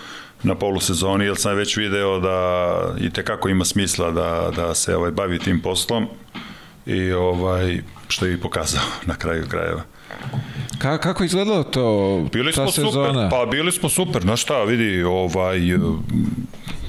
na 0.43 0.55
polusezoni, 0.55 1.25
jer 1.25 1.37
sam 1.37 1.55
već 1.55 1.77
video 1.77 2.19
da 2.19 2.77
i 2.99 3.09
tekako 3.09 3.49
ima 3.49 3.65
smisla 3.65 4.11
da, 4.11 4.51
da 4.55 4.75
se 4.75 4.95
ovaj, 4.95 5.11
bavi 5.11 5.39
tim 5.39 5.61
poslom 5.61 6.07
i 6.85 7.11
ovaj, 7.11 7.81
što 8.07 8.25
je 8.25 8.33
i 8.33 8.37
pokazao 8.37 8.83
na 9.09 9.15
kraju 9.15 9.43
krajeva. 9.49 9.81
Ka, 10.79 10.97
kako 10.97 11.23
izgledalo 11.23 11.63
to? 11.63 12.19
Bili 12.33 12.51
ta 12.51 12.67
smo 12.67 12.71
sezona? 12.71 13.07
super, 13.07 13.29
pa 13.29 13.45
bili 13.51 13.71
smo 13.71 13.89
super, 13.89 14.21
znaš 14.21 14.41
šta, 14.41 14.63
vidi, 14.63 15.03
ovaj, 15.03 15.59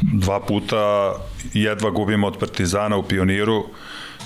dva 0.02 0.40
puta 0.40 1.14
jedva 1.52 1.90
gubimo 1.90 2.26
od 2.26 2.38
Partizana 2.38 2.96
u 2.96 3.02
Pioniru, 3.02 3.64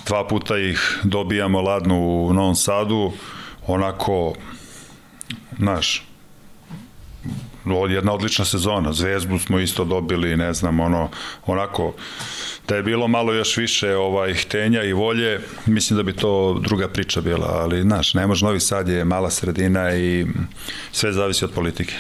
dva 0.07 0.29
puta 0.29 0.59
ih 0.59 1.01
dobijamo 1.05 1.61
ladno 1.61 1.99
u 1.99 2.33
Novom 2.33 2.55
Sadu, 2.55 3.13
onako, 3.67 4.35
znaš, 5.59 6.07
jedna 7.89 8.13
odlična 8.13 8.45
sezona, 8.45 8.93
Zvezdu 8.93 9.39
smo 9.39 9.59
isto 9.59 9.85
dobili, 9.85 10.37
ne 10.37 10.53
znam, 10.55 10.81
ono, 10.81 11.09
onako, 11.47 11.95
da 12.69 12.77
je 12.77 12.83
bilo 12.83 13.09
malo 13.09 13.33
još 13.33 13.57
više 13.57 13.97
ovaj 13.97 14.35
htenja 14.35 14.83
i 14.83 14.93
volje, 14.93 15.41
mislim 15.67 15.97
da 15.97 16.03
bi 16.03 16.13
to 16.13 16.61
druga 16.61 16.89
priča 16.89 17.21
bila, 17.21 17.47
ali 17.47 17.83
znaš, 17.83 18.15
ne 18.15 18.27
može 18.27 18.47
Novi 18.47 18.61
Sad 18.61 18.89
je 18.89 19.05
mala 19.05 19.31
sredina 19.31 19.97
i 19.97 20.27
sve 20.93 21.13
zavisi 21.13 21.45
od 21.45 21.53
politike. 21.53 21.95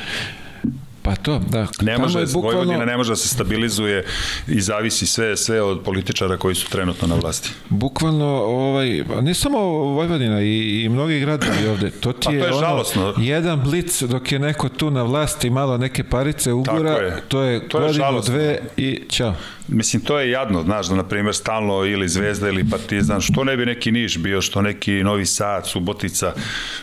Pa 1.06 1.16
to, 1.16 1.40
da. 1.40 1.66
Ne 1.80 1.92
Tamo 1.92 2.02
može, 2.02 2.18
je 2.18 2.26
bukvalno- 2.26 2.58
Vojvodina 2.58 2.84
ne 2.84 2.96
može 2.96 3.10
da 3.10 3.16
se 3.16 3.28
stabilizuje 3.28 4.04
i 4.48 4.60
zavisi 4.60 5.06
sve 5.06 5.36
sve 5.36 5.62
od 5.62 5.80
političara 5.80 6.36
koji 6.36 6.54
su 6.54 6.68
trenutno 6.68 7.08
na 7.08 7.14
vlasti. 7.14 7.50
Bukvalno, 7.68 8.26
ovaj, 8.36 8.88
ne 9.20 9.34
samo 9.34 9.58
Vojvodina 9.68 10.42
i, 10.42 10.82
i 10.82 10.88
mnogi 10.88 11.20
gradovi 11.20 11.68
ovde, 11.68 11.90
to 11.90 12.12
ti 12.12 12.18
Pa 12.20 12.30
to 12.30 12.30
je, 12.32 12.38
je 12.38 12.48
ono, 12.48 12.60
žalosno. 12.60 13.14
jedan 13.18 13.60
blic 13.60 14.02
dok 14.02 14.32
je 14.32 14.38
neko 14.38 14.68
tu 14.68 14.90
na 14.90 15.02
vlasti 15.02 15.50
malo 15.50 15.78
neke 15.78 16.04
parice 16.04 16.52
ugura, 16.52 16.90
Tako 16.90 17.00
je. 17.00 17.22
to 17.28 17.42
je 17.42 17.68
To 17.68 17.78
je 17.78 17.82
godinu, 17.82 17.92
žalosno. 17.94 18.34
dve 18.34 18.58
i 18.76 19.02
ćao. 19.08 19.34
Mislim, 19.68 20.02
to 20.02 20.18
je 20.18 20.30
jadno, 20.30 20.62
znaš, 20.62 20.86
da 20.86 20.94
na 20.94 21.04
primjer 21.04 21.34
stalno 21.34 21.84
ili 21.84 22.08
Zvezda 22.08 22.48
ili 22.48 22.70
Partizan, 22.70 23.20
što 23.20 23.44
ne 23.44 23.56
bi 23.56 23.66
neki 23.66 23.92
Niš 23.92 24.18
bio, 24.18 24.42
što 24.42 24.62
neki 24.62 24.92
Novi 24.94 25.26
Sad, 25.26 25.66
Subotica, 25.66 26.32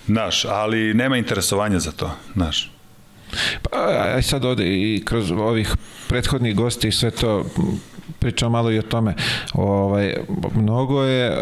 znaš, 0.06 0.46
ali 0.46 0.94
nema 0.94 1.18
interesovanja 1.18 1.80
za 1.80 1.92
to, 1.92 2.12
znaš. 2.34 2.73
Pa, 3.62 3.78
aj 4.16 4.22
sad 4.22 4.46
ovde 4.46 4.66
i 4.66 5.02
kroz 5.06 5.32
ovih 5.32 5.76
prethodnih 6.08 6.56
gosti 6.56 6.88
i 6.88 6.92
sve 6.92 7.12
to 7.12 7.46
pričam 8.20 8.52
malo 8.52 8.72
i 8.72 8.80
o 8.80 8.82
tome. 8.82 9.16
Ovaj, 9.54 10.16
mnogo 10.56 11.04
je 11.04 11.28
e, 11.28 11.38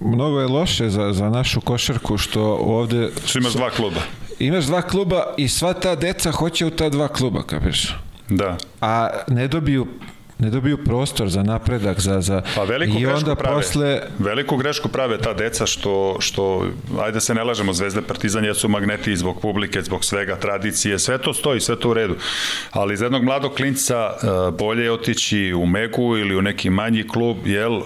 mnogo 0.00 0.40
je 0.40 0.46
loše 0.46 0.88
za, 0.88 1.12
za 1.12 1.28
našu 1.30 1.60
košarku 1.60 2.18
što 2.18 2.42
ovde 2.54 3.08
Što 3.26 3.38
imaš 3.38 3.52
dva 3.52 3.70
kluba. 3.70 4.00
imaš 4.38 4.64
dva 4.64 4.82
kluba 4.82 5.34
i 5.36 5.48
sva 5.48 5.72
ta 5.72 5.94
deca 5.96 6.30
hoće 6.30 6.66
u 6.66 6.70
ta 6.70 6.88
dva 6.88 7.08
kluba, 7.08 7.42
kapiraš? 7.42 7.96
Da. 8.28 8.56
a 8.80 9.08
ne 9.28 9.48
dobiju 9.48 9.86
ne 10.38 10.50
dobiju 10.50 10.76
prostor 10.78 11.28
za 11.28 11.42
napredak 11.42 12.00
za 12.00 12.20
za 12.20 12.42
Pa 12.54 12.62
veliku 12.64 12.98
i 12.98 13.06
onda 13.06 13.34
prave. 13.34 13.56
posle 13.56 14.00
Veliku 14.18 14.56
grešku 14.56 14.88
prave 14.88 15.18
ta 15.18 15.32
deca 15.32 15.66
što, 15.66 16.16
što 16.20 16.66
ajde 17.00 17.20
se 17.20 17.34
ne 17.34 17.44
lažemo, 17.44 17.72
Zvezda 17.72 18.02
Partizan 18.02 18.44
jesu 18.44 18.68
magneti 18.68 19.16
zbog 19.16 19.40
publike, 19.40 19.82
zbog 19.82 20.04
svega, 20.04 20.36
tradicije, 20.36 20.98
sve 20.98 21.18
to 21.18 21.34
stoji, 21.34 21.60
sve 21.60 21.76
to 21.76 21.90
u 21.90 21.94
redu. 21.94 22.16
Ali 22.70 22.96
za 22.96 23.04
jednog 23.04 23.24
mladog 23.24 23.54
klinca 23.54 23.94
e, 24.12 24.26
bolje 24.52 24.84
je 24.84 24.92
otići 24.92 25.52
u 25.52 25.66
Megu 25.66 26.16
ili 26.16 26.36
u 26.36 26.42
neki 26.42 26.70
manji 26.70 27.04
klub, 27.04 27.36
jel, 27.46 27.74
e, 27.74 27.80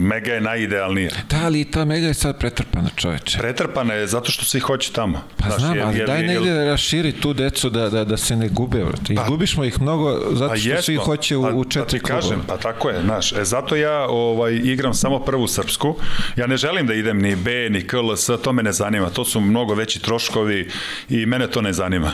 Mega 0.00 0.32
je 0.32 0.40
najidealnija. 0.40 1.10
da 1.30 1.36
ali 1.38 1.64
ta 1.66 1.84
mega 1.84 2.06
je 2.06 2.14
sad 2.14 2.38
pretrpana 2.38 2.88
čoveče 2.96 3.38
Pretrpana 3.38 3.94
je 3.94 4.06
zato 4.06 4.30
što 4.30 4.44
svi 4.44 4.60
hoće 4.60 4.92
tamo. 4.92 5.20
pa 5.36 5.44
Znaš, 5.46 5.60
znam, 5.60 5.76
jer- 5.76 5.84
ali 5.84 5.98
jer- 5.98 6.06
daj 6.06 6.22
negde 6.24 6.50
da 6.50 6.64
raširi 6.64 7.12
tu 7.12 7.32
decu 7.32 7.70
da, 7.70 7.90
da, 7.90 8.04
da 8.04 8.16
se 8.16 8.36
ne 8.36 8.48
gube, 8.48 8.78
brate. 8.80 9.12
Izgubismo 9.14 9.64
ih 9.64 9.80
mnogo 9.80 10.20
zato 10.30 10.48
Pa 10.48 10.56
što 10.56 10.68
jesmo. 10.68 10.82
svi 10.82 10.96
hoće 10.96 11.36
u, 11.36 11.42
Pa- 11.42 11.48
u 11.50 11.62
pa 11.62 11.65
četiri 11.70 11.98
ti 11.98 12.04
kažem, 12.04 12.30
klubova. 12.30 12.56
pa 12.56 12.62
tako 12.62 12.90
je, 12.90 13.02
znaš. 13.02 13.32
E, 13.32 13.44
zato 13.44 13.76
ja 13.76 14.06
ovaj, 14.08 14.54
igram 14.54 14.94
samo 14.94 15.18
prvu 15.18 15.46
srpsku. 15.46 15.96
Ja 16.36 16.46
ne 16.46 16.56
želim 16.56 16.86
da 16.86 16.94
idem 16.94 17.18
ni 17.18 17.36
B, 17.36 17.70
ni 17.70 17.86
KLS, 17.86 18.30
to 18.42 18.52
me 18.52 18.62
ne 18.62 18.72
zanima. 18.72 19.10
To 19.10 19.24
su 19.24 19.40
mnogo 19.40 19.74
veći 19.74 20.02
troškovi 20.02 20.70
i 21.08 21.26
mene 21.26 21.50
to 21.50 21.62
ne 21.62 21.72
zanima. 21.72 22.12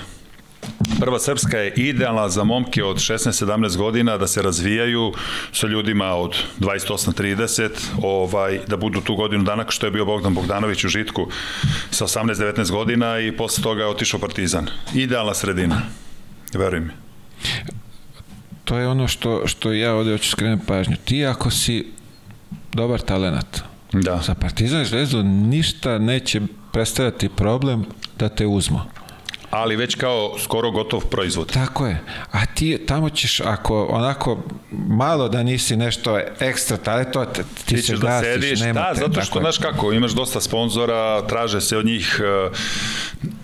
Prva 1.01 1.19
srpska 1.19 1.59
je 1.59 1.73
idealna 1.77 2.29
za 2.29 2.45
momke 2.45 2.85
od 2.85 2.97
16-17 2.97 3.77
godina 3.77 4.19
da 4.19 4.27
se 4.27 4.43
razvijaju 4.43 5.13
sa 5.53 5.67
ljudima 5.67 6.15
od 6.15 6.37
28-30, 6.61 7.69
ovaj, 8.03 8.61
da 8.67 8.77
budu 8.77 9.01
tu 9.01 9.17
godinu 9.17 9.45
dana 9.45 9.65
što 9.69 9.87
je 9.87 9.91
bio 9.91 10.05
Bogdan 10.05 10.35
Bogdanović 10.35 10.85
u 10.85 10.89
Žitku 10.89 11.29
sa 11.91 12.07
18-19 12.07 12.71
godina 12.71 13.19
i 13.19 13.37
posle 13.37 13.63
toga 13.63 13.83
je 13.83 13.89
otišao 13.89 14.21
Partizan. 14.21 14.67
Idealna 14.95 15.35
sredina. 15.35 15.83
Veruj 16.55 16.81
mi. 16.81 16.91
To 18.65 18.79
je 18.79 18.89
ono 18.89 19.09
što, 19.09 19.47
što 19.47 19.73
ja 19.73 19.95
ovde 19.95 20.13
hoću 20.13 20.31
skrenem 20.31 20.61
pažnju. 20.67 20.97
Ti 21.05 21.27
ako 21.27 21.51
si 21.51 21.87
dobar 22.73 23.01
talenat, 23.01 23.63
Da. 23.93 24.21
za 24.27 24.35
Partizan 24.35 24.83
i 24.83 24.85
Zvezdu 24.85 25.23
ništa 25.23 25.99
neće 25.99 26.41
predstavljati 26.73 27.29
problem 27.29 27.85
da 28.19 28.29
te 28.29 28.47
uzmu. 28.47 28.81
Ali 29.53 29.77
već 29.77 29.95
kao 29.95 30.35
skoro 30.39 30.71
gotov 30.71 31.01
proizvod. 31.01 31.53
Tako 31.53 31.87
je. 31.87 32.01
A 32.31 32.47
ti 32.47 32.79
tamo 32.87 33.11
ćeš, 33.11 33.41
ako 33.41 33.85
onako 33.85 34.43
malo 34.71 35.29
da 35.29 35.43
nisi 35.43 35.77
nešto 35.77 36.21
ekstra 36.41 36.77
talentovan, 36.77 37.29
ti, 37.33 37.43
ti 37.67 37.83
se 37.83 37.97
da 37.97 38.07
gasiš, 38.07 38.29
sediš, 38.33 38.61
nema 38.61 38.81
da, 38.81 38.95
te, 38.95 39.01
zato 39.01 39.23
što, 39.23 39.41
znaš 39.41 39.59
kako, 39.59 39.93
imaš 39.93 40.13
dosta 40.13 40.41
sponzora, 40.41 41.27
traže 41.27 41.61
se 41.61 41.77
od 41.77 41.87
njih, 41.87 42.21
e, 42.21 42.51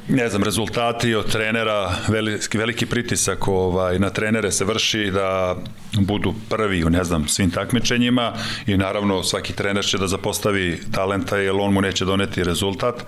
ne 0.08 0.28
znam, 0.28 0.42
rezultati 0.42 1.14
od 1.14 1.32
trenera, 1.32 1.94
veliki, 2.08 2.58
veliki 2.58 2.86
pritisak 2.86 3.48
ovaj, 3.48 3.98
na 3.98 4.10
trenere 4.10 4.52
se 4.52 4.64
vrši 4.64 5.10
da 5.10 5.56
budu 5.92 6.34
prvi 6.48 6.84
u, 6.84 6.90
ne 6.90 7.04
znam, 7.04 7.28
svim 7.28 7.50
takmičenjima 7.50 8.32
i 8.66 8.76
naravno 8.76 9.22
svaki 9.22 9.52
trener 9.52 9.84
će 9.84 9.98
da 9.98 10.06
zapostavi 10.06 10.80
talenta 10.92 11.36
jer 11.36 11.54
on 11.54 11.72
mu 11.72 11.80
neće 11.80 12.04
doneti 12.04 12.44
rezultat 12.44 13.04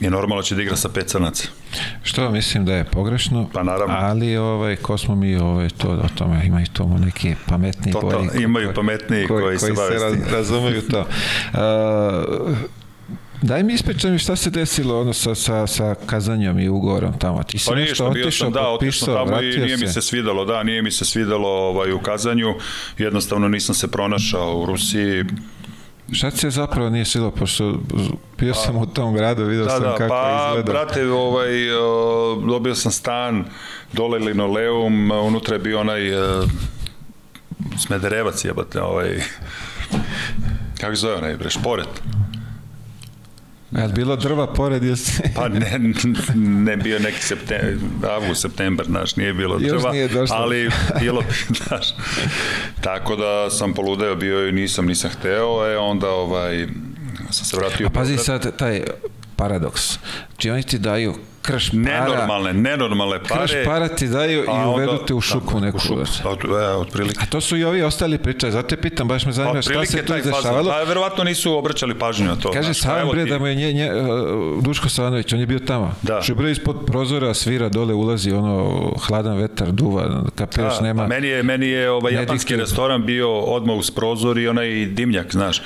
i 0.00 0.10
normalno 0.10 0.42
će 0.42 0.54
da 0.54 0.62
igra 0.62 0.76
sa 0.76 0.88
pet 0.88 1.08
crnaca. 1.08 1.61
Što 2.02 2.30
mislim 2.30 2.64
da 2.64 2.74
je 2.74 2.84
pogrešno, 2.84 3.48
Pa 3.52 3.62
naravno. 3.62 3.94
ali 3.98 4.36
ovaj, 4.36 4.76
ko 4.76 4.98
smo 4.98 5.14
mi 5.14 5.36
ovaj, 5.36 5.68
to, 5.68 5.88
o 5.88 6.08
tome 6.14 6.46
ima 6.46 6.62
i 6.62 6.66
tomu 6.72 6.98
neki 6.98 7.34
pametni 7.48 7.92
To, 7.92 8.00
to, 8.00 8.40
imaju 8.40 8.74
pametniji 8.74 9.26
koji, 9.26 9.58
se 9.58 9.72
bave 9.72 9.98
s 9.98 10.12
tim. 10.12 10.24
razumeju 10.32 10.82
to. 10.82 11.06
Uh, 11.52 12.56
Daj 13.42 13.62
mi 13.62 13.72
ispričaj 13.72 14.10
mi 14.10 14.18
šta 14.18 14.36
se 14.36 14.50
desilo 14.50 15.00
ono 15.00 15.12
sa, 15.12 15.34
sa, 15.34 15.66
sa 15.66 15.94
kazanjom 16.06 16.58
i 16.58 16.68
ugovorom 16.68 17.18
tamo. 17.18 17.42
Ti 17.42 17.58
si 17.58 17.68
Pa 17.68 17.74
nešto 17.74 18.06
otišao, 18.06 18.30
sam, 18.30 18.52
da, 18.52 18.68
otišao 18.68 19.14
tamo 19.14 19.42
i 19.42 19.56
nije 19.58 19.76
mi 19.76 19.88
se 19.88 20.02
svidelo, 20.02 20.44
da, 20.44 20.62
nije 20.62 20.82
mi 20.82 20.90
se 20.90 21.04
svidelo 21.04 21.48
ovaj, 21.48 21.92
u 21.92 21.98
kazanju, 21.98 22.54
jednostavno 22.98 23.48
nisam 23.48 23.74
se 23.74 23.90
pronašao 23.90 24.58
u 24.58 24.66
Rusiji, 24.66 25.24
Šta 26.12 26.30
ti 26.30 26.36
se 26.36 26.50
zapravo 26.50 26.90
nije 26.90 27.04
silo, 27.04 27.30
pošto 27.30 27.74
bio 28.38 28.54
sam 28.54 28.76
u 28.76 28.86
tom 28.86 29.14
gradu, 29.14 29.44
vidio 29.44 29.64
Da, 29.64 29.70
sam 29.70 29.82
da, 29.82 29.94
kako 29.94 30.08
pa, 30.08 30.46
izgleda. 30.48 30.72
brate, 30.72 31.10
ovaj, 31.10 31.50
dobio 32.48 32.74
sam 32.74 32.92
stan, 32.92 33.44
dole 33.92 34.18
linoleum, 34.18 35.10
unutra 35.10 35.54
je 35.54 35.58
bio 35.58 35.80
onaj 35.80 36.14
uh, 36.14 36.44
smederevac 37.78 38.44
jebate, 38.44 38.82
ovaj, 38.82 39.20
kako 40.80 40.94
se 40.96 41.00
zove 41.00 41.14
onaj, 41.14 41.36
bre, 41.36 41.50
šporet. 41.50 42.02
Li 43.72 43.92
bilo 43.92 44.16
drva 44.16 44.46
pored 44.46 44.98
si... 44.98 45.22
Pa 45.34 45.48
ne, 45.48 45.80
ne 46.34 46.76
bio 46.76 46.98
neki 46.98 47.22
september, 47.22 47.76
avgust, 48.10 48.42
september, 48.42 48.86
znaš, 48.86 49.16
nije 49.16 49.34
bilo 49.34 49.58
Još 49.60 49.70
drva, 49.70 49.92
nije 49.92 50.08
došlo. 50.08 50.36
ali 50.36 50.70
bilo 51.00 51.20
bi, 51.20 51.54
znaš. 51.66 51.86
Tako 52.80 53.16
da 53.16 53.50
sam 53.50 53.74
poludeo 53.74 54.16
bio 54.16 54.48
i 54.48 54.52
nisam, 54.52 54.86
nisam 54.86 55.10
hteo, 55.10 55.72
e 55.72 55.78
onda 55.78 56.08
ovaj, 56.08 56.66
sam 57.30 57.44
se 57.44 57.56
vratio. 57.56 57.86
A 57.86 57.90
pazi 57.90 58.16
sad 58.16 58.56
taj 58.56 58.82
paradoks. 59.36 59.98
Či 60.36 60.50
oni 60.50 60.62
ti 60.62 60.78
daju 60.78 61.14
krš 61.42 61.70
para, 61.70 61.80
Nenormalne, 61.82 62.52
nenormalne 62.52 63.18
pare. 63.20 63.40
krš 63.42 63.52
para 63.64 63.88
ti 63.88 64.08
daju 64.08 64.42
i 64.42 64.66
uvedu 64.68 64.98
te 65.06 65.14
u 65.14 65.20
tako, 65.22 65.60
neku. 65.60 65.76
U 65.76 65.80
šupu, 65.80 66.00
od, 66.24 66.38
e, 66.44 66.66
otprilike. 66.66 67.18
A 67.22 67.26
to 67.26 67.40
su 67.40 67.56
i 67.56 67.64
ovi 67.64 67.82
ostali 67.82 68.18
pričaju, 68.18 68.52
zato 68.52 68.68
te 68.68 68.76
pitam, 68.76 69.08
baš 69.08 69.26
me 69.26 69.32
zanima 69.32 69.62
šta 69.62 69.84
se 69.86 70.04
tu 70.04 70.16
izdešavalo. 70.16 70.70
Pa 70.70 70.78
verovatno 70.78 71.24
nisu 71.24 71.52
obraćali 71.54 71.94
pažnju 71.94 72.26
na 72.26 72.36
to. 72.36 72.50
Kaže 72.50 72.74
Savan 72.74 73.00
evo 73.00 73.12
bre 73.12 73.24
ti- 73.24 73.30
da 73.30 73.38
mu 73.38 73.46
je 73.46 73.54
nje, 73.54 73.72
nje, 73.72 73.90
uh, 73.92 74.62
Duško 74.62 74.88
Savanović, 74.88 75.32
on 75.32 75.40
je 75.40 75.46
bio 75.46 75.58
tamo. 75.58 75.94
Da. 76.02 76.22
Što 76.22 76.32
je 76.32 76.36
bre 76.36 76.50
ispod 76.50 76.76
prozora 76.86 77.34
svira, 77.34 77.68
dole 77.68 77.94
ulazi 77.94 78.32
ono 78.32 78.72
hladan 78.98 79.36
vetar, 79.36 79.70
duva, 79.70 80.22
kapiraš, 80.34 80.76
Da, 80.76 80.82
nema. 80.82 81.02
pa 81.02 81.08
meni 81.08 81.28
je, 81.28 81.42
meni 81.42 81.66
je 81.68 81.90
ovaj 81.90 82.14
japanski 82.14 82.56
restoran 82.56 83.06
bio 83.06 83.32
odmah 83.32 83.76
uz 83.76 83.90
prozor 83.90 84.38
i 84.38 84.48
onaj 84.48 84.68
dimnjak, 84.86 85.32
znaš. 85.32 85.62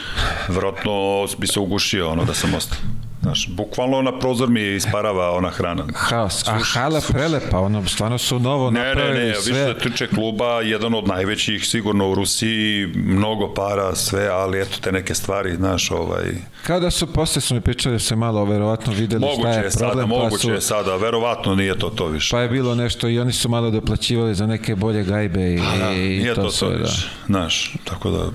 Vjerojatno 0.49 0.93
bi 1.39 1.47
se 1.47 1.61
ugušio 1.61 2.09
ono 2.09 2.25
da 2.25 2.35
sam 2.35 2.55
ostao. 2.55 2.79
Znaš, 3.27 3.49
bukvalno 3.49 4.03
na 4.03 4.19
prozor 4.19 4.49
mi 4.51 4.75
isparava 4.75 5.31
ona 5.31 5.51
hrana. 5.51 5.85
Haos. 5.95 6.49
A 6.49 6.59
hala 6.73 7.01
prelepa, 7.09 7.59
ono, 7.59 7.89
stvarno 7.89 8.19
su 8.19 8.39
novo 8.39 8.71
Ne, 8.71 8.81
ne, 8.81 8.87
napravili 8.89 9.29
ne, 9.29 9.35
sve. 9.35 9.53
više 9.53 9.79
tiče 9.79 10.07
kluba, 10.07 10.61
jedan 10.61 10.95
od 10.95 11.09
najvećih 11.09 11.67
sigurno 11.67 12.11
u 12.11 12.15
Rusiji, 12.15 12.87
mnogo 12.95 13.55
para, 13.55 13.95
sve, 13.95 14.29
ali 14.29 14.61
eto 14.61 14.79
te 14.81 14.93
neke 14.93 15.15
stvari, 15.15 15.57
znaš, 15.57 15.91
ovaj... 15.91 16.25
Kao 16.67 16.81
da 16.81 16.91
su, 16.91 17.07
posle 17.07 17.41
su 17.41 17.55
mi 17.55 17.61
pričali 17.61 17.95
da 17.95 17.99
se 17.99 18.17
malo 18.17 18.45
verovatno 18.45 18.93
videli 18.93 19.27
šta 19.27 19.37
Moguće 19.37 19.59
je 19.59 19.65
je 19.65 19.71
sada, 19.71 19.87
problem, 19.87 20.09
pa 20.09 20.17
moguće 20.17 20.43
su, 20.43 20.51
je 20.51 20.61
sada, 20.61 20.97
verovatno 20.97 21.55
nije 21.55 21.79
to 21.79 21.89
to 21.89 22.07
više. 22.07 22.31
pa 22.31 22.41
je 22.41 22.49
bilo 22.49 22.75
nešto 22.75 23.09
i 23.09 23.19
oni 23.19 23.33
su 23.33 23.49
malo 23.49 23.71
doplaćivali 23.71 24.35
za 24.35 24.47
neke 24.47 24.75
bolje 24.77 25.05
gajbe 25.05 25.55
i, 25.55 25.61
Da, 25.81 25.93
i 25.93 26.33
to 26.35 26.43
to 26.43 26.51
sve, 26.51 26.69
da. 26.69 26.77
više, 26.77 27.09
znaš, 27.27 27.75
tako 27.85 28.11
da... 28.11 28.31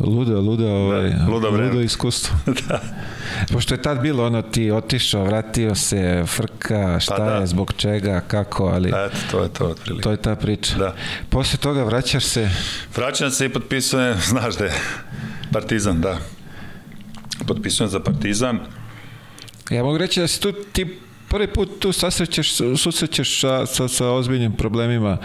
Ludo, 0.00 0.40
ludo, 0.40 0.68
ovaj, 0.68 1.12
ludo 1.28 1.50
vreme. 1.50 1.68
ludo 1.68 1.80
iskustvo. 1.80 2.36
da. 2.68 2.80
Pošto 3.52 3.74
je 3.74 3.82
tad 3.82 4.00
bilo 4.00 4.26
ono 4.26 4.42
ti 4.42 4.70
otišao, 4.70 5.24
vratio 5.24 5.74
se, 5.74 6.24
frka, 6.26 7.00
šta 7.00 7.14
Pa 7.16 7.24
da. 7.24 7.30
je, 7.30 7.46
zbog 7.46 7.72
čega, 7.76 8.20
kako, 8.20 8.64
ali 8.66 8.88
Eto, 8.88 9.16
to 9.30 9.42
je 9.42 9.48
to 9.48 9.64
otprilike. 9.66 10.02
to 10.02 10.10
je 10.10 10.16
ta 10.16 10.36
priča. 10.36 10.78
Da. 10.78 10.94
Posle 11.28 11.58
toga 11.58 11.84
vraćaš 11.84 12.24
se, 12.24 12.50
Vraćam 12.96 13.30
se 13.30 13.46
i 13.46 13.48
potpisujem, 13.48 14.16
znaš 14.30 14.56
da 14.56 14.64
je 14.64 14.72
Partizan, 15.52 16.00
da. 16.00 16.18
Potpisujem 17.46 17.90
za 17.90 18.00
Partizan. 18.00 18.58
ja 19.70 19.82
mogu 19.82 19.98
reći 19.98 20.20
da 20.20 20.28
si 20.28 20.40
tu 20.40 20.52
ti 20.72 20.98
prvi 21.28 21.46
put 21.46 21.78
tu 21.78 21.92
sasrećeš, 21.92 22.52
susrećeš 22.76 23.40
sa, 23.40 23.66
sa, 23.66 23.88
sa 23.88 24.10
ozbiljnim 24.10 24.52
problemima 24.52 25.18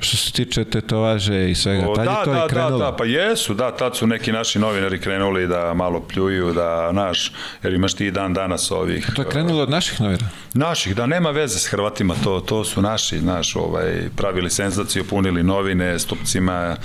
što 0.00 0.16
se 0.16 0.32
tiče 0.32 0.64
tetovaže 0.64 1.50
i 1.50 1.54
svega. 1.54 1.88
O, 1.88 1.94
Tad 1.94 2.04
da, 2.04 2.10
je 2.10 2.24
to 2.24 2.32
da, 2.32 2.44
i 2.46 2.48
krenulo. 2.48 2.78
da, 2.78 2.84
da, 2.84 2.96
pa 2.96 3.04
jesu, 3.04 3.54
da, 3.54 3.76
tad 3.76 3.96
su 3.96 4.06
neki 4.06 4.32
naši 4.32 4.58
novinari 4.58 5.00
krenuli 5.00 5.46
da 5.46 5.74
malo 5.74 6.00
pljuju, 6.00 6.52
da, 6.52 6.92
naš, 6.92 7.32
jer 7.62 7.74
imaš 7.74 7.94
ti 7.94 8.10
dan 8.10 8.34
danas 8.34 8.70
ovih... 8.70 9.10
To 9.16 9.22
je 9.22 9.28
krenulo 9.28 9.62
od 9.62 9.70
naših 9.70 10.00
novira. 10.00 10.26
Naših, 10.54 10.96
da, 10.96 11.06
nema 11.06 11.30
veze 11.30 11.58
s 11.58 11.66
Hrvatima, 11.66 12.14
to, 12.24 12.40
to 12.40 12.64
su 12.64 12.82
naši, 12.82 13.20
naš, 13.20 13.56
ovaj, 13.56 14.08
pravili 14.16 14.50
senzaciju, 14.50 15.04
punili 15.04 15.42
novine, 15.42 15.98
stupcima, 15.98 16.76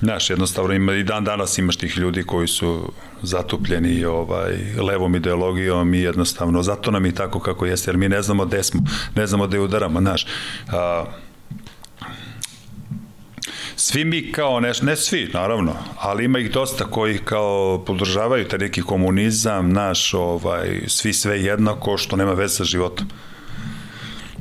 Znaš, 0.00 0.30
jednostavno 0.30 0.74
ima, 0.74 0.94
i 0.94 1.02
dan 1.02 1.24
danas 1.24 1.58
imaš 1.58 1.76
tih 1.76 1.98
ljudi 1.98 2.22
koji 2.22 2.48
su 2.48 2.92
zatupljeni 3.22 4.04
ovaj, 4.04 4.56
levom 4.80 5.14
ideologijom 5.14 5.94
i 5.94 6.00
jednostavno, 6.00 6.62
zato 6.62 6.90
nam 6.90 7.06
i 7.06 7.14
tako 7.14 7.40
kako 7.40 7.66
jeste, 7.66 7.90
jer 7.90 7.96
mi 7.96 8.08
ne 8.08 8.22
znamo 8.22 8.44
gde 8.44 8.62
smo, 8.62 8.80
ne 9.14 9.26
znamo 9.26 9.46
gde 9.46 9.60
udaramo, 9.60 10.00
znaš. 10.00 10.26
A, 10.72 11.04
svi 13.76 14.04
mi 14.04 14.32
kao, 14.32 14.60
ne, 14.60 14.72
ne 14.82 14.96
svi, 14.96 15.30
naravno, 15.34 15.74
ali 15.98 16.24
ima 16.24 16.38
ih 16.38 16.50
dosta 16.50 16.84
koji 16.84 17.18
kao 17.18 17.84
podržavaju 17.86 18.48
taj 18.48 18.58
neki 18.58 18.82
komunizam, 18.82 19.72
naš, 19.72 20.14
ovaj, 20.14 20.80
svi 20.86 21.12
sve 21.12 21.42
jednako, 21.42 21.98
što 21.98 22.16
nema 22.16 22.32
veze 22.32 22.54
sa 22.54 22.64
životom. 22.64 23.06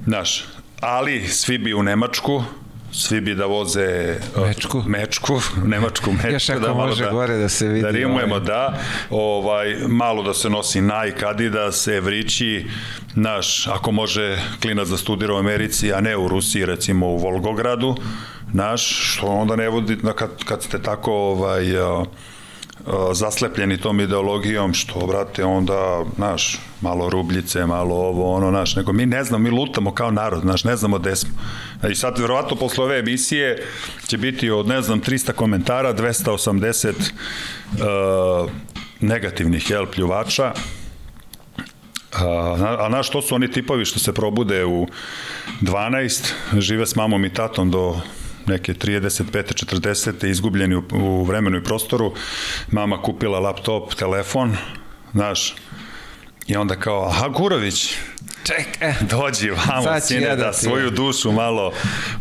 Znaš, 0.05 0.45
ali 0.81 1.27
svi 1.27 1.57
bi 1.57 1.73
u 1.73 1.83
Nemačku, 1.83 2.43
svi 2.91 3.21
bi 3.21 3.35
da 3.35 3.45
voze 3.45 4.17
mečku, 4.47 4.83
mečku 4.87 5.41
nemačku 5.65 6.11
mečku 6.11 6.31
Još 6.31 6.49
ako 6.49 6.59
da 6.59 6.73
može 6.73 7.03
da, 7.03 7.11
gore 7.11 7.37
da 7.37 7.49
se 7.49 7.67
vidi 7.67 7.81
da 7.81 7.89
rimujemo 7.89 8.35
ovaj. 8.35 8.45
da 8.45 8.79
ovaj 9.09 9.75
malo 9.87 10.23
da 10.23 10.33
se 10.33 10.49
nosi 10.49 10.81
Nike 10.81 11.25
Adidas 11.25 11.87
Evrići 11.87 12.65
naš 13.15 13.67
ako 13.67 13.91
može 13.91 14.39
klinac 14.61 14.87
da 14.87 14.97
studira 14.97 15.33
u 15.33 15.37
Americi 15.37 15.93
a 15.93 16.01
ne 16.01 16.17
u 16.17 16.27
Rusiji 16.27 16.65
recimo 16.65 17.07
u 17.07 17.17
Volgogradu 17.17 17.95
naš 18.53 19.13
što 19.13 19.27
onda 19.27 19.55
ne 19.55 19.69
vodi 19.69 19.97
kad, 20.15 20.43
kad 20.43 20.63
ste 20.63 20.81
tako 20.81 21.13
ovaj 21.13 21.81
uh, 21.81 22.07
zaslepljeni 23.13 23.77
tom 23.77 23.99
ideologijom, 23.99 24.73
što, 24.73 25.07
brate, 25.07 25.45
onda, 25.45 26.03
znaš, 26.15 26.59
malo 26.81 27.09
rubljice, 27.09 27.65
malo 27.65 27.95
ovo, 27.95 28.33
ono, 28.33 28.49
znaš, 28.49 28.75
nego 28.75 28.93
mi 28.93 29.05
ne 29.05 29.23
znamo, 29.23 29.43
mi 29.43 29.49
lutamo 29.49 29.93
kao 29.93 30.11
narod, 30.11 30.41
znaš, 30.41 30.63
ne 30.63 30.75
znamo 30.75 30.99
gde 30.99 31.15
smo. 31.15 31.29
I 31.91 31.95
sad, 31.95 32.19
verovatno, 32.19 32.55
posle 32.55 32.83
ove 32.83 32.99
emisije 32.99 33.63
će 34.07 34.17
biti 34.17 34.49
od, 34.49 34.67
ne 34.67 34.81
znam, 34.81 35.01
300 35.01 35.31
komentara, 35.31 35.93
280 35.93 36.93
uh, 36.93 38.51
negativnih, 38.99 39.69
jel, 39.69 39.85
pljuvača, 39.85 40.53
A, 42.17 42.77
a 42.79 42.89
znaš, 42.89 43.09
to 43.09 43.21
su 43.21 43.35
oni 43.35 43.51
tipovi 43.51 43.85
što 43.85 43.99
se 43.99 44.13
probude 44.13 44.65
u 44.65 44.87
12, 45.61 46.31
žive 46.57 46.85
s 46.85 46.95
mamom 46.95 47.25
i 47.25 47.33
tatom 47.33 47.71
do 47.71 48.01
neke 48.45 48.73
35. 48.73 49.65
40. 49.65 50.25
izgubljeni 50.29 50.75
u, 50.75 50.83
u 50.91 51.23
vremenu 51.23 51.57
i 51.57 51.63
prostoru. 51.63 52.13
Mama 52.71 53.01
kupila 53.01 53.39
laptop, 53.39 53.93
telefon, 53.93 54.57
znaš, 55.13 55.55
i 56.47 56.55
onda 56.55 56.75
kao, 56.75 57.07
aha, 57.09 57.27
Gurović, 57.27 57.93
Ček, 58.47 58.67
eh. 58.81 58.93
Dođi 59.09 59.49
vamo, 59.49 59.99
sine, 59.99 60.21
ja 60.21 60.35
da, 60.35 60.43
da 60.43 60.53
svoju 60.53 60.89
dušu 60.89 61.31
malo, 61.31 61.71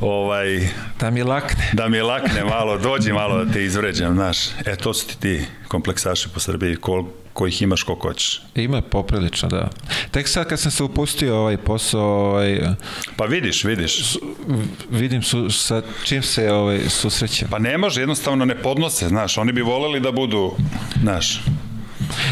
ovaj... 0.00 0.68
Da 1.00 1.10
mi 1.10 1.22
lakne. 1.22 1.70
Da 1.72 1.88
mi 1.88 2.00
lakne 2.00 2.44
malo, 2.44 2.78
dođi 2.78 3.12
malo 3.12 3.44
da 3.44 3.52
te 3.52 3.64
izvređam, 3.64 4.14
znaš. 4.14 4.38
E, 4.66 4.76
to 4.76 4.94
su 4.94 5.06
ti 5.06 5.16
ti 5.20 5.44
kompleksaši 5.68 6.28
po 6.34 6.40
Srbiji, 6.40 6.76
kol, 6.76 7.04
kojih 7.32 7.62
imaš 7.62 7.82
koliko 7.82 8.08
hoćeš. 8.08 8.42
Ima 8.54 8.80
poprilično, 8.80 9.48
da. 9.48 9.70
Tek 10.10 10.28
sad 10.28 10.48
kad 10.48 10.60
sam 10.60 10.70
se 10.70 10.82
upustio 10.82 11.36
ovaj 11.36 11.56
posao, 11.56 12.30
ovaj, 12.30 12.60
pa 13.16 13.24
vidiš, 13.24 13.64
vidiš. 13.64 14.12
Su, 14.12 14.20
vidim 14.90 15.22
su, 15.22 15.50
sa 15.50 15.82
čim 16.04 16.22
se 16.22 16.52
ovaj, 16.52 16.80
susrećem. 16.88 17.48
Pa 17.50 17.58
ne 17.58 17.78
može, 17.78 18.00
jednostavno 18.00 18.44
ne 18.44 18.62
podnose, 18.62 19.08
znaš, 19.08 19.38
oni 19.38 19.52
bi 19.52 19.62
voleli 19.62 20.00
da 20.00 20.12
budu, 20.12 20.56
znaš, 21.02 21.40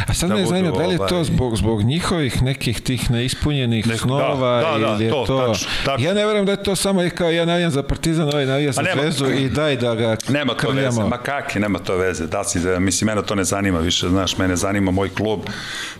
A 0.06 0.14
sad 0.14 0.28
da 0.28 0.36
me 0.36 0.46
zanima, 0.46 0.70
da 0.70 0.86
li 0.86 0.94
je 0.94 0.98
to 0.98 1.04
ovaj- 1.10 1.24
zbog, 1.24 1.56
zbog 1.56 1.82
njihovih 1.82 2.42
nekih 2.42 2.80
tih 2.80 3.10
neispunjenih 3.10 3.86
Nek, 3.86 4.00
snova 4.00 4.60
da, 4.60 4.78
da, 4.78 4.78
da, 4.78 4.94
ili 4.94 5.04
je 5.04 5.10
to, 5.10 5.24
to... 5.26 5.46
Tač, 5.46 5.66
tač. 5.84 6.00
Ja 6.00 6.14
ne 6.14 6.26
verujem 6.26 6.46
da 6.46 6.52
je 6.52 6.62
to 6.62 6.76
samo 6.76 7.02
i 7.02 7.10
kao 7.10 7.30
ja 7.30 7.44
navijam 7.44 7.70
za 7.70 7.82
Partizan, 7.82 8.28
ovaj 8.28 8.46
navija 8.46 8.72
za 8.72 8.82
nema, 8.82 9.02
Zvezdu 9.02 9.30
i 9.30 9.48
daj 9.48 9.76
da 9.76 9.94
ga 9.94 10.16
Nema 10.28 10.52
to 10.52 10.58
krljamo. 10.58 10.80
veze, 10.80 11.04
ma 11.04 11.18
kakvi, 11.18 11.60
nema 11.60 11.78
to 11.78 11.96
veze. 11.96 12.26
Da 12.26 12.44
si, 12.44 12.60
da, 12.60 12.78
mislim, 12.78 13.06
mene 13.06 13.22
to 13.22 13.34
ne 13.34 13.44
zanima 13.44 13.78
više, 13.78 14.08
znaš, 14.08 14.38
mene 14.38 14.56
zanima 14.56 14.90
moj 14.90 15.14
klub, 15.14 15.40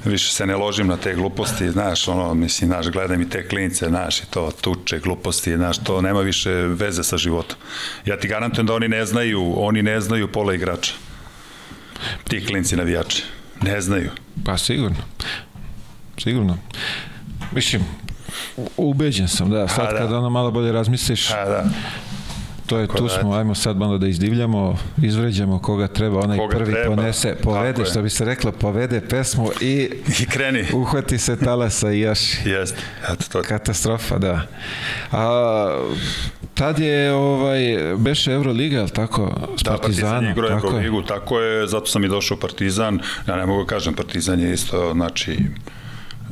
više 0.05 0.33
se 0.33 0.47
ne 0.47 0.57
ložim 0.57 0.87
na 0.87 0.97
te 0.97 1.15
gluposti, 1.15 1.71
znaš, 1.71 2.09
ono, 2.09 2.35
mislim, 2.35 2.71
znaš, 2.71 2.89
gledaj 2.89 3.17
mi 3.17 3.29
te 3.29 3.49
klince, 3.49 3.89
znaš, 3.89 4.21
i 4.21 4.27
to 4.31 4.51
tuče, 4.61 4.99
gluposti, 4.99 5.57
znaš, 5.57 5.79
to 5.79 6.01
nema 6.01 6.21
više 6.21 6.51
veze 6.53 7.05
sa 7.05 7.17
životom. 7.17 7.57
Ja 8.07 8.19
ti 8.19 8.29
garantujem 8.29 8.67
da 8.67 8.75
oni 8.75 8.89
ne 8.89 9.07
znaju, 9.07 9.55
oni 9.57 9.83
ne 9.83 10.01
znaju 10.01 10.33
pola 10.33 10.55
igrača. 10.55 10.93
Ti 12.29 12.47
klinci 12.47 12.77
navijači. 12.77 13.23
Ne 13.63 13.81
znaju. 13.81 14.11
Pa 14.45 14.59
sigurno. 14.59 14.97
Sigurno. 16.23 16.59
Mislim, 17.53 17.83
ubeđen 18.77 19.29
sam, 19.29 19.51
da, 19.51 19.69
sad 19.69 19.91
da. 19.93 19.99
kad 19.99 20.13
ono 20.13 20.31
malo 20.31 20.51
bolje 20.51 20.73
razmisliš, 20.73 21.31
A, 21.31 21.45
da. 21.45 21.65
to 22.67 22.79
je, 22.79 22.87
Tako 22.87 22.99
tu 22.99 23.05
da, 23.05 23.21
smo, 23.21 23.35
ajmo 23.35 23.55
sad 23.55 23.77
malo 23.77 23.99
da 23.99 24.07
izdivljamo, 24.07 24.79
izvređamo 25.03 25.59
koga 25.59 25.89
treba, 25.89 26.21
onaj 26.21 26.39
koga 26.39 26.57
prvi 26.57 26.73
treba. 26.73 26.97
ponese, 26.97 27.37
povede, 27.43 27.85
što 27.85 28.03
bi 28.03 28.11
se 28.11 28.25
reklo, 28.25 28.53
povede 28.53 29.01
pesmu 29.01 29.51
i, 29.61 29.91
I 30.21 30.27
kreni. 30.27 30.65
Uhvati 30.75 31.19
se 31.19 31.39
talasa 31.39 31.93
i 31.93 32.01
još. 32.01 32.21
Jeste, 32.45 32.83
eto 33.13 33.25
to. 33.33 33.43
Katastrofa, 33.43 34.19
da. 34.19 34.47
A, 35.13 35.79
tad 36.55 36.79
je 36.79 37.13
ovaj 37.13 37.61
beše 37.97 38.33
Euroliga, 38.33 38.81
al 38.81 38.89
tako, 38.89 39.33
s 39.57 39.63
da, 39.63 39.71
Partizan 39.71 40.31
igrao 40.31 40.51
Euroligu, 40.51 41.03
tako 41.03 41.41
je, 41.41 41.67
zato 41.67 41.87
sam 41.87 42.05
i 42.05 42.09
došao 42.09 42.37
Partizan. 42.37 43.01
Ja 43.29 43.37
ne 43.37 43.47
mogu 43.47 43.63
da 43.63 43.69
kažem 43.69 43.95
Partizan 43.95 44.41
je 44.41 44.53
isto, 44.53 44.93
znači 44.93 45.39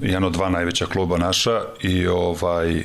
jedan 0.02 0.24
od 0.24 0.32
dva 0.32 0.48
najveća 0.48 0.86
kluba 0.86 1.18
naša 1.18 1.60
i 1.82 2.06
ovaj 2.06 2.84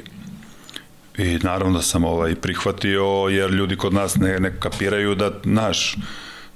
i 1.17 1.39
naravno 1.43 1.77
da 1.77 1.81
sam 1.81 2.05
ovaj 2.05 2.35
prihvatio 2.35 3.03
jer 3.29 3.51
ljudi 3.51 3.75
kod 3.75 3.93
nas 3.93 4.15
ne, 4.15 4.39
ne 4.39 4.53
kapiraju 4.59 5.15
da 5.15 5.31
naš 5.43 5.97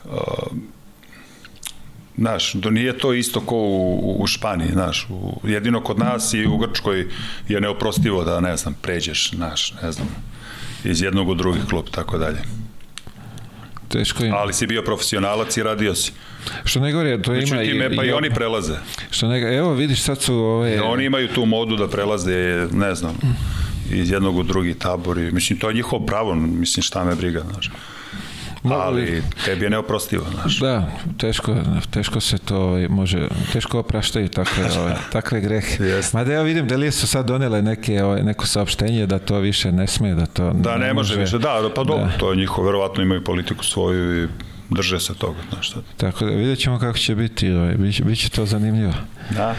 uh, 0.05 0.11
Znaš, 2.17 2.53
do 2.53 2.69
nije 2.69 2.97
to 2.97 3.13
isto 3.13 3.39
ko 3.39 3.55
u, 3.55 4.15
u 4.19 4.27
Španiji, 4.27 4.71
znaš, 4.71 5.07
u, 5.09 5.39
jedino 5.43 5.83
kod 5.83 5.99
nas 5.99 6.33
i 6.33 6.45
u 6.45 6.57
Grčkoj 6.57 7.07
je 7.47 7.61
neoprostivo 7.61 8.23
da, 8.23 8.39
ne 8.39 8.57
znam, 8.57 8.75
pređeš, 8.81 9.31
znaš, 9.35 9.73
ne 9.83 9.91
znam, 9.91 10.07
iz 10.83 11.01
jednog 11.01 11.29
u 11.29 11.35
drugi 11.35 11.59
klub, 11.69 11.85
tako 11.91 12.17
dalje. 12.17 12.37
Teško 13.87 14.23
je. 14.23 14.31
Ali 14.31 14.53
si 14.53 14.67
bio 14.67 14.81
profesionalac 14.81 15.57
i 15.57 15.63
radio 15.63 15.95
si. 15.95 16.11
Što 16.63 16.79
ne 16.79 16.91
govori, 16.91 17.21
to 17.21 17.33
ima... 17.33 17.55
Međutim, 17.55 17.81
i, 17.91 17.95
pa 17.95 18.03
i, 18.03 18.07
i 18.07 18.11
oni 18.11 18.29
prelaze. 18.29 18.73
Što 19.11 19.27
ne, 19.27 19.57
evo 19.57 19.73
vidiš 19.73 20.01
sad 20.01 20.21
su 20.21 20.35
ove... 20.35 20.75
I 20.75 20.79
oni 20.79 21.05
imaju 21.05 21.27
tu 21.27 21.45
modu 21.45 21.75
da 21.75 21.87
prelaze, 21.87 22.67
ne 22.71 22.95
znam, 22.95 23.17
iz 23.91 24.11
jednog 24.11 24.37
u 24.37 24.43
drugi 24.43 24.73
tabor 24.73 25.17
i 25.17 25.31
mislim 25.31 25.59
to 25.59 25.67
je 25.67 25.73
njihovo 25.73 26.05
pravo, 26.05 26.35
mislim 26.35 26.83
šta 26.83 27.03
me 27.03 27.15
briga, 27.15 27.43
znaš. 27.51 27.69
Ali 28.63 29.23
tebi 29.45 29.65
je 29.65 29.69
neoprostivo, 29.69 30.25
znaš. 30.31 30.59
Da, 30.59 30.91
teško, 31.17 31.55
teško 31.91 32.19
se 32.19 32.37
to 32.37 32.77
može, 32.89 33.27
teško 33.53 33.79
opraštaju 33.79 34.29
takve, 34.29 34.63
ove, 34.79 34.95
takve 35.11 35.41
grehe. 35.41 35.83
Yes. 35.83 36.13
Mada 36.13 36.33
ja 36.33 36.41
vidim 36.41 36.67
da 36.67 36.75
li 36.75 36.91
su 36.91 37.07
sad 37.07 37.25
donele 37.27 37.61
neke, 37.61 38.03
ove, 38.03 38.23
neko 38.23 38.47
saopštenje 38.47 39.05
da 39.05 39.19
to 39.19 39.39
više 39.39 39.71
ne 39.71 39.87
sme, 39.87 40.13
da 40.15 40.25
to 40.25 40.51
Da, 40.53 40.77
ne, 40.77 40.87
ne 40.87 40.93
može 40.93 41.15
više, 41.15 41.37
da, 41.37 41.69
pa 41.75 41.83
dobro, 41.83 42.05
da. 42.05 42.17
to 42.17 42.31
je 42.31 42.37
njihovo, 42.37 42.67
verovatno 42.67 43.03
imaju 43.03 43.23
politiku 43.23 43.65
svoju 43.65 44.23
i 44.23 44.27
drže 44.69 44.99
se 44.99 45.13
toga, 45.13 45.39
znaš 45.51 45.67
šta. 45.67 45.79
Tako 45.97 46.25
da 46.25 46.31
vidjet 46.31 46.59
ćemo 46.59 46.79
kako 46.79 46.97
će 46.97 47.15
biti, 47.15 47.51
ovaj, 47.51 47.75
biće, 47.75 48.03
biće 48.03 48.29
to 48.29 48.45
zanimljivo. 48.45 48.93
Da. 49.29 49.55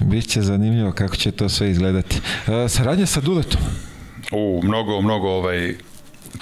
Biće 0.00 0.42
zanimljivo 0.42 0.92
kako 0.92 1.16
će 1.16 1.30
to 1.30 1.48
sve 1.48 1.70
izgledati. 1.70 2.20
E, 2.46 2.68
saradnja 2.68 3.06
sa 3.06 3.20
Duletom. 3.20 3.60
U, 4.32 4.60
mnogo, 4.64 5.00
mnogo 5.00 5.28
ovaj, 5.28 5.74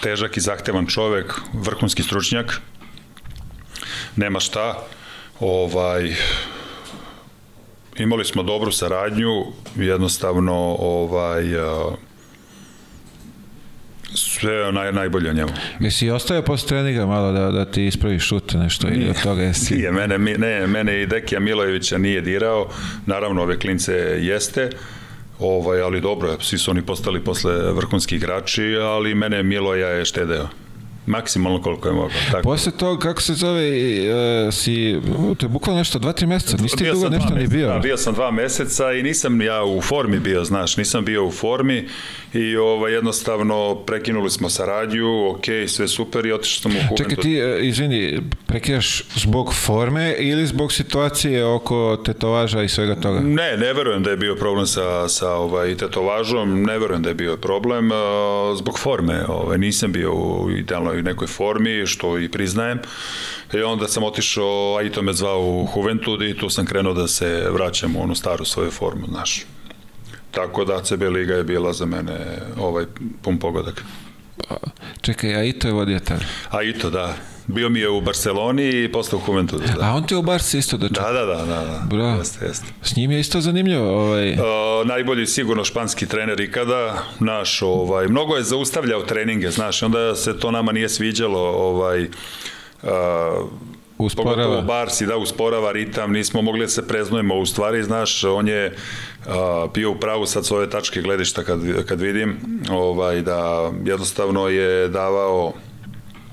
težak 0.02 0.36
i 0.36 0.40
zahtevan 0.40 0.86
čovek, 0.86 1.34
vrhunski 1.52 2.02
stručnjak, 2.02 2.60
nema 4.16 4.40
šta, 4.40 4.86
ovaj, 5.40 6.14
imali 7.96 8.24
smo 8.24 8.42
dobru 8.42 8.72
saradnju, 8.72 9.44
jednostavno, 9.76 10.76
ovaj, 10.78 11.44
sve 14.14 14.72
naj, 14.72 14.92
najbolje 14.92 15.30
o 15.30 15.32
njemu. 15.32 15.52
Jesi 15.80 16.10
ostavio 16.10 16.42
posle 16.42 16.68
treninga 16.68 17.06
malo 17.06 17.32
da, 17.32 17.50
da 17.50 17.64
ti 17.64 17.86
ispraviš 17.86 18.28
šut 18.28 18.54
nešto 18.54 18.88
ili 18.88 19.10
od 19.10 19.22
toga 19.22 19.42
jesi? 19.42 19.74
Nije, 19.74 19.92
mene, 19.92 20.18
ne, 20.18 20.66
mene 20.66 21.02
i 21.02 21.06
Dekija 21.06 21.40
Milojevića 21.40 21.98
nije 21.98 22.20
dirao, 22.20 22.68
naravno 23.06 23.42
ove 23.42 23.58
klince 23.58 23.92
jeste, 24.20 24.70
Ovaj, 25.38 25.80
ali 25.80 26.00
dobro, 26.00 26.36
svi 26.40 26.58
su 26.58 26.70
oni 26.70 26.82
postali 26.82 27.24
posle 27.24 27.72
vrhunski 27.72 28.16
igrači, 28.16 28.76
ali 28.76 29.14
mene 29.14 29.42
Miloja 29.42 29.88
je 29.88 30.04
štedeo. 30.04 30.48
Maksimalno 31.06 31.62
koliko 31.62 31.88
je 31.88 31.94
mogao. 31.94 32.10
Tako. 32.30 32.42
Posle 32.42 32.72
toga, 32.72 33.00
kako 33.00 33.22
se 33.22 33.34
zove, 33.34 33.62
uh, 33.66 34.54
si, 34.54 35.00
to 35.38 35.46
je 35.46 35.48
bukvalno 35.48 35.78
nešto, 35.78 35.98
dva, 35.98 36.12
tri 36.12 36.26
meseca, 36.26 36.62
nisi 36.62 36.76
ti 36.76 36.90
dugo 36.90 37.08
nešto 37.08 37.34
ni 37.34 37.46
bio. 37.46 37.68
Da, 37.68 37.78
bio 37.78 37.96
sam 37.96 38.14
dva 38.14 38.30
meseca 38.30 38.92
i 38.92 39.02
nisam 39.02 39.42
ja 39.42 39.64
u 39.64 39.80
formi 39.80 40.20
bio, 40.20 40.44
znaš, 40.44 40.76
nisam 40.76 41.04
bio 41.04 41.26
u 41.26 41.30
formi 41.30 41.88
i 42.32 42.56
ovaj, 42.56 42.92
jednostavno 42.92 43.74
prekinuli 43.74 44.30
smo 44.30 44.50
saradnju, 44.50 45.30
ok, 45.30 45.44
sve 45.66 45.88
super 45.88 46.26
i 46.26 46.32
otišao 46.32 46.62
sam 46.62 46.72
u 46.72 46.74
Juventus. 46.74 46.98
Čekaj, 46.98 47.16
ti, 47.16 47.38
e, 47.38 47.58
izvini, 47.60 48.20
prekidaš 48.46 49.02
zbog 49.14 49.54
forme 49.54 50.14
ili 50.18 50.46
zbog 50.46 50.72
situacije 50.72 51.44
oko 51.44 51.98
tetovaža 52.04 52.62
i 52.62 52.68
svega 52.68 52.94
toga? 52.94 53.20
Ne, 53.20 53.56
ne 53.56 53.72
verujem 53.72 54.02
da 54.02 54.10
je 54.10 54.16
bio 54.16 54.34
problem 54.34 54.66
sa, 54.66 55.08
sa 55.08 55.30
ovaj, 55.30 55.74
tetovažom, 55.74 56.62
ne 56.62 56.78
verujem 56.78 57.02
da 57.02 57.08
je 57.08 57.14
bio 57.14 57.36
problem 57.36 57.90
uh, 57.90 57.96
zbog 58.58 58.78
forme. 58.78 59.24
Ovaj, 59.28 59.58
nisam 59.58 59.92
bio 59.92 60.14
u 60.14 60.50
idealnoj 60.50 60.93
nekoj 61.02 61.26
formi, 61.26 61.86
što 61.86 62.18
i 62.18 62.28
priznajem. 62.28 62.78
I 63.54 63.62
onda 63.62 63.88
sam 63.88 64.04
otišao, 64.04 64.76
a 64.78 64.82
i 64.82 64.90
to 64.90 65.02
me 65.02 65.12
zvao 65.12 65.40
u 65.40 65.68
Juventud 65.76 66.22
i 66.22 66.38
tu 66.38 66.50
sam 66.50 66.66
krenuo 66.66 66.94
da 66.94 67.08
se 67.08 67.46
vraćam 67.50 67.96
u 67.96 68.02
onu 68.02 68.14
staru 68.14 68.44
svoju 68.44 68.70
formu, 68.70 69.06
znaš. 69.06 69.44
Tako 70.30 70.64
da 70.64 70.82
CB 70.82 71.02
Liga 71.02 71.34
je 71.34 71.44
bila 71.44 71.72
za 71.72 71.86
mene 71.86 72.16
ovaj 72.58 72.84
pun 73.22 73.38
pogodak. 73.38 73.84
Čekaj, 75.00 75.34
a 75.34 75.44
i 75.44 75.52
to 75.52 75.68
je 75.68 75.74
vodio 75.74 75.98
tada. 75.98 76.24
A 76.50 76.62
i 76.62 76.72
to, 76.72 76.90
da. 76.90 77.16
Bio 77.46 77.68
mi 77.68 77.80
je 77.80 77.88
u 77.88 78.00
Barceloni 78.00 78.84
i 78.84 78.92
postao 78.92 79.18
u 79.18 79.22
Juventudu, 79.32 79.62
da. 79.78 79.86
A 79.86 79.92
on 79.92 80.06
te 80.06 80.16
u 80.16 80.22
Barci 80.22 80.58
isto 80.58 80.76
dočekao. 80.76 81.12
Da, 81.12 81.18
da, 81.18 81.26
da, 81.26 81.44
da, 81.44 81.64
da. 81.64 81.82
Bravo. 81.90 82.18
Jeste, 82.18 82.46
jeste. 82.46 82.66
S 82.82 82.96
njim 82.96 83.10
je 83.10 83.20
isto 83.20 83.40
zanimljivo. 83.40 83.88
Ovaj... 83.88 84.32
Uh, 84.32 84.38
najbolji 84.84 85.26
sigurno 85.26 85.64
španski 85.64 86.06
trener 86.06 86.40
ikada, 86.40 87.02
naš, 87.20 87.62
ovaj, 87.62 88.08
mnogo 88.08 88.36
je 88.36 88.42
zaustavljao 88.42 89.02
treninge, 89.02 89.50
znaš, 89.50 89.82
onda 89.82 90.14
se 90.14 90.38
to 90.38 90.50
nama 90.50 90.72
nije 90.72 90.88
sviđalo, 90.88 91.40
ovaj, 91.40 92.02
uh, 92.82 92.88
Usporava. 93.98 94.36
Pogotovo 94.36 94.62
Barsi, 94.62 95.06
da, 95.06 95.16
usporava 95.16 95.72
ritam, 95.72 96.12
nismo 96.12 96.42
mogli 96.42 96.60
da 96.60 96.68
se 96.68 96.88
preznujemo, 96.88 97.38
u 97.38 97.46
stvari, 97.46 97.82
znaš, 97.82 98.24
on 98.24 98.48
je 98.48 98.76
a, 99.26 99.66
bio 99.74 99.90
u 99.90 99.94
pravu 99.94 100.26
sad 100.26 100.46
s 100.46 100.50
ove 100.50 100.70
tačke 100.70 101.02
gledišta 101.02 101.44
kad, 101.44 101.60
kad 101.86 102.00
vidim, 102.00 102.36
ovaj, 102.70 103.22
da 103.22 103.70
jednostavno 103.84 104.48
je 104.48 104.88
davao 104.88 105.52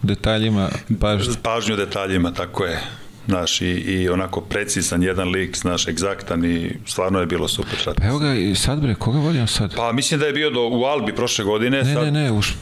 Detaljima 0.03 0.69
pažnje. 0.99 1.33
pažnju 1.43 1.75
detaljima, 1.75 2.31
tako 2.31 2.65
je, 2.65 2.79
znaš, 3.27 3.61
i, 3.61 3.65
i 3.69 4.09
onako 4.09 4.41
precizan 4.41 5.03
jedan 5.03 5.29
lik, 5.29 5.57
znaš, 5.57 5.87
egzaktan 5.87 6.45
i 6.45 6.71
stvarno 6.85 7.19
je 7.19 7.25
bilo 7.25 7.47
super. 7.47 7.79
Sad. 7.83 7.95
Pa 7.95 8.05
evo 8.07 8.19
ga 8.19 8.33
i 8.33 8.55
sad 8.55 8.79
bre, 8.79 8.95
koga 8.95 9.19
vodim 9.19 9.47
sad? 9.47 9.75
Pa 9.75 9.91
mislim 9.91 10.19
da 10.19 10.25
je 10.25 10.33
bio 10.33 10.49
do, 10.49 10.67
u 10.67 10.83
Albi 10.83 11.15
prošle 11.15 11.45
godine, 11.45 11.77
Ne, 11.83 11.93
sad, 11.93 12.03
ne, 12.05 12.11
ne, 12.11 12.31
už... 12.31 12.53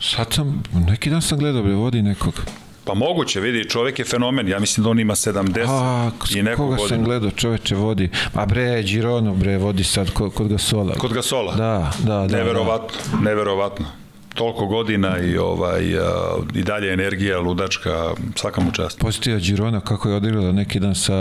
Sad 0.00 0.32
sam, 0.32 0.62
neki 0.86 1.10
dan 1.10 1.22
sam 1.22 1.38
gledao 1.38 1.62
bre, 1.62 1.72
vodi 1.74 2.02
nekog. 2.02 2.34
pa 2.84 2.94
moguće, 2.94 3.40
vidi, 3.40 3.68
čovek 3.68 3.98
je 3.98 4.04
fenomen, 4.04 4.48
ja 4.48 4.58
mislim 4.58 4.84
da 4.84 4.90
on 4.90 4.98
ima 5.00 5.14
70 5.14 5.64
A, 5.68 6.10
i 6.34 6.42
neku 6.42 6.56
koga 6.62 6.76
sam 6.76 6.84
godinu. 6.86 7.04
gledao, 7.04 7.30
čoveče 7.30 7.74
vodi. 7.74 8.08
A 8.34 8.46
bre, 8.46 8.82
Girono 8.82 9.34
bre, 9.34 9.58
vodi 9.58 9.84
sad 9.84 10.10
kod, 10.10 10.34
kod 10.34 10.48
Gasola. 10.48 10.94
Kod 10.94 11.12
Gasola? 11.12 11.54
Da, 11.54 11.92
da, 11.98 12.26
da. 12.26 12.36
Neverovatno, 12.36 12.98
neverovatno. 13.22 13.86
Toliko 14.34 14.66
godina 14.66 15.18
i 15.18 15.38
ovaj 15.38 15.98
a, 15.98 16.36
i 16.54 16.62
dalje 16.62 16.92
energija 16.92 17.40
ludačka, 17.40 18.10
svaka 18.34 18.60
mu 18.60 18.72
čast. 18.72 18.98
Pozitiva 18.98 19.38
Girona 19.38 19.80
kako 19.80 20.08
je 20.08 20.14
odigrala 20.14 20.52
neki 20.52 20.80
dan 20.80 20.94
sa 20.94 21.12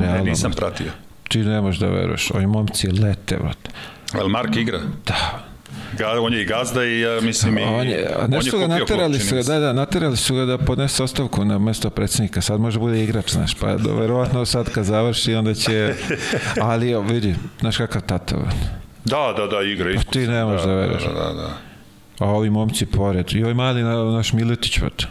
Realom. 0.00 0.24
Ne, 0.24 0.30
nisam 0.30 0.52
pratio. 0.52 0.92
Ti 1.28 1.38
ne 1.38 1.60
možeš 1.60 1.80
da 1.80 1.88
veruješ, 1.88 2.30
ovi 2.30 2.46
momci 2.46 2.88
lete, 2.88 3.36
brate. 3.36 3.70
Ali 4.12 4.30
Mark 4.30 4.56
igra? 4.56 4.80
Da, 5.06 5.50
Ga, 5.98 6.20
on 6.20 6.34
je 6.34 6.42
i 6.42 6.44
gazda 6.44 6.84
i 6.84 7.00
ja 7.00 7.20
mislim 7.20 7.58
i 7.58 7.62
on 7.62 7.86
je, 7.86 8.10
on 8.24 8.30
nešto 8.30 8.58
ga 8.58 8.66
naterali 8.66 9.18
klub, 9.18 9.28
su 9.28 9.34
ga, 9.34 9.42
da, 9.42 9.58
da, 9.58 9.72
naterali 9.72 10.16
su 10.16 10.34
ga 10.34 10.44
da 10.44 10.58
podnese 10.58 11.02
ostavku 11.02 11.44
na 11.44 11.58
mesto 11.58 11.90
predsjednika. 11.90 12.40
Sad 12.40 12.60
može 12.60 12.78
bude 12.78 13.04
igrač, 13.04 13.30
znaš, 13.30 13.54
pa 13.54 13.76
do, 13.76 13.94
verovatno 13.94 14.44
sad 14.44 14.70
kad 14.70 14.84
završi, 14.84 15.34
onda 15.34 15.54
će, 15.54 15.94
ali 16.70 17.02
vidi, 17.02 17.34
znaš 17.60 17.76
kakav 17.76 18.02
tata. 18.02 18.36
Da, 19.04 19.34
da, 19.36 19.46
da, 19.46 19.62
igra. 19.62 19.92
Pa 19.96 20.12
ti 20.12 20.26
ne 20.26 20.44
možeš 20.44 20.66
da 20.66 20.74
veruješ. 20.74 21.02
Da, 21.04 21.12
da, 21.12 21.32
da. 21.32 21.69
A 22.20 22.26
ovi 22.26 22.50
momci 22.50 22.86
pored, 22.86 23.32
i 23.32 23.42
ovaj 23.42 23.54
mali 23.54 23.82
na, 23.82 24.04
naš 24.04 24.32
Miletić, 24.32 24.80
brate. 24.80 25.06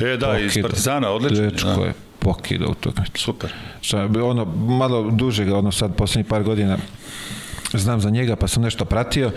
E, 0.00 0.16
da, 0.16 0.38
iz 0.38 0.52
Pokida. 0.52 0.68
Partizana, 0.68 1.10
odlično. 1.10 1.50
Dečko 1.50 1.68
Da. 1.68 1.84
je 1.84 1.94
pokida 2.18 2.66
utakmicu. 2.66 3.24
Super. 3.24 3.52
Šta, 3.80 4.08
ono, 4.24 4.44
malo 4.56 5.10
duže 5.10 5.44
ga, 5.44 5.58
ono 5.58 5.72
sad, 5.72 5.96
poslednjih 5.96 6.26
par 6.26 6.42
godina 6.42 6.78
znam 7.72 8.00
za 8.00 8.10
njega, 8.10 8.36
pa 8.36 8.48
sam 8.48 8.62
nešto 8.62 8.84
pratio. 8.84 9.30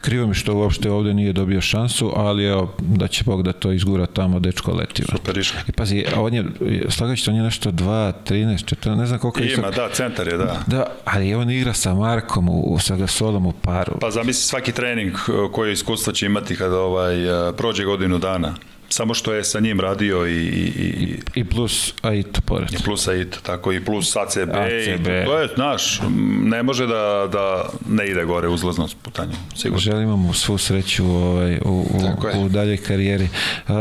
Krivo 0.00 0.26
mi 0.26 0.34
što 0.34 0.54
uopšte 0.54 0.90
ovde 0.90 1.14
nije 1.14 1.32
dobio 1.32 1.60
šansu, 1.60 2.12
ali 2.16 2.44
evo, 2.44 2.74
da 2.78 3.08
će 3.08 3.24
Bog 3.24 3.42
da 3.42 3.52
to 3.52 3.72
izgura 3.72 4.06
tamo, 4.06 4.40
dečko 4.40 4.72
leti. 4.72 5.02
Super 5.02 5.38
išao. 5.38 5.60
I 5.68 5.72
pazi, 5.72 6.04
a 6.16 6.20
on 6.20 6.34
je, 6.34 6.44
slagajući, 6.88 7.30
on 7.30 7.36
je 7.36 7.42
nešto 7.42 7.70
2, 7.70 8.12
13, 8.28 8.74
14, 8.76 8.96
ne 8.96 9.06
znam 9.06 9.18
koliko 9.18 9.40
je 9.40 9.54
Ima, 9.54 9.70
da, 9.70 9.88
centar 9.92 10.28
je, 10.28 10.36
da. 10.36 10.62
Da, 10.66 10.86
ali 11.04 11.34
on 11.34 11.50
igra 11.50 11.72
sa 11.72 11.94
Markom, 11.94 12.48
u, 12.48 12.60
u, 12.60 12.78
sa 12.78 12.96
Gasolom 12.96 13.46
u 13.46 13.52
paru. 13.52 13.92
Pa 14.00 14.10
zamisli 14.10 14.42
svaki 14.42 14.72
trening 14.72 15.14
uh, 15.14 15.52
koji 15.52 15.72
iskustvo 15.72 16.12
će 16.12 16.26
imati 16.26 16.56
kada 16.56 16.78
ovaj, 16.78 17.48
uh, 17.48 17.54
prođe 17.56 17.84
godinu 17.84 18.18
dana. 18.18 18.54
Samo 18.90 19.14
što 19.14 19.32
je 19.32 19.44
sa 19.44 19.60
njim 19.60 19.80
radio 19.80 20.26
i, 20.26 20.32
i, 20.32 20.66
i, 20.68 21.18
I 21.34 21.44
plus 21.44 21.94
Aito 22.02 22.40
pored. 22.40 22.72
i 22.72 22.76
plus 22.84 23.08
AIT, 23.08 23.38
tako 23.42 23.72
i 23.72 23.84
plus 23.84 24.16
ACB, 24.16 24.50
ACB. 24.50 25.06
i 25.06 25.24
to 25.24 25.38
je, 25.38 25.48
znaš, 25.54 26.00
ne 26.42 26.62
može 26.62 26.86
da, 26.86 27.28
da 27.32 27.68
ne 27.88 28.06
ide 28.06 28.24
gore 28.24 28.48
uzlaznost 28.48 28.96
putanje, 29.02 29.32
sigurno. 29.56 29.78
Želimo 29.78 30.16
mu 30.16 30.34
svu 30.34 30.58
sreću 30.58 31.06
ovaj, 31.06 31.58
u, 31.64 31.86
u, 32.34 32.40
u 32.40 32.48
daljoj 32.48 32.76
karijeri. 32.76 33.28
Uh, 33.68 33.74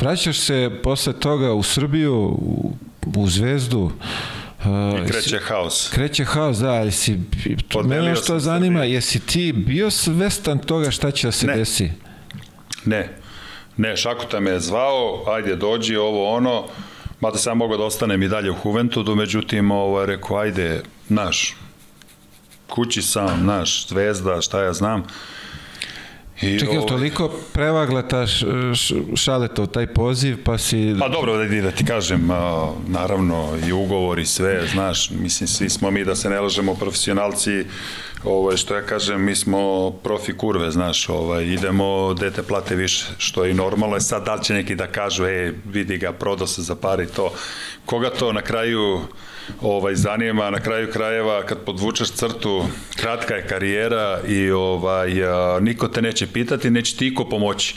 vraćaš 0.00 0.38
se 0.38 0.70
posle 0.82 1.12
toga 1.12 1.52
u 1.52 1.62
Srbiju, 1.62 2.14
u, 2.16 2.72
u 3.16 3.28
Zvezdu. 3.28 3.80
Uh, 3.80 4.66
I 5.00 5.10
kreće 5.10 5.38
haos. 5.38 5.88
Kreće 5.92 6.24
haos, 6.24 6.58
da, 6.58 6.70
ali 6.70 6.92
si, 6.92 7.18
Podelio 7.70 8.02
mene 8.02 8.16
što 8.16 8.38
zanima, 8.38 8.78
Srbiju. 8.78 8.94
jesi 8.94 9.20
ti 9.20 9.52
bio 9.52 9.90
svestan 9.90 10.58
toga 10.58 10.90
šta 10.90 11.10
će 11.10 11.26
da 11.26 11.32
se 11.32 11.46
Ne. 11.46 11.56
desi? 11.56 11.90
Ne, 12.84 13.08
ne, 13.80 13.96
Šakuta 13.96 14.40
me 14.40 14.50
je 14.50 14.60
zvao, 14.60 15.24
ajde 15.26 15.56
dođi, 15.56 15.96
ovo 15.96 16.34
ono, 16.34 16.64
mada 17.20 17.38
sam 17.38 17.58
mogao 17.58 17.76
da 17.76 17.84
ostanem 17.84 18.22
i 18.22 18.28
dalje 18.28 18.50
u 18.50 18.54
Juventudu, 18.64 19.14
međutim, 19.14 19.70
ovo, 19.70 20.06
rekao, 20.06 20.36
ajde, 20.36 20.82
naš, 21.08 21.56
kući 22.68 23.02
sam, 23.02 23.46
naš, 23.46 23.88
zvezda, 23.88 24.40
šta 24.40 24.62
ja 24.62 24.72
znam. 24.72 25.04
I, 26.42 26.58
Čekaj, 26.58 26.74
je 26.74 26.78
ovaj, 26.78 26.88
toliko 26.88 27.30
prevagla 27.52 28.02
ta 28.02 28.26
š, 28.26 28.46
š, 28.74 28.94
šaletov, 29.14 29.66
taj 29.66 29.86
poziv, 29.86 30.44
pa 30.44 30.58
si... 30.58 30.96
Pa 31.00 31.08
dobro, 31.08 31.36
da, 31.36 31.62
da 31.62 31.70
ti 31.70 31.84
kažem, 31.84 32.30
a, 32.30 32.72
naravno 32.88 33.48
i 33.68 33.72
ugovor 33.72 34.18
i 34.18 34.26
sve, 34.26 34.66
znaš, 34.72 35.10
mislim, 35.10 35.48
svi 35.48 35.70
smo 35.70 35.90
mi, 35.90 36.04
da 36.04 36.14
se 36.14 36.30
ne 36.30 36.40
lažemo, 36.40 36.74
profesionalci, 36.74 37.64
ovaj, 38.24 38.56
što 38.56 38.74
ja 38.74 38.82
kažem, 38.82 39.24
mi 39.24 39.36
smo 39.36 39.90
profi 39.90 40.32
kurve, 40.32 40.70
znaš, 40.70 41.08
ovaj, 41.08 41.44
idemo, 41.44 42.14
dete 42.14 42.42
plate 42.42 42.76
više, 42.76 43.06
što 43.18 43.44
je 43.44 43.50
i 43.50 43.54
normalno, 43.54 43.96
je 43.96 44.00
sad 44.00 44.24
da 44.24 44.34
li 44.34 44.44
će 44.44 44.54
neki 44.54 44.74
da 44.74 44.86
kažu, 44.86 45.24
e, 45.24 45.54
vidi 45.64 45.98
ga, 45.98 46.12
prodao 46.12 46.46
se 46.46 46.62
za 46.62 46.74
pari, 46.74 47.06
to, 47.06 47.32
koga 47.86 48.10
to 48.10 48.32
na 48.32 48.42
kraju 48.42 49.00
ovaj 49.62 49.94
zanima 49.94 50.50
na 50.50 50.60
kraju 50.60 50.88
krajeva 50.92 51.42
kad 51.46 51.58
podvučeš 51.58 52.10
crtu 52.10 52.64
kratka 52.96 53.34
je 53.34 53.46
karijera 53.46 54.20
i 54.28 54.50
ovaj 54.50 55.24
a, 55.24 55.58
niko 55.60 55.88
te 55.88 56.02
neće 56.02 56.26
pitati 56.26 56.70
neće 56.70 56.96
ti 56.96 57.06
iko 57.06 57.24
pomoći 57.24 57.74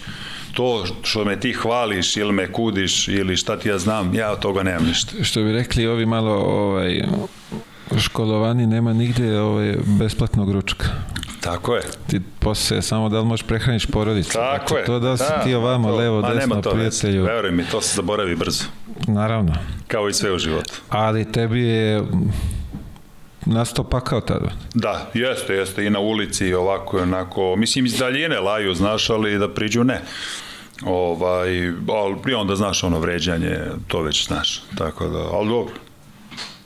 to 0.54 0.86
što 1.04 1.26
me 1.26 1.40
ti 1.40 1.54
hvališ 1.54 2.18
ili 2.18 2.34
me 2.34 2.52
kudiš 2.52 3.08
ili 3.08 3.38
šta 3.38 3.60
ti 3.60 3.70
ja 3.70 3.78
znam, 3.78 4.16
ja 4.16 4.32
od 4.32 4.40
toga 4.40 4.64
nemam 4.64 4.86
ništa. 4.86 5.24
Što 5.24 5.44
bi 5.44 5.52
rekli 5.52 5.88
ovi 5.88 6.06
malo 6.06 6.32
ovaj, 6.32 7.04
školovani, 7.98 8.68
nema 8.68 8.94
nigde 8.94 9.40
ovaj, 9.40 9.76
besplatnog 9.80 10.52
ručka. 10.52 10.86
Tako 11.42 11.76
je. 11.76 11.82
Ti 12.08 12.22
posle 12.40 12.82
samo 12.82 13.10
da 13.10 13.20
li 13.20 13.26
možeš 13.26 13.46
prehraniš 13.46 13.86
porodicu. 13.86 14.34
Tako 14.34 14.68
Znači, 14.68 14.76
je. 14.76 14.86
To 14.86 15.00
da 15.00 15.18
si 15.18 15.24
Da, 15.30 15.42
ti 15.42 15.54
ovamo, 15.54 15.88
to- 15.90 15.96
levo, 15.96 16.22
desno, 16.22 16.36
nema 16.36 16.62
to 16.62 16.72
prijatelju. 16.72 17.24
Veruj 17.24 17.52
mi, 17.52 17.64
to 17.64 17.82
se 17.82 17.96
zaboravi 17.96 18.36
brzo. 18.36 18.64
Naravno. 19.08 19.54
Kao 19.88 20.10
i 20.10 20.14
sve 20.14 20.34
u 20.34 20.38
životu. 20.38 20.74
Ali 20.90 21.32
tebi 21.32 21.62
je 21.62 22.04
nastao 23.46 23.86
pakao 23.86 24.22
tada. 24.22 24.50
Da, 24.74 25.10
jeste, 25.14 25.54
jeste. 25.54 25.86
I 25.86 25.90
na 25.90 26.00
ulici 26.00 26.48
i 26.48 26.54
ovako 26.54 26.98
i 26.98 27.02
onako. 27.02 27.56
Mislim, 27.58 27.86
iz 27.86 27.98
daljine 27.98 28.40
laju, 28.40 28.74
znaš, 28.76 29.10
ali 29.10 29.38
da 29.38 29.50
priđu 29.50 29.84
ne. 29.84 30.02
Ovaj, 30.86 31.68
ali 31.90 32.16
i 32.28 32.34
onda 32.34 32.56
znaš 32.56 32.84
ono 32.84 33.00
vređanje, 33.00 33.58
to 33.88 34.02
već 34.02 34.28
znaš. 34.28 34.62
Tako 34.78 35.08
da, 35.08 35.18
ali 35.20 35.50
dobro. 35.50 35.74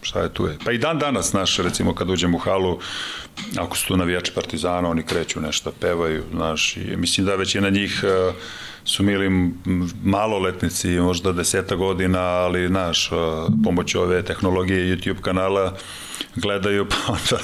Šta 0.07 0.21
je 0.21 0.33
tu 0.33 0.45
je? 0.45 0.57
Pa 0.65 0.71
i 0.71 0.77
dan 0.77 0.99
danas, 0.99 1.29
znaš, 1.29 1.57
recimo 1.57 1.93
kad 1.95 2.09
uđem 2.09 2.35
u 2.35 2.37
halu, 2.37 2.79
ako 3.57 3.77
su 3.77 3.87
tu 3.87 3.97
navijači 3.97 4.31
Partizana, 4.31 4.89
oni 4.89 5.03
kreću 5.03 5.41
nešto, 5.41 5.71
pevaju, 5.71 6.23
znaš, 6.31 6.77
i 6.77 6.95
mislim 6.97 7.25
da 7.25 7.35
većina 7.35 7.69
njih 7.69 8.03
e, 8.03 8.31
su 8.85 9.03
mili 9.03 9.51
maloletnici, 10.03 10.89
možda 10.89 11.31
deseta 11.31 11.75
godina, 11.75 12.19
ali, 12.19 12.67
znaš, 12.67 13.07
e, 13.07 13.15
pomoću 13.63 14.01
ove 14.01 14.21
tehnologije 14.23 14.97
YouTube 14.97 15.21
kanala 15.21 15.73
gledaju, 16.35 16.87
pa 16.89 17.13
onda... 17.13 17.43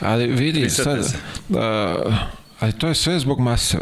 Ali 0.00 0.26
vidi, 0.26 0.70
sad, 0.70 1.06
se. 1.06 1.16
a, 1.58 1.96
ali 2.60 2.72
to 2.72 2.88
je 2.88 2.94
sve 2.94 3.18
zbog 3.18 3.40
mase. 3.40 3.78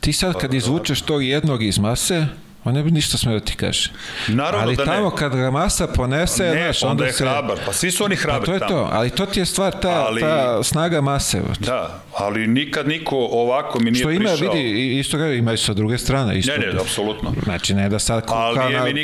Ti 0.00 0.12
sad 0.12 0.40
kad 0.40 0.54
izvučeš 0.54 1.02
tog 1.02 1.24
jednog 1.24 1.62
iz 1.62 1.78
mase, 1.78 2.26
on 2.64 2.74
ne 2.74 2.82
bi 2.82 2.90
ništa 2.90 3.18
smeo 3.18 3.34
da 3.34 3.40
ti 3.40 3.54
kaže. 3.54 3.90
Naravno 4.28 4.58
ali 4.60 4.76
da 4.76 4.84
ne. 4.84 4.92
tamo 4.92 5.10
kad 5.10 5.34
ga 5.34 5.50
masa 5.50 5.86
ponese, 5.86 6.42
Ne, 6.44 6.62
znaš, 6.62 6.82
onda 6.82 6.90
onda 6.90 7.04
je 7.04 7.12
se... 7.12 7.24
hrabar. 7.24 7.58
Pa 7.66 7.72
svi 7.72 7.90
su 7.90 8.04
oni 8.04 8.16
hrabri 8.16 8.40
Pa 8.40 8.46
to 8.46 8.52
je 8.54 8.58
tamo. 8.60 8.70
to, 8.70 8.88
ali 8.92 9.10
to 9.10 9.26
ti 9.26 9.40
je 9.40 9.46
stvar, 9.46 9.72
ta, 9.72 10.04
Ali- 10.06 10.20
ta 10.20 10.62
snaga 10.62 11.00
mase. 11.00 11.40
brate. 11.40 11.60
Da, 11.60 12.02
ali 12.14 12.46
nikad 12.46 12.88
niko 12.88 13.16
ovako 13.16 13.78
mi 13.80 13.90
nije 13.90 14.00
Što 14.00 14.10
ima, 14.10 14.28
prišao. 14.30 14.52
vidi, 14.52 14.98
isto 14.98 15.18
ga 15.18 15.26
ima 15.26 15.52
i 15.52 15.56
sa 15.56 15.72
druge 15.72 15.98
strane. 15.98 16.38
Isto. 16.38 16.52
Ne, 16.52 16.58
ne, 16.58 16.80
apsolutno. 16.80 17.34
Znači, 17.44 17.74
ne 17.74 17.88
da 17.88 17.98
sad 17.98 18.26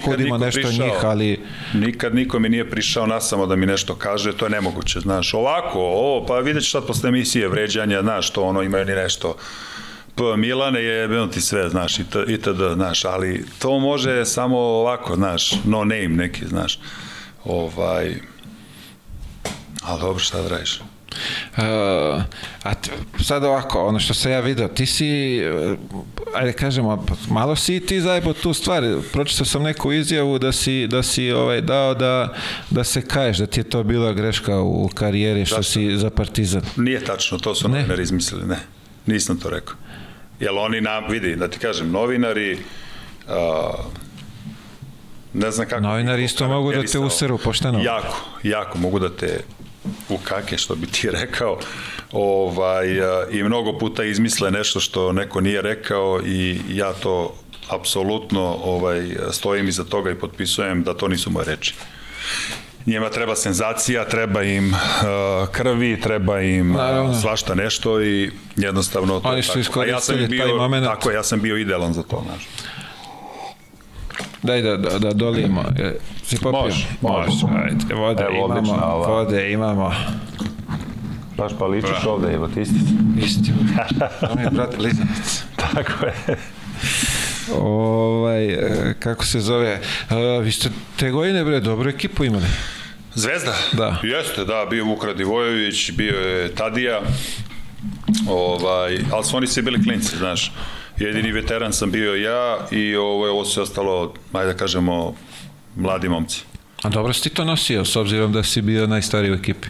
kudimo 0.05 0.39
nešto 0.39 0.61
prišao. 0.61 0.87
njih, 0.87 0.95
ali... 1.03 1.41
Nikad 1.75 2.15
niko 2.15 2.39
mi 2.39 2.49
nije 2.49 2.71
prišao 2.71 3.07
nasamo 3.07 3.47
da 3.47 3.57
mi 3.57 3.67
nešto 3.67 3.95
kaže, 3.95 4.33
to 4.33 4.47
je 4.47 4.51
nemoguće, 4.51 5.01
znaš. 5.01 5.35
Ovako, 5.35 5.79
ovo, 5.81 6.27
pa 6.27 6.39
vidjet 6.39 6.65
ćeš 6.65 6.73
sad 6.73 6.87
posle 6.87 7.09
emisije 7.09 7.49
vređanja, 7.49 8.03
znaš, 8.03 8.31
to 8.31 8.43
ono 8.43 8.63
imaju 8.63 8.85
ni 8.85 8.93
nešto. 8.95 9.37
P. 10.17 10.37
Milane 10.37 10.83
je, 10.83 11.09
bilo 11.09 11.27
ti 11.27 11.41
sve, 11.41 11.69
znaš, 11.69 11.99
it, 11.99 12.17
itd., 12.29 12.61
znaš, 12.75 13.05
ali 13.05 13.45
to 13.59 13.79
može 13.79 14.25
samo 14.25 14.59
ovako, 14.59 15.15
znaš, 15.15 15.53
no 15.65 15.79
name 15.85 16.09
neki, 16.09 16.47
znaš. 16.47 16.79
Ovaj, 17.45 18.15
ali 19.83 20.01
dobro, 20.01 20.19
šta 20.19 20.43
da 20.43 20.49
radiš? 20.49 20.81
Uh, 21.57 21.65
a 22.63 22.75
t, 22.75 22.91
sad 23.25 23.45
ovako, 23.45 23.87
ono 23.87 24.01
što 24.01 24.15
sam 24.15 24.33
ja 24.33 24.41
video, 24.41 24.69
ti 24.69 24.87
si, 24.87 25.41
uh, 25.73 25.79
ajde 26.35 26.53
kažemo, 26.53 27.07
malo 27.31 27.57
si 27.57 27.77
i 27.77 27.81
ti 27.81 28.01
zajebo 28.01 28.33
tu 28.33 28.53
stvar. 28.53 28.83
Pročitao 29.13 29.47
sam 29.47 29.63
neku 29.63 29.93
izjavu 29.93 30.39
da 30.39 30.53
si, 30.53 30.87
da 30.87 31.03
si 31.03 31.33
ovaj, 31.33 31.61
dao 31.61 31.95
da, 31.95 32.35
da 32.71 32.85
se 32.85 33.03
kaješ, 33.03 33.39
da 33.39 33.47
ti 33.47 33.61
je 33.61 33.65
to 33.65 33.83
bila 33.83 34.13
greška 34.13 34.61
u 34.61 34.89
karijeri 34.95 35.47
što 35.47 35.57
Zašto? 35.57 35.73
si 35.73 35.97
za 35.99 36.11
Partizan. 36.11 36.63
Nije 36.77 37.05
tačno, 37.05 37.39
to 37.39 37.55
su 37.55 37.69
Ne. 37.69 37.75
novinari 37.79 38.03
izmislili, 38.03 38.47
ne. 38.47 38.59
Nisam 39.07 39.39
to 39.41 39.51
rekao. 39.51 39.75
Jel 40.41 40.59
oni 40.59 40.81
nam, 40.81 41.05
vidi, 41.09 41.37
da 41.37 41.49
ti 41.49 41.59
kažem, 41.59 41.91
novinari, 41.91 42.59
a, 43.29 43.71
ne 45.33 45.51
znam 45.51 45.69
kako... 45.69 45.81
Novinari 45.81 46.25
isto 46.25 46.49
mogu 46.49 46.73
da 46.73 46.83
te 46.83 46.99
useru 46.99 47.39
pošteno. 47.39 47.83
Jako, 47.83 48.17
jako 48.43 48.79
mogu 48.79 48.99
da 48.99 49.17
te 49.17 49.41
u 50.09 50.19
kake, 50.19 50.59
što 50.59 50.75
bi 50.75 50.87
ti 50.87 51.11
rekao, 51.21 51.59
ovaj, 52.13 53.01
a, 53.01 53.27
i 53.31 53.43
mnogo 53.43 53.79
puta 53.79 54.05
izmisle 54.05 54.51
nešto 54.51 54.81
što 54.81 55.13
neko 55.13 55.41
nije 55.41 55.63
rekao 55.63 56.21
i 56.27 56.61
ja 56.69 56.93
to 56.93 57.35
apsolutno 57.69 58.59
ovaj, 58.65 59.17
stojim 59.33 59.69
iza 59.69 59.85
toga 59.85 60.11
i 60.11 60.15
potpisujem 60.15 60.83
da 60.83 60.95
to 60.95 61.09
nisu 61.09 61.31
moje 61.31 61.45
reči. 61.45 61.75
Njima 62.87 63.11
treba 63.11 63.37
senzacija, 63.37 64.05
treba 64.05 64.43
im 64.43 64.69
uh, 64.69 65.49
krvi, 65.53 66.01
treba 66.01 66.41
im 66.41 66.71
uh, 66.71 66.77
Naravno. 66.77 67.15
svašta 67.15 67.55
nešto 67.55 68.03
i 68.03 68.31
jednostavno 68.57 69.21
to 69.21 69.29
Oni 69.29 69.43
su 69.43 69.53
tako. 69.65 69.81
A 69.81 69.85
ja 69.85 70.01
sam 70.01 70.15
iskoristili 70.15 70.29
bio, 70.29 70.45
taj 70.45 70.55
moment. 70.55 70.87
Tako, 70.87 71.11
ja 71.11 71.23
sam 71.23 71.41
bio 71.41 71.57
idealan 71.57 71.93
za 71.93 72.03
to, 72.03 72.23
znaš. 72.27 72.49
Daj 74.43 74.63
da, 74.63 74.77
da, 74.77 74.99
da 74.99 75.13
dolijemo. 75.13 75.65
Je, 75.79 75.99
Si 76.27 76.39
popio? 76.43 76.61
Može, 76.61 76.87
može. 77.01 77.27
Ajde, 77.65 77.95
vode 77.95 78.23
Evo, 78.23 78.33
imamo, 78.37 78.55
odlična 78.55 78.87
ova. 78.87 79.07
vode 79.09 79.53
imamo. 79.53 79.93
Baš 81.37 81.53
pa 81.59 81.67
ličiš 81.67 82.05
ovde, 82.07 82.33
evo 82.35 82.49
ti 82.49 82.61
isti. 82.61 82.81
Isti. 83.19 83.53
On 84.33 84.39
je 84.39 84.51
brat 84.51 84.79
Lizanac. 84.79 85.43
Tako 85.57 86.07
je. 86.07 86.37
Ovaj, 87.61 88.47
e, 88.47 88.95
kako 88.99 89.25
se 89.25 89.41
zove, 89.41 89.81
vi 90.43 90.53
ste 90.53 90.71
te 90.97 91.11
godine, 91.11 91.45
bre, 91.45 91.61
dobru 91.61 91.91
ekipu 91.91 92.25
imali. 92.25 92.47
Zvezda? 93.17 93.55
Da. 93.73 93.97
Jeste, 94.03 94.45
da, 94.45 94.67
bio 94.71 94.85
Vuk 94.85 95.05
Radivojević, 95.05 95.91
bio 95.91 96.21
je 96.21 96.55
Tadija, 96.55 97.01
ovaj, 98.29 98.99
ali 99.13 99.25
su 99.25 99.37
oni 99.37 99.47
svi 99.47 99.63
bili 99.63 99.83
klinci, 99.83 100.17
znaš. 100.17 100.53
Jedini 100.99 101.33
veteran 101.33 101.73
sam 101.73 101.91
bio 101.91 102.15
ja 102.15 102.59
i 102.71 102.97
ovo, 102.97 103.31
ovo 103.31 103.45
su 103.45 103.63
ostalo, 103.63 104.15
ajde 104.33 104.53
da 104.53 104.59
kažemo, 104.59 105.15
mladi 105.77 106.09
momci. 106.09 106.43
A 106.83 106.89
dobro 106.89 107.13
si 107.13 107.23
ti 107.23 107.29
to 107.29 107.45
nosio, 107.45 107.85
s 107.85 107.97
obzirom 107.97 108.33
da 108.33 108.43
si 108.43 108.63
bio 108.63 108.87
najstariji 108.87 109.33
u 109.33 109.35
ekipi. 109.35 109.69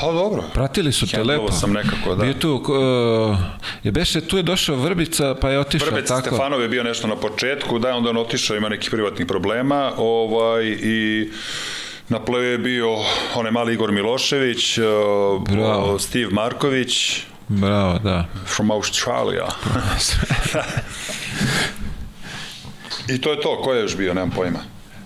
Pa 0.00 0.12
dobro. 0.12 0.44
Pratili 0.54 0.92
su 0.92 1.06
te 1.06 1.24
lepo. 1.24 1.52
sam 1.52 1.72
nekako, 1.72 2.14
da. 2.14 2.24
Bio 2.24 2.34
tu, 2.34 2.54
uh, 2.54 3.38
je 3.82 3.92
beše, 3.92 4.20
tu 4.20 4.36
je 4.36 4.42
došao 4.42 4.76
Vrbica, 4.76 5.34
pa 5.34 5.50
je 5.50 5.58
otišao, 5.58 5.88
Vrbec 5.88 6.08
tako? 6.08 6.28
Stefanov 6.28 6.62
je 6.62 6.68
bio 6.68 6.82
nešto 6.82 7.06
na 7.06 7.16
početku, 7.16 7.78
da 7.78 7.88
je 7.88 7.94
onda 7.94 8.10
on 8.10 8.16
otišao, 8.16 8.56
ima 8.56 8.68
nekih 8.68 8.90
privatnih 8.90 9.26
problema, 9.26 9.92
ovaj, 9.96 10.64
i 10.66 11.30
na 12.08 12.20
pleju 12.20 12.50
je 12.52 12.58
bio 12.58 12.88
onaj 13.34 13.52
mali 13.52 13.74
Igor 13.74 13.92
Milošević, 13.92 14.78
uh, 14.78 14.84
Bravo. 15.50 15.98
Steve 15.98 16.30
Marković, 16.30 17.20
Bravo, 17.48 17.98
da. 17.98 18.26
from 18.46 18.70
Australia. 18.70 19.46
I 23.08 23.20
to 23.20 23.30
je 23.30 23.40
to, 23.40 23.62
ko 23.62 23.72
je 23.74 23.82
još 23.82 23.96
bio, 23.96 24.14
nemam 24.14 24.30
pojma. 24.30 24.58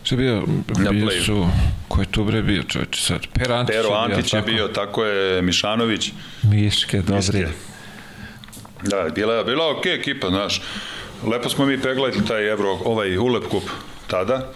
Što 0.02 0.14
je 0.14 0.18
bio, 0.18 0.42
Na 0.78 0.90
bio 0.90 1.10
su, 1.24 1.46
ko 1.88 2.00
je 2.00 2.06
tu 2.10 2.24
bre 2.24 2.42
bio 2.42 2.62
čovječe 2.62 3.00
sad? 3.00 3.26
Per 3.34 3.52
Antić 3.52 3.74
Pero 3.76 3.88
je 3.88 3.90
bio, 3.90 4.16
Antić 4.16 4.32
je 4.32 4.40
tako? 4.40 4.46
bio, 4.52 4.68
tako 4.68 5.04
je 5.04 5.42
Mišanović. 5.42 6.10
Miške, 6.42 6.96
dobri. 7.02 7.16
Miške. 7.16 7.46
Da, 8.82 9.08
bila 9.14 9.34
je 9.34 9.44
bila 9.44 9.70
ok 9.70 9.86
ekipa, 9.86 10.28
znaš. 10.28 10.62
Lepo 11.26 11.48
smo 11.48 11.66
mi 11.66 11.82
peglali 11.82 12.24
taj 12.28 12.50
Evro, 12.50 12.78
ovaj 12.84 13.18
Ulep 13.18 13.44
kup 13.50 13.62
tada, 14.06 14.48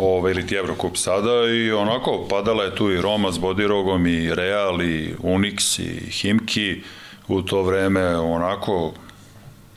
ovaj, 0.00 0.32
ili 0.32 0.46
ti 0.46 0.54
Evrokup 0.54 0.96
sada 0.96 1.30
i 1.50 1.72
onako 1.72 2.26
padala 2.30 2.64
je 2.64 2.74
tu 2.74 2.90
i 2.90 3.00
Roma 3.00 3.32
s 3.32 3.38
Bodirogom 3.38 4.06
i 4.06 4.34
Real 4.34 4.82
i 4.82 5.14
Unix 5.18 5.82
i 5.82 6.10
Himki 6.10 6.82
u 7.28 7.42
to 7.42 7.62
vreme 7.62 8.16
onako 8.16 8.92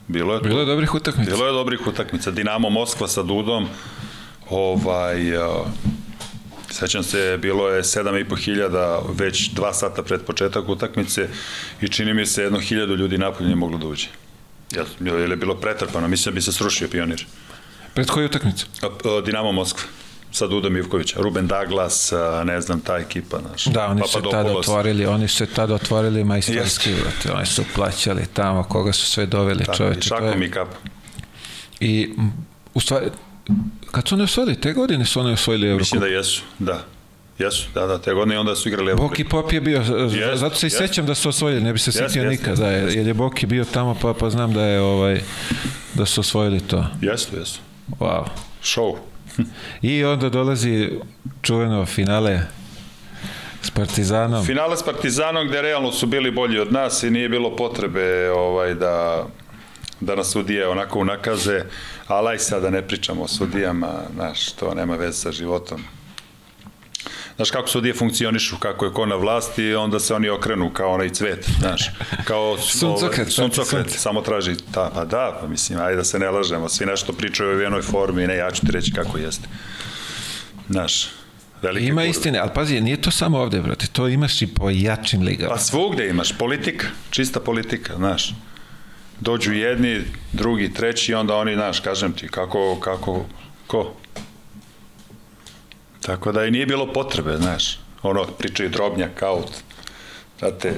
bilo 0.08 0.34
je. 0.34 0.40
Bilo 0.40 0.60
je 0.60 0.66
dobrih 0.66 0.94
utakmica. 0.94 1.30
Bilo 1.30 1.46
je 1.46 1.52
dobrih 1.52 1.86
utakmica. 1.86 2.30
Dinamo 2.30 2.70
Moskva 2.70 3.08
sa 3.08 3.22
Dudom. 3.22 3.66
Ovaj, 4.50 5.36
a, 5.36 5.64
sećam 6.70 7.02
se, 7.02 7.38
bilo 7.42 7.68
je 7.68 7.82
7,5 7.82 8.44
hiljada 8.44 9.02
već 9.18 9.50
dva 9.50 9.72
sata 9.72 10.02
pred 10.02 10.20
početak 10.20 10.68
utakmice 10.68 11.28
i 11.80 11.88
čini 11.88 12.14
mi 12.14 12.26
se 12.26 12.42
jedno 12.42 12.60
hiljadu 12.60 12.96
ljudi 12.96 13.18
napolje 13.18 13.46
nije 13.46 13.56
moglo 13.56 13.78
da 13.78 13.86
uđe. 13.86 14.08
Jel, 14.70 14.86
jel 15.00 15.30
je 15.30 15.36
bilo 15.36 15.54
pretrpano, 15.54 16.08
mislim 16.08 16.32
da 16.32 16.34
bi 16.34 16.42
se 16.42 16.52
srušio 16.52 16.88
pionir. 16.88 17.26
Pred 17.94 18.10
koju 18.10 18.26
utakmicu? 18.26 18.66
Dinamo 19.24 19.52
Moskva 19.52 20.03
sa 20.34 20.46
Dudom 20.46 20.76
Ivkovića, 20.76 21.16
Ruben 21.18 21.46
Douglas, 21.46 22.12
ne 22.44 22.60
znam, 22.60 22.80
ta 22.80 22.96
ekipa, 22.96 23.38
znaš. 23.40 23.64
Da, 23.64 23.86
oni 23.86 24.02
su 24.08 24.22
tada 24.22 24.52
otvorili, 24.52 25.06
oni 25.06 25.28
su 25.28 25.46
tada 25.46 25.74
otvorili 25.74 26.24
majstorski, 26.24 26.90
brate, 26.92 27.32
oni 27.32 27.46
su 27.46 27.62
plaćali 27.74 28.26
tamo, 28.32 28.62
koga 28.62 28.92
su 28.92 29.06
sve 29.06 29.26
doveli 29.26 29.62
i 29.62 29.76
čoveče. 29.76 30.00
to 30.00 30.06
šakom 30.06 30.42
je- 30.42 30.48
i 30.48 30.50
kapom. 30.50 30.76
I, 31.80 32.10
u 32.74 32.80
stvari, 32.80 33.06
kad 33.90 34.08
su 34.08 34.14
oni 34.14 34.24
osvojili, 34.24 34.60
te 34.60 34.72
godine 34.72 35.04
su 35.04 35.20
oni 35.20 35.32
osvojili 35.32 35.66
Eurokup. 35.66 35.80
Mislim 35.82 36.00
da 36.00 36.06
jesu, 36.06 36.42
da. 36.58 36.84
Jesu, 37.38 37.66
da, 37.74 37.86
da, 37.86 37.98
te 37.98 38.12
godine 38.12 38.34
i 38.34 38.38
onda 38.38 38.56
su 38.56 38.68
igrali 38.68 38.90
Evrokup. 38.90 39.10
Boki 39.10 39.24
Pop 39.24 39.52
je 39.52 39.60
bio, 39.60 39.78
Jest, 39.78 40.40
zato 40.40 40.54
se 40.54 40.66
i 40.66 40.68
jest. 40.68 40.78
sećam 40.78 41.06
da 41.06 41.14
su 41.14 41.28
osvojili, 41.28 41.60
ne 41.60 41.72
bi 41.72 41.78
se 41.78 41.88
Jest, 41.88 41.98
setio 41.98 42.22
jest, 42.22 42.40
nikad, 42.40 42.58
da, 42.58 42.70
jest. 42.70 42.96
jer 42.96 43.06
je 43.06 43.14
Boki 43.14 43.46
bio 43.46 43.64
tamo, 43.64 43.96
pa, 44.02 44.14
pa 44.14 44.30
znam 44.30 44.52
da 44.52 44.62
je 44.62 44.80
ovaj, 44.80 45.20
da 45.94 46.06
su 46.06 46.20
osvojili 46.20 46.60
to. 46.60 46.86
Jesu, 47.00 47.28
jesu. 47.38 47.60
Wow. 47.90 48.24
Show. 48.62 48.96
I 49.82 50.04
onda 50.04 50.28
dolazi 50.28 50.90
čuveno 51.42 51.86
finale 51.86 52.40
s 53.62 53.70
Partizanom. 53.70 54.44
Finale 54.44 54.76
s 54.76 54.82
Partizanom 54.82 55.48
gde 55.48 55.62
realno 55.62 55.92
su 55.92 56.06
bili 56.06 56.30
bolji 56.30 56.58
od 56.58 56.72
nas 56.72 57.02
i 57.02 57.10
nije 57.10 57.28
bilo 57.28 57.56
potrebe 57.56 58.30
ovaj 58.30 58.74
da 58.74 59.26
da 60.00 60.14
nas 60.14 60.32
sudije 60.32 60.68
onako 60.68 60.98
unakaze, 60.98 61.62
ali 62.06 62.28
aj 62.28 62.38
sad 62.38 62.62
da 62.62 62.70
ne 62.70 62.82
pričamo 62.82 63.22
o 63.22 63.28
sudijama, 63.28 63.92
znaš, 64.14 64.52
to 64.52 64.74
nema 64.74 64.96
veze 64.96 65.12
sa 65.12 65.32
životom. 65.32 65.84
Znaš 67.36 67.50
kako 67.50 67.68
sudije 67.68 67.94
funkcionišu, 67.94 68.56
kako 68.58 68.84
je 68.84 68.92
ko 68.92 69.06
na 69.06 69.14
vlasti, 69.16 69.74
onda 69.74 70.00
se 70.00 70.14
oni 70.14 70.28
okrenu 70.28 70.70
kao 70.72 70.92
onaj 70.92 71.10
cvet, 71.10 71.48
znaš, 71.58 71.90
kao 72.24 72.58
Suncokret, 72.58 73.18
ovaj, 73.18 73.30
suncokret, 73.30 73.86
sunce. 73.86 73.98
samo 73.98 74.20
traži, 74.20 74.54
ta, 74.74 74.90
pa 74.94 75.04
da, 75.04 75.38
pa 75.40 75.46
mislim, 75.46 75.78
ajde 75.80 75.96
da 75.96 76.04
se 76.04 76.18
ne 76.18 76.30
lažemo, 76.30 76.68
svi 76.68 76.86
nešto 76.86 77.12
pričaju 77.12 77.56
u 77.58 77.60
jednoj 77.60 77.82
formi, 77.82 78.26
ne, 78.26 78.36
ja 78.36 78.50
ću 78.50 78.66
ti 78.66 78.72
reći 78.72 78.92
kako 78.92 79.18
jeste. 79.18 79.48
Znaš, 80.68 81.08
velike 81.62 81.86
Ima 81.86 82.00
kurve. 82.00 82.10
istine, 82.10 82.38
ali 82.38 82.50
pazi, 82.54 82.80
nije 82.80 83.00
to 83.02 83.10
samo 83.10 83.38
ovde, 83.38 83.60
brate, 83.60 83.86
to 83.92 84.08
imaš 84.08 84.42
i 84.42 84.46
po 84.46 84.70
jačim 84.70 85.22
ligama. 85.22 85.50
Pa 85.50 85.58
svugde 85.58 86.08
imaš, 86.08 86.32
politika, 86.38 86.86
čista 87.10 87.40
politika, 87.40 87.96
znaš. 87.96 88.34
Dođu 89.20 89.52
jedni, 89.52 90.02
drugi, 90.32 90.72
treći, 90.74 91.14
onda 91.14 91.36
oni, 91.36 91.54
znaš, 91.54 91.80
kažem 91.80 92.12
ti, 92.12 92.28
kako, 92.28 92.80
kako, 92.80 93.24
ko? 93.66 93.94
Tako 96.06 96.32
da 96.32 96.44
i 96.44 96.50
nije 96.50 96.66
bilo 96.66 96.92
potrebe, 96.92 97.36
znaš. 97.36 97.78
Ono, 98.02 98.24
pričaju 98.24 98.68
drobnjak, 98.70 99.22
out. 99.22 99.50
Znate, 100.38 100.72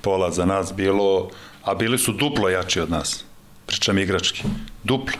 pola 0.00 0.30
za 0.30 0.44
nas 0.44 0.72
bilo, 0.72 1.30
a 1.64 1.74
bili 1.74 1.98
su 1.98 2.12
duplo 2.12 2.48
jači 2.48 2.80
od 2.80 2.90
nas. 2.90 3.24
Pričam 3.66 3.98
igrački. 3.98 4.42
Duplo. 4.84 5.18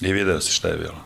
I 0.00 0.12
video 0.12 0.40
si 0.40 0.52
šta 0.52 0.68
je 0.68 0.76
bilo. 0.76 1.00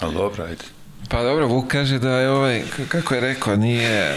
Ali 0.00 0.14
dobro, 0.14 0.44
ajde. 0.44 0.64
Pa 1.10 1.22
dobro, 1.22 1.46
Vuk 1.46 1.68
kaže 1.68 1.98
da 1.98 2.10
je 2.10 2.30
ovaj, 2.30 2.62
kako 2.88 3.14
je 3.14 3.20
rekao, 3.20 3.56
nije 3.56 4.16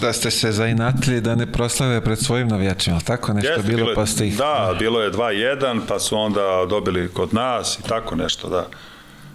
da 0.00 0.12
ste 0.12 0.30
se 0.30 0.52
zainatili 0.52 1.20
da 1.20 1.34
ne 1.34 1.52
proslave 1.52 2.00
pred 2.00 2.18
svojim 2.18 2.48
navijačima, 2.48 3.00
tako 3.00 3.32
nešto 3.32 3.52
Jeste, 3.52 3.68
bilo, 3.68 3.88
je- 3.88 3.94
pa 3.94 4.06
ste 4.06 4.26
ih... 4.26 4.36
Da, 4.36 4.76
bilo 4.78 5.00
je 5.00 5.12
2-1, 5.12 5.80
pa 5.88 5.98
su 5.98 6.18
onda 6.18 6.66
dobili 6.68 7.08
kod 7.08 7.34
nas 7.34 7.78
i 7.78 7.82
tako 7.82 8.16
nešto, 8.16 8.48
da. 8.48 8.66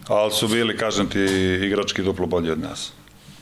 Ali 0.10 0.32
su 0.32 0.48
bili, 0.48 0.78
kažem 0.78 1.10
ti, 1.10 1.20
igrački 1.62 2.04
duplo 2.04 2.26
bolji 2.26 2.52
od 2.52 2.60
nas. 2.60 2.92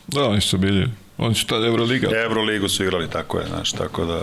Da, 0.08 0.24
oni 0.24 0.42
su 0.42 0.58
bili, 0.58 0.90
oni 1.18 1.36
su 1.36 1.48
tada 1.48 1.68
Euroliga. 1.68 2.10
Euroligu 2.24 2.70
su 2.70 2.84
igrali, 2.84 3.10
tako 3.10 3.40
je, 3.40 3.48
znaš, 3.48 3.72
tako 3.72 4.06
da... 4.06 4.22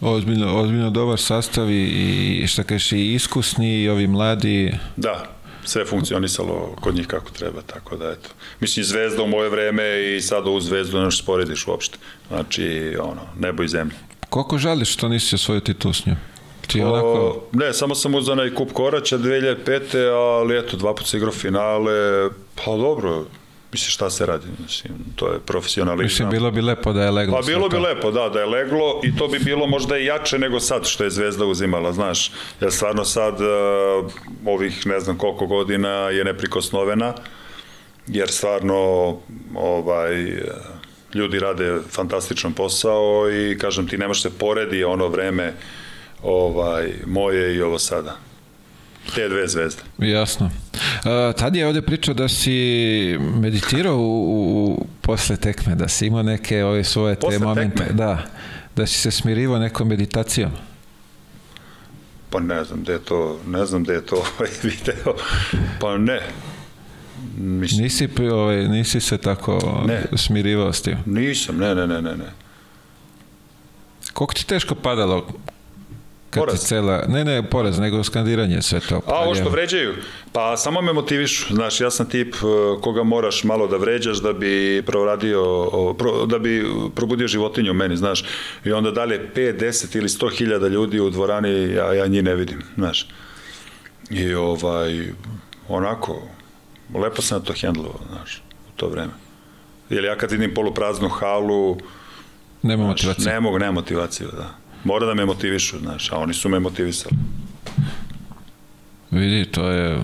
Ozbiljno, 0.00 0.60
ozbiljno 0.60 0.90
dobar 0.90 1.18
sastav 1.18 1.70
i, 1.70 2.44
šta 2.48 2.62
kažeš, 2.62 2.92
i 2.92 3.14
iskusni 3.14 3.82
i 3.82 3.88
ovi 3.88 4.06
mladi. 4.06 4.72
Da, 4.96 5.36
sve 5.64 5.84
funkcionisalo 5.84 6.76
kod 6.80 6.94
njih 6.94 7.06
kako 7.06 7.30
treba, 7.30 7.62
tako 7.62 7.96
da 7.96 8.10
eto. 8.10 8.28
Mislim, 8.60 8.84
Zvezda 8.84 9.22
u 9.22 9.28
moje 9.28 9.48
vreme 9.48 10.16
i 10.16 10.20
sada 10.20 10.50
u 10.50 10.60
Zvezdu 10.60 10.98
ne 10.98 11.04
možeš 11.04 11.20
sporediš 11.22 11.66
uopšte. 11.66 11.98
Znači, 12.28 12.96
ono, 13.00 13.22
nebo 13.38 13.62
i 13.62 13.68
zemlja. 13.68 13.96
Koliko 14.30 14.58
žališ 14.58 14.92
što 14.92 15.08
nisi 15.08 15.34
osvojio 15.34 15.60
titul 15.60 15.92
s 15.92 16.06
njom? 16.06 16.16
Ti 16.66 16.82
onako... 16.82 17.06
O, 17.06 17.42
ne, 17.52 17.72
samo 17.72 17.94
sam 17.94 18.14
uzao 18.14 18.32
onaj 18.32 18.54
kup 18.54 18.72
Koraća 18.72 19.18
2005. 19.18 20.10
ali 20.12 20.58
eto, 20.58 20.76
dva 20.76 20.94
puta 20.94 21.16
igrao 21.16 21.32
finale, 21.32 22.30
pa 22.54 22.76
dobro, 22.76 23.24
mislim 23.72 23.90
šta 23.90 24.10
se 24.10 24.26
radi, 24.26 24.46
mislim, 24.62 24.92
to 25.16 25.32
je 25.32 25.38
profesionalizam. 25.38 26.04
Mislim, 26.04 26.30
bilo 26.30 26.50
bi 26.50 26.60
lepo 26.60 26.92
da 26.92 27.04
je 27.04 27.10
leglo 27.10 27.40
Pa 27.40 27.46
bilo 27.46 27.68
bi 27.68 27.76
to. 27.76 27.82
lepo, 27.82 28.10
da, 28.10 28.28
da 28.28 28.40
je 28.40 28.46
leglo 28.46 29.00
i 29.04 29.16
to 29.16 29.28
bi 29.28 29.38
bilo 29.38 29.66
možda 29.66 29.98
i 29.98 30.04
jače 30.04 30.38
nego 30.38 30.60
sad 30.60 30.86
što 30.86 31.04
je 31.04 31.10
Zvezda 31.10 31.44
uzimala, 31.44 31.92
znaš. 31.92 32.32
Jer 32.60 32.72
stvarno 32.72 33.04
sad 33.04 33.34
uh, 33.40 34.12
ovih 34.46 34.86
ne 34.86 35.00
znam 35.00 35.18
koliko 35.18 35.46
godina 35.46 35.88
je 35.88 36.24
neprikosnovena, 36.24 37.14
jer 38.06 38.30
stvarno 38.30 38.76
ovaj 39.54 40.14
ljudi 41.14 41.38
rade 41.38 41.78
fantastičan 41.90 42.52
posao 42.52 43.30
i 43.30 43.58
kažem 43.58 43.88
ti 43.88 43.98
ne 43.98 44.08
može 44.08 44.20
se 44.20 44.38
poredi 44.38 44.84
ono 44.84 45.08
vreme 45.08 45.54
ovaj 46.26 46.92
moje 47.06 47.56
i 47.56 47.62
ovo 47.62 47.78
sada. 47.78 48.16
Te 49.14 49.28
dve 49.28 49.48
zvezde. 49.48 49.82
Jasno. 49.98 50.46
Uh, 50.46 50.80
tad 51.36 51.56
je 51.56 51.66
ovde 51.66 51.82
pričao 51.82 52.14
da 52.14 52.28
si 52.28 52.50
meditirao 53.34 53.96
u, 53.96 54.00
u, 54.00 54.64
u 54.64 54.86
posle 55.00 55.36
tekme, 55.36 55.74
da 55.74 55.88
si 55.88 56.06
imao 56.06 56.22
neke 56.22 56.64
ove 56.64 56.84
svoje 56.84 57.14
te 57.14 57.20
Posle 57.20 57.38
momente. 57.38 57.76
tekme? 57.76 57.92
Da, 57.94 58.22
da 58.76 58.86
si 58.86 58.94
se 58.94 59.10
smirivao 59.10 59.58
nekom 59.58 59.88
meditacijom. 59.88 60.50
Pa 62.30 62.40
ne 62.40 62.64
znam 62.64 62.82
gde 62.82 62.92
je 62.92 62.98
to, 62.98 63.38
ne 63.46 63.66
znam 63.66 63.84
gde 63.84 63.92
je 63.92 64.06
to 64.06 64.16
ovaj 64.30 64.50
video. 64.62 65.14
Pa 65.80 65.98
ne. 65.98 66.20
Mislim, 67.38 67.82
Nisi, 67.82 68.08
ovaj, 68.32 68.68
nisi 68.68 69.00
se 69.00 69.18
tako 69.18 69.82
Ne. 69.86 70.02
smirivao 70.16 70.72
s 70.72 70.82
tim. 70.82 70.96
nisam, 71.06 71.56
ne, 71.58 71.74
ne, 71.74 71.86
ne, 71.86 72.02
ne, 72.02 72.16
ne. 72.16 72.30
Koliko 74.12 74.34
ti 74.34 74.46
teško 74.46 74.74
padalo 74.74 75.26
kad 76.44 76.50
ti 76.60 76.66
cela... 76.66 77.04
Ne, 77.08 77.24
ne, 77.24 77.42
poraz, 77.50 77.78
nego 77.78 78.04
skandiranje 78.04 78.62
sve 78.62 78.80
to. 78.80 79.00
A 79.06 79.14
ovo 79.14 79.34
što 79.34 79.48
vređaju, 79.48 79.94
pa 80.32 80.56
samo 80.56 80.80
me 80.82 80.92
motivišu. 80.92 81.54
Znaš, 81.54 81.80
ja 81.80 81.90
sam 81.90 82.08
tip 82.08 82.34
uh, 82.34 82.80
koga 82.82 83.02
moraš 83.02 83.44
malo 83.44 83.66
da 83.66 83.76
vređaš 83.76 84.16
da 84.18 84.32
bi 84.32 84.82
proradio, 84.86 85.44
pro, 85.98 86.26
da 86.26 86.38
bi 86.38 86.66
probudio 86.94 87.28
životinju 87.28 87.70
u 87.70 87.74
meni, 87.74 87.96
znaš. 87.96 88.24
I 88.64 88.72
onda 88.72 88.90
dalje 88.90 89.30
5, 89.34 89.60
10 89.60 89.96
ili 89.96 90.08
100 90.08 90.36
hiljada 90.38 90.68
ljudi 90.68 91.00
u 91.00 91.10
dvorani, 91.10 91.72
ja, 91.72 91.94
ja 91.94 92.06
njih 92.06 92.22
ne 92.24 92.34
vidim, 92.34 92.62
znaš. 92.76 93.08
I 94.10 94.34
ovaj, 94.34 95.08
onako, 95.68 96.22
lepo 96.94 97.22
sam 97.22 97.38
na 97.38 97.44
to 97.44 97.52
hendlovao, 97.60 98.00
znaš, 98.10 98.42
u 98.68 98.76
to 98.76 98.88
vreme. 98.88 99.12
Jer 99.90 100.04
ja 100.04 100.16
kad 100.16 100.30
vidim 100.30 100.54
polupraznu 100.54 101.08
halu, 101.08 101.76
Nema 102.62 102.86
motivacije. 102.86 103.32
ne 103.32 103.40
mogu, 103.40 103.58
nema 103.58 103.72
motivaciju, 103.72 104.28
da. 104.36 104.54
Mora 104.86 105.06
da 105.06 105.14
me 105.14 105.24
motivišu, 105.24 105.78
znaš, 105.78 106.12
a 106.12 106.16
oni 106.16 106.34
su 106.34 106.48
me 106.48 106.60
motivisali. 106.60 107.14
Vidi, 109.10 109.44
to 109.44 109.68
je 109.70 109.98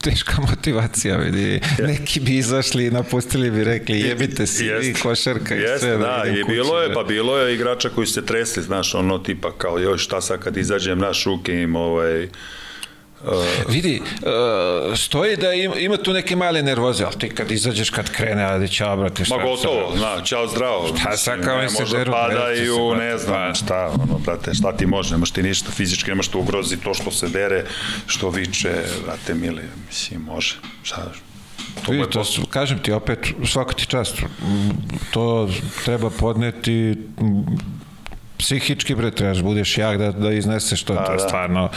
teška 0.00 0.40
motivacija, 0.50 1.16
vidi. 1.16 1.60
Neki 1.78 2.20
bi 2.20 2.36
izašli 2.36 2.86
i 2.86 2.90
napustili 2.90 3.50
bi 3.50 3.64
rekli 3.64 4.00
jebite 4.00 4.46
si 4.46 4.64
vi 4.64 4.70
Jeste. 4.70 5.02
košarka 5.02 5.56
i 5.56 5.60
Jeste, 5.60 5.78
sve. 5.78 5.96
da, 5.96 6.22
idem 6.26 6.40
i 6.40 6.42
kući, 6.42 6.54
bilo 6.54 6.80
je, 6.80 6.88
bre. 6.88 6.94
pa 6.94 7.04
bilo 7.04 7.38
je 7.38 7.54
igrača 7.54 7.88
koji 7.88 8.06
su 8.06 8.12
se 8.12 8.26
tresli, 8.26 8.62
znaš, 8.62 8.94
ono 8.94 9.18
tipa 9.18 9.52
kao, 9.58 9.78
joj, 9.78 9.98
šta 9.98 10.20
sad 10.20 10.40
kad 10.40 10.56
izađem 10.56 10.98
na 10.98 11.14
šuke 11.14 11.62
im, 11.62 11.76
ovaj, 11.76 12.28
Vidi, 13.68 14.00
uh, 14.02 14.98
stoji 14.98 15.36
da 15.36 15.52
ima, 15.52 15.74
ima 15.76 15.96
tu 15.96 16.12
neke 16.12 16.36
male 16.36 16.62
nervoze, 16.62 17.04
ali 17.04 17.18
ti 17.18 17.28
kad 17.28 17.50
izađeš, 17.50 17.90
kad 17.90 18.10
krene, 18.10 18.44
ajde 18.44 18.68
ćao, 18.68 18.96
brate, 18.96 19.24
šta 19.24 19.36
ma 19.36 19.42
gotovo, 19.42 19.92
zna, 19.96 20.20
čao 20.24 20.48
zdravo. 20.48 20.88
Šta 21.00 21.16
sad 21.16 21.44
kao 21.44 21.56
ne 21.56 21.64
im 21.64 21.70
se 21.70 21.84
deru, 21.96 22.12
padaju, 22.12 22.94
ne 22.94 23.18
znam, 23.18 23.48
pa. 23.48 23.54
šta, 23.54 23.90
ono, 23.94 24.18
brate, 24.18 24.54
šta 24.54 24.76
ti 24.76 24.86
može, 24.86 25.10
nemaš 25.10 25.30
ti 25.30 25.42
ništa, 25.42 25.70
fizički 25.70 26.10
nemaš 26.10 26.26
što 26.26 26.38
ugrozi 26.38 26.76
to 26.76 26.94
što 26.94 27.10
se 27.10 27.28
dere, 27.28 27.64
što 28.06 28.30
viče, 28.30 28.72
brate, 29.04 29.34
mili, 29.34 29.62
mislim, 29.88 30.20
može, 30.20 30.54
šta, 30.82 31.12
to 31.86 31.92
Vidi, 31.92 32.10
to, 32.10 32.24
su- 32.24 32.46
kažem 32.46 32.78
ti 32.78 32.92
opet, 32.92 33.26
svaka 33.44 33.74
ti 33.74 33.86
čast, 33.86 34.22
to 35.10 35.50
treba 35.84 36.10
podneti 36.10 36.96
psihički, 38.38 38.94
bre, 38.94 39.10
trebaš 39.10 39.42
budeš 39.42 39.78
jak 39.78 39.98
da, 39.98 40.12
da 40.12 40.32
izneseš 40.32 40.82
to, 40.82 40.94
to 40.94 41.12
je 41.12 41.18
da. 41.18 41.28
stvarno, 41.28 41.70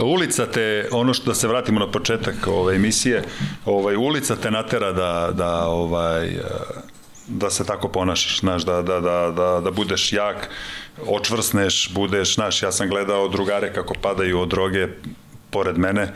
Ulica 0.00 0.46
te, 0.46 0.88
ono 0.92 1.14
što 1.14 1.24
da 1.24 1.34
se 1.34 1.48
vratimo 1.48 1.80
na 1.80 1.90
početak 1.90 2.46
ove 2.46 2.76
emisije, 2.76 3.22
ovaj, 3.64 3.96
ulica 3.96 4.36
te 4.36 4.50
natera 4.50 4.92
da, 4.92 5.30
da, 5.32 5.66
ovaj, 5.66 6.30
da 7.26 7.50
se 7.50 7.64
tako 7.64 7.88
ponašaš, 7.88 8.40
znaš, 8.40 8.64
da, 8.64 8.82
da, 8.82 9.00
da, 9.00 9.32
da, 9.36 9.60
da 9.64 9.70
budeš 9.70 10.12
jak, 10.12 10.50
očvrsneš, 11.06 11.90
budeš, 11.94 12.34
znaš, 12.34 12.62
ja 12.62 12.72
sam 12.72 12.88
gledao 12.88 13.28
drugare 13.28 13.72
kako 13.72 13.94
padaju 14.02 14.40
od 14.40 14.48
droge 14.48 14.88
pored 15.50 15.78
mene, 15.78 16.14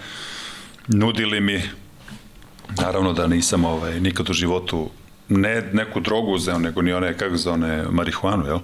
nudili 0.88 1.40
mi, 1.40 1.62
naravno 2.80 3.12
da 3.12 3.26
nisam 3.26 3.64
ovaj, 3.64 4.00
nikad 4.00 4.30
u 4.30 4.32
životu 4.32 4.90
ne 5.28 5.62
neku 5.72 6.00
drogu 6.00 6.32
uzeo, 6.32 6.59
nego 6.59 6.82
ni 6.82 6.92
one, 6.92 7.18
kako 7.18 7.38
se 7.38 7.50
one, 7.50 7.84
marihuanu, 7.90 8.46
jel? 8.46 8.59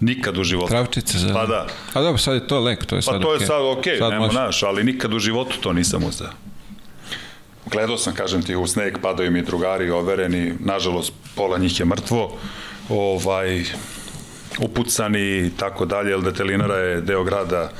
Nikad 0.00 0.38
u 0.38 0.44
životu. 0.44 0.68
travčice 0.70 1.18
za... 1.18 1.34
Pa 1.34 1.46
da. 1.46 1.66
A 1.94 2.00
dobro, 2.02 2.18
sad 2.18 2.34
je 2.34 2.46
to 2.46 2.60
lek, 2.60 2.84
to 2.86 2.96
je 2.96 3.02
Pa 3.06 3.12
sad 3.12 3.22
to 3.22 3.30
je 3.32 3.36
okej. 3.36 3.46
sad 3.46 3.62
okej, 3.78 3.98
Sad 3.98 4.10
nemo 4.10 4.24
može. 4.26 4.38
naš, 4.38 4.62
ali 4.62 4.84
nikad 4.84 5.14
u 5.14 5.18
životu 5.18 5.56
to 5.60 5.72
nisam 5.72 6.04
uzeo. 6.04 6.30
Gledao 7.66 7.98
sam, 7.98 8.14
kažem 8.14 8.42
ti, 8.42 8.56
u 8.56 8.66
sneg 8.66 8.98
padaju 9.02 9.30
mi 9.30 9.42
drugari 9.42 9.90
overeni, 9.90 10.54
nažalost, 10.60 11.12
pola 11.34 11.58
njih 11.58 11.80
je 11.80 11.86
mrtvo, 11.86 12.38
ovaj, 12.88 13.64
upucani 14.58 15.38
i 15.46 15.50
tako 15.56 15.84
dalje, 15.86 16.10
jer 16.10 16.20
detelinara 16.20 16.76
je 16.76 17.00
deo 17.00 17.24
grada 17.24 17.70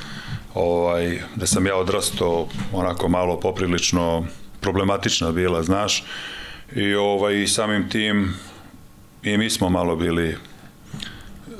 ovaj, 0.54 1.22
gde 1.36 1.46
sam 1.46 1.66
ja 1.66 1.76
odrastao 1.76 2.46
onako 2.72 3.08
malo 3.08 3.40
poprilično 3.40 4.26
problematična 4.60 5.32
bila, 5.32 5.62
znaš, 5.62 6.04
i 6.76 6.94
ovaj, 6.94 7.46
samim 7.46 7.88
tim 7.88 8.34
i 9.22 9.38
mi 9.38 9.50
smo 9.50 9.70
malo 9.70 9.96
bili 9.96 10.36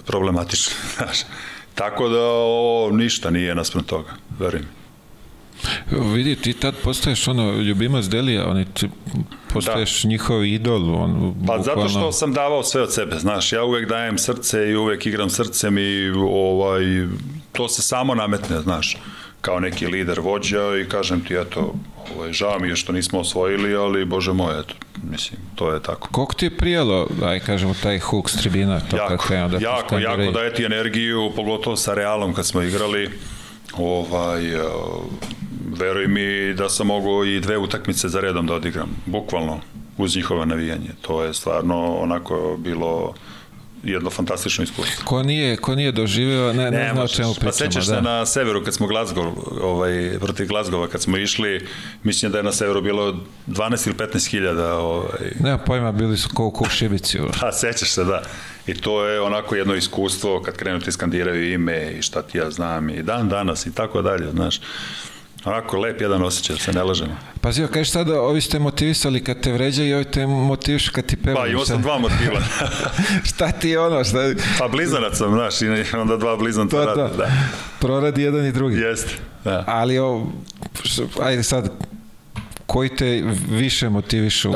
problematični. 0.06 0.74
Tako 1.74 2.08
da 2.08 2.22
ovo 2.22 2.90
ništa 2.90 3.30
nije 3.30 3.54
naspram 3.54 3.84
toga, 3.84 4.10
verujem. 4.38 4.68
Vidi, 6.14 6.36
ti 6.36 6.52
tad 6.52 6.74
postaješ 6.84 7.28
ono 7.28 7.52
ljubimac 7.52 8.04
Delija, 8.04 8.48
oni 8.48 8.64
ti 8.64 8.88
postaješ 9.48 10.02
da. 10.02 10.08
njihov 10.08 10.44
idol. 10.44 10.94
On, 10.94 11.34
Pa 11.46 11.56
bukvalno... 11.56 11.62
zato 11.62 11.88
što 11.88 12.12
sam 12.12 12.32
davao 12.32 12.62
sve 12.62 12.82
od 12.82 12.94
sebe, 12.94 13.18
znaš, 13.18 13.52
ja 13.52 13.64
uvek 13.64 13.88
dajem 13.88 14.18
srce 14.18 14.70
i 14.70 14.76
uvek 14.76 15.06
igram 15.06 15.30
srcem 15.30 15.78
i 15.78 16.10
ovaj, 16.28 16.82
to 17.52 17.68
se 17.68 17.82
samo 17.82 18.14
nametne, 18.14 18.60
znaš, 18.60 18.96
kao 19.42 19.60
neki 19.60 19.86
lider 19.86 20.20
vođa 20.20 20.78
i 20.82 20.88
kažem 20.88 21.24
ti, 21.24 21.34
eto, 21.34 21.74
ovaj, 22.16 22.32
žao 22.32 22.58
mi 22.58 22.68
je 22.68 22.76
što 22.76 22.92
nismo 22.92 23.20
osvojili, 23.20 23.74
ali 23.74 24.04
bože 24.04 24.32
moj, 24.32 24.60
eto, 24.60 24.74
mislim, 25.10 25.40
to 25.54 25.72
je 25.72 25.82
tako. 25.82 26.08
Koliko 26.12 26.34
ti 26.34 26.46
je 26.46 26.56
prijelo, 26.56 27.08
aj 27.24 27.40
kažemo, 27.40 27.74
taj 27.82 27.98
huk 27.98 28.30
s 28.30 28.36
tribina? 28.36 28.80
To 28.80 28.96
jako, 28.96 29.08
kad 29.08 29.26
krenu 29.26 29.48
da 29.48 29.58
te 29.58 29.64
jako, 29.64 29.98
jako 29.98 30.32
daje 30.32 30.54
ti 30.54 30.64
energiju, 30.64 31.32
pogotovo 31.36 31.76
sa 31.76 31.94
Realom 31.94 32.34
kad 32.34 32.46
smo 32.46 32.62
igrali, 32.62 33.10
ovaj, 33.78 34.54
uh, 34.54 34.62
veruj 35.78 36.06
mi 36.06 36.54
da 36.54 36.68
sam 36.68 36.86
mogao 36.86 37.24
i 37.24 37.40
dve 37.40 37.58
utakmice 37.58 38.08
za 38.08 38.20
redom 38.20 38.46
da 38.46 38.54
odigram, 38.54 38.88
bukvalno, 39.06 39.60
uz 39.98 40.16
njihovo 40.16 40.44
navijanje. 40.44 40.90
To 41.00 41.22
je 41.24 41.34
stvarno 41.34 41.96
onako 41.96 42.56
bilo 42.58 43.14
jedno 43.82 44.10
fantastično 44.10 44.64
iskustvo. 44.64 45.04
Ko 45.04 45.22
nije, 45.22 45.56
ko 45.56 45.74
nije 45.74 45.92
doživeo, 45.92 46.52
ne, 46.52 46.70
ne, 46.70 46.70
ne 46.70 46.90
zna 46.92 47.02
o 47.02 47.08
čemu 47.08 47.34
pričamo. 47.34 47.50
Pa 47.50 47.56
sećaš 47.56 47.86
da. 47.86 47.94
se 47.94 48.02
na 48.02 48.26
severu 48.26 48.64
kad 48.64 48.74
smo 48.74 48.86
Glasgow, 48.86 49.32
ovaj, 49.62 50.18
protiv 50.20 50.46
Glasgowa 50.46 50.88
kad 50.88 51.02
smo 51.02 51.16
išli, 51.16 51.66
mislim 52.02 52.32
da 52.32 52.38
je 52.38 52.44
na 52.44 52.52
severu 52.52 52.82
bilo 52.82 53.16
12 53.46 53.86
ili 53.86 53.96
15 53.96 54.30
hiljada 54.30 54.74
ovaj, 54.74 55.32
Nema 55.40 55.58
pojma, 55.58 55.92
bili 55.92 56.16
su 56.16 56.28
ko, 56.34 56.50
ko 56.50 56.64
u 56.64 56.70
šibici. 56.70 57.18
Pa, 57.40 57.52
sećaš 57.52 57.90
se, 57.90 58.04
da. 58.04 58.22
I 58.66 58.74
to 58.74 59.06
je 59.06 59.20
onako 59.20 59.54
jedno 59.54 59.74
iskustvo 59.74 60.42
kad 60.42 60.56
krenu 60.56 60.80
ti 60.80 60.92
skandiraju 60.92 61.52
ime 61.52 61.92
i 61.98 62.02
šta 62.02 62.22
ti 62.22 62.38
ja 62.38 62.50
znam 62.50 62.90
i 62.90 63.02
dan 63.02 63.28
danas 63.28 63.66
i 63.66 63.74
tako 63.74 64.02
dalje, 64.02 64.30
znaš. 64.30 64.60
Onako 65.44 65.78
lep 65.78 66.00
jedan 66.00 66.22
osjećaj, 66.22 66.56
da 66.56 66.62
se 66.62 66.72
ne 66.72 66.82
lažemo. 66.82 67.16
Pazi, 67.40 67.66
kažeš 67.66 67.90
sada, 67.90 68.20
ovi 68.20 68.40
ste 68.40 68.58
motivisali 68.58 69.24
kad 69.24 69.40
te 69.40 69.52
vređaju 69.52 69.88
i 69.88 69.94
ovi 69.94 70.04
te 70.04 70.26
motivišu 70.26 70.92
kad 70.92 71.06
ti 71.06 71.16
pevaju. 71.16 71.36
Pa 71.36 71.46
imao 71.46 71.64
sam 71.64 71.82
dva 71.82 71.98
motiva. 71.98 72.40
šta 73.34 73.52
ti 73.52 73.68
je 73.68 73.80
ono? 73.80 74.04
Šta... 74.04 74.18
Pa 74.58 74.68
blizanac 74.68 75.16
sam, 75.16 75.32
znaš, 75.32 75.62
i 75.62 75.96
onda 75.96 76.16
dva 76.16 76.36
blizanca 76.36 76.76
to, 76.76 76.84
rade. 76.84 77.16
Da. 77.16 77.30
Proradi 77.80 78.22
jedan 78.22 78.46
i 78.46 78.52
drugi. 78.52 78.76
Jeste, 78.76 79.14
da. 79.44 79.64
Ali, 79.66 79.98
o, 79.98 80.26
ajde 81.22 81.42
sad, 81.42 81.70
koji 82.66 82.88
te 82.88 83.22
više 83.48 83.88
motivišu 83.88 84.50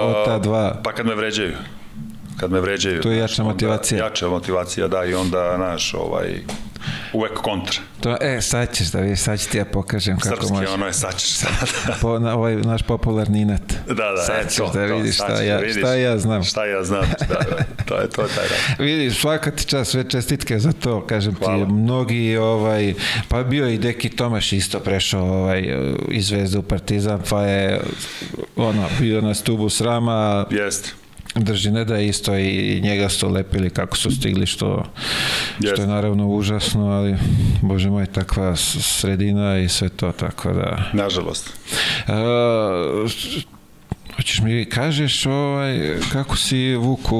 od 0.00 0.24
ta 0.24 0.38
dva? 0.38 0.80
Pa 0.84 0.92
kad 0.92 1.06
me 1.06 1.14
vređaju. 1.14 1.52
Kad 2.40 2.52
me 2.52 2.60
vređaju. 2.60 3.02
To 3.02 3.10
je 3.10 3.18
jača 3.18 3.42
motivacija. 3.42 4.04
Jača 4.04 4.28
motivacija, 4.28 4.88
da, 4.88 5.04
i 5.04 5.14
onda, 5.14 5.56
naš, 5.56 5.94
ovaj, 5.94 6.40
uvek 7.12 7.32
kontra. 7.32 7.80
To, 8.00 8.16
e, 8.20 8.40
sad 8.40 8.74
ćeš 8.74 8.86
da 8.86 9.00
vidiš, 9.00 9.20
sad 9.20 9.40
ću 9.40 9.50
ti 9.50 9.58
ja 9.58 9.64
pokažem 9.64 10.18
kako 10.18 10.36
Srpski, 10.36 10.52
može. 10.52 10.68
ono 10.68 10.86
je, 10.86 10.92
sad 10.92 11.18
ćeš 11.18 11.32
sad. 11.32 11.50
po, 12.02 12.18
na, 12.18 12.34
ovaj 12.34 12.56
naš 12.56 12.82
popularni 12.82 13.40
inat. 13.40 13.62
Da, 13.88 13.94
da, 13.94 14.22
sad 14.26 14.46
e, 14.46 14.48
ćeš 14.48 14.56
to, 14.56 14.70
da 14.74 14.84
vidiš 14.84 15.16
to, 15.18 15.24
šta, 15.24 15.42
ja, 15.42 15.54
da 15.54 15.60
vidiš, 15.60 15.76
šta 15.76 15.94
ja 15.94 16.18
znam. 16.18 16.44
Šta 16.44 16.64
ja 16.64 16.84
znam, 16.84 17.04
da, 17.28 17.34
da, 17.50 17.84
to 17.84 17.96
je 17.96 18.08
to 18.08 18.22
taj 18.22 18.48
da. 18.48 18.84
Vidiš, 18.84 19.20
svaka 19.20 19.50
ti 19.50 19.64
čast, 19.64 19.90
sve 19.90 20.10
čestitke 20.10 20.58
za 20.58 20.72
to, 20.72 21.06
kažem 21.06 21.34
Hvala. 21.34 21.66
ti, 21.66 21.72
mnogi, 21.72 22.36
ovaj, 22.36 22.94
pa 23.28 23.42
bio 23.42 23.68
i 23.68 23.78
Deki 23.78 24.08
Tomaš 24.08 24.52
isto 24.52 24.80
prešao 24.80 25.24
ovaj, 25.24 25.76
iz 26.08 26.26
Zvezde 26.26 26.58
u 26.58 26.62
Partizan, 26.62 27.22
pa 27.30 27.42
je 27.42 27.80
ono, 28.56 28.88
bio 29.00 29.20
na 29.20 29.34
stubu 29.34 29.68
srama, 29.68 30.46
Jeste. 30.50 31.01
Drži 31.34 31.70
ne 31.70 31.84
da 31.84 31.96
je 31.96 32.08
isto 32.08 32.36
i 32.36 32.80
njega 32.82 33.08
su 33.08 33.28
lepili 33.28 33.70
kako 33.70 33.96
su 33.96 34.10
stigli 34.10 34.46
što, 34.46 34.84
što 35.58 35.82
je 35.82 35.86
naravno 35.86 36.28
užasno 36.28 36.86
ali 36.86 37.16
bože 37.62 37.90
moj 37.90 38.06
takva 38.06 38.56
sredina 38.56 39.58
i 39.58 39.68
sve 39.68 39.88
to 39.88 40.12
tako 40.12 40.52
da. 40.52 40.90
Nažalost. 40.92 41.50
Uh, 42.08 43.10
Hoćeš 44.16 44.40
mi 44.40 44.64
kažeš 44.64 45.26
ovaj, 45.26 45.96
kako 46.12 46.36
si 46.36 46.74
Vuku 46.74 47.16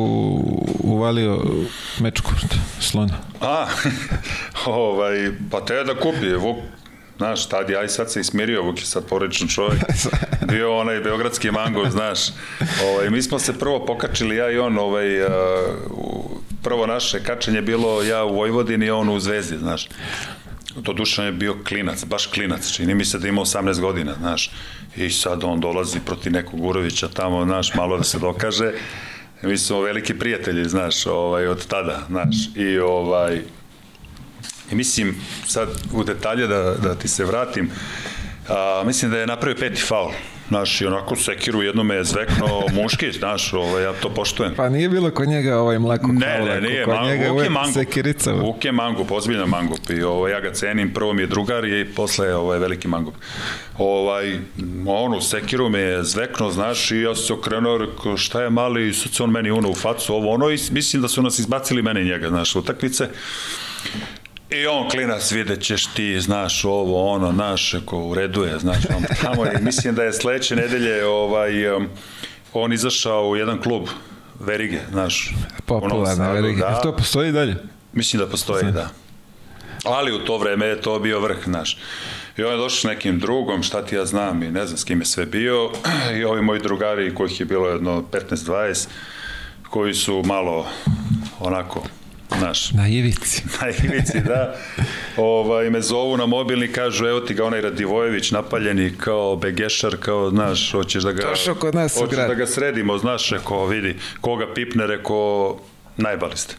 uvalio 0.78 1.42
mečku 2.00 2.32
slona? 2.80 3.14
A, 3.40 3.66
ovaj, 4.66 5.30
pa 5.50 5.60
te 5.64 5.84
da 5.84 5.94
kupi, 5.94 6.34
Vuk, 6.34 6.56
znaš, 7.16 7.48
tad 7.48 7.70
aj 7.70 7.88
sad 7.88 8.12
se 8.12 8.20
ismirio, 8.20 8.62
Vuk 8.62 8.78
je 8.78 8.86
sad 8.86 9.06
porečan 9.06 9.48
čovjek, 9.48 9.82
bio 10.52 10.78
onaj 10.78 11.00
beogradski 11.00 11.50
mango, 11.50 11.90
znaš, 11.90 12.18
ovaj, 12.84 13.10
mi 13.10 13.22
smo 13.22 13.38
se 13.38 13.58
prvo 13.58 13.86
pokačili, 13.86 14.36
ja 14.36 14.50
i 14.50 14.58
on, 14.58 14.78
ovaj, 14.78 15.22
uh, 15.22 15.30
prvo 16.62 16.86
naše 16.86 17.24
kačenje 17.24 17.62
bilo 17.62 18.02
ja 18.02 18.24
u 18.24 18.34
Vojvodini, 18.34 18.90
on 18.90 19.08
u 19.08 19.20
Zvezdi, 19.20 19.58
znaš, 19.58 19.88
to 20.82 20.92
Dušan 20.92 21.24
je 21.24 21.32
bio 21.32 21.56
klinac, 21.68 22.04
baš 22.04 22.26
klinac, 22.26 22.72
čini 22.72 22.94
mi 22.94 23.04
se 23.04 23.18
da 23.18 23.28
ima 23.28 23.40
18 23.40 23.80
godina, 23.80 24.14
znaš, 24.18 24.50
i 24.96 25.10
sad 25.10 25.44
on 25.44 25.60
dolazi 25.60 26.00
protiv 26.00 26.32
nekog 26.32 26.60
Gurovića 26.60 27.08
tamo, 27.08 27.44
znaš, 27.44 27.74
malo 27.74 27.96
da 27.96 28.04
se 28.04 28.18
dokaže, 28.18 28.72
mi 29.42 29.58
smo 29.58 29.80
veliki 29.80 30.14
prijatelji, 30.14 30.68
znaš, 30.68 31.06
ovaj, 31.06 31.46
od 31.46 31.66
tada, 31.66 32.02
znaš, 32.08 32.36
i 32.56 32.78
ovaj, 32.78 33.42
i 34.72 34.74
mislim, 34.74 35.14
sad 35.46 35.68
u 35.92 36.04
detalje 36.04 36.46
da, 36.46 36.74
da 36.82 36.94
ti 36.94 37.08
se 37.08 37.24
vratim, 37.24 37.70
a, 38.48 38.82
mislim 38.86 39.10
da 39.10 39.18
je 39.18 39.26
napravio 39.26 39.56
peti 39.60 39.82
faul, 39.82 40.10
znaš, 40.48 40.80
i 40.80 40.86
onako 40.86 41.16
sekiru 41.16 41.62
jednom 41.62 41.90
je 41.90 42.04
zvekno 42.04 42.46
muški, 42.72 43.12
znaš, 43.18 43.52
ovaj, 43.52 43.82
ja 43.84 43.92
to 43.92 44.10
poštujem. 44.10 44.54
Pa 44.56 44.68
nije 44.68 44.88
bilo 44.88 45.10
kod 45.10 45.28
njega 45.28 45.58
ovaj 45.58 45.78
mlako 45.78 46.06
Ne, 46.06 46.40
ne, 46.44 46.60
nije, 46.60 46.84
kod 46.84 46.94
mango, 46.94 47.08
njega 47.08 47.30
Vuk 47.30 47.44
je 47.44 47.50
mango. 47.50 47.72
sekirica. 47.72 48.32
Vuk 48.32 48.64
je 48.64 48.72
mango, 48.72 49.04
pozbiljan 49.04 49.48
mango. 49.48 49.76
I 49.90 50.02
ovaj, 50.02 50.32
ja 50.32 50.40
ga 50.40 50.52
cenim, 50.52 50.94
prvo 50.94 51.12
mi 51.12 51.22
je 51.22 51.26
drugar 51.26 51.64
i 51.64 51.84
posle 51.94 52.34
ovaj, 52.34 52.58
veliki 52.58 52.88
mango. 52.88 53.12
Ovaj, 53.78 54.38
ono, 54.86 55.20
sekiru 55.20 55.68
me 55.68 55.80
je 55.80 56.04
zvekno, 56.04 56.50
znaš, 56.50 56.90
i 56.90 57.00
ja 57.00 57.14
sam 57.14 57.24
se 57.24 57.32
okrenuo, 57.32 57.78
rekao, 57.78 58.16
šta 58.16 58.42
je 58.42 58.50
mali, 58.50 58.88
i 58.88 58.94
sad 58.94 59.12
se 59.12 59.22
on 59.22 59.30
meni 59.30 59.50
uno 59.50 59.70
u 59.70 59.74
facu, 59.74 60.14
ovo, 60.14 60.30
ono, 60.30 60.50
i 60.50 60.58
mislim 60.70 61.02
da 61.02 61.08
su 61.08 61.22
nas 61.22 61.38
izbacili 61.38 61.82
mene 61.82 62.02
i 62.02 62.04
njega, 62.04 62.28
znaš, 62.28 62.56
utakmice. 62.56 63.08
I 64.54 64.66
on 64.66 64.88
klinac, 64.90 65.32
vidjet 65.32 65.62
ćeš 65.62 65.86
ti, 65.86 66.20
znaš, 66.20 66.64
ovo, 66.64 67.10
ono, 67.10 67.32
naš, 67.32 67.74
ako 67.74 67.98
u 67.98 68.14
redu 68.14 68.44
je, 68.44 68.58
znaš, 68.58 68.78
on 68.96 69.04
tamo 69.22 69.44
je, 69.44 69.58
mislim 69.60 69.94
da 69.94 70.02
je 70.02 70.12
sledeće 70.12 70.56
nedelje, 70.56 71.06
ovaj, 71.06 71.76
um, 71.76 71.88
on 72.52 72.72
izašao 72.72 73.28
u 73.28 73.36
jedan 73.36 73.62
klub, 73.62 73.88
Verige, 74.40 74.80
znaš. 74.90 75.34
Popularna 75.66 76.32
Verige. 76.32 76.60
Da, 76.60 76.80
to 76.80 76.96
postoji 76.96 77.32
dalje? 77.32 77.56
Mislim 77.92 78.20
da 78.20 78.28
postoji, 78.28 78.60
Znam. 78.60 78.72
da. 78.72 78.88
Ali 79.84 80.12
u 80.12 80.18
to 80.18 80.38
vreme 80.38 80.66
je 80.66 80.80
to 80.80 80.98
bio 80.98 81.20
vrh, 81.20 81.36
znaš. 81.44 81.78
I 82.36 82.42
on 82.42 82.52
je 82.52 82.56
došao 82.56 82.80
s 82.80 82.84
nekim 82.84 83.18
drugom, 83.18 83.62
šta 83.62 83.84
ti 83.84 83.94
ja 83.94 84.06
znam 84.06 84.42
i 84.42 84.50
ne 84.50 84.66
znam 84.66 84.78
s 84.78 84.84
kim 84.84 85.00
je 85.00 85.06
sve 85.06 85.26
bio. 85.26 85.70
I 86.18 86.24
ovi 86.24 86.42
moji 86.42 86.60
drugari, 86.60 87.14
kojih 87.14 87.40
je 87.40 87.46
bilo 87.46 87.68
jedno 87.68 88.04
15-20, 88.12 88.86
koji 89.70 89.94
su 89.94 90.22
malo 90.26 90.66
onako 91.40 91.82
znaš. 92.38 92.70
Na 92.72 92.88
ivici. 92.88 93.42
Na 93.60 93.68
ivici, 93.68 94.20
da. 94.20 94.54
Ovaj, 95.16 95.70
me 95.70 95.80
zovu 95.80 96.16
na 96.16 96.26
mobilni, 96.26 96.68
kažu, 96.68 97.06
evo 97.06 97.20
ti 97.20 97.34
ga 97.34 97.44
onaj 97.44 97.60
Radivojević 97.60 98.30
napaljeni 98.30 98.92
kao 98.98 99.36
begešar, 99.36 99.96
kao, 99.96 100.30
znaš, 100.30 100.72
hoćeš 100.72 101.02
da 101.02 101.12
ga... 101.12 101.22
Došao 101.22 101.54
kod 101.54 101.74
nas 101.74 101.94
hoćeš 101.98 102.16
da 102.16 102.34
ga 102.34 102.46
sredimo, 102.46 102.98
znaš, 102.98 103.30
reko, 103.30 103.66
vidi, 103.66 103.96
koga 104.20 104.54
pipne, 104.54 104.86
reko, 104.86 105.56
najbali 105.96 106.36
ste. 106.36 106.54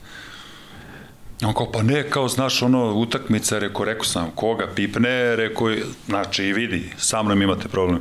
On 1.45 1.54
kao, 1.54 1.72
pa 1.72 1.84
ne, 1.84 2.10
kao, 2.10 2.28
znaš, 2.28 2.62
ono, 2.62 2.94
utakmica, 2.94 3.60
reko, 3.60 3.86
reko 3.86 4.06
sam, 4.06 4.32
koga 4.36 4.68
pipne, 4.76 5.36
reko, 5.36 5.72
znači, 6.06 6.44
i 6.44 6.54
vidi, 6.54 6.90
sa 6.98 7.24
mnom 7.24 7.41
imate 7.41 7.68
problem. 7.68 8.00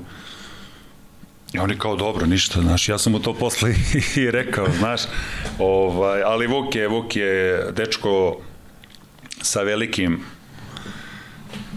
I 1.54 1.58
oni 1.58 1.78
kao, 1.78 1.96
dobro, 1.96 2.26
ništa, 2.26 2.60
znaš, 2.60 2.88
ja 2.88 2.98
sam 2.98 3.12
mu 3.12 3.18
to 3.18 3.34
posle 3.34 3.74
i 4.16 4.30
rekao, 4.30 4.66
znaš, 4.78 5.00
ovaj, 5.58 6.22
ali 6.22 6.46
Vuk 6.46 6.74
je, 6.74 6.88
Vuk 6.88 7.16
je 7.16 7.66
dečko 7.72 8.40
sa 9.42 9.62
velikim 9.62 10.20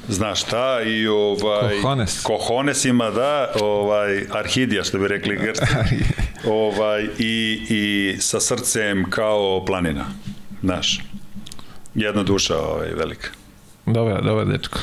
znaš 0.08 0.42
šta 0.42 0.82
i 0.82 1.08
ovaj 1.08 1.76
Kohones. 1.82 2.22
kohonesima 2.24 3.10
da 3.12 3.52
ovaj 3.62 4.26
arhidija 4.32 4.84
što 4.84 4.98
bi 4.98 5.08
rekli 5.08 5.36
grci. 5.36 5.66
Ovaj 6.48 7.08
i 7.20 7.62
i 7.70 8.16
sa 8.20 8.40
srcem 8.40 9.10
kao 9.10 9.66
planina 9.66 10.06
znaš. 10.64 11.02
Jedna 11.96 12.24
duša 12.24 12.58
ovaj 12.58 12.94
velika 12.94 13.30
Dobar, 13.86 14.24
dobar 14.24 14.46
dečko. 14.46 14.80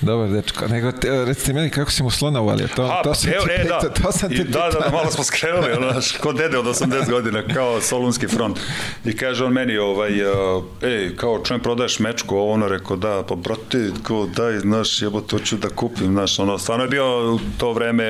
Dobar 0.00 0.28
dečko. 0.28 0.68
Nego, 0.68 0.92
te, 0.92 1.24
recite 1.24 1.52
meni 1.52 1.70
kako 1.70 1.90
si 1.90 2.02
mu 2.02 2.10
slona 2.10 2.40
uvalio. 2.40 2.68
To, 2.76 2.82
A, 2.82 3.02
to 3.02 3.14
sam 3.14 3.30
evo, 3.32 3.44
ti 3.44 3.50
e, 3.52 3.62
pitao, 3.62 3.80
da. 3.80 3.88
to 3.88 4.12
sam 4.12 4.28
ti 4.28 4.34
I, 4.34 4.44
da, 4.44 4.70
da, 4.72 4.78
da, 4.80 4.90
malo 4.90 5.10
smo 5.10 5.24
skrenuli, 5.24 5.72
ono, 5.72 6.00
ko 6.20 6.32
dede 6.32 6.58
od 6.58 6.66
80 6.66 7.10
godina, 7.10 7.42
kao 7.54 7.80
Solunski 7.80 8.28
front. 8.28 8.60
I 9.04 9.16
kaže 9.16 9.44
on 9.44 9.52
meni, 9.52 9.76
ovaj, 9.76 10.22
uh, 10.22 10.64
ej, 10.82 11.16
kao 11.16 11.42
čujem 11.44 11.60
prodaješ 11.60 11.98
mečku, 11.98 12.36
ovo 12.36 12.52
ono 12.52 12.68
rekao, 12.68 12.96
da, 12.96 13.22
pa 13.28 13.34
brate, 13.34 13.90
kao 14.02 14.26
daj, 14.26 14.58
znaš, 14.58 15.02
jebo, 15.02 15.20
to 15.20 15.38
ću 15.38 15.56
da 15.56 15.68
kupim, 15.68 16.12
znaš, 16.12 16.38
ono, 16.38 16.58
stvarno 16.58 16.84
je 16.84 16.90
bio 16.90 17.34
u 17.34 17.40
to 17.58 17.72
vreme 17.72 18.04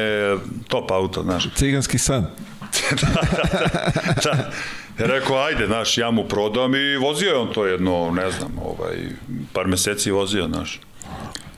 top 0.68 0.90
auto, 0.90 1.22
znaš. 1.22 1.48
Ciganski 1.54 1.98
san. 1.98 2.26
da, 3.00 3.06
da, 3.06 3.48
da, 3.52 4.12
da. 4.24 4.50
Je 4.98 5.06
rekao, 5.06 5.36
ajde, 5.36 5.66
znaš, 5.66 5.98
ja 5.98 6.10
mu 6.10 6.24
prodam 6.24 6.74
i 6.74 6.96
vozio 6.96 7.28
je 7.28 7.36
on 7.36 7.52
to 7.52 7.66
jedno, 7.66 8.10
ne 8.10 8.30
znam, 8.30 8.52
ovaj, 8.64 8.96
par 9.52 9.66
meseci 9.66 10.10
vozio, 10.10 10.46
znaš. 10.46 10.80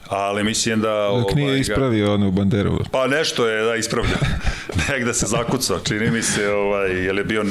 Ali 0.08 0.44
mislim 0.44 0.80
da... 0.80 1.08
Dok 1.22 1.34
nije 1.34 1.48
ovaj, 1.48 1.60
ispravio 1.60 2.14
onu 2.14 2.30
banderu. 2.30 2.78
Pa 2.92 3.06
nešto 3.06 3.46
je, 3.46 3.64
da, 3.64 3.76
ispravljao. 3.76 4.18
Negde 4.90 5.14
se 5.14 5.26
zakucao, 5.26 5.78
čini 5.78 6.10
mi 6.10 6.22
se, 6.22 6.48
ovaj, 6.48 7.04
jer 7.04 7.16
je 7.16 7.24
bio 7.24 7.44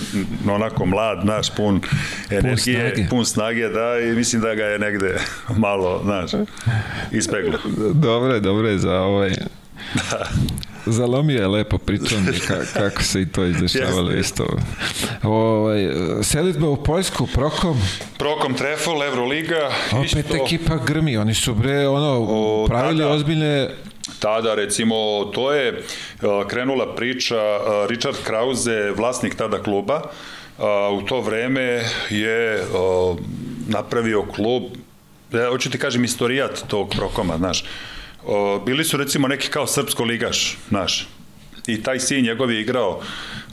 onako 0.50 0.86
mlad, 0.86 1.26
naš, 1.26 1.56
pun 1.56 1.82
energije, 2.30 2.52
pun 2.52 2.96
snage. 2.96 3.10
pun 3.10 3.26
snage, 3.26 3.70
da, 3.70 4.00
i 4.00 4.16
mislim 4.16 4.42
da 4.42 4.56
ga 4.56 4.64
je 4.64 4.80
negde 4.80 5.18
malo, 5.66 6.02
znaš, 6.04 6.32
ispeglo. 7.12 7.60
Dobre, 7.94 8.40
dobre 8.40 8.78
za 8.78 9.02
ovaj... 9.02 9.30
Da. 9.94 10.30
Zalomio 10.86 11.42
je 11.42 11.48
lepo 11.48 11.78
pritom 11.78 12.28
ka, 12.48 12.56
kako 12.74 13.04
se 13.04 13.22
i 13.22 13.26
to 13.26 13.46
izdešavalo 13.46 14.12
yes, 14.12 14.20
isto. 14.20 14.46
Ovaj, 15.24 15.88
selitba 16.24 16.70
u 16.70 16.84
Poljsku, 16.84 17.28
Prokom. 17.28 17.82
Prokom 18.18 18.54
Trefol, 18.54 19.04
Euroliga. 19.04 19.72
Opet 19.92 20.26
isto. 20.26 20.36
ekipa 20.36 20.78
grmi, 20.78 21.18
oni 21.18 21.34
su 21.34 21.54
bre, 21.54 21.88
ono, 21.88 22.26
o, 22.30 22.66
pravili 22.68 23.00
tada, 23.00 23.12
ozbiljne 23.14 23.70
tada 24.20 24.56
recimo 24.56 24.96
to 25.34 25.54
je 25.54 25.84
krenula 26.48 26.96
priča 26.96 27.42
Richard 27.90 28.18
Krause, 28.24 28.92
vlasnik 28.98 29.36
tada 29.36 29.64
kluba, 29.64 30.02
u 30.94 31.02
to 31.02 31.22
vreme 31.22 31.84
je 32.10 32.64
napravio 33.68 34.26
klub, 34.36 34.64
ja 35.32 35.50
hoću 35.50 35.70
ti 35.70 35.78
kažem 35.78 36.04
istorijat 36.04 36.64
tog 36.68 36.90
Prokoma, 36.98 37.38
znaš, 37.38 37.64
o, 38.26 38.60
bili 38.66 38.84
su 38.84 38.98
recimo 38.98 39.28
neki 39.28 39.50
kao 39.50 39.68
srpsko 39.68 40.04
ligaš, 40.04 40.58
znaš, 40.70 41.08
i 41.68 41.84
taj 41.84 42.00
sin 42.00 42.26
njegov 42.26 42.52
je 42.52 42.62
igrao 42.62 43.02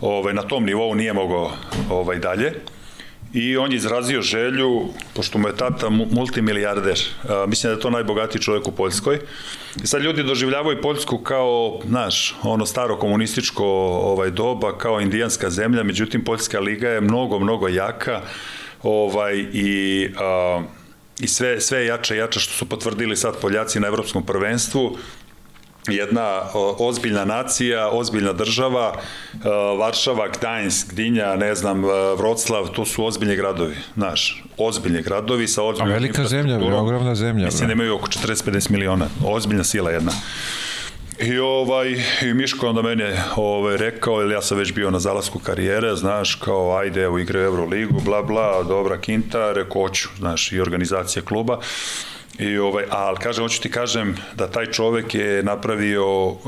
ovaj, 0.00 0.34
na 0.34 0.42
tom 0.42 0.64
nivou, 0.64 0.94
nije 0.94 1.12
mogao 1.12 1.52
ovaj, 1.90 2.18
dalje, 2.18 2.52
i 3.32 3.56
on 3.56 3.72
je 3.72 3.76
izrazio 3.76 4.22
želju, 4.22 4.84
pošto 5.14 5.38
mu 5.38 5.48
je 5.48 5.56
tata 5.56 5.88
multimilijarder, 5.90 6.98
a, 7.28 7.44
mislim 7.48 7.70
da 7.70 7.76
je 7.76 7.80
to 7.80 7.90
najbogatiji 7.90 8.42
čovjek 8.42 8.68
u 8.68 8.72
Poljskoj, 8.72 9.20
i 9.82 9.86
sad 9.86 10.02
ljudi 10.02 10.22
doživljavaju 10.22 10.80
Poljsku 10.82 11.18
kao, 11.18 11.80
znaš, 11.88 12.34
ono 12.42 12.66
staro 12.66 12.98
komunističko 12.98 13.64
ovaj, 14.02 14.30
doba, 14.30 14.78
kao 14.78 15.00
indijanska 15.00 15.50
zemlja, 15.50 15.82
međutim 15.82 16.24
Poljska 16.24 16.60
liga 16.60 16.88
je 16.88 17.00
mnogo, 17.00 17.38
mnogo 17.38 17.68
jaka 17.68 18.20
ovaj, 18.82 19.46
i, 19.52 20.08
a, 20.18 20.62
i 21.22 21.28
sve, 21.28 21.60
sve 21.60 21.86
jače 21.86 22.14
i 22.14 22.18
jače 22.18 22.40
što 22.40 22.52
su 22.52 22.68
potvrdili 22.68 23.16
sad 23.16 23.40
Poljaci 23.40 23.80
na 23.80 23.86
evropskom 23.86 24.26
prvenstvu, 24.26 24.96
jedna 25.88 26.40
ozbiljna 26.78 27.24
nacija, 27.24 27.88
ozbiljna 27.92 28.32
država, 28.32 29.00
Varšava, 29.78 30.28
Gdańsk, 30.28 30.94
Dinja, 30.94 31.36
ne 31.36 31.54
znam, 31.54 31.84
Vroclav, 32.18 32.68
to 32.68 32.84
su 32.84 33.04
ozbiljni 33.04 33.36
gradovi, 33.36 33.76
znaš, 33.94 34.44
ozbiljni 34.56 35.02
gradovi 35.02 35.48
sa 35.48 35.62
ozbiljnim... 35.62 35.92
A 35.92 35.94
velika 35.94 36.24
zemlja, 36.24 36.56
ogromna 36.56 37.14
zemlja. 37.14 37.44
Mislim 37.44 37.66
da 37.66 37.72
imaju 37.72 37.94
oko 37.94 38.06
40-50 38.06 38.70
miliona, 38.70 39.06
ozbiljna 39.26 39.64
sila 39.64 39.90
jedna. 39.90 40.12
I 41.22 41.38
ovaj 41.38 41.88
i 42.22 42.34
Miško 42.34 42.68
onda 42.68 42.82
mene 42.82 43.22
ovaj 43.36 43.76
rekao, 43.76 44.22
ili 44.22 44.34
ja 44.34 44.42
sam 44.42 44.58
već 44.58 44.72
bio 44.72 44.90
na 44.90 44.98
zalasku 44.98 45.38
karijere, 45.38 45.96
znaš, 45.96 46.34
kao 46.34 46.76
ajde, 46.76 47.02
evo 47.02 47.18
igre 47.18 47.42
Euroligu, 47.42 48.00
bla 48.00 48.22
bla, 48.22 48.62
dobra 48.62 48.98
kinta, 48.98 49.52
rekao 49.52 49.82
hoću, 49.82 50.08
znaš, 50.18 50.52
i 50.52 50.60
organizacija 50.60 51.22
kluba. 51.22 51.58
I 52.38 52.58
ovaj, 52.58 52.84
ali 52.90 53.18
kažem, 53.18 53.44
hoću 53.44 53.62
ti 53.62 53.70
kažem 53.70 54.16
da 54.34 54.50
taj 54.50 54.66
čovek 54.66 55.14
je 55.14 55.42
napravio 55.42 56.26
uh, 56.26 56.38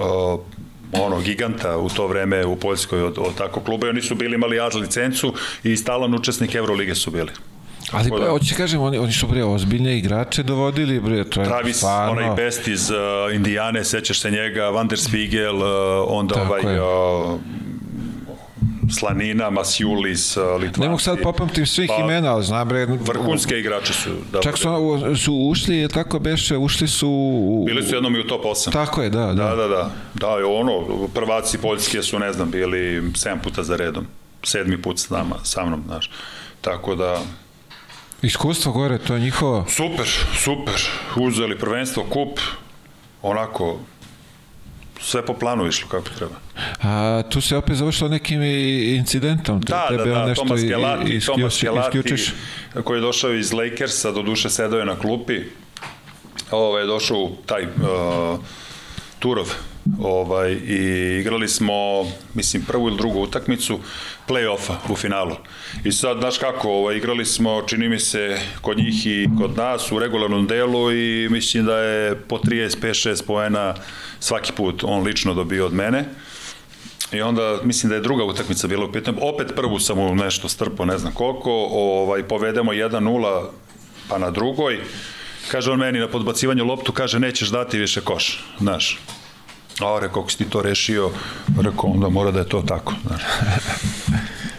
ono 0.93 1.21
giganta 1.21 1.79
u 1.79 1.89
to 1.89 2.07
vreme 2.07 2.47
u 2.47 2.57
Poljskoj 2.57 3.03
od, 3.03 3.19
od 3.19 3.35
tako 3.35 3.61
kluba 3.61 3.87
i 3.87 3.91
oni 3.91 4.03
su 4.03 4.15
bili 4.15 4.35
imali 4.35 4.61
AZ 4.61 4.75
licencu 4.75 5.35
i 5.63 5.77
stalan 5.77 6.15
učesnik 6.15 6.55
Evrolige 6.55 6.95
su 6.95 7.11
bili. 7.11 7.31
Ali 7.95 8.11
pa, 8.11 8.39
ti 8.39 8.55
kažem, 8.55 8.81
oni, 8.81 8.99
oni 8.99 9.13
su 9.13 9.27
bre 9.27 9.45
ozbiljne 9.45 9.99
igrače 9.99 10.43
dovodili, 10.43 11.01
bre, 11.01 11.25
to 11.25 11.41
je 11.41 11.47
Travis, 11.47 11.77
stvarno... 11.77 12.13
onaj 12.13 12.37
best 12.37 12.69
iz 12.69 12.91
uh, 12.91 13.35
Indijane, 13.35 13.85
sećaš 13.85 14.21
se 14.21 14.31
njega, 14.31 14.69
Van 14.69 14.89
der 14.89 14.99
Spiegel, 14.99 15.57
uh, 15.57 15.65
onda 16.07 16.35
Tako 16.35 16.47
ovaj 16.47 16.75
je. 16.75 16.83
uh, 16.83 17.41
Slanina, 18.91 19.51
Masjulis, 19.51 20.37
uh, 20.37 20.45
Litvanci. 20.45 20.81
Ne 20.81 20.89
mogu 20.89 20.99
sad 20.99 21.19
popamtim 21.23 21.67
svih 21.67 21.91
Pa, 21.97 22.05
imena, 22.05 22.35
ali 22.35 22.45
znam 22.45 22.69
bre... 22.69 22.87
Vrhunske 22.87 23.59
igrače 23.59 23.93
su. 23.93 24.11
Da, 24.33 24.41
Čak 24.41 24.59
su, 24.59 24.69
su 25.17 25.35
ušli, 25.35 25.77
je 25.77 25.89
tako 25.89 26.19
beše, 26.19 26.57
ušli 26.57 26.89
su... 26.89 27.09
U, 27.09 27.65
Bili 27.67 27.83
su 27.83 27.95
jednom 27.95 28.17
i 28.17 28.21
u 28.21 28.27
top 28.27 28.45
8. 28.45 28.73
Tako 28.73 29.03
je, 29.03 29.11
da, 29.11 29.27
da. 29.27 29.33
Da, 29.33 29.57
da, 29.57 29.69
da. 29.69 29.91
Da, 30.15 30.29
je 30.29 30.45
ono, 30.45 31.07
prvaci 31.15 31.59
Poljske 31.59 32.03
su, 32.03 32.19
ne 32.19 32.33
znam, 32.33 32.51
bili 32.51 33.03
7 33.03 33.39
puta 33.43 33.63
za 33.63 33.77
redom. 33.77 34.07
Sedmi 34.43 34.83
put 34.83 34.99
s 34.99 35.11
nama, 35.11 35.37
sa 35.43 35.65
mnom, 35.65 35.83
znaš. 35.87 36.11
Tako 36.61 36.95
da, 36.95 37.19
Iskustvo 38.25 38.73
gore, 38.73 38.99
to 38.99 39.15
je 39.15 39.21
njihovo... 39.21 39.65
super, 39.69 40.07
super. 40.35 40.75
Uzeli 41.19 41.59
prvenstvo, 41.59 42.05
kup, 42.05 42.39
onako, 43.23 43.79
sve 45.01 45.27
po 45.27 45.35
planu 45.35 45.67
išlo 45.67 45.89
kako 45.89 46.09
treba. 46.09 46.35
A 46.83 47.23
tu 47.25 47.41
se 47.41 47.57
opet 47.57 47.77
završilo 47.77 48.09
nekim 48.09 48.43
incidentom. 48.43 49.61
Da, 49.61 49.87
da, 49.91 49.97
Tebe 49.97 50.13
on 50.13 50.19
da, 50.19 50.27
nešto 50.27 50.45
Tomas 50.45 50.61
Gelati, 50.63 51.03
i- 51.07 51.21
Tomas 51.21 51.53
isključi- 51.53 51.65
Gelati, 51.65 51.99
isključiš. 51.99 52.33
koji 52.85 52.99
je 52.99 53.03
došao 53.03 53.33
iz 53.33 53.53
Lakersa, 53.53 54.13
do 54.13 54.23
duše 54.23 54.51
sedao 54.51 54.79
je 54.79 54.87
na 54.87 54.97
klupi, 54.97 55.41
ovaj, 56.51 56.83
je 56.83 56.87
došao 56.87 57.19
u 57.19 57.37
taj 57.47 57.63
uh, 57.63 57.71
Turov, 59.25 59.49
ovaj, 60.01 60.53
i 60.53 61.19
igrali 61.21 61.49
smo, 61.49 62.05
mislim, 62.35 62.65
prvu 62.65 62.89
ili 62.89 62.97
drugu 62.97 63.21
utakmicu 63.21 63.79
play-offa 64.29 64.75
u 64.89 64.97
finalu. 64.97 65.37
I 65.85 65.93
sad, 65.93 66.19
znaš 66.19 66.39
kako, 66.39 66.69
ovaj, 66.69 66.97
igrali 66.97 67.25
smo, 67.25 67.63
čini 67.67 67.89
mi 67.89 68.01
se, 68.01 68.39
kod 68.61 68.79
njih 68.79 69.07
i 69.07 69.29
kod 69.39 69.57
nas 69.57 69.93
u 69.93 69.99
regularnom 69.99 70.47
delu 70.47 70.93
i 70.93 71.29
mislim 71.31 71.65
da 71.65 71.79
je 71.79 72.15
po 72.15 72.39
35-6 72.39 73.27
poena 73.27 73.75
svaki 74.21 74.53
put 74.53 74.85
on 74.85 75.03
lično 75.03 75.35
dobio 75.35 75.67
od 75.67 75.75
mene. 75.75 76.05
I 77.13 77.23
onda 77.23 77.59
mislim 77.63 77.91
da 77.91 77.95
je 77.95 78.01
druga 78.01 78.25
utakmica 78.25 78.67
bila 78.67 78.85
u 78.85 78.93
pitanju. 78.93 79.19
Opet 79.21 79.53
prvu 79.57 79.79
sam 79.79 79.99
mu 79.99 80.15
nešto 80.15 80.49
strpo, 80.49 80.85
ne 80.85 80.99
znam 80.99 81.13
koliko, 81.13 81.51
ovaj 81.73 82.23
povedemo 82.23 82.73
1:0 82.73 83.45
pa 84.09 84.19
na 84.19 84.31
drugoj. 84.31 84.81
Kaže 85.51 85.71
on 85.71 85.79
meni 85.79 85.99
na 85.99 86.09
podbacivanju 86.09 86.65
loptu, 86.65 86.93
kaže 86.93 87.19
nećeš 87.19 87.49
dati 87.49 87.79
više 87.79 88.01
koš, 88.01 88.45
znaš. 88.61 88.99
A 89.81 89.99
rekao, 90.01 90.23
kako 90.23 90.31
si 90.31 90.39
ti 90.39 90.51
to 90.51 90.63
rešio, 90.63 91.11
rekao, 91.61 91.91
onda 91.91 92.09
mora 92.09 92.31
da 92.31 92.39
je 92.39 92.49
to 92.49 92.63
tako, 92.63 92.95
znaš. 93.07 93.23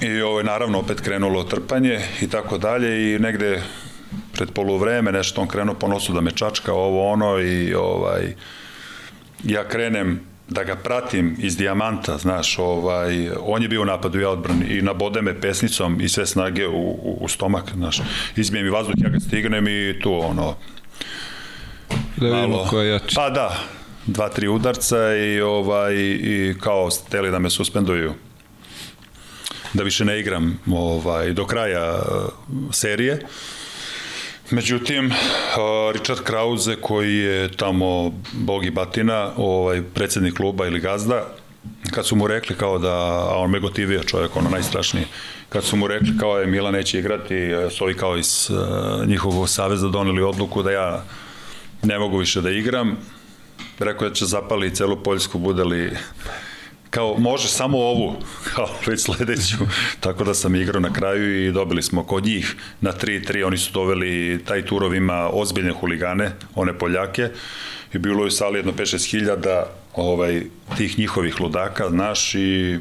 I 0.02 0.22
ovo 0.22 0.40
je 0.40 0.44
naravno 0.44 0.80
opet 0.80 1.02
krenulo 1.02 1.44
trpanje 1.44 2.02
i 2.22 2.30
tako 2.30 2.58
dalje 2.58 3.16
i 3.16 3.20
negde 3.20 3.64
pred 4.34 4.52
poluvreme 4.52 5.12
nešto 5.12 5.42
on 5.42 5.48
krenuo 5.48 5.76
po 5.76 5.88
nosu 5.88 6.14
da 6.14 6.22
me 6.22 6.32
čačka 6.32 6.74
ovo 6.74 7.12
ono 7.12 7.40
i 7.40 7.74
ovaj 7.74 8.36
ja 9.44 9.68
krenem 9.68 10.35
da 10.48 10.64
ga 10.64 10.76
pratim 10.76 11.36
iz 11.40 11.58
dijamanta, 11.58 12.18
znaš, 12.18 12.60
ovaj, 12.60 13.30
on 13.42 13.62
je 13.62 13.68
bio 13.68 13.82
u 13.82 13.86
napadu 13.86 14.20
i 14.20 14.26
odbrani 14.26 14.66
i 14.66 14.82
nabode 14.82 15.22
me 15.22 15.42
pesnicom 15.42 16.02
i 16.02 16.10
sve 16.10 16.26
snage 16.26 16.68
u, 16.68 16.82
u, 16.82 17.18
u 17.22 17.28
stomak, 17.28 17.72
znaš, 17.76 18.02
izbije 18.36 18.64
mi 18.64 18.70
vazduh, 18.70 18.94
ja 18.98 19.10
ga 19.10 19.20
stignem 19.20 19.68
i 19.68 20.00
tu, 20.04 20.14
ono, 20.14 20.56
Da 22.18 22.26
vidimo 22.26 22.48
malo, 22.48 22.68
ko 22.70 22.80
je 22.80 22.90
jači. 22.90 23.16
pa 23.16 23.30
da, 23.30 23.60
dva, 24.06 24.30
tri 24.30 24.48
udarca 24.48 25.16
i, 25.16 25.42
ovaj, 25.42 25.96
i 25.96 26.56
kao 26.62 26.92
steli 26.92 27.32
da 27.32 27.40
me 27.40 27.50
suspenduju 27.50 28.14
da 29.74 29.84
više 29.84 30.06
ne 30.06 30.20
igram 30.20 30.60
ovaj, 30.72 31.34
do 31.34 31.46
kraja 31.46 31.94
uh, 31.94 32.30
serije. 32.72 33.20
Međutim, 34.52 35.14
Richard 35.94 36.22
Krause, 36.24 36.76
koji 36.82 37.16
je 37.16 37.52
tamo 37.52 38.12
bog 38.34 38.66
i 38.66 38.72
batina, 38.72 39.32
ovaj, 39.38 39.82
predsednik 39.94 40.34
kluba 40.34 40.68
ili 40.68 40.80
gazda, 40.80 41.28
kad 41.92 42.06
su 42.06 42.16
mu 42.16 42.28
rekli 42.28 42.56
kao 42.56 42.78
da, 42.80 42.94
a 43.30 43.38
on 43.38 43.52
me 43.52 43.60
gotivio 43.60 44.04
čovjek, 44.04 44.36
ono 44.36 44.50
najstrašniji, 44.50 45.06
kad 45.50 45.64
su 45.64 45.76
mu 45.76 45.88
rekli 45.88 46.18
kao 46.20 46.38
je 46.38 46.48
Mila 46.48 46.72
neće 46.72 47.00
igrati, 47.00 47.36
eh, 47.36 47.70
su 47.70 47.84
ovi 47.84 47.94
kao 47.94 48.18
iz 48.18 48.50
uh, 48.50 49.08
njihovog 49.08 49.50
saveza 49.50 49.88
doneli 49.88 50.24
odluku 50.24 50.64
da 50.64 50.72
ja 50.72 51.04
ne 51.84 52.00
mogu 52.00 52.18
više 52.18 52.42
da 52.42 52.50
igram, 52.50 52.98
rekao 53.80 54.10
da 54.10 54.16
će 54.16 54.26
zapali 54.26 54.76
celu 54.76 55.04
Poljsku, 55.04 55.40
bude 55.40 55.64
li 55.64 55.98
kao 56.96 57.16
može 57.18 57.48
samo 57.48 57.78
ovu, 57.78 58.16
kao 58.56 58.70
već 58.88 59.02
sledeću, 59.02 59.58
tako 60.00 60.24
da 60.24 60.34
sam 60.34 60.56
igrao 60.56 60.80
na 60.80 60.94
kraju 60.94 61.46
i 61.46 61.52
dobili 61.52 61.84
smo 61.84 62.04
kod 62.04 62.26
njih 62.26 62.56
na 62.82 62.92
3-3, 62.92 63.46
oni 63.46 63.58
su 63.58 63.72
doveli, 63.74 64.44
taj 64.46 64.66
turov 64.66 64.96
ima 64.96 65.30
ozbiljne 65.34 65.72
huligane, 65.72 66.32
one 66.56 66.78
Poljake, 66.78 67.30
i 67.94 67.98
bilo 67.98 68.24
je 68.24 68.28
u 68.28 68.32
sali 68.32 68.60
jedno 68.60 68.72
5-6 68.72 69.12
hiljada 69.12 69.66
ovaj, 69.94 70.44
tih 70.78 71.00
njihovih 71.00 71.42
ludaka, 71.42 71.90
znaš, 71.90 72.36
i 72.36 72.80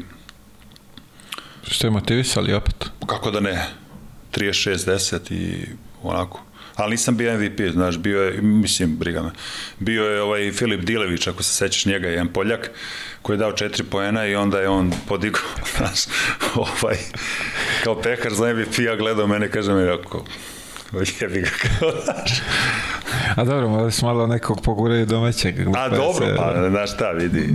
Ste 1.70 1.90
motivisali 1.90 2.54
opet? 2.54 2.90
kako 3.06 3.30
da 3.30 3.40
ne, 3.40 3.66
36-10 4.32 5.32
i 5.32 5.66
onako. 6.02 6.40
Ali 6.76 6.90
nisam 6.90 7.16
bio 7.16 7.38
MVP, 7.38 7.60
znaš, 7.72 7.98
bio 7.98 8.22
je, 8.22 8.42
mislim, 8.42 8.96
briga 8.96 9.22
me, 9.22 9.30
bio 9.78 10.04
je 10.04 10.22
ovaj 10.22 10.52
Filip 10.52 10.80
Dilević, 10.80 11.26
ako 11.26 11.42
se 11.42 11.54
sećaš 11.54 11.86
njega, 11.86 12.08
jedan 12.08 12.28
Poljak, 12.28 12.70
koji 13.24 13.34
je 13.34 13.38
dao 13.38 13.52
četiri 13.52 13.84
poena 13.84 14.26
i 14.26 14.34
onda 14.34 14.58
je 14.58 14.68
on 14.68 14.92
podigao, 15.08 15.42
znaš, 15.76 16.00
ovaj, 16.54 16.96
kao 17.84 18.00
pekar 18.02 18.32
za 18.32 18.54
MVP, 18.54 18.78
ja 18.78 18.96
gledao 18.96 19.26
mene, 19.26 19.50
kaže 19.50 19.72
mi, 19.74 19.88
ako, 19.88 20.24
jebi 21.20 21.40
ga, 21.40 21.48
kao, 21.78 21.90
znaš. 22.04 22.40
A 23.36 23.44
dobro, 23.44 23.68
morali 23.68 23.92
smo 23.92 24.08
malo 24.08 24.26
nekog 24.26 24.60
poguraju 24.62 25.06
domaćeg. 25.06 25.54
A 25.76 25.88
dobro, 25.88 26.26
pa, 26.36 26.68
znaš 26.70 26.94
šta, 26.94 27.10
vidi, 27.10 27.54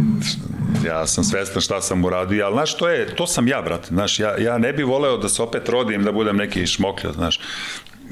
ja 0.86 1.08
sam 1.08 1.24
svestan 1.24 1.62
šta 1.62 1.82
sam 1.82 2.06
uradio, 2.06 2.46
ali 2.46 2.54
znaš, 2.54 2.78
to 2.78 2.90
je, 2.90 3.16
to 3.16 3.28
sam 3.28 3.48
ja, 3.48 3.62
brate, 3.62 3.88
znaš, 3.88 4.20
ja, 4.20 4.38
ja 4.38 4.58
ne 4.58 4.74
bih 4.74 4.86
voleo 4.86 5.18
da 5.18 5.30
se 5.30 5.42
opet 5.42 5.70
rodim, 5.70 6.04
da 6.04 6.12
budem 6.12 6.38
neki 6.38 6.68
šmoklja, 6.68 7.12
znaš, 7.12 7.40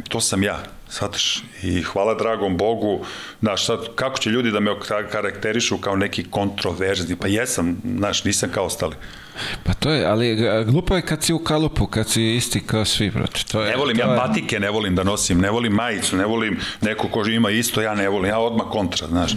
to 0.03 0.21
sam 0.21 0.43
ja, 0.43 0.59
shvataš, 0.89 1.43
i 1.63 1.81
hvala 1.83 2.13
dragom 2.13 2.57
Bogu, 2.57 3.05
znaš, 3.39 3.65
sad, 3.65 3.79
kako 3.95 4.17
će 4.19 4.29
ljudi 4.29 4.51
da 4.51 4.59
me 4.59 4.71
karakterišu 5.11 5.77
kao 5.77 5.95
neki 5.95 6.23
kontroverzni, 6.23 7.15
pa 7.15 7.27
jesam, 7.27 7.77
znaš, 7.87 8.23
nisam 8.23 8.49
kao 8.49 8.65
ostali. 8.65 8.95
Pa 9.63 9.73
to 9.73 9.89
je, 9.91 10.05
ali 10.05 10.35
g- 10.35 10.63
glupo 10.65 10.95
je 10.95 11.01
kad 11.01 11.23
si 11.23 11.33
u 11.33 11.39
kalupu, 11.39 11.87
kad 11.87 12.09
si 12.09 12.35
isti 12.35 12.59
kao 12.61 12.85
svi, 12.85 13.09
brate. 13.11 13.43
To 13.43 13.61
je, 13.61 13.69
Ne 13.69 13.75
volim 13.77 13.97
to 13.97 14.03
ja 14.03 14.11
je- 14.11 14.17
patike, 14.17 14.59
ne 14.59 14.69
volim 14.69 14.95
da 14.95 15.03
nosim, 15.03 15.39
ne 15.39 15.49
volim 15.51 15.73
majicu, 15.73 16.15
ne 16.15 16.25
volim 16.25 16.59
neko 16.81 17.07
ko 17.07 17.27
ima 17.27 17.49
isto, 17.49 17.81
ja 17.81 17.95
ne 17.95 18.09
volim, 18.09 18.29
ja 18.29 18.39
odmah 18.39 18.65
kontra, 18.71 19.07
znaš. 19.07 19.31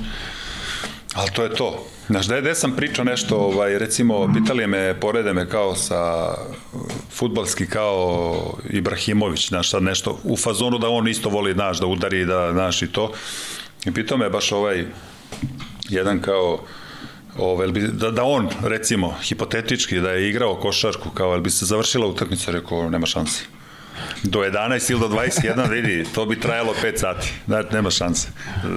Ali 1.14 1.30
to 1.30 1.42
je 1.42 1.54
to. 1.54 1.86
Znaš, 2.10 2.26
da 2.26 2.40
da 2.40 2.54
sam 2.54 2.76
pričao 2.76 3.04
nešto, 3.04 3.36
ovaj, 3.36 3.78
recimo, 3.78 4.32
pitali 4.34 4.66
me, 4.66 5.00
porede 5.00 5.32
me 5.32 5.48
kao 5.48 5.74
sa 5.76 6.34
futbalski 7.10 7.66
kao 7.66 8.54
Ibrahimović, 8.70 9.48
znaš, 9.48 9.70
sad 9.70 9.82
nešto 9.82 10.18
u 10.24 10.36
fazonu 10.36 10.78
da 10.78 10.88
on 10.88 11.08
isto 11.08 11.28
voli, 11.28 11.52
znaš, 11.52 11.78
da 11.78 11.86
udari, 11.86 12.24
da, 12.24 12.52
znaš, 12.52 12.82
i 12.82 12.92
to. 12.92 13.12
I 13.86 13.92
pitao 13.92 14.18
me 14.18 14.30
baš 14.30 14.52
ovaj, 14.52 14.84
jedan 15.88 16.20
kao, 16.20 16.58
bi, 17.72 17.80
da, 17.80 18.10
da 18.10 18.24
on, 18.24 18.48
recimo, 18.62 19.14
hipotetički, 19.22 20.00
da 20.00 20.10
je 20.10 20.28
igrao 20.30 20.54
košarku, 20.54 21.10
kao, 21.10 21.32
jel 21.32 21.40
bi 21.40 21.50
se 21.50 21.66
završila 21.66 22.06
utakmica, 22.06 22.50
rekao, 22.50 22.90
nema 22.90 23.06
šansi. 23.06 23.59
Do 24.22 24.38
11 24.40 24.90
ili 24.90 25.00
do 25.00 25.08
21, 25.08 25.70
vidi, 25.70 26.04
to 26.14 26.26
bi 26.26 26.40
trajalo 26.40 26.74
5 26.82 26.96
sati. 26.96 27.32
Znači, 27.46 27.68
nema 27.72 27.90
šanse. 27.90 28.28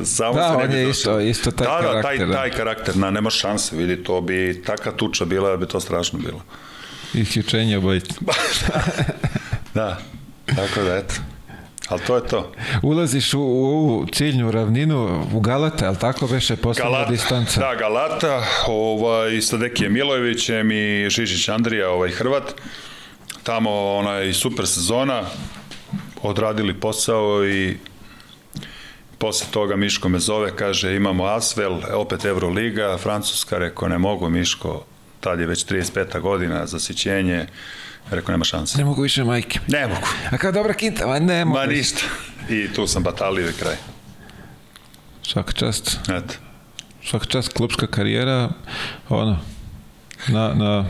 Samo 0.06 0.34
da, 0.34 0.58
on 0.64 0.72
je 0.72 0.90
isto, 0.90 1.20
isto 1.20 1.52
taj 1.52 1.68
da, 1.68 1.78
karakter. 1.78 2.28
Da, 2.28 2.34
taj, 2.34 2.50
taj 2.50 2.58
karakter, 2.58 2.98
na, 2.98 3.12
nema 3.12 3.30
šanse, 3.30 3.76
vidi, 3.76 4.04
to 4.04 4.22
bi, 4.22 4.64
taka 4.66 4.92
tuča 4.92 5.26
bila, 5.26 5.50
da 5.50 5.58
bi 5.58 5.68
to 5.68 5.80
strašno 5.80 6.20
bilo. 6.20 6.42
Isključenje 7.14 7.78
obojice. 7.78 8.14
da, 9.74 9.98
tako 10.56 10.82
da, 10.84 10.96
eto. 10.96 11.14
Ali 11.88 12.02
to 12.08 12.16
je 12.16 12.28
to. 12.28 12.52
Ulaziš 12.82 13.34
u, 13.34 13.40
u 13.40 13.66
ovu 13.66 14.08
ciljnu 14.12 14.52
ravninu 14.52 15.28
u 15.34 15.40
Galata, 15.40 15.88
ali 15.88 15.98
tako 15.98 16.26
veše 16.26 16.56
poslednja 16.56 17.06
distanca? 17.06 17.60
Da, 17.60 17.76
Galata, 17.76 18.44
ovaj, 18.68 19.42
sa 19.42 19.58
Dekije 19.58 19.90
Milojevićem 19.90 20.72
i 20.72 21.10
Žižić 21.10 21.50
Andrija, 21.50 21.90
ovaj 21.90 22.12
Hrvat. 22.12 22.54
Tamo 23.44 23.96
onaj 23.96 24.34
super 24.34 24.68
sezona, 24.68 25.24
odradili 26.22 26.74
posao 26.74 27.46
i 27.48 27.78
posle 29.18 29.48
toga 29.52 29.76
Miško 29.76 30.10
me 30.10 30.20
zove, 30.20 30.56
kaže 30.56 30.96
imamo 30.96 31.26
Asvel, 31.26 31.80
opet 31.94 32.26
Euroliga, 32.26 32.98
Francuska, 32.98 33.58
rekao 33.58 33.88
ne 33.88 33.98
mogu 33.98 34.30
Miško, 34.30 34.86
tad 35.20 35.40
je 35.40 35.46
već 35.46 35.66
35. 35.66 36.20
godina, 36.20 36.66
zasićenje, 36.66 37.48
Rekao, 38.12 38.32
nema 38.32 38.46
šanse. 38.46 38.78
Ne 38.78 38.86
mogu 38.86 39.02
više 39.02 39.24
majke. 39.24 39.60
Ne 39.68 39.88
mogu. 39.88 40.08
A 40.32 40.38
kao 40.38 40.52
dobra 40.52 40.74
kinta, 40.74 41.08
ma 41.08 41.20
ne 41.20 41.46
mogu. 41.46 41.60
Ma 41.60 41.66
ništa. 41.66 42.02
I 42.50 42.68
tu 42.74 42.88
sam 42.88 43.04
batalio 43.04 43.50
i 43.50 43.54
kraj. 43.54 43.76
Svaka 45.24 45.52
čast. 45.52 46.00
Eto. 46.10 46.34
Svaka 47.06 47.26
čast, 47.26 47.54
klubska 47.54 47.88
karijera, 47.88 48.50
ono, 49.10 49.40
na, 50.28 50.54
na 50.54 50.86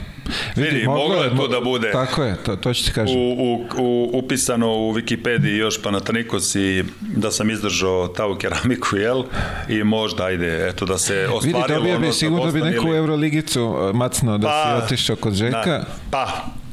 Vidi, 0.55 0.87
moglo 0.87 1.23
je 1.23 1.35
to 1.35 1.47
da 1.47 1.61
bude. 1.61 1.91
Tako 1.91 2.23
je, 2.23 2.35
to, 2.45 2.55
to 2.55 2.73
ću 2.73 2.85
ti 2.85 2.91
kažem. 2.91 3.17
U, 3.17 3.33
u, 3.33 3.65
u, 3.77 4.09
upisano 4.13 4.73
u 4.73 4.93
Wikipediji 4.93 5.55
još 5.55 5.81
Panathinaikos 5.81 6.55
i 6.55 6.83
da 7.01 7.31
sam 7.31 7.49
izdržao 7.49 8.07
ta 8.07 8.23
keramiku, 8.39 8.95
jel? 8.95 9.23
I 9.69 9.83
možda, 9.83 10.23
ajde, 10.23 10.67
eto, 10.69 10.85
da 10.85 10.97
se 10.97 11.27
ostvarilo 11.33 11.61
Vidi, 11.61 11.73
dobio 11.73 11.99
bi, 11.99 12.05
ono 12.05 12.13
sigurno 12.13 12.51
bi 12.51 12.61
neku 12.61 12.87
Euroligicu 12.87 13.91
macno 13.93 14.37
da 14.37 14.47
pa, 14.47 14.79
si 14.79 14.85
otišao 14.85 15.15
kod 15.15 15.33
Žeka. 15.33 15.65
Na, 15.65 15.85
pa, 16.11 16.27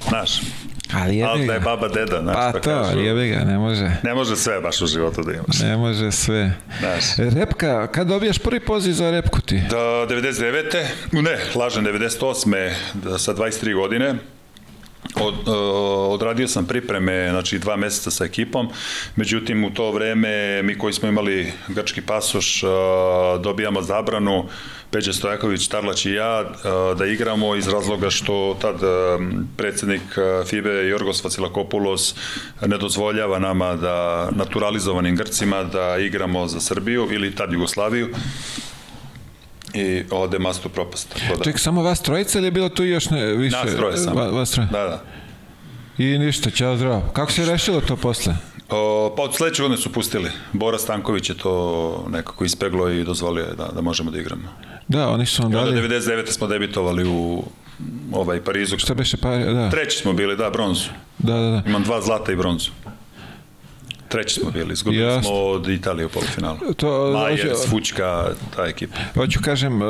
znaš, 0.09 0.41
Ali 0.95 1.17
je 1.17 1.25
Ali 1.25 1.47
da 1.47 1.53
je 1.53 1.61
baba 1.61 1.89
deda, 1.89 2.21
znaš, 2.23 2.37
pa, 2.37 2.51
pa 2.53 2.61
to, 2.61 2.71
kažu, 2.71 3.01
jebe 3.01 3.27
ga, 3.27 3.45
ne 3.45 3.59
može. 3.59 3.91
Ne 4.03 4.15
može 4.15 4.37
sve 4.37 4.61
baš 4.61 4.81
u 4.83 4.87
životu 4.87 5.23
da 5.23 5.33
imaš. 5.33 5.61
Ne 5.61 5.77
može 5.77 6.11
sve. 6.13 6.53
Znaš. 6.81 7.35
Repka, 7.35 7.87
kad 7.87 8.07
dobijaš 8.07 8.39
prvi 8.39 8.61
poziv 8.61 8.93
za 8.93 9.11
repku 9.11 9.41
ti? 9.41 9.63
Da, 9.71 9.77
99. 9.77 10.85
Ne, 11.13 11.39
lažem, 11.55 11.85
98. 11.85 12.73
Da, 12.95 13.19
sa 13.19 13.35
23 13.35 13.75
godine. 13.75 14.15
Od, 15.15 15.35
uh, 15.35 15.55
odradio 16.15 16.49
sam 16.49 16.67
pripreme, 16.67 17.29
znači 17.31 17.59
dva 17.59 17.77
meseca 17.77 18.11
sa 18.11 18.25
ekipom, 18.25 18.69
međutim 19.17 19.65
u 19.65 19.71
to 19.71 19.91
vreme 19.91 20.63
mi 20.63 20.79
koji 20.79 20.93
smo 20.93 21.09
imali 21.09 21.53
grčki 21.69 22.03
pasoš 22.03 22.63
uh, 22.63 22.71
dobijamo 23.43 23.83
zabranu. 23.83 24.45
Peđa 24.91 25.13
Stojaković, 25.13 25.69
Tarlać 25.69 26.07
i 26.07 26.13
ja 26.13 26.41
uh, 26.41 26.99
da 26.99 27.07
igramo 27.07 27.57
iz 27.57 27.69
razloga 27.69 28.11
što 28.11 28.57
tad 28.61 28.77
predsednik 29.57 30.03
FIBE 30.47 30.89
Jorgos 30.89 31.25
Vacilakopulos 31.25 32.15
ne 32.67 32.79
dozvoljava 32.79 33.39
nama 33.39 33.77
da 33.77 34.29
naturalizovanim 34.31 35.17
Grcima 35.17 35.65
da 35.65 35.99
igramo 35.99 36.47
za 36.47 36.61
Srbiju 36.61 37.09
ili 37.13 37.35
tad 37.35 37.53
Jugoslaviju 37.53 38.09
i 39.75 40.03
ode 40.11 40.39
mastu 40.39 40.69
propast. 40.69 41.21
Da. 41.29 41.45
Ček, 41.45 41.59
samo 41.59 41.83
vas 41.83 42.03
trojica 42.03 42.39
ili 42.39 42.47
je 42.47 42.51
bilo 42.51 42.69
tu 42.69 42.85
još 42.85 43.11
ne, 43.11 43.27
više? 43.27 43.57
Nas 43.57 43.75
troje 43.77 43.97
samo. 43.97 44.21
Va, 44.21 44.29
vas 44.29 44.51
troje? 44.51 44.69
Da, 44.73 44.85
da. 44.85 45.03
I 45.99 46.19
ništa, 46.19 46.51
ćao 46.51 46.77
zdravo. 46.77 47.03
Kako 47.13 47.33
se 47.33 47.47
rešilo 47.47 47.81
to 47.81 47.97
posle? 47.97 48.35
O, 48.71 49.15
pa 49.17 49.23
od 49.23 49.35
sledeće 49.35 49.63
godine 49.63 49.79
su 49.79 49.93
pustili. 49.93 50.31
Bora 50.53 50.79
Stanković 50.79 51.31
je 51.31 51.37
to 51.37 52.07
nekako 52.11 52.45
ispeglo 52.45 52.89
i 52.89 53.05
dozvolio 53.05 53.45
je 53.45 53.55
da, 53.55 53.69
da 53.75 53.81
možemo 53.81 54.11
da 54.11 54.19
igramo. 54.19 54.43
Da, 54.89 55.09
oni 55.09 55.27
su 55.27 55.43
vam 55.43 55.53
dali... 55.53 55.77
I 55.77 55.83
onda 55.83 55.97
99. 55.97 56.27
smo 56.27 56.47
debitovali 56.47 57.09
u 57.09 57.45
ovaj 58.13 58.41
Parizu. 58.41 58.79
Šta 58.79 58.95
beše 58.95 59.17
pa, 59.17 59.37
da. 59.37 59.71
Treći 59.71 59.99
smo 59.99 60.13
bili, 60.13 60.37
da, 60.37 60.51
bronzu. 60.51 60.89
Da, 61.19 61.35
da, 61.35 61.51
da. 61.51 61.63
Imam 61.67 61.83
dva 61.83 62.01
zlata 62.01 62.33
i 62.33 62.37
bronzu. 62.37 62.71
Treći 64.11 64.41
smo 64.41 64.51
bili, 64.51 64.73
izgubili 64.73 65.03
Jasne. 65.03 65.23
smo 65.23 65.33
od 65.33 65.69
Italije 65.69 66.07
u 66.07 66.09
polufinalu. 66.09 66.59
To, 66.77 67.13
Majers, 67.13 67.59
hoću, 67.59 67.71
Fučka, 67.71 68.27
ta 68.57 68.67
ekipa. 68.67 68.97
Hoću 69.15 69.41
kažem, 69.45 69.83
uh, 69.83 69.89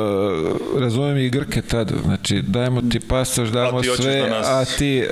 razumijem 0.79 1.17
i 1.17 1.29
Grke 1.29 1.61
tad, 1.61 1.91
znači 2.03 2.41
dajemo 2.41 2.81
ti 2.81 2.99
pasoš, 2.99 3.49
dajemo 3.49 3.83
sve, 3.83 4.21
da 4.21 4.29
nas... 4.29 4.47
a 4.47 4.77
ti 4.77 5.07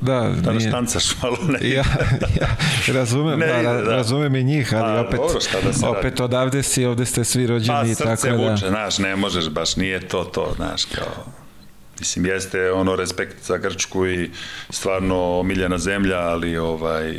da, 0.00 0.32
da 0.40 0.52
nije. 0.52 0.68
štancaš 0.68 1.22
malo 1.22 1.36
ne. 1.48 1.70
ja, 1.76 1.84
ja 2.40 2.56
razumem, 2.94 3.38
ne, 3.38 3.62
da, 3.62 3.72
da, 3.72 3.80
razumem 3.80 4.36
i 4.36 4.44
njih, 4.44 4.74
ali 4.74 4.94
pa, 4.94 5.00
opet, 5.00 5.20
dobro, 5.20 5.40
šta 5.40 5.60
da 5.60 5.72
se 5.72 5.86
opet 5.86 6.04
radi. 6.04 6.22
odavde 6.22 6.62
si, 6.62 6.84
ovde 6.84 7.06
ste 7.06 7.24
svi 7.24 7.46
rođeni. 7.46 7.78
Pa 7.78 7.86
srce 7.86 8.04
tako 8.04 8.42
da... 8.42 8.50
vuče, 8.50 8.68
znaš, 8.68 8.98
ne 8.98 9.16
možeš 9.16 9.48
baš, 9.48 9.76
nije 9.76 10.08
to 10.08 10.24
to, 10.24 10.52
znaš, 10.56 10.84
kao... 10.84 11.24
Mislim, 11.98 12.26
jeste 12.26 12.72
ono 12.72 12.96
respekt 12.96 13.46
za 13.46 13.56
Grčku 13.56 14.06
i 14.06 14.30
stvarno 14.70 15.42
miljena 15.42 15.78
zemlja, 15.78 16.18
ali 16.18 16.56
ovaj 16.56 17.14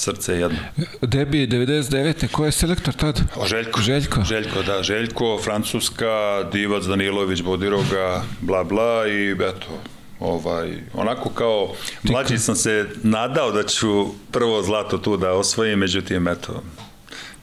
srce 0.00 0.34
jedno. 0.34 0.58
Debi 1.02 1.46
99. 1.46 2.28
Ko 2.32 2.44
je 2.44 2.52
selektor 2.52 2.94
tad? 2.94 3.20
O, 3.36 3.46
Željko. 3.46 3.80
Željko. 3.80 4.24
Željko, 4.24 4.62
da. 4.62 4.82
Željko, 4.82 5.38
Francuska, 5.44 6.44
Divac 6.52 6.84
Danilović, 6.84 7.42
Bodiroga, 7.42 8.22
bla 8.40 8.64
bla 8.64 9.08
i 9.08 9.32
eto, 9.32 9.80
ovaj, 10.20 10.78
onako 10.94 11.28
kao 11.28 11.74
mlađi 12.02 12.38
sam 12.38 12.56
se 12.56 12.86
nadao 13.02 13.52
da 13.52 13.62
ću 13.62 14.06
prvo 14.30 14.62
zlato 14.62 14.98
tu 14.98 15.16
da 15.16 15.32
osvojim, 15.32 15.78
međutim, 15.78 16.28
eto, 16.28 16.62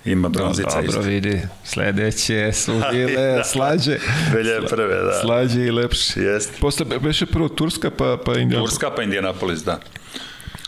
ima 0.06 0.30
bronzica 0.30 0.76
Dobro, 0.76 0.92
dobro 0.92 1.10
vidi, 1.10 1.42
sledeće 1.64 2.52
su 2.54 2.82
bile 2.92 3.36
da, 3.38 3.44
slađe. 3.44 3.98
Belje 4.34 4.68
prve, 4.70 5.04
da. 5.04 5.22
Slađe 5.22 5.66
i 5.66 5.72
lepše. 5.72 6.22
Jeste. 6.22 6.58
Posle 6.60 6.86
beše 7.00 7.26
prvo 7.26 7.50
Turska 7.50 7.90
pa, 7.90 8.18
pa 8.26 8.32
Indianapolis. 8.32 8.74
Turska 8.74 8.96
pa 8.96 9.04
Indianapolis, 9.04 9.64
da. 9.64 9.80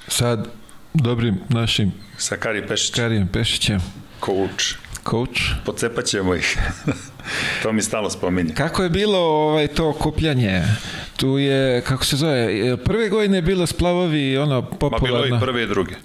Sad, 0.08 0.59
dobrim 0.94 1.40
našim... 1.50 1.92
Sa 2.18 2.38
Kari 2.38 2.68
Pešićem. 2.68 3.04
Karijem 3.04 3.28
Pešićem. 3.28 3.80
Coach. 4.26 4.76
Coach. 5.10 5.42
Pocepaćemo 5.66 6.36
ih. 6.36 6.58
to 7.64 7.72
mi 7.72 7.82
stalo 7.82 8.10
spominje. 8.10 8.54
Kako 8.54 8.84
je 8.84 8.90
bilo 8.90 9.20
ovaj 9.20 9.68
to 9.68 9.90
okupljanje? 9.90 10.64
Tu 11.18 11.38
je, 11.38 11.82
kako 11.82 12.06
se 12.06 12.16
zove, 12.16 12.78
prve 12.78 13.10
godine 13.10 13.38
je 13.38 13.42
bilo 13.42 13.68
splavovi 13.68 14.38
ono 14.38 14.62
popularno. 14.62 15.18
Ma 15.18 15.24
bilo 15.24 15.38
i 15.38 15.40
prve 15.40 15.64
i 15.64 15.68
druge. 15.68 15.96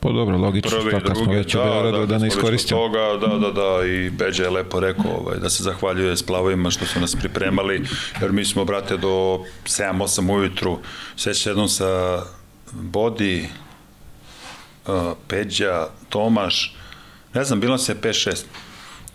Pa 0.00 0.08
dobro, 0.08 0.38
logično, 0.38 0.70
Prve 0.70 0.90
što 0.90 1.00
kad 1.00 1.16
smo 1.16 1.32
već 1.32 1.54
da, 1.54 1.60
u 1.60 1.64
Beogradu 1.64 1.98
da, 1.98 2.06
da, 2.06 2.18
ne 2.18 2.28
iskoristimo. 2.28 2.80
Toga, 2.80 3.26
da, 3.26 3.38
da, 3.38 3.50
da, 3.50 3.86
i 3.86 4.10
Beđa 4.10 4.44
je 4.44 4.50
lepo 4.50 4.80
rekao 4.80 5.10
ovaj, 5.20 5.38
da 5.38 5.50
se 5.50 5.62
zahvaljuje 5.62 6.16
splavovima 6.16 6.70
što 6.70 6.86
su 6.86 7.00
nas 7.00 7.16
pripremali, 7.16 7.84
jer 8.20 8.32
mi 8.32 8.44
smo, 8.44 8.64
brate, 8.64 8.96
do 8.96 9.44
7-8 9.64 10.32
ujutru, 10.32 10.78
seća 11.16 11.50
jednom 11.50 11.68
sa 11.68 12.22
Bodi, 12.72 13.48
Peđa, 15.28 15.86
Tomaš, 16.08 16.74
ne 17.34 17.44
znam, 17.44 17.60
bilo 17.60 17.78
se 17.78 17.94
5-6, 17.94 18.44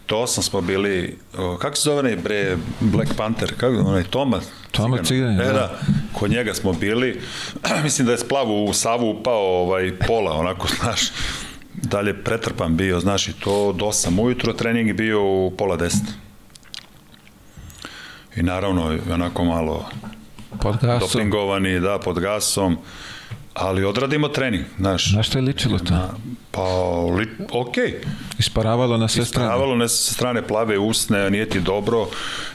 do 0.08 0.16
8 0.16 0.42
smo 0.42 0.62
bili, 0.62 1.18
uh, 1.38 1.60
kako 1.60 1.76
se 1.76 1.82
zove 1.82 2.00
onaj 2.00 2.16
bre, 2.16 2.58
Black 2.80 3.12
Panther, 3.18 3.54
kako, 3.58 3.76
onaj 3.76 4.04
Toma, 4.04 4.40
Toma 4.72 4.98
Cigan, 5.04 5.42
e, 5.42 5.46
da. 5.46 5.54
da. 5.54 5.80
Kod 6.14 6.32
njega 6.32 6.54
smo 6.54 6.74
bili, 6.74 7.22
mislim 7.84 8.06
da 8.06 8.12
je 8.12 8.18
splavu 8.18 8.66
u 8.66 8.74
Savu 8.74 9.10
upao 9.10 9.62
ovaj, 9.62 9.98
pola, 10.08 10.34
onako, 10.34 10.68
znaš, 10.82 11.02
dalje 11.74 12.24
pretrpan 12.24 12.78
bio, 12.78 13.00
znaš, 13.00 13.28
i 13.28 13.34
to 13.34 13.74
do 13.74 13.86
8 13.86 14.22
ujutro, 14.22 14.54
trening 14.54 14.94
bio 14.94 15.24
u 15.24 15.54
pola 15.58 15.78
10. 15.78 15.96
I 18.36 18.44
naravno, 18.44 18.98
onako 19.14 19.44
malo 19.44 19.90
pod 20.62 20.78
gasom. 20.82 21.00
dopingovani, 21.00 21.80
da, 21.80 22.00
pod 22.00 22.20
gasom. 22.20 22.78
Ali 23.54 23.86
odradimo 23.86 24.28
trening, 24.28 24.66
znaš. 24.78 25.12
Na 25.12 25.24
što 25.24 25.38
je 25.38 25.42
ličilo 25.42 25.80
to? 25.80 25.94
Na, 25.94 26.10
pa, 26.52 26.64
li, 27.18 27.30
ok. 27.52 27.76
Isparavalo 28.40 28.98
na 28.98 29.08
sve 29.08 29.26
strane? 29.26 29.46
Isparavalo 29.46 29.76
na 29.76 29.88
sve 29.88 30.14
strane, 30.14 30.42
plave 30.48 30.80
usne, 30.80 31.30
nije 31.30 31.50
ti 31.50 31.60
dobro, 31.60 32.08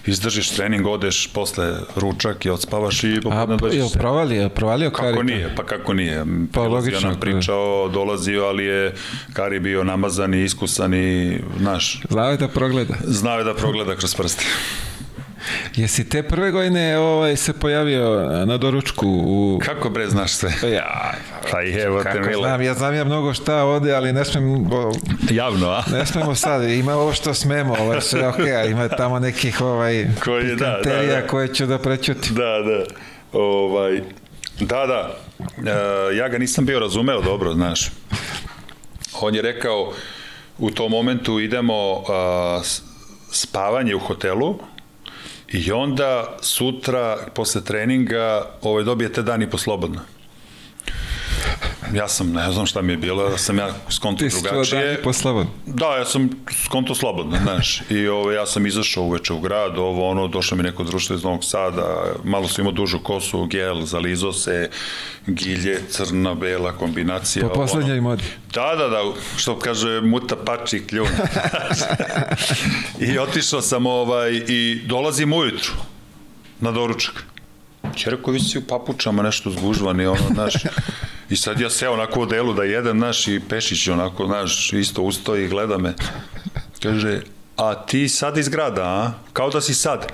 izdržiš 0.07 0.51
trening, 0.51 0.87
odeš 0.87 1.27
posle 1.27 1.75
ručak 1.97 2.47
i 2.47 2.51
odspavaš 2.51 3.05
i 3.05 3.21
popodne 3.23 3.57
dođeš. 3.57 3.81
A, 3.81 3.85
je 3.85 3.91
provalio, 3.93 4.49
provalio 4.49 4.91
Kari? 4.91 5.13
Kako 5.13 5.23
nije, 5.23 5.55
pa 5.57 5.65
kako 5.65 5.93
nije. 5.93 6.25
Pa 6.53 6.61
logično. 6.61 7.11
nam 7.11 7.21
pričao, 7.21 7.89
dolazio, 7.89 8.45
ali 8.45 8.65
je 8.65 8.95
Kari 9.33 9.61
bio 9.61 9.85
namazan 9.85 10.35
i 10.35 10.45
iskusan 10.45 10.95
i, 10.95 11.39
znaš. 11.59 12.01
Znao 12.11 12.31
je 12.31 12.37
da 12.37 12.49
progleda. 12.49 12.95
Znao 13.05 13.39
je 13.39 13.45
da 13.45 13.55
progleda 13.55 13.97
kroz 13.97 14.15
prste. 14.15 14.45
Jesi 15.77 16.09
te 16.09 16.23
prve 16.23 16.51
godine 16.51 16.99
ovaj, 16.99 17.37
se 17.37 17.53
pojavio 17.53 18.29
na 18.47 18.57
doručku 18.57 19.07
u... 19.07 19.61
Kako 19.65 19.91
bre 19.91 20.09
znaš 20.09 20.33
sve? 20.33 20.53
Ja, 20.73 21.15
pa 21.51 21.63
evo 21.63 22.03
te 22.03 22.21
milo. 22.21 22.43
znam, 22.43 22.63
ja 22.63 22.75
znam 22.75 22.95
ja 22.95 23.05
mnogo 23.05 23.35
šta 23.35 23.65
ode, 23.65 23.93
ali 23.93 24.13
ne 24.13 24.25
smem... 24.25 24.65
Bo, 24.65 24.93
Javno, 25.31 25.69
a? 25.69 25.83
Ne 25.93 26.07
smemo 26.07 26.35
sad, 26.35 26.65
ima 26.65 26.95
ovo 26.95 27.13
što 27.13 27.35
smemo, 27.35 27.77
ovo 27.81 27.95
je 27.95 28.01
sve 28.01 28.29
okej, 28.29 28.45
okay, 28.45 28.71
ima 28.71 28.89
tamo 28.89 29.19
nekih 29.19 29.61
ovaj, 29.61 30.07
Koji, 30.25 30.57
da, 30.57 30.81
da, 30.85 31.03
da. 31.03 31.27
koje 31.27 31.55
ću 31.55 31.67
da 31.67 31.79
prećuti. 31.79 32.33
Da, 32.33 32.63
da. 32.63 32.85
Ovaj, 33.33 34.03
da, 34.61 34.87
da. 34.87 35.17
e, 35.71 36.17
ja 36.17 36.29
ga 36.29 36.39
nisam 36.39 36.67
bio 36.67 36.79
razumeo 36.79 37.23
dobro, 37.23 37.53
znaš. 37.53 37.91
On 39.21 39.35
je 39.35 39.43
rekao, 39.43 39.93
u 40.59 40.71
tom 40.71 40.91
momentu 40.91 41.41
idemo 41.41 42.05
a, 42.09 42.61
spavanje 43.31 43.95
u 43.95 43.99
hotelu, 43.99 44.59
I 45.53 45.73
onda 45.73 46.37
sutra, 46.41 47.17
posle 47.35 47.65
treninga, 47.65 48.47
ovaj, 48.63 48.85
dobijete 48.85 49.23
dan 49.23 49.43
i 49.43 49.51
po 49.51 49.59
slobodno. 49.59 50.01
Ja 51.95 52.09
sam, 52.09 52.33
ne 52.33 52.53
znam 52.53 52.67
šta 52.67 52.83
mi 52.83 52.93
je 52.93 52.97
bilo, 52.97 53.31
da 53.31 53.39
sam 53.39 53.59
ja 53.59 53.69
skonto 53.91 54.25
drugačije. 54.29 55.03
Ti 55.03 55.13
si 55.13 55.21
slobodno? 55.21 55.53
Da, 55.67 55.87
ja 55.87 56.05
sam 56.05 56.31
skonto 56.65 56.95
slobodno, 56.95 57.39
znaš. 57.43 57.83
I 57.91 58.09
ovaj, 58.09 58.37
ja 58.37 58.47
sam 58.47 58.67
izašao 58.67 59.05
uveče 59.05 59.33
u 59.33 59.41
grad, 59.41 59.79
ovo, 59.79 60.11
ono, 60.11 60.29
došlo 60.29 60.57
mi 60.57 60.63
neko 60.63 60.85
društvo 60.85 61.17
iz 61.17 61.23
Novog 61.25 61.45
Sada, 61.45 62.03
malo 62.25 62.49
sam 62.49 62.63
imao 62.63 62.73
dužu 62.73 62.99
kosu, 62.99 63.47
gel, 63.47 63.83
zalizo 63.83 64.33
se, 64.33 64.71
gilje, 65.27 65.81
crna, 65.89 66.35
bela 66.35 66.73
kombinacija. 66.73 67.49
Po 67.49 67.55
poslednjoj 67.55 68.01
modi. 68.01 68.25
Da, 68.55 68.75
da, 68.79 68.89
da, 68.89 69.03
što 69.37 69.59
kaže 69.59 70.01
muta 70.01 70.37
pači 70.37 70.87
kljun. 70.87 71.09
I 73.13 73.19
otišao 73.19 73.61
sam 73.61 73.87
ovaj, 73.87 74.33
i 74.49 74.83
dolazim 74.87 75.33
ujutru 75.33 75.73
na 76.61 76.71
doručak. 76.71 77.25
Čerko, 77.97 78.31
vi 78.31 78.41
si 78.41 78.59
u 78.59 78.63
papučama 78.63 79.23
nešto 79.23 79.51
zgužvani, 79.51 80.07
ono, 80.07 80.29
znaš. 80.35 80.55
I 81.31 81.37
sad 81.37 81.61
ja 81.61 81.71
seo 81.71 81.93
onako 81.93 82.21
u 82.21 82.27
delu 82.27 82.55
da 82.55 82.63
jedem, 82.63 82.99
znaš, 82.99 83.29
i 83.29 83.41
Pešić 83.49 83.89
onako, 83.89 84.27
znaš, 84.27 84.73
isto 84.73 85.03
ustoji 85.03 85.45
i 85.45 85.49
gleda 85.49 85.79
me. 85.79 85.95
Kaže, 86.83 87.21
a 87.57 87.87
ti 87.87 88.09
sad 88.09 88.39
iz 88.39 88.49
grada, 88.49 88.83
a? 88.83 89.13
Kao 89.33 89.51
da 89.51 89.61
si 89.61 89.75
sad. 89.75 90.13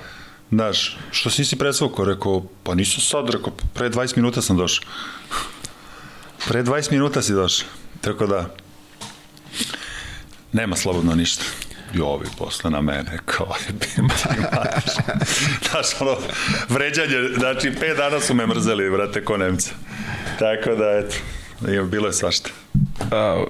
Znaš, 0.51 0.97
što 1.11 1.29
si 1.29 1.41
nisi 1.41 1.55
presvukao? 1.55 2.05
Rekao, 2.05 2.43
pa 2.63 2.75
nisam 2.75 3.01
sad, 3.01 3.29
rekao, 3.29 3.53
pre 3.73 3.89
20 3.89 4.17
minuta 4.17 4.41
sam 4.41 4.57
došao. 4.57 4.85
pre 6.47 6.63
20 6.63 6.91
minuta 6.91 7.21
si 7.21 7.33
došao. 7.33 7.67
Tako 8.01 8.27
da, 8.27 8.49
nema 10.53 10.75
slobodno 10.75 11.15
ništa 11.15 11.43
i 11.95 12.01
ovi 12.01 12.25
posle 12.37 12.71
na 12.71 12.81
mene, 12.81 13.19
kao 13.25 13.55
je 13.67 13.73
Znaš, 15.69 16.01
ono, 16.01 16.17
vređanje, 16.69 17.29
znači, 17.37 17.71
pet 17.79 17.97
dana 17.97 18.19
su 18.19 18.33
me 18.33 18.47
mrzeli, 18.47 18.89
brate, 18.89 19.25
ko 19.25 19.37
Nemca. 19.37 19.71
Tako 20.39 20.75
da, 20.75 20.91
eto, 20.91 21.15
bilo 21.83 22.07
je 22.07 22.13
svašta. 22.13 22.49
A, 23.11 23.43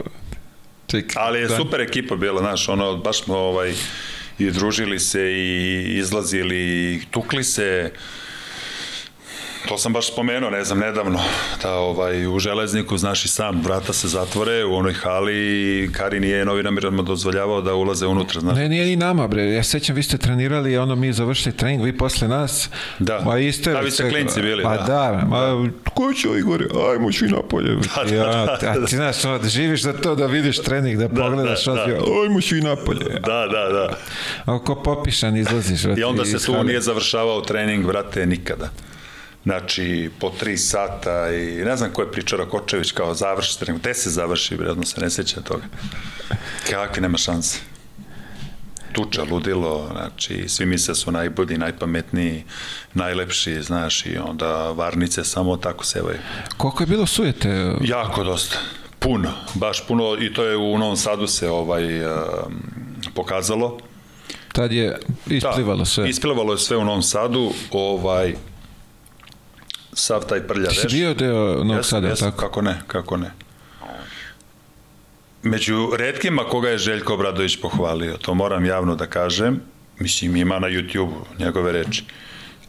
ček, 0.88 1.14
Ali 1.16 1.40
je 1.40 1.48
da. 1.48 1.58
super 1.58 1.82
ekipa 1.82 2.16
bila, 2.16 2.40
znaš, 2.40 2.70
ono, 2.70 2.98
baš 2.98 3.24
smo, 3.24 3.38
ovaj, 3.38 3.74
i 4.40 4.52
družili 4.52 5.00
se 5.00 5.22
i 5.22 5.84
izlazili 5.98 6.58
i 6.58 7.02
tukli 7.12 7.44
se 7.44 7.92
To 9.68 9.78
sam 9.78 9.94
baš 9.94 10.12
spomenuo, 10.12 10.50
ne 10.50 10.64
znam, 10.64 10.80
nedavno, 10.80 11.20
da 11.62 11.74
ovaj, 11.74 12.28
u 12.28 12.40
železniku, 12.40 12.98
znaš 12.98 13.26
i 13.26 13.28
sam, 13.28 13.62
vrata 13.64 13.94
se 13.94 14.08
zatvore 14.08 14.66
u 14.66 14.76
onoj 14.76 14.94
hali 14.94 15.36
i 15.36 15.90
Kari 15.92 16.20
nije 16.20 16.46
novinarima 16.46 17.04
dozvoljavao 17.04 17.62
da 17.62 17.74
ulaze 17.74 18.08
unutra, 18.08 18.42
znaš. 18.42 18.58
Ne, 18.58 18.70
nije 18.70 18.86
ni 18.86 18.96
nama, 18.96 19.28
bre. 19.28 19.44
Ja 19.44 19.64
sećam, 19.64 19.96
vi 19.96 20.04
ste 20.04 20.18
trenirali, 20.18 20.78
ono, 20.78 20.96
mi 20.96 21.14
završili 21.14 21.58
trening, 21.58 21.84
vi 21.84 21.98
posle 21.98 22.28
nas. 22.28 22.70
Da, 23.00 23.22
ma 23.26 23.38
iste, 23.38 23.72
da, 23.72 23.80
vi 23.80 23.92
ste 23.92 24.10
klinci 24.10 24.42
bili, 24.42 24.64
pa, 24.64 24.78
da. 24.78 24.84
da, 24.84 25.26
ma, 25.30 25.40
da. 25.40 25.70
ko 25.94 26.14
će 26.14 26.28
Igor, 26.40 26.68
ajmo 26.92 27.12
svi 27.12 27.28
napolje. 27.28 27.76
Da, 27.96 28.04
da, 28.04 28.16
ja, 28.16 28.24
da, 28.24 28.58
da, 28.62 28.70
a 28.70 28.86
ti 28.86 28.96
znaš, 28.96 29.22
da 29.22 29.50
živiš 29.50 29.82
za 29.82 29.94
to, 29.94 30.16
da 30.16 30.26
vidiš 30.26 30.62
trening, 30.62 30.98
da, 30.98 31.08
da 31.08 31.24
pogledaš, 31.24 31.66
da, 31.66 31.74
da. 31.74 31.82
ajmo 32.24 32.42
svi 32.42 32.62
napolje. 32.62 33.20
Da, 33.26 33.48
da, 33.48 33.70
da. 33.74 33.98
Ako 34.46 34.76
popišan 34.76 35.38
izlaziš. 35.38 35.84
I 35.98 36.04
onda 36.04 36.26
se 36.26 36.46
tu 36.46 36.64
nije 36.64 36.82
završavao 36.82 37.42
trening, 37.42 37.86
vrate, 37.86 38.26
nikada. 38.26 38.70
Znači, 39.46 40.10
po 40.20 40.30
tri 40.30 40.58
sata 40.58 41.34
i 41.34 41.64
ne 41.66 41.78
znam 41.78 41.94
ko 41.94 42.02
je 42.02 42.12
pričao 42.12 42.40
Rakočević 42.40 42.92
kao 42.92 43.14
završi 43.14 43.60
trening. 43.60 43.82
Gde 43.82 43.94
se 43.94 44.10
završi, 44.10 44.56
vredno 44.56 44.84
se 44.84 45.02
ne 45.02 45.10
seća 45.10 45.42
toga. 45.42 45.64
Kakvi 46.70 47.02
nema 47.02 47.18
šanse. 47.18 47.60
Tuča, 48.94 49.24
ludilo, 49.24 49.90
znači, 49.92 50.46
svi 50.48 50.66
misle 50.66 50.92
da 50.92 50.96
su 50.96 51.12
najbolji, 51.12 51.58
najpametniji, 51.58 52.44
najlepši, 52.94 53.62
znaš, 53.62 54.06
i 54.06 54.18
onda 54.18 54.72
varnice 54.72 55.24
samo 55.24 55.58
tako 55.58 55.86
sevaju. 55.86 56.18
Koliko 56.58 56.84
je 56.84 56.88
bilo 56.88 57.06
sujete? 57.06 57.74
Jako 57.82 58.24
dosta. 58.24 58.58
Puno, 59.00 59.32
baš 59.54 59.88
puno 59.88 60.18
i 60.22 60.34
to 60.34 60.44
je 60.44 60.58
u 60.58 60.78
Novom 60.78 60.98
Sadu 60.98 61.28
se 61.28 61.50
ovaj 61.50 61.84
pokazalo. 63.14 63.78
Tad 64.54 64.72
je 64.72 65.00
isplivalo 65.28 65.78
da, 65.78 65.86
sve. 65.86 66.10
Isplivalo 66.10 66.54
je 66.54 66.58
sve 66.58 66.78
u 66.78 66.86
Novom 66.86 67.04
Sadu, 67.04 67.52
ovaj 67.72 68.36
sav 69.96 70.26
taj 70.26 70.48
prlja 70.48 70.68
veš. 70.68 70.82
Ti 70.82 70.90
si 70.90 70.96
bio 70.96 71.14
deo 71.14 71.64
Novog 71.64 71.86
Sada, 71.86 72.08
jesam, 72.08 72.32
tako? 72.32 72.42
Kako 72.42 72.62
ne, 72.62 72.82
kako 72.88 73.18
ne. 73.18 73.32
Među 75.44 75.90
redkima 75.98 76.44
koga 76.44 76.70
je 76.70 76.78
Željko 76.78 77.14
Obradović 77.14 77.58
pohvalio, 77.62 78.18
to 78.18 78.34
moram 78.34 78.66
javno 78.66 78.96
da 78.96 79.08
kažem, 79.08 79.62
mislim 80.00 80.36
ima 80.36 80.60
na 80.60 80.68
YouTube 80.68 81.14
njegove 81.40 81.72
reči. 81.72 82.04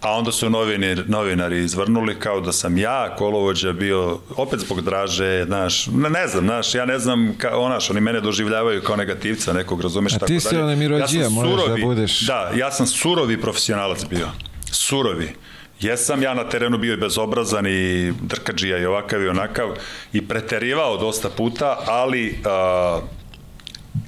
A 0.01 0.13
onda 0.13 0.33
su 0.33 0.51
novinari, 0.51 1.03
novinari 1.07 1.65
izvrnuli 1.65 2.19
kao 2.19 2.41
da 2.41 2.53
sam 2.53 2.79
ja 2.79 3.15
kolovođa 3.19 3.73
bio, 3.73 4.19
opet 4.37 4.61
zbog 4.61 4.81
draže, 4.81 5.45
znaš, 5.47 5.87
ne, 5.87 6.11
ne 6.11 6.27
znam, 6.29 6.45
znaš, 6.45 6.75
ja 6.75 6.85
ne 6.85 6.99
znam, 6.99 7.35
ka, 7.39 7.59
onaš, 7.59 7.91
oni 7.91 8.01
mene 8.01 8.21
doživljavaju 8.21 8.83
kao 8.83 8.97
negativca 8.97 9.53
nekog, 9.53 9.81
razumeš, 9.81 10.13
tako 10.13 10.27
dalje. 10.27 10.37
A 10.37 10.41
ti 10.41 10.49
si 10.49 10.57
onaj 10.57 10.77
mirođija, 10.77 11.23
ja 11.23 11.29
možeš 11.29 11.67
da 11.69 11.77
budeš... 11.83 12.21
Da, 12.21 12.53
ja 12.57 12.71
sam 12.73 12.87
surovi 12.87 13.41
profesionalac 13.41 14.05
bio, 14.05 14.29
surovi. 14.71 15.35
Jesam 15.81 16.23
ja 16.23 16.35
na 16.35 16.49
terenu 16.49 16.79
bio 16.79 16.95
i 16.95 16.97
bezobrazan 16.97 17.67
i 17.67 18.13
drkađija 18.23 18.79
i 18.79 18.87
ovakav 18.87 19.23
i 19.23 19.29
onakav 19.29 19.69
i 20.13 20.29
preterivao 20.29 20.97
dosta 20.97 21.31
puta, 21.31 21.79
ali 21.87 22.39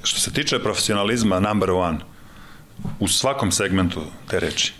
što 0.03 0.21
se 0.21 0.33
tiče 0.33 0.59
profesionalizma 0.59 1.41
number 1.41 1.71
one 1.71 1.99
u 3.01 3.09
svakom 3.09 3.53
segmentu 3.53 4.01
te 4.29 4.41
reči. 4.41 4.73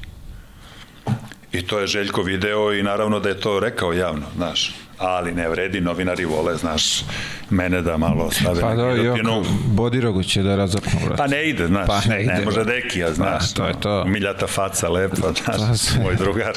I 1.53 1.63
to 1.63 1.79
je 1.79 1.87
Željko 1.87 2.23
video 2.23 2.75
i 2.75 2.83
naravno 2.83 3.21
da 3.21 3.29
je 3.29 3.41
to 3.41 3.61
rekao 3.61 3.93
javno, 3.93 4.27
znaš 4.37 4.75
ali 4.99 5.33
ne 5.33 5.49
vredi, 5.49 5.81
novinari 5.81 6.25
vole, 6.25 6.57
znaš, 6.57 7.05
mene 7.51 7.83
da 7.83 7.97
malo 7.97 8.31
stave 8.31 8.61
pa 8.61 8.75
da, 8.75 8.95
giljotinu. 8.95 9.45
Bodirogu 9.67 10.23
će 10.23 10.43
da 10.43 10.57
razapnu, 10.57 11.01
vrat. 11.05 11.19
Pa 11.19 11.27
ne 11.27 11.49
ide, 11.49 11.67
znaš, 11.67 11.87
pa 11.87 12.01
ne, 12.09 12.23
ide, 12.23 12.33
ne 12.33 12.45
može 12.45 12.65
dekija, 12.65 13.13
znaš, 13.13 13.55
pa, 13.55 13.63
to 13.63 13.69
je 13.69 13.81
to. 13.81 14.05
miljata 14.05 14.47
faca, 14.47 14.89
lepa, 14.89 15.33
znaš, 15.45 15.79
se... 15.79 15.99
moj 16.03 16.17
drugar, 16.17 16.55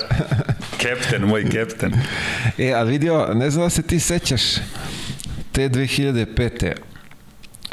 kepten, 0.78 1.22
moj 1.22 1.50
kepten. 1.50 1.94
E, 2.58 2.74
a 2.74 2.84
vidio, 2.84 3.28
ne 3.34 3.50
znam 3.50 3.66
da 3.66 3.70
se 3.70 3.82
ti 3.82 4.00
sećaš, 4.00 4.42
te 5.52 5.70
2005. 5.70 6.74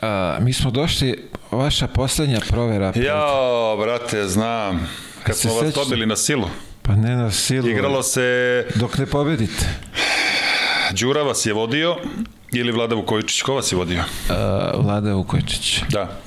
A, 0.02 0.38
mi 0.40 0.52
smo 0.52 0.70
došli, 0.70 1.28
vaša 1.50 1.86
poslednja 1.86 2.40
provera. 2.48 2.92
Pred... 2.92 3.04
Jao, 3.04 3.76
brate, 3.76 4.28
znam. 4.28 4.88
Kad 5.22 5.36
smo 5.36 5.54
vas 5.54 5.74
dobili 5.74 6.06
na 6.06 6.16
silu. 6.16 6.48
Pa 6.82 6.96
ne 6.96 7.16
na 7.16 7.30
silu. 7.30 7.68
Igralo 7.68 8.02
se... 8.02 8.66
Dok 8.74 8.98
ne 8.98 9.06
pobedite. 9.06 9.66
Đura 10.92 11.22
vas 11.22 11.46
je 11.46 11.52
vodio 11.52 11.96
ili 12.52 12.72
Vlada 12.72 12.94
Vukojičić? 12.94 13.42
Ko 13.42 13.54
vas 13.54 13.72
je 13.72 13.76
vodio? 13.76 13.98
Uh, 14.00 14.84
Vlada 14.84 15.14
Vukojičić. 15.14 15.82
Da. 15.88 16.20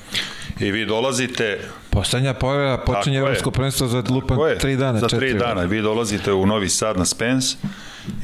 I 0.60 0.70
vi 0.70 0.86
dolazite... 0.86 1.60
Poslednja 1.90 2.34
pojava 2.34 2.78
počinje 2.78 3.18
Evropsko 3.18 3.50
prvenstvo 3.50 3.86
za 3.86 4.02
lupan 4.10 4.38
tri 4.60 4.76
dana. 4.76 4.98
Za 4.98 5.08
tri 5.08 5.34
dana. 5.34 5.62
Vi 5.62 5.82
dolazite 5.82 6.32
u 6.32 6.46
Novi 6.46 6.68
Sad 6.68 6.98
na 6.98 7.04
Spence 7.04 7.56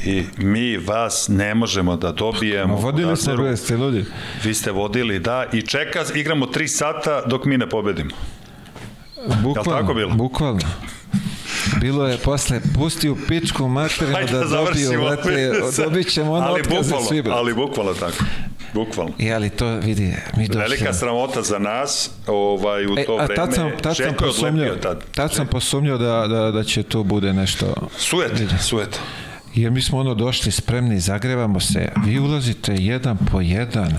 i 0.05 0.25
mi 0.37 0.77
vas 0.77 1.29
ne 1.29 1.55
možemo 1.55 1.97
da 1.97 2.13
dobijemo. 2.13 2.75
Ma 2.75 2.81
vodili 2.81 3.17
smo, 3.17 3.57
ste 3.57 3.75
ljudi. 3.75 4.05
Vi 4.45 4.55
ste 4.55 4.71
vodili, 4.71 5.19
da, 5.19 5.47
i 5.53 5.63
čeka, 5.63 6.05
igramo 6.15 6.47
tri 6.47 6.69
sata 6.69 7.23
dok 7.27 7.45
mi 7.45 7.59
ne 7.59 7.69
pobedimo. 7.69 8.11
Bukvalno, 9.43 9.81
tako 9.81 9.95
bilo? 9.95 10.15
Bukvalno. 10.15 10.61
Bilo 11.81 12.09
je 12.09 12.19
posle, 12.19 12.61
pusti 12.75 13.09
u 13.09 13.17
pičku 13.29 13.69
materinu 13.69 14.19
da, 14.33 14.39
da 14.39 14.45
dobiju, 14.45 15.03
vrate, 15.05 15.53
dobit 15.85 16.13
ćemo 16.13 16.33
ono 16.33 16.53
otkaz 16.53 16.89
za 16.89 16.97
svi. 17.09 17.23
Ali 17.31 17.55
bukvalno 17.55 17.95
tako. 17.95 18.25
Bukvalno. 18.75 19.13
I 19.19 19.33
ali 19.33 19.51
to 19.51 19.77
vidi, 19.77 20.15
mi 20.37 20.47
došli. 20.47 20.61
Velika 20.61 20.95
sramota 20.95 21.43
za 21.43 21.59
nas, 21.59 22.11
ovaj 22.27 22.87
u 22.87 22.95
e, 22.99 23.05
to 23.05 23.13
a 23.13 23.25
vreme. 23.25 23.35
Tad 23.35 23.55
sam, 23.55 23.71
tad 23.83 23.97
sam 23.97 24.15
posumnjao, 24.19 24.77
tad. 24.77 25.05
tad 25.15 25.35
sam 25.35 25.47
posumnjao 25.47 25.99
da, 25.99 26.27
da, 26.27 26.51
da 26.51 26.65
će 26.65 26.83
to 26.83 27.03
bude 27.03 27.33
nešto. 27.33 27.75
Sujet, 27.99 28.33
sujet. 28.61 29.01
Jer 29.61 29.71
mi 29.71 29.83
smo 29.83 29.99
ono 29.99 30.15
došli 30.15 30.53
spremni, 30.53 31.01
zagrevamo 31.01 31.61
se, 31.61 31.89
vi 32.07 32.19
ulazite 32.19 32.75
jedan 32.79 33.19
po 33.33 33.41
jedan. 33.41 33.99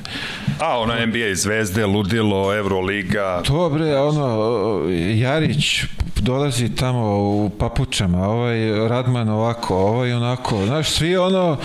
A, 0.60 0.80
ono 0.80 1.06
NBA 1.06 1.36
zvezde, 1.36 1.86
ludilo, 1.86 2.58
Euroliga. 2.58 3.42
To 3.46 3.70
bre, 3.70 3.98
ono, 3.98 4.82
Jarić 5.16 5.84
dolazi 6.16 6.76
tamo 6.76 7.20
u 7.20 7.50
papučama, 7.60 8.30
ovaj 8.30 8.88
Radman 8.88 9.30
ovako, 9.30 9.76
ovaj 9.76 10.14
onako, 10.14 10.66
znaš, 10.66 10.90
svi 10.90 11.18
ono, 11.18 11.58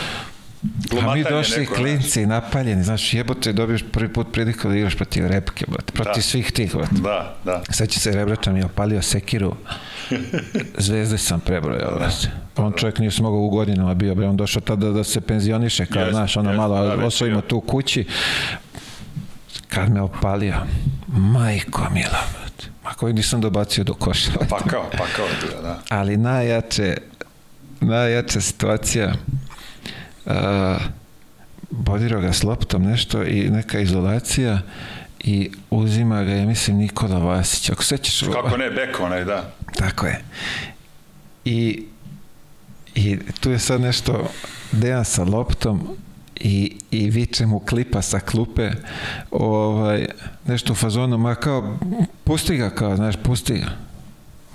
A 1.03 1.15
mi 1.15 1.25
došli 1.25 1.61
neko, 1.61 1.75
klinci, 1.75 2.27
napaljeni, 2.27 2.85
znaš, 2.85 3.15
jebote, 3.15 3.53
dobiješ 3.53 3.85
prvi 3.93 4.13
put 4.13 4.33
priliku 4.33 4.69
da 4.69 4.77
igraš 4.77 4.95
protiv 4.97 5.27
repke, 5.27 5.65
brate, 5.69 5.93
protiv 5.93 6.15
Da. 6.15 6.23
svih 6.23 6.53
tih, 6.53 6.75
brate. 6.75 6.95
Da, 6.95 7.37
da. 7.45 7.63
Sad 7.71 7.89
će 7.89 8.01
se 8.01 8.11
Rebrača 8.13 8.53
mi 8.53 8.59
je 8.59 8.65
opalio 8.65 9.03
sekiru, 9.03 9.55
zvezde 10.79 11.19
sam 11.19 11.41
prebrojao, 11.41 11.95
brate. 11.99 12.31
On 12.57 12.73
čovjek 12.77 12.99
nije 12.99 13.11
se 13.11 13.23
mogao 13.23 13.41
u 13.41 13.49
godinama 13.51 13.95
bio, 13.95 14.15
bre, 14.15 14.27
on 14.27 14.37
došao 14.37 14.61
tada 14.63 14.91
da 14.91 15.05
se 15.05 15.21
penzioniše, 15.21 15.87
kao, 15.87 16.11
znaš, 16.11 16.37
ono 16.37 16.51
jeste, 16.51 16.57
malo, 16.61 16.97
da, 16.97 17.07
osvojimo 17.07 17.41
tu 17.41 17.61
kući. 17.61 18.07
Kad 19.69 19.91
me 19.91 20.01
opalio, 20.01 20.55
majko 21.07 21.89
mila, 21.93 22.21
brate, 22.33 22.67
ma 22.85 22.91
koji 22.91 23.13
nisam 23.15 23.41
dobacio 23.41 23.85
do 23.85 23.95
koša. 23.95 24.31
brate. 24.31 24.47
Pakao, 24.49 24.85
pakao 24.91 25.25
je 25.27 25.33
bio, 25.43 25.63
da. 25.63 25.81
ali 25.89 26.17
najjače 26.17 26.97
najjača 27.81 28.41
situacija 28.41 29.13
uh, 30.27 30.33
bodirao 31.71 32.21
ga 32.21 32.33
s 32.33 32.43
loptom 32.43 32.83
nešto 32.83 33.23
i 33.25 33.51
neka 33.51 33.81
izolacija 33.81 34.59
i 35.21 35.51
uzima 35.71 36.23
ga, 36.23 36.33
ja 36.33 36.47
mislim, 36.47 36.77
Nikola 36.77 37.19
Vasić. 37.19 37.71
Ako 37.71 37.83
sećaš... 37.83 38.21
Kako 38.33 38.57
ne, 38.57 38.71
beko 38.71 39.05
onaj, 39.05 39.25
da. 39.25 39.53
Tako 39.79 40.07
je. 40.07 40.21
I, 41.45 41.87
I 42.95 43.19
tu 43.41 43.51
je 43.51 43.59
sad 43.59 43.81
nešto 43.81 44.31
Dejan 44.73 45.05
sa 45.05 45.25
loptom 45.25 45.97
i, 46.37 46.77
i 46.91 47.11
viče 47.11 47.47
mu 47.47 47.61
klipa 47.61 48.03
sa 48.03 48.21
klupe 48.21 48.71
ovaj, 49.31 50.07
nešto 50.47 50.73
u 50.73 50.77
fazonu, 50.77 51.19
ma 51.19 51.35
kao 51.35 51.79
pusti 52.25 52.57
ga 52.57 52.71
kao, 52.71 52.97
znaš, 52.97 53.15
pusti 53.23 53.55
ga 53.55 53.71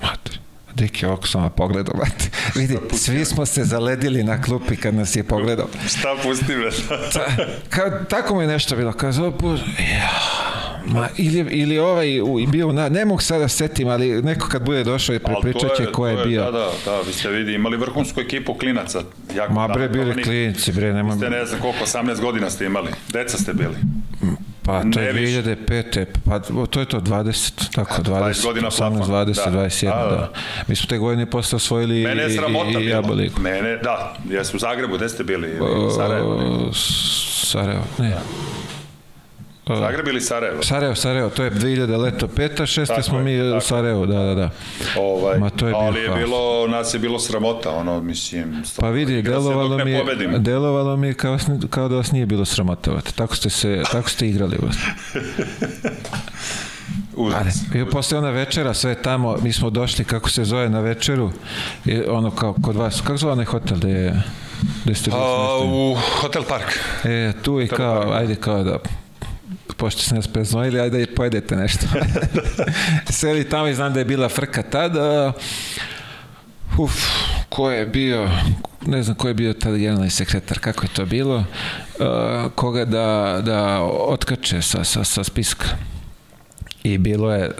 mater 0.01 0.39
Deki 0.79 1.05
ovako 1.05 1.27
sam 1.27 1.49
pogledao, 1.49 1.93
brate. 1.93 2.29
Vidi, 2.55 2.77
svi 2.93 3.25
smo 3.25 3.45
se 3.45 3.63
zaledili 3.63 4.23
na 4.23 4.41
klupi 4.41 4.75
kad 4.75 4.93
nas 4.95 5.15
je 5.15 5.23
pogledao. 5.23 5.67
Šta 5.89 6.15
pusti 6.23 6.53
me? 6.53 6.69
Ta, 7.13 7.25
kao, 7.69 7.89
tako 7.89 8.35
mu 8.35 8.41
je 8.41 8.47
nešto 8.47 8.75
bilo, 8.75 8.93
kao 8.93 9.11
zove 9.11 9.31
ja, 9.91 10.09
ma, 10.85 11.07
ili, 11.17 11.39
ili 11.51 11.79
ovaj 11.79 12.21
u- 12.21 12.47
bio, 12.47 12.71
na, 12.71 12.89
ne 12.89 13.05
mogu 13.05 13.21
sada 13.21 13.47
setim, 13.47 13.87
ali 13.87 14.21
neko 14.21 14.47
kad 14.47 14.63
bude 14.63 14.83
došao 14.83 15.15
i 15.15 15.19
prepričat 15.19 15.71
će 15.77 15.85
ko 15.85 16.07
je 16.07 16.17
to 16.17 16.23
bio. 16.25 16.43
Da, 16.43 16.51
da, 16.51 16.69
da, 16.85 17.01
vi 17.01 17.13
ste 17.13 17.29
vidi, 17.29 17.53
imali 17.53 17.77
vrhunsku 17.77 18.21
ekipu 18.21 18.53
klinaca. 18.53 19.01
Jako 19.35 19.53
Ma 19.53 19.67
bre, 19.67 19.89
bili 19.89 20.23
klinci, 20.23 20.71
bre, 20.71 20.93
nema... 20.93 21.15
Ste 21.15 21.29
ne 21.29 21.45
znam 21.45 21.61
koliko, 21.61 21.85
18 21.85 22.21
godina 22.21 22.49
ste 22.49 22.65
imali. 22.65 22.91
Deca 23.09 23.37
ste 23.37 23.53
bili. 23.53 23.75
Pa 24.69 24.81
to 24.93 24.99
je 24.99 25.13
ne 25.13 25.19
više. 25.21 25.43
2005. 25.43 26.05
Pa 26.25 26.39
to 26.65 26.79
je 26.79 26.85
to 26.85 26.99
20, 26.99 27.75
tako, 27.75 28.01
Eto, 28.01 28.11
20, 28.11 28.23
20 28.23 28.43
godina 28.45 28.67
18, 28.67 28.77
plafon. 28.77 29.15
20, 29.15 29.35
Da. 29.35 29.51
21, 29.51 29.85
Da, 29.85 30.09
da, 30.09 30.15
da. 30.15 30.31
Mi 30.67 30.75
smo 30.75 30.87
te 30.87 30.97
godine 30.97 31.25
posle 31.25 31.55
osvojili 31.55 32.03
Mene 32.03 32.23
je 32.23 32.29
sramota 32.29 32.79
i, 32.79 32.85
i. 33.25 33.29
Mene, 33.39 33.77
da, 33.83 34.15
jesu 34.29 34.57
u 34.57 34.59
Zagrebu, 34.59 34.95
gde 34.95 35.09
ste 35.09 35.23
bili? 35.23 35.59
U 35.59 35.89
Sarajevo. 35.89 36.39
Sarajevo, 37.43 37.83
ne. 37.97 38.17
Zagreb 39.75 40.07
ili 40.07 40.21
Sarajevo? 40.21 40.63
Sarajevo, 40.63 40.95
Sarajevo, 40.95 41.29
to 41.29 41.43
je 41.43 41.51
2000 41.51 41.97
leto, 42.01 42.27
peta, 42.27 42.65
šeste 42.65 42.95
Tako 42.95 43.03
smo 43.03 43.17
je, 43.17 43.23
mi 43.23 43.55
u. 43.57 43.61
Sarajevo, 43.61 44.05
da, 44.05 44.19
da, 44.23 44.35
da. 44.35 44.49
Ovaj, 44.97 45.39
Ma 45.39 45.49
to 45.49 45.67
je 45.67 45.73
ali 45.77 45.99
je 45.99 46.07
haos. 46.07 46.19
bilo, 46.19 46.67
nas 46.67 46.93
je 46.93 46.99
bilo 46.99 47.19
sramota, 47.19 47.69
ono, 47.69 48.01
mislim... 48.01 48.63
Pa 48.79 48.89
vidi, 48.89 49.21
delovalo 49.21 49.85
mi, 49.85 49.91
je, 49.91 50.03
delovalo 50.37 50.97
mi 50.97 51.07
je 51.07 51.13
kao, 51.13 51.37
kao 51.69 51.87
da 51.87 51.95
vas 51.95 52.11
nije 52.11 52.25
bilo 52.25 52.45
sramotovati. 52.45 53.15
Tako 53.15 53.35
ste 53.35 53.49
se, 53.49 53.81
tako 53.91 54.09
ste 54.09 54.27
igrali. 54.27 54.57
brate. 54.61 54.77
Užas. 57.15 57.55
I 57.75 57.85
posle 57.91 58.17
ona 58.17 58.29
večera, 58.29 58.73
sve 58.73 58.95
tamo, 58.95 59.37
mi 59.41 59.53
smo 59.53 59.69
došli, 59.69 60.05
kako 60.05 60.29
se 60.29 60.43
zove, 60.43 60.69
na 60.69 60.79
večeru, 60.79 61.31
i 61.85 62.01
ono 62.07 62.31
kao 62.31 62.55
kod 62.61 62.75
vas, 62.75 63.01
kako 63.01 63.17
zove 63.17 63.33
onaj 63.33 63.45
hotel 63.45 63.77
gde 63.77 63.89
je, 63.89 64.23
gde 64.83 64.95
ste 64.95 65.09
bili 65.11 65.21
A, 65.23 65.57
u 65.63 65.95
Hotel 66.21 66.43
Park. 66.43 66.79
E, 67.05 67.33
tu 67.43 67.61
i 67.61 67.67
kao, 67.67 68.11
ajde 68.13 68.35
kao 68.35 68.63
da, 68.63 68.77
pošto 69.77 70.01
se 70.01 70.15
nas 70.15 70.27
preznojili, 70.27 70.79
ajde 70.79 71.05
da 71.05 71.15
pojedete 71.15 71.55
nešto. 71.55 71.85
Seli 73.09 73.49
tamo 73.49 73.67
i 73.67 73.75
znam 73.75 73.93
da 73.93 73.99
je 73.99 74.05
bila 74.05 74.29
frka 74.29 74.63
tada. 74.63 75.33
Uf, 76.77 76.93
ko 77.49 77.71
je 77.71 77.85
bio, 77.85 78.29
ne 78.85 79.03
znam 79.03 79.15
ko 79.15 79.27
je 79.27 79.33
bio 79.33 79.53
tada 79.53 79.77
generalni 79.77 80.09
sekretar, 80.09 80.59
kako 80.59 80.85
je 80.85 80.89
to 80.93 81.05
bilo, 81.05 81.35
uh, 81.37 81.45
koga 82.55 82.85
da, 82.85 83.39
da 83.45 83.81
otkače 83.81 84.61
sa, 84.61 84.83
sa, 84.83 85.03
sa 85.03 85.23
spiska. 85.23 85.65
I 86.83 86.97
bilo 86.97 87.33
je, 87.33 87.51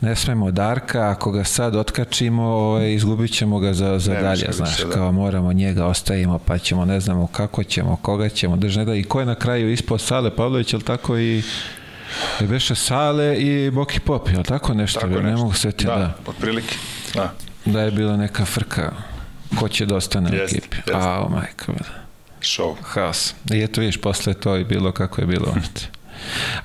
ne 0.00 0.16
smemo 0.16 0.50
Darka, 0.50 1.10
ako 1.10 1.30
ga 1.30 1.44
sad 1.44 1.76
otkačimo, 1.76 2.42
ovaj, 2.42 2.92
izgubit 2.92 3.32
ćemo 3.32 3.58
ga 3.58 3.72
za, 3.72 3.98
za 3.98 4.12
Ne, 4.14 4.22
dalje, 4.22 4.46
znaš, 4.52 4.70
više, 4.70 4.84
da. 4.86 4.92
kao 4.92 5.12
moramo 5.12 5.52
njega 5.52 5.86
ostavimo, 5.86 6.38
pa 6.38 6.58
ćemo, 6.58 6.84
ne 6.84 7.00
znamo 7.00 7.26
kako 7.26 7.64
ćemo, 7.64 7.96
koga 7.96 8.28
ćemo, 8.28 8.56
drž 8.56 8.76
ne 8.76 8.84
da, 8.84 8.94
i 8.94 9.02
ko 9.04 9.20
je 9.20 9.26
na 9.26 9.34
kraju 9.34 9.72
ispao 9.72 9.98
Sale 9.98 10.36
Pavlović, 10.36 10.72
jel 10.72 10.80
tako 10.82 11.18
i 11.18 11.42
je 12.40 12.46
beše 12.46 12.74
Sale 12.74 13.36
i 13.36 13.70
Boki 13.70 14.00
Pop, 14.00 14.28
jel 14.32 14.42
tako 14.42 14.74
nešto, 14.74 15.00
Tako 15.00 15.12
ne 15.14 15.22
nešto. 15.22 15.38
mogu 15.38 15.52
setiti, 15.54 15.84
da, 15.86 15.96
da, 15.96 16.14
otprilike. 16.26 16.74
Da. 17.14 17.32
da 17.64 17.80
je 17.80 17.90
bila 17.90 18.16
neka 18.16 18.44
frka, 18.44 18.92
ko 19.58 19.68
će 19.68 19.86
da 19.86 19.96
ostane 19.96 20.30
u 20.30 20.34
Jeste, 20.34 20.56
ekipi. 20.56 20.76
jeste. 20.76 20.92
A, 20.94 21.20
oh, 21.20 21.30
majko, 21.30 21.72
mila. 21.72 22.00
Show. 22.40 22.74
haos. 22.82 23.34
I 23.52 23.62
eto 23.62 23.80
vidiš, 23.80 23.96
posle 23.96 24.34
to 24.34 24.54
je 24.54 24.64
bilo 24.64 24.92
kako 24.92 25.20
je 25.20 25.26
bilo. 25.26 25.54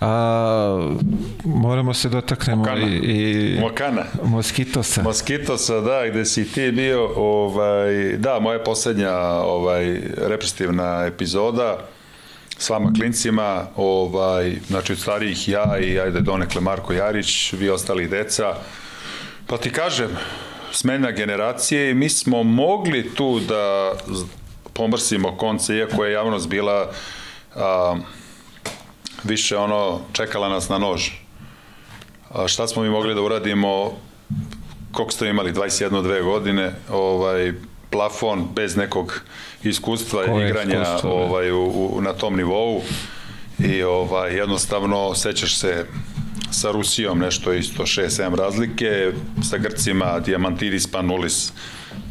A, 0.01 0.89
moramo 1.45 1.93
se 1.93 2.09
dotaknemo 2.09 2.61
Mokana. 2.61 2.87
i, 2.87 3.55
i 3.55 3.59
Mokana. 3.59 4.03
Moskitosa. 4.23 5.03
Moskitosa, 5.03 5.81
da, 5.81 6.07
gde 6.09 6.25
si 6.25 6.51
ti 6.51 6.71
bio, 6.71 7.11
ovaj, 7.15 8.17
da, 8.17 8.39
moja 8.39 8.59
poslednja 8.59 9.17
ovaj, 9.41 10.01
reprezentativna 10.17 11.05
epizoda 11.05 11.77
s 12.57 12.69
vama 12.69 12.91
klincima, 12.93 13.65
ovaj, 13.75 14.55
znači 14.67 14.91
od 14.91 14.99
starijih 14.99 15.49
ja 15.49 15.77
i 15.79 15.99
ajde 15.99 16.21
donekle 16.21 16.61
Marko 16.61 16.93
Jarić, 16.93 17.53
vi 17.53 17.69
ostali 17.69 18.07
deca. 18.07 18.53
Pa 19.47 19.57
ti 19.57 19.69
kažem, 19.69 20.09
smena 20.71 21.11
generacije 21.11 21.91
i 21.91 21.93
mi 21.93 22.09
smo 22.09 22.43
mogli 22.43 23.15
tu 23.15 23.39
da 23.39 23.93
pomrsimo 24.73 25.37
konce, 25.37 25.75
iako 25.75 26.05
je 26.05 26.13
javnost 26.13 26.49
bila 26.49 26.91
a, 27.55 27.95
više 29.25 29.57
ono, 29.57 29.99
čekala 30.13 30.49
nas 30.49 30.69
na 30.69 30.77
nož. 30.77 31.09
A 32.29 32.47
šta 32.47 32.67
smo 32.67 32.83
mi 32.83 32.89
mogli 32.89 33.15
da 33.15 33.21
uradimo 33.21 33.91
koliko 34.95 35.11
ste 35.11 35.29
imali, 35.29 35.53
21-2 35.53 36.23
godine, 36.23 36.71
ovaj, 36.89 37.53
plafon 37.89 38.47
bez 38.55 38.75
nekog 38.75 39.21
iskustva 39.63 40.25
Koje 40.25 40.49
igranja 40.49 40.81
iskustvo, 40.81 41.09
da. 41.09 41.25
ovaj, 41.25 41.51
u, 41.51 41.63
u, 41.93 42.01
na 42.01 42.13
tom 42.13 42.35
nivou 42.35 42.81
i 43.59 43.83
ovaj, 43.83 44.35
jednostavno 44.35 45.15
sećaš 45.15 45.59
se 45.59 45.85
sa 46.51 46.71
Rusijom 46.71 47.19
nešto 47.19 47.53
isto 47.53 47.83
6-7 47.83 48.35
razlike, 48.35 49.11
sa 49.49 49.57
Grcima 49.57 50.19
Diamantidis 50.19 50.87
Panulis, 50.87 51.53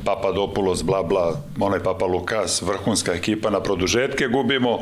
Papadopoulos, 0.05 0.82
bla 0.82 1.03
bla, 1.03 1.41
onaj 1.61 1.82
Papa 1.82 2.07
Lukas, 2.07 2.62
vrhunska 2.62 3.12
ekipa 3.12 3.51
na 3.51 3.61
produžetke 3.61 4.28
gubimo, 4.28 4.78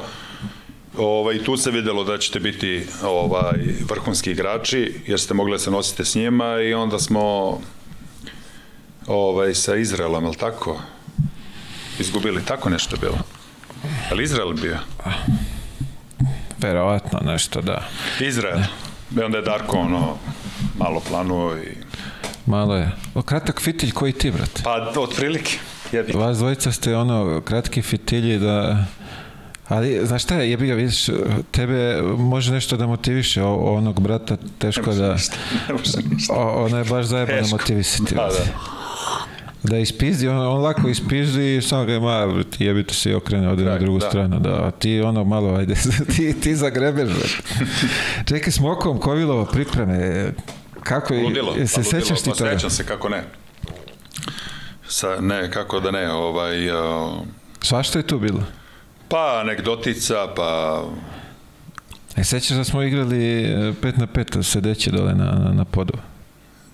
Ovaj, 0.99 1.39
tu 1.45 1.57
se 1.57 1.71
videlo 1.71 2.05
da 2.05 2.19
ćete 2.19 2.41
biti 2.41 2.87
ovaj, 3.03 3.59
vrhunski 3.89 4.31
igrači, 4.31 4.95
jer 5.07 5.21
ste 5.21 5.35
mogli 5.35 5.53
da 5.53 5.59
se 5.59 5.71
nosite 5.71 6.05
s 6.05 6.15
njima 6.15 6.61
i 6.61 6.75
onda 6.75 6.99
smo 6.99 7.59
ovaj, 9.07 9.55
sa 9.55 9.77
Izraelom, 9.77 10.25
je 10.25 10.31
li 10.31 10.37
tako? 10.37 10.81
Izgubili, 11.99 12.45
tako 12.45 12.71
nešto 12.71 12.97
bilo. 12.97 13.19
Je 14.11 14.17
li 14.17 14.25
Izrael 14.25 14.53
bio? 14.53 14.79
Verovatno 16.59 17.21
nešto, 17.25 17.61
da. 17.61 17.89
Izrael. 18.21 18.61
I 19.17 19.21
onda 19.21 19.39
je 19.39 19.45
Darko 19.45 19.77
ono, 19.77 20.17
malo 20.79 21.01
planuo 21.09 21.57
i... 21.57 21.77
Malo 22.47 22.77
je. 22.77 22.91
O, 23.15 23.23
kratak 23.23 23.61
fitilj 23.61 23.93
koji 23.93 24.13
ti, 24.13 24.31
brate. 24.31 24.63
Pa, 24.65 24.93
otprilike. 24.97 25.59
Jebi. 25.93 26.13
Vas 26.13 26.39
dvojica 26.39 26.73
ste 26.73 26.97
ono, 26.97 27.41
kratki 27.41 27.83
fitilji 27.83 28.39
da... 28.39 28.85
Ali, 29.73 30.07
znaš 30.07 30.23
šta 30.23 30.35
je, 30.35 30.51
jebi 30.51 30.67
ga, 30.67 30.75
vidiš, 30.75 31.07
tebe 31.51 32.03
može 32.03 32.53
nešto 32.53 32.77
da 32.77 32.87
motiviše, 32.87 33.43
o, 33.43 33.55
onog 33.55 34.01
brata 34.01 34.37
teško 34.59 34.93
da... 34.93 35.09
Ne 35.69 35.75
može 35.75 36.09
ništa. 36.11 36.35
O, 36.35 36.65
ona 36.65 36.79
je 36.79 36.85
baš 36.85 37.07
zajebano 37.07 37.39
Teško. 37.43 37.57
motivisati. 37.57 38.15
Da, 38.15 38.23
da. 38.23 38.45
Da 39.63 39.79
ispizdi, 39.79 40.29
on, 40.29 40.37
on 40.39 40.61
lako 40.61 40.89
ispizdi 40.89 41.57
i 41.57 41.63
samo 41.63 41.85
ga 41.85 42.01
ma, 42.01 42.43
ti 42.51 42.65
jebite 42.65 42.95
se 42.95 43.11
i 43.11 43.15
okrene 43.15 43.49
ode 43.49 43.65
na 43.65 43.71
Da, 43.73 43.79
drugu 43.79 43.99
da. 43.99 44.09
stranu, 44.09 44.41
da, 44.41 44.67
a 44.67 44.71
ti 44.71 45.01
ono 45.01 45.25
malo, 45.25 45.55
ajde, 45.57 45.75
ti, 46.17 46.41
ti 46.41 46.57
zagrebeš. 46.57 47.41
Čekaj, 48.29 48.53
s 48.53 48.61
Mokom 48.61 48.99
Kovilova 48.99 49.45
pripreme, 49.47 50.33
kako 50.83 51.15
je, 51.15 51.23
Ludilo. 51.23 51.55
je 51.55 51.67
se 51.67 51.75
pa 51.75 51.81
ludilo. 51.81 52.01
sećaš 52.01 52.23
ti 52.23 52.31
Pa 52.31 52.37
toga? 52.37 52.51
Sećam 52.51 52.71
se, 52.71 52.85
kako 52.87 53.09
ne. 53.09 53.23
Sa, 54.89 55.21
ne, 55.21 55.51
kako 55.51 55.81
da 55.81 55.91
ne, 55.91 56.13
ovaj... 56.13 56.71
Uh, 56.71 57.13
Svašta 57.63 57.99
je 57.99 58.07
tu 58.07 58.19
bilo. 58.19 58.43
Pa 59.13 59.41
anegdotica, 59.41 60.15
pa 60.37 60.83
E, 62.17 62.25
sećaš 62.25 62.57
da 62.57 62.65
smo 62.65 62.83
igrali 62.83 63.43
e, 63.45 63.73
pet 63.83 63.97
na 63.97 64.07
pet 64.07 64.37
sedeći 64.43 64.91
dole 64.91 65.15
na, 65.15 65.25
na, 65.25 65.53
na 65.53 65.65
podu? 65.65 65.93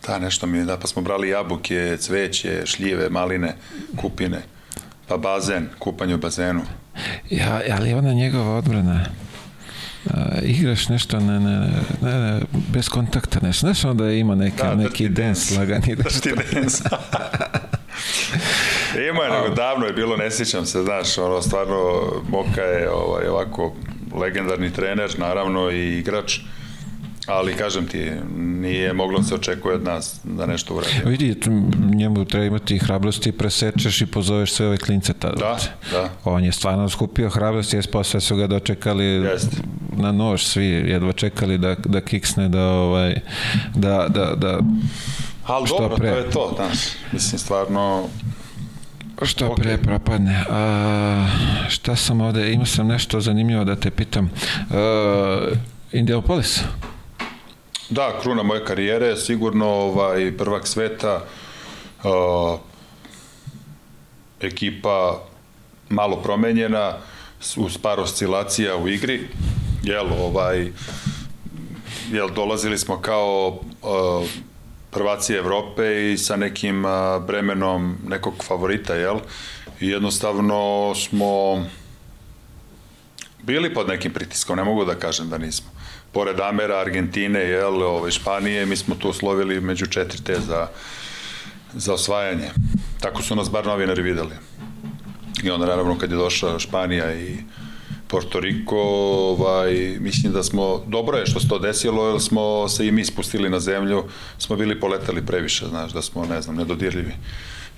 Da, 0.07 0.19
nešto 0.19 0.47
mi 0.47 0.59
je, 0.59 0.65
da, 0.65 0.77
pa 0.77 0.87
smo 0.87 1.03
brali 1.03 1.29
jabuke, 1.29 1.97
cveće, 2.01 2.63
šljive, 2.65 3.09
maline, 3.09 3.55
kupine, 3.97 4.39
pa 5.09 5.17
bazen, 5.17 5.69
kupanje 5.79 6.15
u 6.15 6.19
bazenu. 6.19 6.63
Ja, 7.31 7.61
ali 7.79 7.95
ona 7.95 8.13
njegova 8.13 8.57
odbrana, 8.57 9.05
a, 10.11 10.25
igraš 10.43 10.89
nešto 10.89 11.21
ne, 11.21 11.41
ne, 11.41 11.59
ne, 12.03 12.19
ne, 12.21 12.41
bez 12.69 12.89
kontakta, 12.89 13.39
nešto. 13.43 13.67
Znaš 13.67 13.85
onda 13.85 14.11
ima 14.11 14.35
neke, 14.35 14.63
Da, 14.63 14.75
neki 14.75 15.09
dirty 15.09 15.13
dance 15.13 15.55
dance. 15.55 15.59
lagani. 15.59 15.97
Dirty 15.97 16.55
dance. 16.55 16.83
Ima 18.95 19.23
je, 19.25 19.31
nego 19.31 19.55
davno 19.55 19.87
je 19.87 19.93
bilo, 19.93 20.17
ne 20.17 20.31
sjećam 20.31 20.67
se, 20.67 20.83
znaš, 20.83 21.19
ono, 21.19 21.43
stvarno, 21.43 22.03
Moka 22.29 22.63
je 22.63 22.91
ovaj, 22.91 23.27
ovako 23.29 23.75
legendarni 24.21 24.73
trener, 24.73 25.15
naravno, 25.19 25.71
i 25.71 25.99
igrač, 25.99 26.39
ali, 27.27 27.55
kažem 27.55 27.87
ti, 27.87 28.11
nije 28.37 28.93
moglo 28.93 29.23
se 29.23 29.35
očekuje 29.35 29.75
od 29.75 29.85
nas 29.85 30.21
da 30.25 30.47
nešto 30.47 30.75
uradi. 30.75 30.93
Vidi, 31.05 31.37
njemu 31.95 32.25
treba 32.25 32.45
imati 32.45 32.79
hrabrosti, 32.79 33.33
presečeš 33.33 34.01
i 34.01 34.07
pozoveš 34.07 34.53
sve 34.53 34.67
ove 34.67 34.77
klince 34.77 35.13
tada. 35.13 35.37
Da, 35.37 35.59
da. 35.93 36.09
On 36.25 36.45
je 36.45 36.53
stvarno 36.53 36.89
skupio 36.89 37.29
hrabrosti, 37.29 37.77
jer 37.77 37.91
posle 37.91 38.21
su 38.21 38.37
ga 38.37 38.47
dočekali 38.47 39.05
Jeste. 39.05 39.57
na 39.97 40.13
nož, 40.13 40.43
svi 40.43 40.65
jedva 40.65 41.13
čekali 41.13 41.59
da, 41.59 41.75
da 41.85 42.01
kiksne, 42.01 42.49
da, 42.49 42.65
ovaj, 42.65 43.15
da, 43.75 44.07
da, 44.09 44.35
da 44.37 44.59
Ali 45.47 45.69
dobro, 45.69 45.97
pre? 45.97 46.11
to 46.11 46.19
je 46.19 46.31
to, 46.31 46.53
znaš, 46.57 46.79
mislim, 47.13 47.39
stvarno, 47.39 48.09
Što 49.23 49.55
pre 49.55 49.79
propadne. 49.79 50.45
A, 50.51 51.27
šta 51.69 51.97
sam 51.97 52.21
ovde, 52.21 52.53
imao 52.53 52.67
sam 52.67 52.87
nešto 52.87 53.21
zanimljivo 53.21 53.65
da 53.65 53.77
te 53.77 53.91
pitam. 53.91 54.31
A, 54.71 55.49
Indianapolis? 55.93 56.61
Da, 57.91 58.21
kruna 58.23 58.43
moje 58.43 58.65
karijere, 58.65 59.17
sigurno 59.17 59.67
ovaj, 59.67 60.37
prvak 60.37 60.67
sveta, 60.67 61.25
uh, 62.05 62.59
ekipa 64.41 65.23
malo 65.89 66.17
promenjena, 66.17 66.93
uz 67.57 67.79
par 67.79 68.01
oscilacija 68.01 68.77
u 68.77 68.89
igri, 68.89 69.29
jel, 69.83 70.07
ovaj, 70.21 70.73
jel, 72.13 72.29
dolazili 72.35 72.79
smo 72.79 73.01
kao 73.01 73.61
uh, 73.83 74.29
prvaci 74.91 75.35
Evrope 75.35 76.13
i 76.13 76.19
sa 76.19 76.37
nekim 76.37 76.85
uh, 76.85 76.91
bremenom 77.27 77.97
nekog 78.07 78.45
favorita, 78.45 78.95
jel, 78.95 79.19
i 79.81 79.89
jednostavno 79.89 80.93
smo 80.95 81.65
bili 83.43 83.75
pod 83.75 83.89
nekim 83.89 84.13
pritiskom, 84.13 84.57
ne 84.57 84.65
mogu 84.65 84.85
da 84.85 84.95
kažem 84.95 85.31
da 85.31 85.39
nismo. 85.39 85.71
Pored 86.13 86.41
Amera, 86.41 86.79
Argentine, 86.81 87.41
jel, 87.41 87.83
ove, 87.83 88.11
Španije, 88.11 88.67
mi 88.67 88.77
smo 88.77 88.95
tu 88.95 89.13
slovili 89.13 89.61
među 89.61 89.87
četiri 89.87 90.25
te 90.25 90.41
za, 90.41 90.69
za 91.75 91.95
osvajanje. 91.95 92.51
Tako 93.01 93.23
su 93.23 93.37
nas 93.37 93.51
bar 93.51 93.67
novinari 93.67 94.03
videli. 94.03 94.35
I 95.43 95.51
onda 95.51 95.67
naravno 95.67 95.99
kad 95.99 96.11
je 96.11 96.17
došla 96.17 96.59
Španija 96.59 97.15
i 97.15 97.37
Porto 98.09 98.41
Riko, 98.41 98.79
ovaj, 98.79 99.97
mislim 100.01 100.33
da 100.33 100.43
smo, 100.43 100.85
dobro 100.87 101.19
je 101.19 101.27
što 101.27 101.41
se 101.41 101.49
to 101.49 101.59
desilo, 101.59 102.09
jer 102.09 102.21
smo 102.21 102.69
se 102.69 102.87
i 102.87 102.93
mi 102.93 103.05
spustili 103.05 103.51
na 103.51 103.61
zemlju, 103.61 104.05
smo 104.39 104.57
bili 104.57 104.81
poletali 104.81 105.27
previše, 105.27 105.67
znaš, 105.67 105.93
da 105.93 106.03
smo, 106.03 106.25
ne 106.25 106.43
znam, 106.43 106.57
nedodirljivi. 106.57 107.13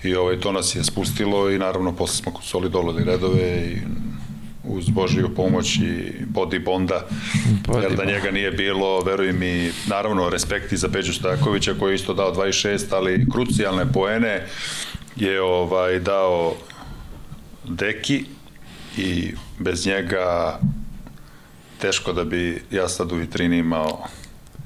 I 0.05 0.15
ovaj, 0.15 0.41
to 0.41 0.53
nas 0.53 0.75
je 0.75 0.85
spustilo 0.85 1.51
i 1.51 1.59
naravno 1.59 1.97
posle 1.97 2.17
smo 2.17 2.33
solidolili 2.43 3.05
redove 3.05 3.71
i 3.73 3.77
uz 4.65 4.89
Božiju 4.89 5.35
pomoć 5.35 5.77
i 5.77 6.13
Body 6.35 6.65
Bonda, 6.65 7.07
Body 7.67 7.83
jer 7.83 7.97
da 7.97 8.05
njega 8.05 8.31
nije 8.31 8.51
bilo, 8.51 9.01
veruj 9.01 9.33
mi, 9.33 9.71
naravno 9.89 10.31
respekti 10.31 10.77
za 10.77 10.89
Peđu 10.89 11.13
Stojakovića 11.13 11.75
koji 11.79 11.93
je 11.93 11.95
isto 11.95 12.15
dao 12.15 12.35
26, 12.35 12.85
ali 12.91 13.27
krucijalne 13.33 13.93
poene 13.93 14.47
je 15.17 15.43
ovaj 15.43 15.99
dao 15.99 16.55
Deki 17.65 18.25
i 18.97 19.33
bez 19.61 19.87
njega 19.87 20.59
teško 21.81 22.13
da 22.13 22.25
bi 22.25 22.63
ja 22.71 22.89
sad 22.89 23.13
u 23.13 23.15
vitrini 23.15 23.59
imao 23.59 24.05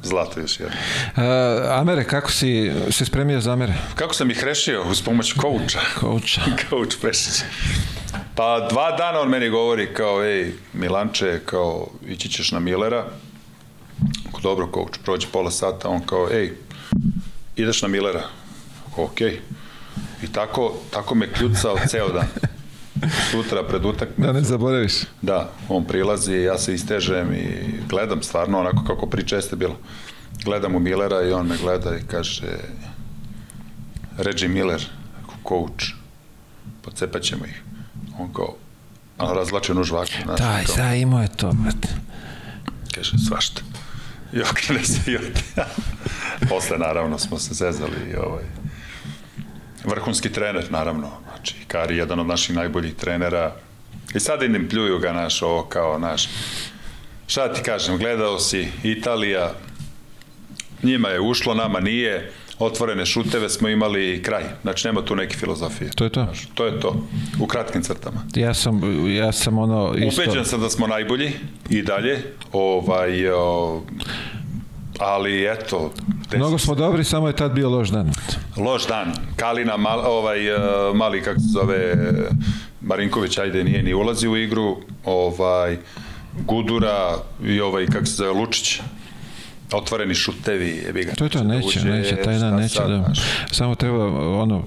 zlato 0.02 0.40
još 0.40 0.60
jedno. 0.60 0.76
A, 1.16 1.78
Amere, 1.80 2.04
kako 2.04 2.30
si 2.30 2.72
se 2.90 3.04
spremio 3.04 3.40
za 3.40 3.52
Amere? 3.52 3.74
Kako 3.94 4.14
sam 4.14 4.30
ih 4.30 4.44
rešio 4.44 4.82
uz 4.90 5.02
pomoć 5.02 5.32
kouča? 5.32 5.80
Coacha. 6.00 6.42
Coach 6.70 6.96
Pešić. 7.02 7.42
Pa 8.34 8.68
dva 8.70 8.96
dana 8.96 9.20
on 9.20 9.28
meni 9.28 9.48
govori 9.48 9.94
kao, 9.94 10.24
ej, 10.24 10.52
Milanče, 10.72 11.40
kao, 11.46 11.86
ići 12.06 12.28
ćeš 12.28 12.52
na 12.52 12.58
Millera. 12.58 13.04
Ako 14.28 14.40
dobro, 14.40 14.68
coach, 14.74 14.98
prođe 15.04 15.26
pola 15.32 15.50
sata, 15.50 15.88
on 15.88 16.00
kao, 16.00 16.28
ej, 16.32 16.52
ideš 17.56 17.82
na 17.82 17.88
Millera. 17.88 18.22
Okej. 18.96 19.40
I 20.22 20.32
tako, 20.32 20.74
tako 20.90 21.14
me 21.14 21.32
kljucao 21.32 21.76
ceo 21.88 22.08
dan. 22.08 22.26
Sutra 23.30 23.62
pred 23.62 23.84
utakmicu. 23.84 24.22
Da 24.22 24.32
ne 24.32 24.42
zaboraviš. 24.42 24.92
Da, 25.22 25.50
on 25.68 25.84
prilazi, 25.84 26.34
ja 26.34 26.58
se 26.58 26.74
istežem 26.74 27.34
i 27.34 27.48
gledam 27.88 28.22
stvarno 28.22 28.60
onako 28.60 28.84
kako 28.84 29.06
priča 29.06 29.36
jeste 29.36 29.56
bilo. 29.56 29.76
Gledam 30.44 30.74
u 30.74 30.78
Millera 30.80 31.22
i 31.22 31.32
on 31.32 31.46
me 31.46 31.56
gleda 31.56 31.96
i 31.96 32.06
kaže 32.10 32.58
Reggie 34.18 34.48
Miller, 34.48 34.86
coach, 35.48 35.84
pocepat 36.82 37.22
ćemo 37.22 37.44
ih. 37.44 37.62
On 38.18 38.32
kao, 38.32 38.54
a 39.18 39.32
razlače 39.32 39.72
ovako. 39.72 40.12
Znaš, 40.24 40.66
kao, 40.66 40.76
da, 40.76 40.94
imao 40.94 41.22
je 41.22 41.28
to, 41.36 41.52
brate. 41.52 41.88
Kaže, 42.94 43.18
svašta. 43.28 43.62
I 44.32 44.40
okrene 44.42 44.84
se 44.84 45.12
i 45.12 45.16
ode. 45.16 45.32
Posle, 46.48 46.78
naravno, 46.78 47.18
smo 47.18 47.38
se 47.38 47.54
zezali 47.54 48.10
i 48.12 48.16
ovaj, 48.16 48.44
vrhunski 49.84 50.32
trener, 50.32 50.66
naravno. 50.70 51.10
Znači, 51.44 51.66
Kari 51.68 51.94
je 51.94 51.98
jedan 51.98 52.20
od 52.20 52.26
naših 52.26 52.56
najboljih 52.56 52.94
trenera. 52.94 53.52
I 54.14 54.20
sad 54.20 54.42
idem 54.42 54.68
pljuju 54.68 54.98
ga 54.98 55.12
naš, 55.12 55.42
ovo 55.42 55.62
kao 55.62 55.98
naš. 55.98 56.28
Šta 57.26 57.52
ti 57.52 57.62
kažem, 57.62 57.98
gledao 57.98 58.38
si 58.38 58.68
Italija, 58.82 59.52
njima 60.82 61.08
je 61.08 61.20
ušlo, 61.20 61.54
nama 61.54 61.80
nije, 61.80 62.32
otvorene 62.58 63.06
šuteve 63.06 63.48
smo 63.48 63.68
imali 63.68 64.14
i 64.14 64.22
kraj. 64.22 64.42
Znači, 64.62 64.86
nema 64.88 65.02
tu 65.02 65.16
neke 65.16 65.36
filozofije. 65.36 65.90
To 65.90 66.04
je 66.04 66.10
to. 66.10 66.24
Znaš, 66.24 66.48
to 66.54 66.66
je 66.66 66.80
to, 66.80 67.06
u 67.40 67.46
kratkim 67.46 67.82
crtama. 67.82 68.24
Ja 68.34 68.54
sam, 68.54 68.80
ja 69.16 69.32
sam 69.32 69.58
ono 69.58 69.94
isto... 69.96 70.22
Ubeđen 70.22 70.44
sam 70.44 70.60
da 70.60 70.70
smo 70.70 70.86
najbolji 70.86 71.32
i 71.70 71.82
dalje, 71.82 72.22
ovaj, 72.52 73.28
o, 73.28 73.82
ali 74.98 75.44
eto, 75.44 75.90
desi 76.24 76.36
Mnogo 76.36 76.58
smo 76.58 76.74
dobri, 76.74 77.04
samo 77.04 77.26
je 77.26 77.36
tad 77.36 77.52
bio 77.52 77.70
loš 77.70 77.88
dan. 77.88 78.12
loš 78.56 78.86
dan. 78.86 79.12
Kalina, 79.36 79.76
mal, 79.76 80.00
ovaj, 80.06 80.48
e, 80.48 80.58
mali, 80.94 81.22
kako 81.22 81.40
se 81.40 81.46
zove, 81.46 81.96
Marinković, 82.80 83.38
ajde, 83.38 83.64
nije 83.64 83.82
ni 83.82 83.94
ulazi 83.94 84.28
u 84.28 84.36
igru, 84.36 84.76
ovaj, 85.04 85.78
Gudura 86.46 87.16
i 87.44 87.60
ovaj, 87.60 87.86
kako 87.86 88.06
se 88.06 88.12
zove, 88.12 88.30
Lučić. 88.30 88.80
Otvoreni 89.74 90.14
šutevi, 90.14 90.82
jebi 90.86 91.04
ga. 91.04 91.12
To 91.14 91.24
je 91.24 91.30
to, 91.30 91.38
da 91.38 91.44
neće, 91.44 91.66
uđe, 91.78 91.90
neće, 91.90 92.16
taj 92.16 92.38
dan 92.38 92.54
neće 92.54 92.74
sad, 92.74 92.90
da... 92.90 92.96
znaš. 93.04 93.18
Samo 93.50 93.74
treba, 93.74 94.04
ono, 94.42 94.62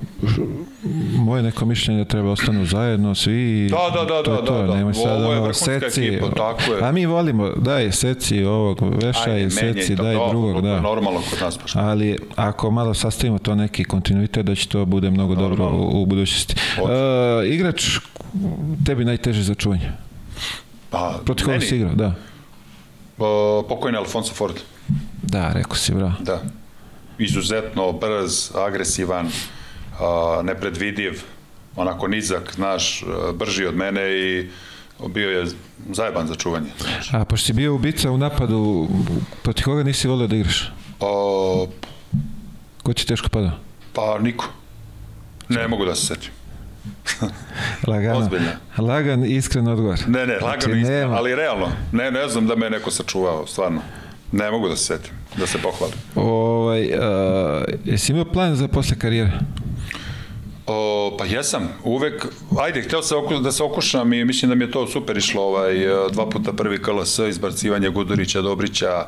moje 1.17 1.43
neko 1.43 1.65
mišljenje 1.65 2.03
da 2.03 2.05
treba 2.09 2.31
ostanu 2.31 2.65
zajedno 2.65 3.15
svi 3.15 3.65
i 3.65 3.69
Da, 3.69 3.99
da, 3.99 4.05
da, 4.05 4.23
to 4.23 4.31
je 4.33 4.41
da, 4.41 4.45
to, 4.45 4.61
da, 4.61 4.67
da. 4.67 4.75
nemoj 4.75 4.93
sad 4.93 5.23
Ovo 5.23 5.33
je 5.33 5.39
ono, 5.39 5.53
seci, 5.53 6.01
ekipa, 6.05 6.29
tako 6.29 6.73
je. 6.73 6.83
a 6.83 6.91
mi 6.91 7.05
volimo, 7.05 7.49
daj 7.49 7.91
seci 7.91 8.43
ovog, 8.43 8.81
Ajde, 8.83 9.33
menjaj 9.33 9.49
seci, 9.49 9.95
to, 9.95 10.03
daj 10.03 10.13
dobro, 10.13 10.29
drugog, 10.29 10.61
da. 10.61 10.79
Normalno 10.81 11.21
kod 11.29 11.41
nas 11.41 11.59
baš. 11.61 11.75
Ali 11.75 12.17
ako 12.35 12.71
malo 12.71 12.93
sastavimo 12.93 13.39
to 13.39 13.55
neki 13.55 13.83
kontinuitet, 13.83 14.45
da 14.45 14.55
će 14.55 14.67
to 14.67 14.85
bude 14.85 15.09
mnogo 15.09 15.35
dobro 15.35 15.57
Normalno. 15.57 15.87
u, 15.87 16.01
u 16.01 16.05
budućnosti. 16.05 16.55
Uh, 16.81 16.89
igrač 17.45 17.99
tebi 18.85 19.05
najteže 19.05 19.43
za 19.43 19.53
čuvanje. 19.55 19.91
Pa, 20.89 21.19
Protiv 21.25 21.45
koga 21.45 21.59
si 21.61 21.75
igrao, 21.75 21.95
da. 21.95 22.13
O, 23.17 23.63
pokojni 23.69 23.97
Alfonso 23.97 24.33
Ford. 24.33 24.55
Da, 25.23 25.51
rekao 25.53 25.75
si, 25.75 25.93
bravo. 25.93 26.13
Da. 26.19 26.41
Izuzetno 27.17 27.91
brz, 27.91 28.51
agresivan, 28.55 29.29
a, 29.99 30.41
nepredvidiv, 30.43 31.21
onako 31.75 32.07
nizak, 32.07 32.53
znaš, 32.55 33.03
a, 33.03 33.31
brži 33.31 33.65
od 33.65 33.75
mene 33.75 34.01
i 34.11 34.49
bio 35.07 35.29
je 35.29 35.45
zajeban 35.91 36.27
za 36.27 36.35
čuvanje. 36.35 36.69
Znaš. 36.79 37.13
A 37.13 37.25
pošto 37.25 37.45
si 37.45 37.53
bio 37.53 37.75
ubica 37.75 38.11
u 38.11 38.17
napadu, 38.17 38.87
protiv 39.43 39.65
koga 39.65 39.83
nisi 39.83 40.07
volio 40.07 40.27
da 40.27 40.35
igraš? 40.35 40.71
O, 40.99 41.67
Ko 42.83 42.93
ti 42.93 43.05
teško 43.07 43.29
padao? 43.29 43.51
pa 43.93 44.19
niko. 44.19 44.45
Ne 45.49 45.67
mogu 45.67 45.85
da 45.85 45.95
se 45.95 46.05
setim. 46.05 46.31
Lagano. 47.87 48.19
Ozbiljno. 48.19 48.49
Lagan, 48.77 49.25
iskren 49.25 49.67
odgovor. 49.67 49.99
Ne, 50.07 50.25
ne, 50.25 50.33
lagano 50.33 50.73
Znači, 50.73 50.91
nema. 50.91 51.15
ali 51.15 51.35
realno. 51.35 51.67
Ne, 51.91 52.11
ne 52.11 52.27
znam 52.27 52.47
da 52.47 52.55
me 52.55 52.65
je 52.65 52.69
neko 52.69 52.91
sačuvao, 52.91 53.47
stvarno. 53.47 53.81
Ne 54.31 54.51
mogu 54.51 54.69
da 54.69 54.75
se 54.75 54.83
setim, 54.85 55.11
da 55.37 55.47
se 55.47 55.57
pohvalim. 55.57 55.95
Ovaj, 56.15 56.81
uh, 56.81 56.93
jesi 57.85 58.11
imao 58.11 58.25
plan 58.25 58.55
za 58.55 58.67
posle 58.67 58.99
karijere? 58.99 59.31
O, 60.67 61.15
pa 61.19 61.25
jesam, 61.25 61.69
uvek, 61.83 62.25
ajde, 62.59 62.81
hteo 62.81 63.01
sam 63.01 63.43
da 63.43 63.51
se 63.51 63.63
okušam 63.63 64.13
i 64.13 64.25
mislim 64.25 64.49
da 64.49 64.55
mi 64.55 64.63
je 64.63 64.71
to 64.71 64.87
super 64.87 65.17
išlo, 65.17 65.41
ovaj, 65.41 65.75
dva 66.11 66.29
puta 66.29 66.53
prvi 66.53 66.81
KLS, 66.81 67.19
izbacivanje 67.19 67.89
Gudurića, 67.89 68.41
Dobrića, 68.41 69.05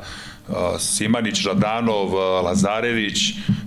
Simanić, 0.78 1.44
Radanov, 1.46 2.14
Lazarević, 2.44 3.18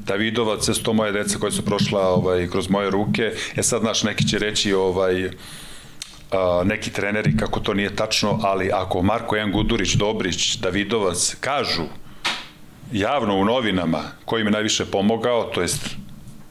Davidovac, 0.05 0.65
sve 0.65 0.73
su 0.73 0.83
to 0.83 0.93
moje 0.93 1.11
deca 1.11 1.39
koje 1.39 1.51
su 1.51 1.65
prošla 1.65 2.07
ovaj, 2.07 2.47
kroz 2.47 2.69
moje 2.69 2.89
ruke. 2.89 3.31
E 3.55 3.63
sad, 3.63 3.81
znaš, 3.81 4.03
neki 4.03 4.27
će 4.27 4.39
reći, 4.39 4.73
ovaj, 4.73 5.29
neki 6.63 6.91
treneri 6.91 7.37
kako 7.37 7.59
to 7.59 7.73
nije 7.73 7.95
tačno, 7.95 8.39
ali 8.43 8.71
ako 8.73 9.01
Marko 9.01 9.35
Jan 9.35 9.51
Gudurić, 9.51 9.93
Dobrić, 9.93 10.55
Davidovac 10.55 11.35
kažu 11.39 11.83
javno 12.91 13.37
u 13.37 13.45
novinama 13.45 14.01
koji 14.25 14.43
mi 14.43 14.51
najviše 14.51 14.85
pomogao, 14.85 15.43
to 15.43 15.61
jest 15.61 15.89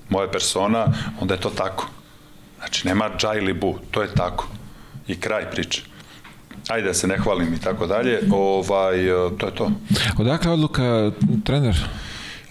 moja 0.09 0.31
persona, 0.31 0.87
onda 1.21 1.35
je 1.35 1.41
to 1.41 1.51
tako. 1.51 1.89
Znači, 2.59 2.89
nema 2.89 3.11
džaj 3.19 3.39
ili 3.39 3.53
bu, 3.53 3.79
to 3.91 4.03
je 4.03 4.15
tako. 4.15 4.49
I 5.07 5.21
kraj 5.21 5.51
priče. 5.51 5.92
Ajde 6.69 6.87
da 6.87 6.95
se 6.95 7.07
ne 7.07 7.19
hvalim 7.19 7.55
i 7.55 7.61
tako 7.61 7.87
dalje, 7.87 8.21
ovaj, 8.33 8.97
to 9.39 9.47
je 9.47 9.55
to. 9.55 9.71
Odakle 10.19 10.51
odluka 10.53 11.11
trener? 11.45 11.77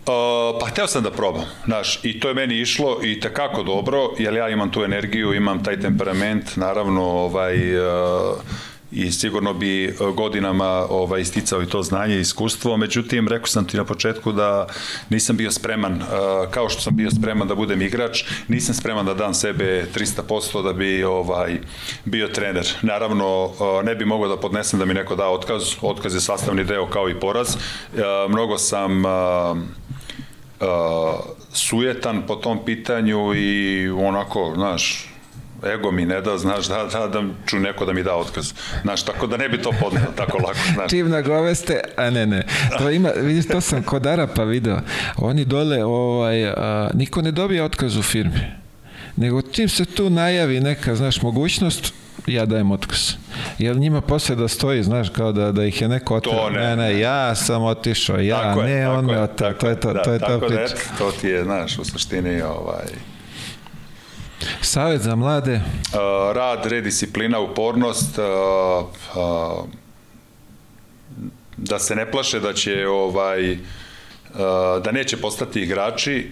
Uh, 0.01 0.59
pa 0.59 0.65
hteo 0.65 0.87
sam 0.87 1.03
da 1.03 1.11
probam, 1.11 1.43
znaš, 1.65 1.99
i 2.03 2.19
to 2.19 2.27
je 2.27 2.33
meni 2.33 2.59
išlo 2.59 2.99
i 3.03 3.19
takako 3.19 3.63
dobro, 3.63 3.97
jer 4.19 4.33
ja 4.33 4.49
imam 4.49 4.71
tu 4.71 4.83
energiju, 4.83 5.33
imam 5.33 5.63
taj 5.63 5.79
temperament, 5.79 6.55
naravno, 6.55 7.01
ovaj, 7.01 7.77
uh, 7.77 7.83
i 8.91 9.11
sigurno 9.11 9.53
bi 9.53 9.85
e, 9.85 9.93
godinama 10.15 10.85
ovaj, 10.89 11.21
isticao 11.21 11.63
i 11.63 11.65
to 11.65 11.83
znanje 11.83 12.15
i 12.15 12.19
iskustvo, 12.19 12.77
međutim, 12.77 13.27
rekao 13.27 13.47
sam 13.47 13.65
ti 13.67 13.77
na 13.77 13.85
početku 13.85 14.31
da 14.31 14.67
nisam 15.09 15.37
bio 15.37 15.51
spreman, 15.51 15.93
e, 15.93 16.05
kao 16.51 16.69
što 16.69 16.81
sam 16.81 16.95
bio 16.95 17.11
spreman 17.11 17.47
da 17.47 17.55
budem 17.55 17.81
igrač, 17.81 18.23
nisam 18.47 18.75
spreman 18.75 19.05
da 19.05 19.13
dam 19.13 19.33
sebe 19.33 19.85
300% 19.95 20.63
da 20.63 20.73
bi 20.73 21.03
ovaj, 21.03 21.59
bio 22.05 22.27
trener. 22.27 22.67
Naravno, 22.81 23.49
e, 23.81 23.83
ne 23.83 23.95
bi 23.95 24.05
mogao 24.05 24.27
da 24.27 24.37
podnesem 24.37 24.79
da 24.79 24.85
mi 24.85 24.93
neko 24.93 25.15
da 25.15 25.27
otkaz, 25.27 25.63
otkaz 25.81 26.15
je 26.15 26.21
sastavni 26.21 26.63
deo 26.63 26.87
kao 26.87 27.09
i 27.09 27.19
poraz. 27.19 27.57
Mnogo 28.29 28.57
sam 28.57 29.03
sujetan 31.53 32.23
po 32.27 32.35
tom 32.35 32.65
pitanju 32.65 33.35
i 33.35 33.89
onako, 33.89 34.53
znaš, 34.55 35.10
ego 35.65 35.91
mi 35.91 36.05
ne 36.05 36.21
da, 36.21 36.37
znaš, 36.37 36.67
da, 36.67 36.83
da, 36.83 37.07
da 37.07 37.23
ču 37.45 37.59
neko 37.59 37.85
da 37.85 37.93
mi 37.93 38.03
da 38.03 38.15
otkaz. 38.15 38.53
Znaš, 38.81 39.03
tako 39.03 39.27
da 39.27 39.37
ne 39.37 39.49
bi 39.49 39.61
to 39.61 39.71
podneo 39.79 40.11
tako 40.15 40.37
lako, 40.37 40.59
znaš. 40.73 40.89
Čim 40.89 41.09
nagoveste, 41.09 41.81
a 41.97 42.09
ne, 42.09 42.25
ne. 42.25 42.45
To 42.77 42.89
ima, 42.89 43.09
vidiš, 43.15 43.47
to 43.47 43.61
sam 43.61 43.83
kod 43.83 44.05
Arapa 44.05 44.43
video. 44.43 44.79
Oni 45.17 45.45
dole, 45.45 45.85
ovaj, 45.85 46.47
a, 46.47 46.89
niko 46.93 47.21
ne 47.21 47.31
dobije 47.31 47.63
otkaz 47.63 47.97
u 47.97 48.03
firmi. 48.03 48.61
Nego 49.15 49.41
čim 49.41 49.69
se 49.69 49.85
tu 49.85 50.09
najavi 50.09 50.59
neka, 50.59 50.95
znaš, 50.95 51.21
mogućnost, 51.21 51.93
ja 52.27 52.45
dajem 52.45 52.71
otkaz. 52.71 53.13
Jel 53.57 53.77
njima 53.77 54.01
posle 54.01 54.35
da 54.35 54.47
stoji, 54.47 54.83
znaš, 54.83 55.09
kao 55.09 55.31
da, 55.31 55.51
da 55.51 55.65
ih 55.65 55.81
je 55.81 55.87
neko 55.87 56.15
otrao? 56.15 56.49
Ne, 56.49 56.59
ne, 56.59 56.75
ne, 56.75 56.99
ja 56.99 57.35
sam 57.35 57.63
otišao, 57.63 58.19
ja, 58.19 58.41
tako 58.41 58.61
ne, 58.61 58.71
je, 58.71 58.89
on 58.89 59.05
me 59.05 59.19
otrao, 59.19 59.53
to 59.53 59.69
je 59.69 59.79
to, 59.79 59.93
da, 59.93 60.01
to 60.01 60.13
je 60.13 60.19
to 60.19 60.39
priča. 60.39 60.75
Da, 60.75 60.97
to 60.97 61.11
ti 61.21 61.27
je, 61.27 61.43
znaš, 61.43 61.79
u 61.79 61.85
suštini, 61.85 62.41
ovaj, 62.41 62.85
Savet 64.61 65.01
za 65.01 65.15
mlade? 65.15 65.55
Uh, 65.55 66.35
rad, 66.35 66.65
redisciplina, 66.65 67.39
upornost, 67.39 68.17
uh, 68.17 68.25
uh, 69.15 69.65
da 71.57 71.79
se 71.79 71.95
ne 71.95 72.11
plaše 72.11 72.39
da 72.39 72.53
će 72.53 72.87
ovaj 72.87 73.57
da 74.83 74.91
neće 74.91 75.17
postati 75.17 75.61
igrači 75.61 76.31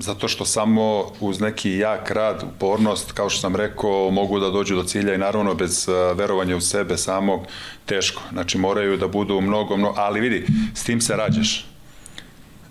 zato 0.00 0.28
što 0.28 0.44
samo 0.44 1.12
uz 1.20 1.40
neki 1.40 1.70
jak 1.70 2.10
rad, 2.10 2.42
upornost, 2.54 3.12
kao 3.12 3.30
što 3.30 3.40
sam 3.40 3.56
rekao, 3.56 4.10
mogu 4.10 4.40
da 4.40 4.50
dođu 4.50 4.76
do 4.76 4.82
cilja 4.82 5.14
i 5.14 5.18
naravno 5.18 5.54
bez 5.54 5.88
verovanja 6.14 6.56
u 6.56 6.60
sebe 6.60 6.96
samog 6.96 7.46
teško. 7.86 8.22
Znači 8.32 8.58
moraju 8.58 8.96
da 8.96 9.08
budu 9.08 9.40
mnogo, 9.40 9.76
mnogo, 9.76 9.94
ali 9.98 10.20
vidi, 10.20 10.46
s 10.74 10.84
tim 10.84 11.00
se 11.00 11.16
rađaš. 11.16 11.66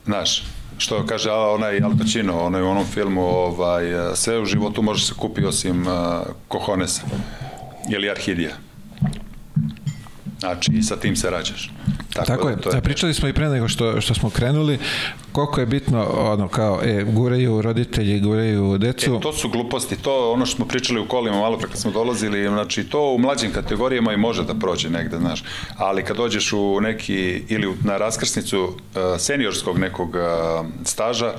Znaš, 0.06 0.44
što 0.80 1.06
kaže 1.06 1.32
onaj 1.32 1.82
Al 1.84 1.92
Pacino, 1.98 2.40
onaj 2.40 2.62
u 2.62 2.68
onom 2.68 2.86
filmu, 2.86 3.22
ovaj, 3.22 3.84
sve 4.16 4.40
u 4.40 4.46
životu 4.46 4.82
može 4.82 5.06
se 5.06 5.14
kupi 5.18 5.46
osim 5.46 5.88
uh, 5.88 5.94
kohonesa 6.48 7.02
ili 7.92 8.10
arhidija. 8.10 8.69
Znači, 10.40 10.82
sa 10.82 10.96
tim 10.96 11.16
se 11.16 11.30
rađaš. 11.30 11.72
Tako, 12.14 12.26
Tako 12.28 12.44
da, 12.44 12.50
je. 12.50 12.62
To 12.62 12.70
je. 12.70 12.82
Pričali 12.82 13.14
smo 13.14 13.28
i 13.28 13.34
pre 13.34 13.50
nego 13.50 13.68
što, 13.68 14.02
što 14.02 14.14
smo 14.14 14.30
krenuli, 14.30 14.80
koliko 15.32 15.60
je 15.60 15.66
bitno, 15.66 16.08
ono, 16.18 16.48
kao, 16.48 16.80
e, 16.84 17.04
gureju 17.04 17.62
roditelji, 17.62 18.20
gureju 18.20 18.78
decu. 18.78 19.16
E, 19.16 19.20
to 19.20 19.34
su 19.34 19.50
gluposti, 19.50 19.96
to 20.02 20.32
ono 20.32 20.46
što 20.46 20.56
smo 20.56 20.66
pričali 20.66 21.00
u 21.00 21.08
kolima 21.08 21.38
malo 21.38 21.58
pre 21.58 21.68
kad 21.68 21.80
smo 21.80 21.92
dolazili, 21.92 22.48
znači, 22.48 22.84
to 22.84 23.14
u 23.14 23.18
mlađim 23.18 23.52
kategorijama 23.52 24.14
i 24.14 24.18
može 24.18 24.44
da 24.44 24.54
prođe 24.54 24.90
negde, 24.90 25.18
znaš, 25.18 25.44
ali 25.78 26.04
kad 26.04 26.18
dođeš 26.18 26.54
u 26.54 26.82
neki, 26.82 27.44
ili 27.48 27.74
na 27.84 27.98
raskrsnicu 27.98 28.64
uh, 28.64 28.74
seniorskog 29.18 29.80
nekog 29.80 30.10
uh, 30.10 30.66
staža, 30.84 31.34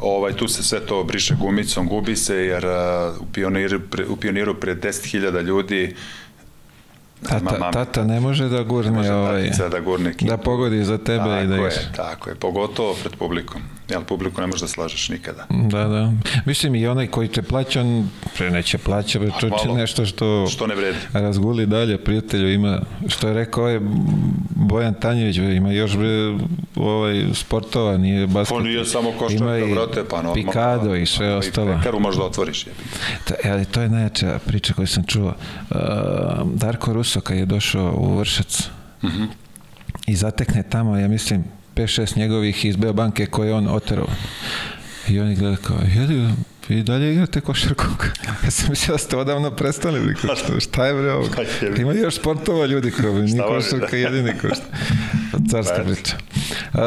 ovaj, 0.00 0.32
tu 0.32 0.48
se 0.48 0.62
sve 0.62 0.80
to 0.80 1.04
briše 1.04 1.34
gumicom, 1.40 1.88
gubi 1.88 2.16
se, 2.16 2.36
jer 2.36 2.66
uh, 2.66 2.72
u, 3.20 3.26
pioniru, 3.32 3.80
pre, 3.90 4.06
u 4.06 4.16
pioniru 4.16 4.54
pred 4.54 4.84
10.000 4.84 5.42
ljudi 5.42 5.94
Tata, 7.22 7.58
mami, 7.58 7.72
tata 7.72 8.04
ne 8.04 8.20
može 8.20 8.48
da 8.48 8.62
gurne, 8.62 8.90
ne 8.90 8.96
može 8.96 9.12
ovaj, 9.12 9.50
da, 9.70 9.80
gurne 9.80 10.12
kipu. 10.14 10.30
da 10.30 10.36
pogodi 10.36 10.84
za 10.84 10.98
tebe 10.98 11.18
tako 11.18 11.42
i 11.42 11.46
da 11.46 11.54
je, 11.54 11.90
Tako 11.96 12.30
je, 12.30 12.36
pogotovo 12.36 12.94
pred 13.02 13.16
publikom. 13.18 13.62
Jel, 13.88 14.04
publiku 14.04 14.40
ne 14.40 14.46
možeš 14.46 14.60
da 14.60 14.68
slažeš 14.68 15.08
nikada. 15.08 15.46
Da, 15.50 15.84
da. 15.84 16.12
Mislim 16.46 16.74
i 16.74 16.86
onaj 16.86 17.06
koji 17.06 17.28
te 17.28 17.42
plaća, 17.42 17.80
on 17.80 18.08
pre 18.36 18.50
neće 18.50 18.78
plaća, 18.78 19.20
to 19.40 19.74
nešto 19.74 20.06
što, 20.06 20.46
što 20.46 20.66
ne 20.66 20.74
vredi. 20.74 20.98
razguli 21.12 21.66
dalje, 21.66 21.98
prijatelju 21.98 22.52
ima, 22.52 22.80
što 23.08 23.28
je 23.28 23.34
rekao 23.34 23.68
je 23.68 23.80
Bojan 24.50 24.94
Tanjević, 24.94 25.36
ima 25.36 25.72
još 25.72 25.96
bre, 25.96 26.38
ovaj, 26.76 27.24
sportova, 27.34 27.96
nije 27.96 28.26
basket. 28.26 28.56
On 28.56 28.62
nije 28.62 28.84
samo 28.84 29.12
košarka, 29.18 29.66
brate, 29.74 30.04
pa 30.10 30.16
normalno. 30.16 30.34
Pikado 30.34 30.94
i 30.94 31.06
sve 31.06 31.34
ostalo. 31.34 31.72
I 31.72 31.76
pekaru 31.76 32.00
možda 32.00 32.24
otvoriš. 32.24 32.66
Je. 32.66 32.72
To, 33.24 33.34
ali 33.44 33.64
to 33.64 33.80
je 33.80 33.88
najjača 33.88 34.38
priča 34.46 34.74
koju 34.74 34.86
sam 34.86 35.04
čuo. 35.06 35.34
Uh, 35.70 35.76
Darko 36.54 36.92
Ruso 36.92 37.20
kad 37.20 37.36
je 37.36 37.46
došao 37.46 37.94
u 37.96 38.18
Vršac. 38.18 38.68
-huh. 39.02 39.26
i 40.06 40.16
zatekne 40.16 40.62
tamo, 40.62 40.96
ja 40.96 41.08
mislim, 41.08 41.44
5-6 41.74 42.16
njegovih 42.16 42.64
iz 42.64 42.76
Beobanke 42.76 43.26
koje 43.26 43.54
on 43.54 43.68
oterao. 43.68 44.06
I 45.08 45.20
oni 45.20 45.34
gleda 45.34 45.56
kao, 45.56 45.76
jedi, 45.94 46.28
vi 46.68 46.82
dalje 46.82 47.12
igrate 47.12 47.40
košarku. 47.40 47.84
ja 48.44 48.50
sam 48.50 48.66
mislio 48.70 48.94
da 48.94 48.98
ste 48.98 49.16
odavno 49.16 49.50
prestali. 49.50 50.14
Što, 50.36 50.60
šta 50.60 50.86
je 50.86 50.94
bre 50.94 51.12
ovo? 51.12 51.26
Ima 51.80 51.92
još 51.92 52.16
sportova 52.16 52.66
ljudi 52.66 52.90
kao, 52.90 53.12
nije 53.12 53.42
košarka 53.42 53.96
jedini 53.96 54.32
košta. 54.40 54.64
Carska 55.50 55.84
priča. 55.84 56.16
Uh, 56.74 56.80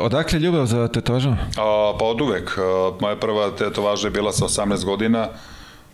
odakle 0.00 0.38
ljubav 0.38 0.66
za 0.66 0.88
tetovažom? 0.88 1.32
A, 1.32 1.96
pa 1.98 2.04
od 2.04 2.20
uvek. 2.20 2.56
Moja 3.00 3.16
prva 3.16 3.50
tetovaža 3.56 4.06
je 4.06 4.10
bila 4.10 4.32
sa 4.32 4.44
18 4.44 4.84
godina 4.84 5.28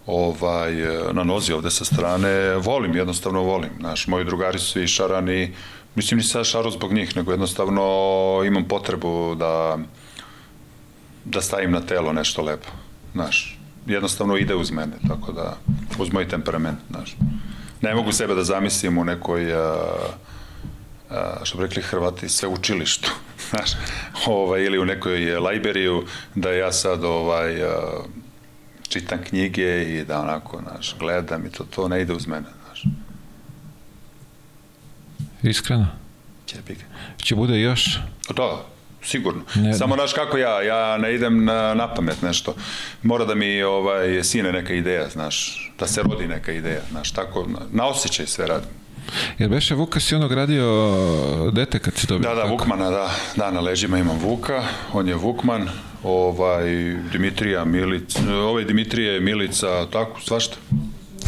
ovaj, 0.06 0.72
na 1.12 1.24
nozi 1.24 1.52
ovde 1.52 1.70
sa 1.70 1.84
strane. 1.84 2.54
Volim, 2.54 2.96
jednostavno 2.96 3.42
volim. 3.42 3.70
Znaš, 3.80 4.06
moji 4.06 4.24
drugari 4.24 4.58
su 4.58 4.66
svi 4.66 4.86
šarani, 4.86 5.54
Mislim, 5.98 6.18
nisam 6.18 6.30
sad 6.30 6.46
šaro 6.46 6.70
zbog 6.70 6.92
njih, 6.92 7.16
nego 7.16 7.32
jednostavno 7.32 7.82
imam 8.46 8.64
potrebu 8.64 9.34
da 9.34 9.78
da 11.24 11.40
stavim 11.40 11.70
na 11.70 11.80
telo 11.80 12.12
nešto 12.12 12.42
lepo, 12.42 12.68
znaš. 13.12 13.58
Jednostavno 13.86 14.36
ide 14.36 14.54
uz 14.54 14.70
mene, 14.70 14.92
tako 15.08 15.32
da, 15.32 15.56
uz 15.98 16.12
moj 16.12 16.28
temperament, 16.28 16.78
znaš. 16.90 17.16
Ne 17.80 17.94
mogu 17.94 18.12
sebe 18.12 18.34
da 18.34 18.44
zamislim 18.44 18.98
u 18.98 19.04
nekoj, 19.04 19.54
a, 19.54 19.74
a, 21.10 21.44
što 21.44 21.58
bi 21.58 21.64
rekli 21.64 21.82
Hrvati, 21.82 22.28
sve 22.28 22.48
učilištu, 22.48 23.10
znaš, 23.50 23.70
ovaj, 24.26 24.64
ili 24.64 24.78
u 24.78 24.84
nekoj 24.84 25.38
Lajberiju, 25.38 26.04
da 26.34 26.52
ja 26.52 26.72
sad 26.72 27.04
ovaj, 27.04 27.62
a, 27.62 27.80
čitam 28.88 29.18
knjige 29.28 29.82
i 29.82 30.04
da 30.04 30.20
onako, 30.20 30.60
znaš, 30.68 30.94
gledam 30.98 31.46
i 31.46 31.50
to, 31.50 31.64
to 31.64 31.88
ne 31.88 32.00
ide 32.00 32.12
uz 32.12 32.26
mene. 32.26 32.57
Iskreno? 35.42 35.86
Ćepik. 36.46 36.78
Će 37.22 37.34
bude 37.34 37.60
još? 37.60 37.98
Da, 38.36 38.64
sigurno. 39.02 39.42
Ne, 39.54 39.74
Samo 39.74 39.94
znaš 39.94 40.12
kako 40.12 40.38
ja, 40.38 40.62
ja 40.62 40.98
ne 40.98 41.14
idem 41.14 41.44
na, 41.44 41.74
na 41.74 41.94
pamet 41.94 42.22
nešto. 42.22 42.54
Mora 43.02 43.24
da 43.24 43.34
mi 43.34 43.62
ovaj, 43.62 44.24
sine 44.24 44.52
neka 44.52 44.74
ideja, 44.74 45.08
znaš, 45.08 45.70
da 45.78 45.86
se 45.86 46.02
rodi 46.02 46.26
neka 46.26 46.52
ideja, 46.52 46.80
znaš, 46.90 47.10
tako, 47.10 47.46
na, 47.48 47.58
na 47.72 47.86
osjećaj 47.86 48.26
sve 48.26 48.46
radim. 48.46 48.70
Jer 49.38 49.50
beše 49.50 49.74
Vuka 49.74 50.00
si 50.00 50.14
onog 50.14 50.32
radio 50.32 50.66
dete 51.52 51.78
kad 51.78 51.94
si 51.94 52.06
dobio? 52.06 52.28
Da, 52.28 52.34
da, 52.34 52.42
tako? 52.42 52.52
Vukmana, 52.52 52.90
da. 52.90 53.10
Da, 53.36 53.50
na 53.50 53.60
leđima 53.60 53.98
imam 53.98 54.18
Vuka, 54.18 54.64
on 54.92 55.08
je 55.08 55.14
Vukman, 55.14 55.68
ovaj, 56.04 56.64
Dimitrija 57.12 57.64
Milica, 57.64 58.20
ovaj 58.34 58.64
Dimitrije 58.64 59.20
Milica, 59.20 59.86
tako, 59.92 60.20
svašta. 60.20 60.56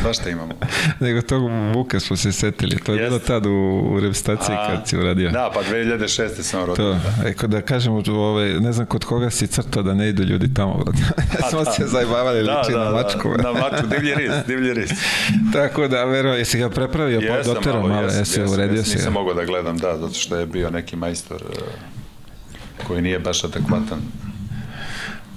Svašta 0.03 0.31
imamo. 0.31 0.53
Nego 1.01 1.23
tog 1.23 1.51
Vuka 1.75 2.01
smo 2.01 2.17
se 2.17 2.33
setili. 2.33 2.79
To 2.79 2.93
je 2.93 2.99
Jest. 2.99 3.09
bilo 3.09 3.19
tad 3.19 3.47
u, 3.47 3.51
u 3.93 4.01
repstaciji 4.01 4.57
kad 4.69 4.89
si 4.89 4.97
uradio. 4.97 5.31
Da, 5.31 5.51
pa 5.55 5.63
2006. 5.63 6.43
sam 6.43 6.61
rodio. 6.65 6.75
To, 6.75 6.93
da. 7.23 7.29
Eko 7.29 7.47
da 7.47 7.61
kažem, 7.61 7.93
ovaj, 8.09 8.49
ne 8.49 8.73
znam 8.73 8.87
kod 8.87 9.05
koga 9.05 9.31
si 9.31 9.47
crtao 9.47 9.83
da 9.83 9.95
ne 9.95 10.09
idu 10.09 10.23
ljudi 10.23 10.55
tamo. 10.55 10.85
smo 11.51 11.65
da. 11.65 11.71
se 11.71 11.87
zajbavali 11.87 12.45
da, 12.45 12.59
liči 12.59 12.73
da, 12.73 12.85
na 12.85 12.91
mačku. 12.91 13.29
Da, 13.37 13.43
na 13.43 13.61
mačku, 13.61 13.87
divlji 13.87 14.15
ris, 14.15 14.33
divlji 14.47 14.75
ris. 14.75 14.91
Tako 15.53 15.89
da, 15.89 16.05
vero, 16.05 16.35
jesi 16.35 16.59
ga 16.59 16.71
prepravio, 16.71 17.21
pa 17.29 17.55
doterao 17.55 17.89
malo, 17.89 18.03
jes, 18.03 18.19
jesi 18.19 18.41
jes, 18.41 18.51
uredio 18.51 18.85
si 18.85 18.97
Nisam 18.97 19.13
mogao 19.13 19.35
da 19.35 19.45
gledam, 19.45 19.79
da, 19.79 19.99
zato 19.99 20.15
što 20.15 20.37
je 20.37 20.47
bio 20.47 20.71
neki 20.71 20.97
majstor 20.97 21.43
uh, 21.43 22.87
koji 22.87 23.03
nije 23.03 23.19
baš 23.19 23.45
adekvatan. 23.45 24.01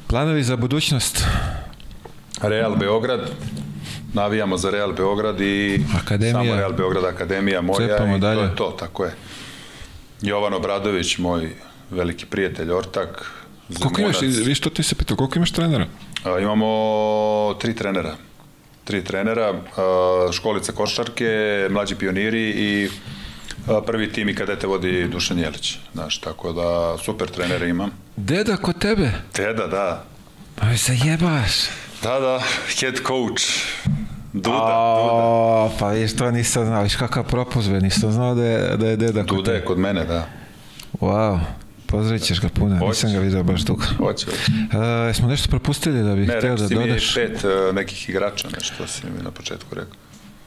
Planovi 0.07 0.43
za 0.43 0.55
budućnost? 0.55 1.25
Real 2.41 2.75
Beograd, 2.75 3.29
navijamo 4.13 4.57
za 4.57 4.69
Real 4.69 4.93
Beograd 4.93 5.41
i 5.41 5.85
Akademija. 5.95 6.33
samo 6.33 6.55
Real 6.55 6.73
Beograd 6.73 7.05
Akademija 7.05 7.61
moja 7.61 7.87
Cepamo 7.87 8.15
i 8.15 8.19
dalje. 8.19 8.39
to 8.39 8.43
je 8.45 8.55
to, 8.55 8.75
tako 8.79 9.05
je. 9.05 9.11
Jovan 10.21 10.53
Obradović, 10.53 11.17
moj 11.17 11.49
veliki 11.91 12.25
prijatelj, 12.25 12.71
ortak, 12.71 13.31
Koliko 13.81 14.01
imaš, 14.01 14.21
vi 14.21 14.55
što 14.55 14.69
ti 14.69 14.83
se 14.83 14.95
pitao, 14.95 15.17
koliko 15.17 15.35
imaš 15.35 15.51
trenera? 15.51 15.85
A, 16.23 16.39
Imamo 16.39 16.67
tri 17.61 17.75
trenera. 17.75 18.15
Tri 18.83 19.03
trenera, 19.03 19.53
a, 19.77 20.29
školica 20.31 20.71
košarke, 20.71 21.27
mlađi 21.69 21.95
pioniri 21.95 22.49
i 22.49 22.89
a, 23.67 23.81
prvi 23.81 24.11
tim 24.11 24.29
i 24.29 24.35
kadete 24.35 24.67
vodi 24.67 25.07
Dušan 25.07 25.39
Jelić. 25.39 25.77
Znaš, 25.93 26.17
tako 26.17 26.53
da 26.53 26.97
super 26.97 27.27
trenere 27.27 27.69
imam. 27.69 27.91
Deda 28.15 28.57
kod 28.57 28.79
tebe? 28.79 29.11
Teda, 29.31 29.67
da. 29.67 30.03
Pa 30.55 30.65
mi 30.65 30.77
se 30.77 30.97
jebaš. 31.03 31.51
Da, 32.03 32.19
da, 32.19 32.39
head 32.79 32.95
coach. 33.07 33.43
Duda, 34.33 34.49
Duda. 34.49 34.77
O, 34.77 35.71
pa 35.79 35.89
viš, 35.89 36.15
to 36.15 36.31
nisam 36.31 36.65
znao, 36.65 36.83
viš 36.83 36.95
kakav 36.95 37.23
propust 37.23 37.69
be, 37.69 37.79
nisam 37.79 38.11
znao 38.11 38.35
da 38.35 38.43
je, 38.43 38.77
da 38.77 38.87
je 38.87 38.97
deda 38.97 39.25
kod 39.25 39.37
Duda 39.37 39.51
je 39.51 39.65
kod 39.65 39.79
mene, 39.79 40.05
da. 40.05 40.27
Wow, 40.99 41.39
pozdravit 41.87 42.23
ćeš 42.23 42.41
ga 42.41 42.49
puno, 42.49 42.73
nisam 42.75 42.87
Hoćeš. 42.87 43.11
ga 43.11 43.19
vidio 43.19 43.43
baš 43.43 43.61
dugo. 43.61 43.83
Hoće, 43.97 44.25
hoće. 44.25 44.51
Uh, 45.09 45.15
smo 45.15 45.27
nešto 45.27 45.49
propustili 45.49 46.03
da 46.03 46.15
bih 46.15 46.27
Ne, 46.27 46.37
htio 46.37 46.41
rekao 46.41 46.57
da 46.57 46.67
si 46.67 46.75
mi 46.75 46.87
dodaš? 46.87 47.13
pet 47.15 47.43
uh, 47.43 47.75
nekih 47.75 48.09
igrača, 48.09 48.47
nešto 48.53 48.87
si 48.87 49.01
mi 49.17 49.23
na 49.23 49.31
početku 49.31 49.75
rekao. 49.75 49.93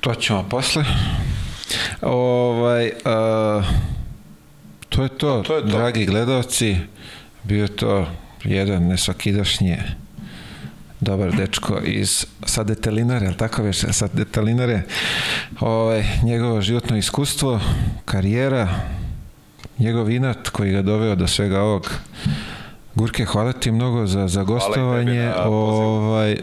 To 0.00 0.14
ćemo 0.14 0.42
posle. 0.50 0.84
Ovaj, 2.02 2.86
uh, 2.86 3.64
to 4.88 5.02
je 5.02 5.08
to, 5.08 5.42
To 5.42 5.56
je 5.56 5.62
to. 5.62 5.66
dragi 5.68 6.06
gledalci. 6.06 6.76
Bio 7.42 7.68
to 7.68 8.06
jedan 8.44 8.86
nesvakidašnji 8.86 9.76
dobar 11.00 11.36
dečko 11.36 11.78
iz 11.84 12.26
sa 12.44 12.64
detelinare, 12.64 13.26
ali 13.26 13.36
tako 13.36 13.62
već, 13.62 13.84
sa 13.90 14.08
detelinare. 14.12 14.82
Ovaj, 15.60 16.04
njegovo 16.22 16.60
životno 16.60 16.96
iskustvo, 16.96 17.60
karijera, 18.04 18.68
njegov 19.78 20.10
inat 20.10 20.48
koji 20.48 20.72
ga 20.72 20.82
doveo 20.82 21.14
do 21.14 21.26
svega 21.26 21.60
ovog. 21.60 21.90
Gurke, 22.94 23.24
hvala 23.24 23.52
ti 23.52 23.70
mnogo 23.70 24.06
za, 24.06 24.28
za 24.28 24.42
gostovanje. 24.42 25.32
ovaj, 25.44 26.36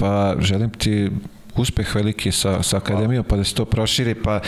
pa 0.00 0.34
želim 0.40 0.70
ti 0.70 1.10
uspeh 1.56 1.94
veliki 1.94 2.32
sa, 2.32 2.62
sa 2.62 2.76
akademijom, 2.76 3.24
pa 3.24 3.36
da 3.36 3.44
se 3.44 3.54
to 3.54 3.64
proširi, 3.64 4.14
pa, 4.14 4.40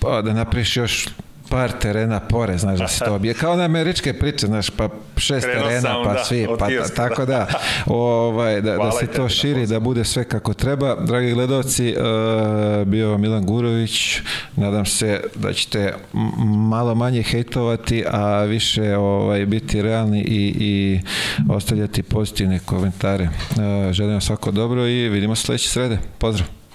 pa 0.00 0.22
da 0.22 0.32
napraviš 0.32 0.76
još 0.76 1.08
par 1.50 1.72
terena 1.72 2.20
pore, 2.20 2.58
znaš, 2.58 2.78
da 2.78 2.88
se 2.88 3.04
to 3.04 3.14
obje. 3.16 3.34
Kao 3.34 3.56
na 3.56 3.64
američke 3.64 4.12
priče, 4.12 4.46
znaš, 4.46 4.70
pa 4.70 4.88
šest 5.16 5.46
Krenuo 5.46 5.62
terena, 5.68 5.80
sam, 5.80 6.04
pa 6.04 6.12
da, 6.12 6.24
svi, 6.24 6.46
pa 6.58 6.68
ta- 6.68 6.88
tako 6.96 7.24
da, 7.24 7.46
ovaj, 7.86 8.60
da, 8.60 8.76
da 8.76 8.90
se 8.92 9.06
to 9.06 9.28
širi, 9.28 9.66
da 9.66 9.80
bude 9.80 10.04
sve 10.04 10.24
kako 10.24 10.54
treba. 10.54 10.94
Dragi 10.94 11.32
gledalci, 11.32 11.94
uh, 11.96 12.86
bio 12.86 13.18
Milan 13.18 13.46
Gurović, 13.46 14.20
nadam 14.56 14.86
se 14.86 15.20
da 15.34 15.52
ćete 15.52 15.94
malo 16.68 16.94
manje 16.94 17.22
hejtovati, 17.22 18.04
a 18.10 18.42
više 18.42 18.96
ovaj, 18.96 19.46
biti 19.46 19.82
realni 19.82 20.20
i, 20.20 20.56
i 20.60 21.00
ostavljati 21.50 22.02
pozitivne 22.02 22.58
komentare. 22.58 23.24
Uh, 23.24 23.92
želim 23.92 24.12
vam 24.12 24.20
svako 24.20 24.50
dobro 24.50 24.86
i 24.86 25.08
vidimo 25.08 25.34
se 25.34 25.42
sledeće 25.42 25.68
srede. 25.68 25.98
Pozdrav! 26.18 26.65